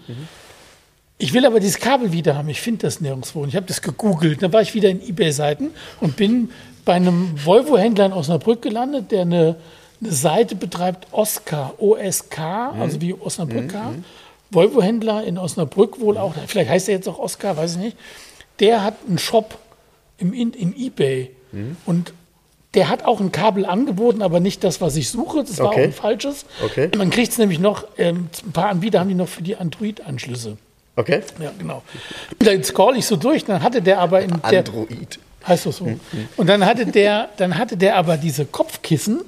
Ich 1.18 1.32
will 1.32 1.44
aber 1.44 1.58
dieses 1.60 1.78
Kabel 1.80 2.12
wieder 2.12 2.36
haben. 2.36 2.48
Ich 2.48 2.60
finde 2.60 2.86
das 2.86 3.00
nirgendwo. 3.00 3.40
Und 3.42 3.48
ich 3.48 3.56
habe 3.56 3.66
das 3.66 3.82
gegoogelt. 3.82 4.42
Dann 4.42 4.52
war 4.52 4.62
ich 4.62 4.74
wieder 4.74 4.88
in 4.88 5.06
Ebay-Seiten 5.06 5.70
und 6.00 6.16
bin 6.16 6.50
bei 6.84 6.94
einem 6.94 7.32
Volvo-Händler 7.44 8.06
in 8.06 8.12
Osnabrück 8.12 8.62
gelandet, 8.62 9.10
der 9.10 9.22
eine, 9.22 9.56
eine 10.00 10.12
Seite 10.12 10.54
betreibt, 10.54 11.08
Oscar, 11.12 11.74
OSK, 11.78 12.38
also 12.38 13.00
wie 13.00 13.14
Osnabrück. 13.14 13.74
Volvo-Händler 14.50 15.24
in 15.24 15.36
Osnabrück 15.38 16.00
wohl 16.00 16.16
auch. 16.16 16.34
Vielleicht 16.46 16.70
heißt 16.70 16.88
er 16.88 16.94
jetzt 16.94 17.08
auch 17.08 17.18
Oscar, 17.18 17.56
weiß 17.56 17.72
ich 17.72 17.78
nicht. 17.78 17.96
Der 18.60 18.82
hat 18.82 18.94
einen 19.06 19.18
Shop 19.18 19.58
im, 20.18 20.32
in, 20.32 20.52
im 20.52 20.72
Ebay. 20.74 21.30
Und 21.84 22.12
der 22.74 22.88
hat 22.90 23.04
auch 23.04 23.20
ein 23.20 23.32
Kabel 23.32 23.66
angeboten, 23.66 24.22
aber 24.22 24.40
nicht 24.40 24.62
das, 24.62 24.80
was 24.80 24.94
ich 24.96 25.08
suche. 25.10 25.42
Das 25.42 25.58
war 25.58 25.68
Okay. 25.70 25.80
auch 25.80 25.84
ein 25.84 25.92
falsches. 25.92 26.44
Okay. 26.64 26.90
Man 26.96 27.10
kriegt 27.10 27.32
es 27.32 27.38
nämlich 27.38 27.58
noch, 27.58 27.84
ähm, 27.96 28.28
ein 28.46 28.52
paar 28.52 28.68
Anbieter 28.68 29.00
haben 29.00 29.08
die 29.08 29.14
noch 29.14 29.28
für 29.28 29.42
die 29.42 29.56
Android-Anschlüsse. 29.56 30.58
Okay. 30.98 31.22
Ja, 31.40 31.52
genau. 31.56 31.82
Dann 32.40 32.64
scroll 32.64 32.96
ich 32.96 33.06
so 33.06 33.14
durch, 33.14 33.44
dann 33.44 33.62
hatte 33.62 33.80
der 33.80 34.00
aber 34.00 34.20
in 34.20 34.30
der, 34.50 34.58
Android. 34.58 35.20
heißt 35.46 35.66
das 35.66 35.76
so. 35.76 35.88
Und 36.36 36.46
dann 36.48 36.66
hatte 36.66 36.86
der, 36.86 37.28
dann 37.36 37.56
hatte 37.56 37.76
der 37.76 37.94
aber 37.96 38.16
diese 38.16 38.46
Kopfkissen 38.46 39.20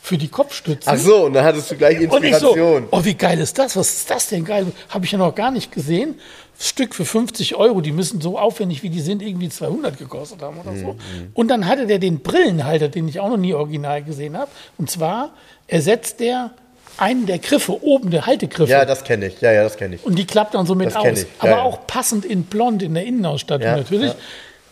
für 0.00 0.16
die 0.16 0.28
Kopfstützen. 0.28 0.90
Ach 0.90 0.96
so, 0.96 1.26
und 1.26 1.34
dann 1.34 1.44
hattest 1.44 1.70
du 1.70 1.76
gleich 1.76 1.98
Und 1.98 2.24
ich 2.24 2.36
so, 2.36 2.54
Inspiration. 2.54 2.88
oh, 2.92 3.04
wie 3.04 3.12
geil 3.12 3.38
ist 3.40 3.58
das? 3.58 3.76
Was 3.76 3.90
ist 3.90 4.10
das 4.10 4.28
denn 4.28 4.44
geil? 4.44 4.66
Habe 4.88 5.04
ich 5.04 5.12
ja 5.12 5.18
noch 5.18 5.34
gar 5.34 5.50
nicht 5.50 5.70
gesehen. 5.70 6.14
Stück 6.58 6.94
für 6.94 7.04
50 7.04 7.56
Euro, 7.56 7.82
die 7.82 7.92
müssen 7.92 8.22
so 8.22 8.38
aufwendig 8.38 8.82
wie 8.82 8.88
die 8.88 9.00
sind, 9.02 9.20
irgendwie 9.20 9.50
200 9.50 9.98
gekostet 9.98 10.40
haben 10.40 10.58
oder 10.58 10.74
so. 10.76 10.96
Und 11.34 11.48
dann 11.48 11.66
hatte 11.66 11.86
der 11.86 11.98
den 11.98 12.20
Brillenhalter, 12.20 12.88
den 12.88 13.06
ich 13.06 13.20
auch 13.20 13.28
noch 13.28 13.36
nie 13.36 13.52
original 13.52 14.02
gesehen 14.02 14.38
habe. 14.38 14.50
Und 14.78 14.90
zwar 14.90 15.34
ersetzt 15.66 16.20
der 16.20 16.52
einen 16.98 17.26
der 17.26 17.38
Griffe, 17.38 17.82
oben 17.82 18.10
der 18.10 18.26
Haltegriffe. 18.26 18.70
Ja, 18.70 18.84
das 18.84 19.04
kenne 19.04 19.26
ich. 19.26 19.40
Ja, 19.40 19.52
ja, 19.52 19.62
das 19.62 19.76
kenne 19.76 19.96
ich. 19.96 20.04
Und 20.04 20.16
die 20.16 20.26
klappt 20.26 20.54
dann 20.54 20.66
so 20.66 20.74
mit 20.74 20.86
Das 20.88 20.96
aus. 20.96 21.06
ich, 21.06 21.18
ja, 21.20 21.26
Aber 21.38 21.50
ja. 21.50 21.62
auch 21.62 21.86
passend 21.86 22.24
in 22.24 22.44
blond 22.44 22.82
in 22.82 22.94
der 22.94 23.04
Innenausstattung 23.04 23.68
natürlich. 23.68 24.12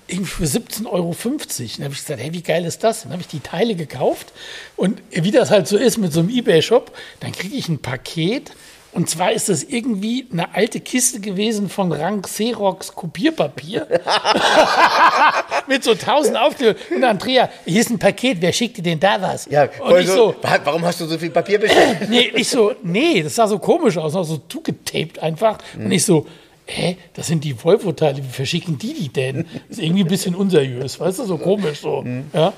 Irgendwie 0.06 0.30
für 0.30 0.44
17,50 0.44 0.86
Euro. 0.86 1.14
Dann 1.16 1.84
habe 1.84 1.94
ich 1.94 2.00
gesagt, 2.00 2.20
hey, 2.20 2.32
wie 2.32 2.42
geil 2.42 2.64
ist 2.66 2.84
das? 2.84 3.02
Dann 3.02 3.12
habe 3.12 3.22
ich 3.22 3.28
die 3.28 3.40
Teile 3.40 3.74
gekauft. 3.74 4.32
Und 4.76 5.00
wie 5.10 5.30
das 5.30 5.50
halt 5.50 5.66
so 5.66 5.78
ist 5.78 5.96
mit 5.96 6.12
so 6.12 6.20
einem 6.20 6.28
Ebay-Shop, 6.28 6.92
dann 7.20 7.32
kriege 7.32 7.56
ich 7.56 7.68
ein 7.68 7.78
Paket. 7.78 8.52
Und 8.94 9.10
zwar 9.10 9.32
ist 9.32 9.48
das 9.48 9.64
irgendwie 9.64 10.26
eine 10.32 10.54
alte 10.54 10.78
Kiste 10.80 11.18
gewesen 11.20 11.68
von 11.68 11.90
Rang 11.92 12.22
Xerox 12.22 12.94
Kopierpapier. 12.94 13.86
mit 15.66 15.82
so 15.84 15.94
tausend 15.94 16.36
Aufklebern. 16.36 16.76
Und 16.94 17.04
Andrea, 17.04 17.48
hier 17.64 17.80
ist 17.80 17.90
ein 17.90 17.98
Paket, 17.98 18.38
wer 18.40 18.52
schickt 18.52 18.76
dir 18.76 18.82
denn 18.82 19.00
da 19.00 19.20
was? 19.20 19.46
Ja, 19.50 19.68
und 19.80 19.98
ich 19.98 20.08
so, 20.08 20.34
wa- 20.42 20.58
warum 20.64 20.84
hast 20.84 21.00
du 21.00 21.06
so 21.06 21.18
viel 21.18 21.30
Papier 21.30 21.58
bestellt? 21.58 21.98
nee, 22.08 22.30
ich 22.34 22.48
so, 22.48 22.72
nee, 22.82 23.22
das 23.22 23.34
sah 23.34 23.46
so 23.48 23.58
komisch 23.58 23.96
aus, 23.96 24.12
so 24.12 24.38
zugetaped 24.48 25.18
einfach. 25.20 25.58
Und 25.76 25.90
ich 25.90 26.04
so, 26.04 26.26
hä, 26.66 26.96
das 27.14 27.26
sind 27.26 27.42
die 27.44 27.54
Volvo-Teile, 27.62 28.18
wie 28.18 28.28
verschicken 28.32 28.78
die 28.78 28.94
die 28.94 29.08
denn? 29.08 29.46
ist 29.68 29.80
irgendwie 29.80 30.02
ein 30.04 30.08
bisschen 30.08 30.34
unseriös, 30.34 30.98
weißt 31.00 31.18
du, 31.20 31.24
so 31.24 31.38
komisch 31.38 31.80
so. 31.80 32.04
Ja. 32.32 32.52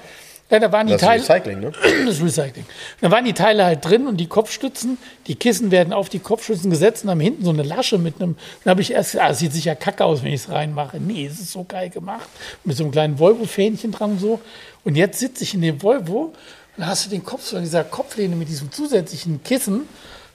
Ja, 0.48 0.60
da 0.60 0.70
waren 0.70 0.86
die 0.86 0.92
Das 0.92 1.02
ist 1.02 1.08
Teile. 1.08 1.22
Recycling, 1.22 1.60
ne? 1.60 1.72
Das 2.06 2.22
Recycling. 2.22 2.64
Da 3.00 3.10
waren 3.10 3.24
die 3.24 3.32
Teile 3.32 3.64
halt 3.64 3.84
drin 3.84 4.06
und 4.06 4.16
die 4.18 4.28
Kopfstützen, 4.28 4.96
die 5.26 5.34
Kissen 5.34 5.72
werden 5.72 5.92
auf 5.92 6.08
die 6.08 6.20
Kopfstützen 6.20 6.70
gesetzt 6.70 7.02
und 7.04 7.10
haben 7.10 7.18
hinten 7.20 7.44
so 7.44 7.50
eine 7.50 7.64
Lasche 7.64 7.98
mit 7.98 8.20
einem. 8.22 8.36
Dann 8.62 8.70
habe 8.70 8.80
ich 8.80 8.92
erst 8.92 9.12
gesagt, 9.12 9.24
ah, 9.26 9.28
das 9.30 9.40
sieht 9.40 9.52
sicher 9.52 9.74
kacke 9.74 10.04
aus, 10.04 10.22
wenn 10.22 10.32
ich 10.32 10.42
es 10.42 10.48
reinmache. 10.50 11.00
Nee, 11.00 11.26
es 11.26 11.40
ist 11.40 11.50
so 11.50 11.64
geil 11.64 11.90
gemacht. 11.90 12.28
Mit 12.62 12.76
so 12.76 12.84
einem 12.84 12.92
kleinen 12.92 13.18
Volvo-Fähnchen 13.18 13.90
dran 13.90 14.12
und 14.12 14.20
so. 14.20 14.40
Und 14.84 14.94
jetzt 14.94 15.18
sitze 15.18 15.42
ich 15.42 15.52
in 15.54 15.62
dem 15.62 15.82
Volvo 15.82 16.32
und 16.76 16.86
hast 16.86 17.06
du 17.06 17.10
den 17.10 17.24
Kopf 17.24 17.42
so 17.44 17.56
an 17.56 17.64
dieser 17.64 17.82
Kopflehne 17.82 18.36
mit 18.36 18.48
diesem 18.48 18.70
zusätzlichen 18.70 19.42
Kissen. 19.42 19.88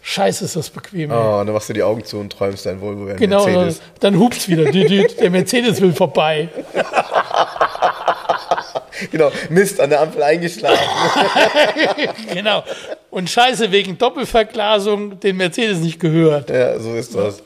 Scheiße, 0.03 0.43
ist 0.45 0.55
das 0.55 0.71
bequem. 0.71 1.11
ey. 1.11 1.15
Oh, 1.17 1.43
dann 1.45 1.53
machst 1.53 1.69
du 1.69 1.73
die 1.73 1.83
Augen 1.83 2.03
zu 2.03 2.17
und 2.17 2.33
träumst 2.33 2.65
dein 2.65 2.81
Volvo 2.81 3.05
ein 3.05 3.17
Genau, 3.17 3.45
Mercedes. 3.45 3.81
dann 3.99 4.17
hupst 4.17 4.49
wieder. 4.49 4.65
Der 4.71 5.29
Mercedes 5.29 5.79
will 5.79 5.93
vorbei. 5.93 6.49
Genau, 9.09 9.31
Mist, 9.49 9.79
an 9.79 9.89
der 9.89 10.01
Ampel 10.01 10.21
eingeschlafen. 10.23 10.77
Genau. 12.33 12.63
Und 13.09 13.29
Scheiße 13.29 13.71
wegen 13.71 13.97
Doppelverglasung 13.97 15.19
den 15.19 15.37
Mercedes 15.37 15.79
nicht 15.79 15.99
gehört. 15.99 16.49
ja, 16.49 16.79
so 16.79 16.93
ist 16.93 17.13
das. 17.15 17.41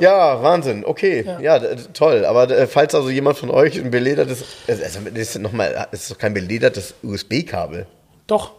Ja, 0.00 0.42
Wahnsinn. 0.42 0.84
Okay, 0.84 1.24
ja, 1.40 1.58
d- 1.58 1.76
toll. 1.94 2.24
Aber 2.24 2.50
äh, 2.50 2.66
falls 2.66 2.94
also 2.94 3.08
jemand 3.10 3.38
von 3.38 3.50
euch 3.50 3.78
ein 3.78 3.90
beledertes, 3.90 4.44
also 4.66 4.82
das 5.10 5.18
ist 5.18 5.38
nochmal, 5.38 5.86
es 5.92 6.02
ist 6.02 6.10
doch 6.10 6.18
kein 6.18 6.34
beledertes 6.34 6.94
USB-Kabel. 7.02 7.86
Doch. 8.26 8.52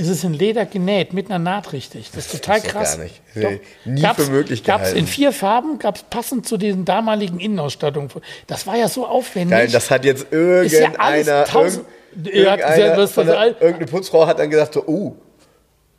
Es 0.00 0.08
ist 0.08 0.22
in 0.24 0.32
Leder 0.32 0.64
genäht, 0.64 1.12
mit 1.12 1.26
einer 1.28 1.38
Naht 1.38 1.72
richtig. 1.72 2.10
Das 2.14 2.26
ist 2.26 2.32
total 2.32 2.60
doch 2.60 2.68
krass. 2.68 2.96
gar 2.96 3.04
nicht. 3.04 3.20
Nee, 3.34 3.60
nie 3.84 4.02
für 4.14 4.30
möglich 4.30 4.62
Gab 4.64 4.80
es 4.82 4.88
in 4.90 4.94
gehalten. 4.94 5.06
vier 5.12 5.32
Farben, 5.32 5.78
gab 5.78 5.96
es 5.96 6.02
passend 6.04 6.46
zu 6.46 6.56
diesen 6.56 6.84
damaligen 6.84 7.40
Innenausstattungen. 7.40 8.08
Das 8.46 8.66
war 8.66 8.76
ja 8.76 8.88
so 8.88 9.06
aufwendig. 9.06 9.50
Geil, 9.58 9.68
das 9.70 9.90
hat 9.90 10.04
jetzt 10.04 10.22
Ist 10.32 10.72
ja 10.72 10.80
irgendeiner, 10.80 11.44
tausend- 11.44 11.84
irgend- 12.14 12.28
Er 12.34 12.50
hat 12.52 12.58
irgendeiner 12.60 12.96
das 12.96 13.14
der, 13.14 13.46
irgendeine 13.60 13.86
Putzfrau 13.86 14.26
hat 14.26 14.38
dann 14.38 14.50
gesagt, 14.50 14.74
so, 14.74 14.84
uh, 14.86 15.14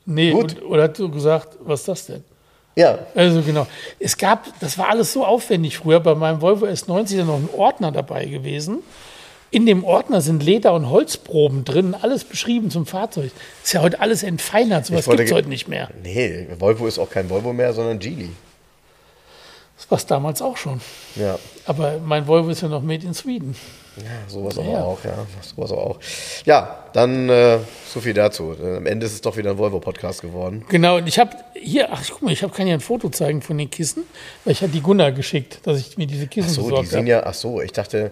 nee, 0.05 0.31
gut. 0.31 0.55
und, 0.59 0.65
oder 0.65 0.83
hat 0.83 0.97
so 0.97 1.09
gesagt, 1.09 1.57
was 1.61 1.81
ist 1.81 1.87
das 1.89 2.05
denn? 2.07 2.23
ja, 2.75 2.99
Also 3.15 3.41
genau. 3.41 3.67
Es 3.99 4.17
gab, 4.17 4.45
das 4.61 4.77
war 4.77 4.89
alles 4.89 5.11
so 5.11 5.25
aufwendig 5.25 5.77
früher, 5.77 5.99
bei 5.99 6.15
meinem 6.15 6.39
Volvo 6.41 6.65
S90 6.65 7.17
ist 7.19 7.25
noch 7.25 7.35
ein 7.35 7.49
Ordner 7.57 7.91
dabei 7.91 8.25
gewesen. 8.25 8.79
In 9.51 9.65
dem 9.65 9.83
Ordner 9.83 10.21
sind 10.21 10.43
Leder- 10.43 10.73
und 10.73 10.89
Holzproben 10.89 11.65
drin, 11.65 11.95
alles 11.99 12.23
beschrieben 12.23 12.69
zum 12.69 12.85
Fahrzeug. 12.85 13.31
Ist 13.63 13.73
ja 13.73 13.81
heute 13.81 13.99
alles 13.99 14.21
entfeinert, 14.23 14.85
sowas 14.85 15.05
gibt 15.07 15.19
es 15.21 15.31
heute 15.31 15.49
nicht 15.49 15.67
mehr. 15.67 15.89
Nee, 16.03 16.47
Volvo 16.59 16.85
ist 16.87 16.99
auch 16.99 17.09
kein 17.09 17.29
Volvo 17.29 17.51
mehr, 17.53 17.73
sondern 17.73 17.97
Geely. 17.99 18.29
Das 19.77 19.89
war 19.89 19.97
es 19.97 20.05
damals 20.05 20.41
auch 20.41 20.57
schon. 20.57 20.81
Ja, 21.15 21.39
Aber 21.65 21.99
mein 22.05 22.27
Volvo 22.27 22.49
ist 22.49 22.61
ja 22.61 22.67
noch 22.67 22.81
made 22.83 23.05
in 23.05 23.13
Sweden. 23.13 23.55
ja 23.95 24.03
sowas 24.27 24.55
Ja. 24.57 24.61
aber 24.63 24.85
auch, 24.85 25.03
ja. 25.05 25.25
Sowas 25.41 25.71
aber 25.71 25.81
auch. 25.83 25.99
Ja, 26.45 26.83
dann 26.91 27.29
äh, 27.29 27.59
so 27.91 28.01
viel 28.01 28.13
dazu. 28.13 28.55
Am 28.61 28.85
Ende 28.85 29.05
ist 29.05 29.13
es 29.13 29.21
doch 29.21 29.37
wieder 29.37 29.51
ein 29.51 29.57
Volvo-Podcast 29.57 30.21
geworden. 30.21 30.65
Genau, 30.67 30.97
und 30.97 31.07
ich 31.07 31.17
habe 31.17 31.31
hier, 31.55 31.91
ach 31.93 32.03
guck 32.09 32.21
mal, 32.23 32.33
ich 32.33 32.43
hab, 32.43 32.53
kann 32.53 32.67
ja 32.67 32.73
ein 32.73 32.81
Foto 32.81 33.07
zeigen 33.09 33.41
von 33.41 33.57
den 33.57 33.71
Kissen, 33.71 34.03
weil 34.43 34.51
ich 34.51 34.61
hatte 34.61 34.73
die 34.73 34.81
Gunnar 34.81 35.13
geschickt, 35.13 35.59
dass 35.63 35.79
ich 35.79 35.97
mir 35.97 36.05
diese 36.07 36.27
Kissen 36.27 36.49
Ach 36.49 36.55
so, 36.55 36.61
die 36.63 36.67
besorgt 36.71 36.89
sind 36.89 36.99
habe. 36.99 37.09
ja, 37.09 37.23
ach 37.25 37.33
so, 37.33 37.61
ich 37.61 37.71
dachte, 37.71 38.11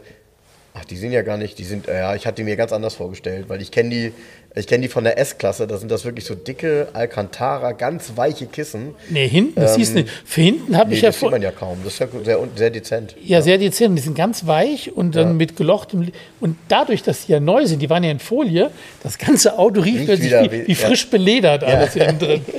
ach, 0.78 0.86
die 0.86 0.96
sind 0.98 1.12
ja 1.12 1.22
gar 1.24 1.38
nicht, 1.38 1.58
die 1.60 1.64
sind, 1.64 1.88
äh, 1.88 2.00
ja, 2.00 2.16
ich 2.16 2.26
hatte 2.28 2.36
die 2.38 2.44
mir 2.44 2.56
ganz 2.56 2.72
anders 2.72 2.96
vorgestellt, 2.96 3.46
weil 3.50 3.62
ich 3.62 3.72
kenne 3.72 3.90
die, 3.90 4.12
ich 4.56 4.68
kenne 4.68 4.82
die 4.84 4.88
von 4.88 5.04
der 5.04 5.18
S-Klasse, 5.20 5.68
da 5.68 5.78
sind 5.78 5.92
das 5.92 6.04
wirklich 6.06 6.26
so 6.26 6.34
dicke 6.36 6.88
Alcantara, 6.94 7.74
ganz 7.74 8.14
weiche 8.16 8.46
Kissen. 8.48 8.96
Nee, 9.10 9.28
hinten, 9.28 9.60
das 9.60 9.76
hieß 9.76 9.94
nicht. 9.94 10.10
Für 10.26 10.42
hinten 10.42 10.78
habe 10.78 10.90
Nee, 10.90 10.96
ich 10.98 11.02
ja 11.02 11.10
das 11.10 11.20
sieht 11.20 11.30
man 11.32 11.42
ja 11.42 11.52
kaum, 11.52 11.78
das 11.84 11.94
ist 11.94 12.00
ja 12.00 12.08
sehr, 12.24 12.40
sehr 12.56 12.70
dezent. 12.70 13.16
Ja, 13.24 13.42
sehr 13.42 13.58
dezent. 13.58 13.98
Die 13.98 14.02
sind 14.02 14.16
ganz 14.18 14.48
weich 14.48 14.94
und 14.96 15.16
dann 15.16 15.38
mit 15.38 15.56
gelochtem. 15.56 16.12
Und 16.40 16.58
dadurch, 16.70 17.04
dass 17.04 17.26
die 17.28 17.34
ja 17.34 17.40
neu 17.40 17.66
sind, 17.66 17.82
die 17.82 17.90
waren 17.90 18.04
ja 18.04 18.12
in 18.12 18.20
Folie, 18.20 18.72
das 19.04 19.18
ganze 19.18 19.58
Auto 19.60 19.82
riecht, 19.82 20.06
plötzlich 20.06 20.32
wie, 20.32 20.68
wie- 20.68 20.76
frisch 20.76 21.10
beledert 21.10 21.64
alles 21.64 21.96
innen 21.96 22.20
drin. 22.20 22.42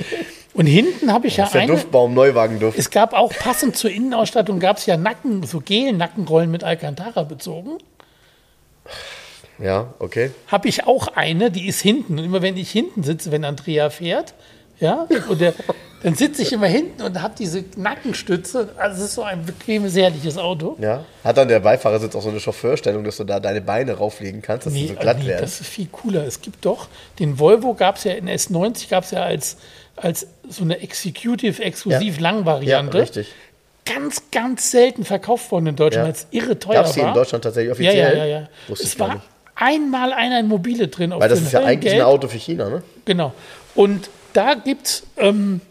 Und 0.55 0.65
hinten 0.65 1.13
habe 1.13 1.27
ich 1.27 1.37
ja 1.37 1.47
der 1.47 1.61
eine. 1.61 1.71
Duftbaum, 1.71 2.13
Neuwagenduft. 2.13 2.77
Es 2.77 2.89
gab 2.89 3.13
auch 3.13 3.31
passend 3.31 3.77
zur 3.77 3.91
Innenausstattung 3.91 4.59
gab 4.59 4.77
es 4.77 4.87
ja 4.87 4.97
Nacken, 4.97 5.43
so 5.43 5.61
Gel-Nackenrollen 5.61 6.51
mit 6.51 6.65
Alcantara 6.65 7.23
bezogen. 7.23 7.77
Ja, 9.57 9.93
okay. 9.99 10.31
Habe 10.47 10.67
ich 10.69 10.85
auch 10.85 11.09
eine, 11.09 11.51
die 11.51 11.67
ist 11.67 11.81
hinten. 11.81 12.17
Und 12.17 12.25
immer 12.25 12.41
wenn 12.41 12.55
ich 12.57 12.71
hinten 12.71 13.03
sitze, 13.03 13.31
wenn 13.31 13.43
Andrea 13.43 13.89
fährt, 13.89 14.33
ja, 14.79 15.05
und 15.27 15.41
der, 15.41 15.53
dann 16.03 16.15
sitze 16.15 16.41
ich 16.41 16.53
immer 16.53 16.67
hinten 16.67 17.01
und 17.01 17.21
habe 17.21 17.33
diese 17.37 17.65
Nackenstütze. 17.75 18.69
Also 18.77 18.99
es 19.03 19.09
ist 19.09 19.15
so 19.15 19.23
ein 19.23 19.45
bequemes, 19.45 19.93
herrliches 19.97 20.37
Auto. 20.37 20.77
Ja. 20.79 21.03
Hat 21.25 21.35
dann 21.35 21.49
der 21.49 21.59
Beifahrersitz 21.59 22.15
auch 22.15 22.21
so 22.21 22.29
eine 22.29 22.39
Chauffeurstellung, 22.39 23.03
dass 23.03 23.17
du 23.17 23.25
da 23.25 23.41
deine 23.41 23.59
Beine 23.59 23.91
rauflegen 23.97 24.41
kannst, 24.41 24.67
dass 24.67 24.73
Nee, 24.73 24.83
sie 24.83 24.87
so 24.93 24.95
glatt 24.95 25.19
nee, 25.19 25.25
werden? 25.27 25.41
das 25.41 25.59
ist 25.59 25.67
viel 25.67 25.87
cooler. 25.91 26.25
Es 26.25 26.39
gibt 26.39 26.63
doch, 26.65 26.87
den 27.19 27.37
Volvo 27.39 27.73
gab 27.73 27.97
es 27.97 28.05
ja 28.05 28.13
in 28.13 28.29
S90, 28.29 28.89
gab 28.89 29.03
es 29.03 29.11
ja 29.11 29.23
als, 29.23 29.57
als 29.97 30.27
so 30.47 30.63
eine 30.63 30.79
Executive 30.79 31.61
Exklusiv 31.61 32.15
Ja. 32.15 32.21
Lang-Variante. 32.21 32.97
Ja, 32.97 33.01
richtig. 33.03 33.27
Ganz, 33.93 34.21
ganz 34.31 34.71
selten 34.71 35.03
verkauft 35.03 35.51
worden 35.51 35.67
in 35.67 35.75
Deutschland, 35.75 36.07
Ja. 36.07 36.11
es 36.13 36.27
irre 36.31 36.59
teuer 36.59 36.75
Gab 36.75 36.85
es 36.85 36.91
die 36.93 37.01
war. 37.01 37.07
in 37.09 37.13
Deutschland 37.15 37.43
tatsächlich 37.43 37.67
ja, 37.79 37.89
offiziell? 37.89 38.17
ja, 38.17 38.25
ja, 38.25 38.39
ja. 38.41 38.49
Ich 38.67 38.79
Es 38.81 38.99
war 38.99 39.21
einmal 39.55 40.13
einer 40.13 40.39
in 40.39 40.47
Mobile 40.47 40.87
drin. 40.89 41.11
Auf 41.11 41.21
Weil 41.21 41.29
das 41.29 41.41
ist 41.41 41.51
ja 41.53 41.59
eigentlich 41.61 41.93
ein 41.93 41.99
Höllengeld. 41.99 42.03
Auto 42.03 42.27
für 42.27 42.37
China, 42.37 42.69
ne? 42.69 42.83
Genau. 43.05 43.33
Und 43.75 44.09
da 44.33 44.53
gibt's, 44.53 45.03
ähm, 45.17 45.61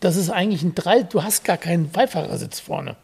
das 0.00 0.16
ist 0.16 0.30
eigentlich 0.30 0.62
ein 0.62 0.74
Drei, 0.74 1.02
du 1.02 1.22
hast 1.24 1.44
gar 1.44 1.56
keinen 1.56 1.90
Beifahrersitz 1.90 2.60
vorne. 2.60 2.96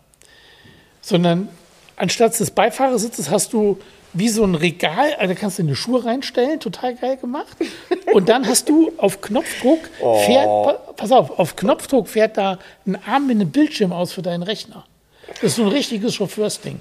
Sondern 1.01 1.49
anstatt 1.97 2.39
des 2.39 2.51
Beifahrersitzes 2.51 3.31
hast 3.31 3.53
du 3.53 3.79
wie 4.15 4.29
so 4.29 4.45
ein 4.45 4.55
Regal, 4.55 5.15
also 5.15 5.35
da 5.35 5.39
kannst 5.39 5.59
du 5.59 5.63
deine 5.63 5.77
Schuhe 5.77 6.05
reinstellen, 6.05 6.61
total 6.61 6.95
geil 6.95 7.17
gemacht. 7.17 7.57
Und 8.13 8.29
dann 8.29 8.47
hast 8.47 8.69
du 8.69 8.93
auf 8.97 9.21
Knopfdruck 9.21 9.81
fährt, 10.25 10.47
pa- 10.47 10.73
pass 10.97 11.13
auf, 11.13 11.39
auf 11.39 11.57
Knopfdruck 11.57 12.09
fährt 12.09 12.37
da 12.37 12.59
ein 12.87 12.97
Arm 13.07 13.27
mit 13.27 13.37
einem 13.37 13.51
Bildschirm 13.51 13.93
aus 13.93 14.13
für 14.13 14.23
deinen 14.23 14.43
Rechner. 14.43 14.85
Das 15.35 15.43
ist 15.43 15.57
so 15.57 15.63
ein 15.63 15.69
richtiges 15.69 16.15
Chauffeursding. 16.15 16.81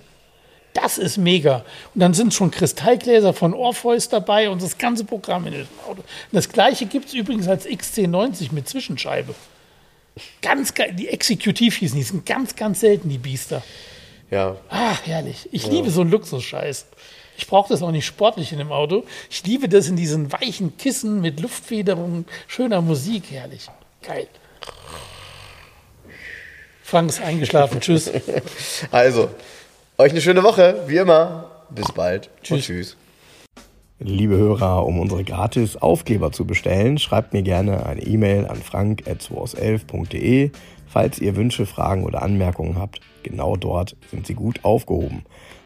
Das 0.73 0.97
ist 0.97 1.17
mega. 1.17 1.63
Und 1.93 2.01
dann 2.01 2.13
sind 2.15 2.33
schon 2.33 2.49
Kristallgläser 2.49 3.33
von 3.33 3.53
Orpheus 3.53 4.09
dabei 4.09 4.49
und 4.49 4.61
das 4.61 4.77
ganze 4.77 5.05
Programm 5.05 5.45
in 5.47 5.53
dem 5.53 5.67
Auto. 5.85 5.99
Und 6.01 6.05
das 6.31 6.49
gleiche 6.49 6.85
gibt 6.87 7.07
es 7.09 7.13
übrigens 7.13 7.47
als 7.47 7.67
XC90 7.67 8.51
mit 8.53 8.67
Zwischenscheibe. 8.67 9.35
Ganz 10.41 10.73
geil. 10.73 10.93
Die 10.93 11.07
Exekutiv 11.09 11.77
hießen, 11.77 11.97
die 11.97 12.03
sind 12.03 12.25
ganz, 12.25 12.55
ganz 12.55 12.79
selten, 12.79 13.09
die 13.09 13.17
Biester. 13.17 13.63
Ja. 14.31 14.55
Ach, 14.69 14.99
herrlich. 15.05 15.47
Ich 15.51 15.67
liebe 15.67 15.91
so 15.91 16.01
einen 16.01 16.09
Luxusscheiß. 16.11 16.85
Ich 17.43 17.49
brauche 17.49 17.67
das 17.67 17.81
auch 17.81 17.91
nicht 17.91 18.05
sportlich 18.05 18.53
in 18.53 18.57
dem 18.57 18.71
Auto. 18.71 19.03
Ich 19.29 19.45
liebe 19.45 19.67
das 19.67 19.89
in 19.89 19.97
diesen 19.97 20.31
weichen 20.31 20.77
Kissen 20.77 21.19
mit 21.19 21.41
Luftfederung, 21.41 22.23
schöner 22.47 22.81
Musik. 22.81 23.23
Herrlich. 23.31 23.67
Geil. 24.01 24.27
Frank 26.83 27.09
ist 27.09 27.21
eingeschlafen. 27.21 27.79
Tschüss. 27.81 28.09
Also, 28.91 29.27
euch 29.97 30.11
eine 30.11 30.21
schöne 30.21 30.41
Woche, 30.41 30.85
wie 30.87 30.95
immer. 30.95 31.51
Bis 31.69 31.91
bald. 31.91 32.27
Und 32.27 32.43
Tschüss. 32.43 32.65
tschüss. 32.65 32.97
Liebe 33.99 34.37
Hörer, 34.37 34.85
um 34.85 35.01
unsere 35.01 35.25
gratis 35.25 35.75
Aufkleber 35.75 36.31
zu 36.31 36.45
bestellen, 36.45 36.97
schreibt 36.97 37.33
mir 37.33 37.43
gerne 37.43 37.85
eine 37.85 38.03
E-Mail 38.03 38.47
an 38.47 38.55
frank.211.de. 38.55 40.51
Falls 40.87 41.19
ihr 41.19 41.35
Wünsche, 41.35 41.65
Fragen 41.65 42.05
oder 42.05 42.21
Anmerkungen 42.21 42.79
habt, 42.79 43.01
genau 43.21 43.57
dort 43.57 43.97
sind 44.11 44.27
sie 44.27 44.33
gut 44.33 44.63
aufgehoben. 44.63 45.25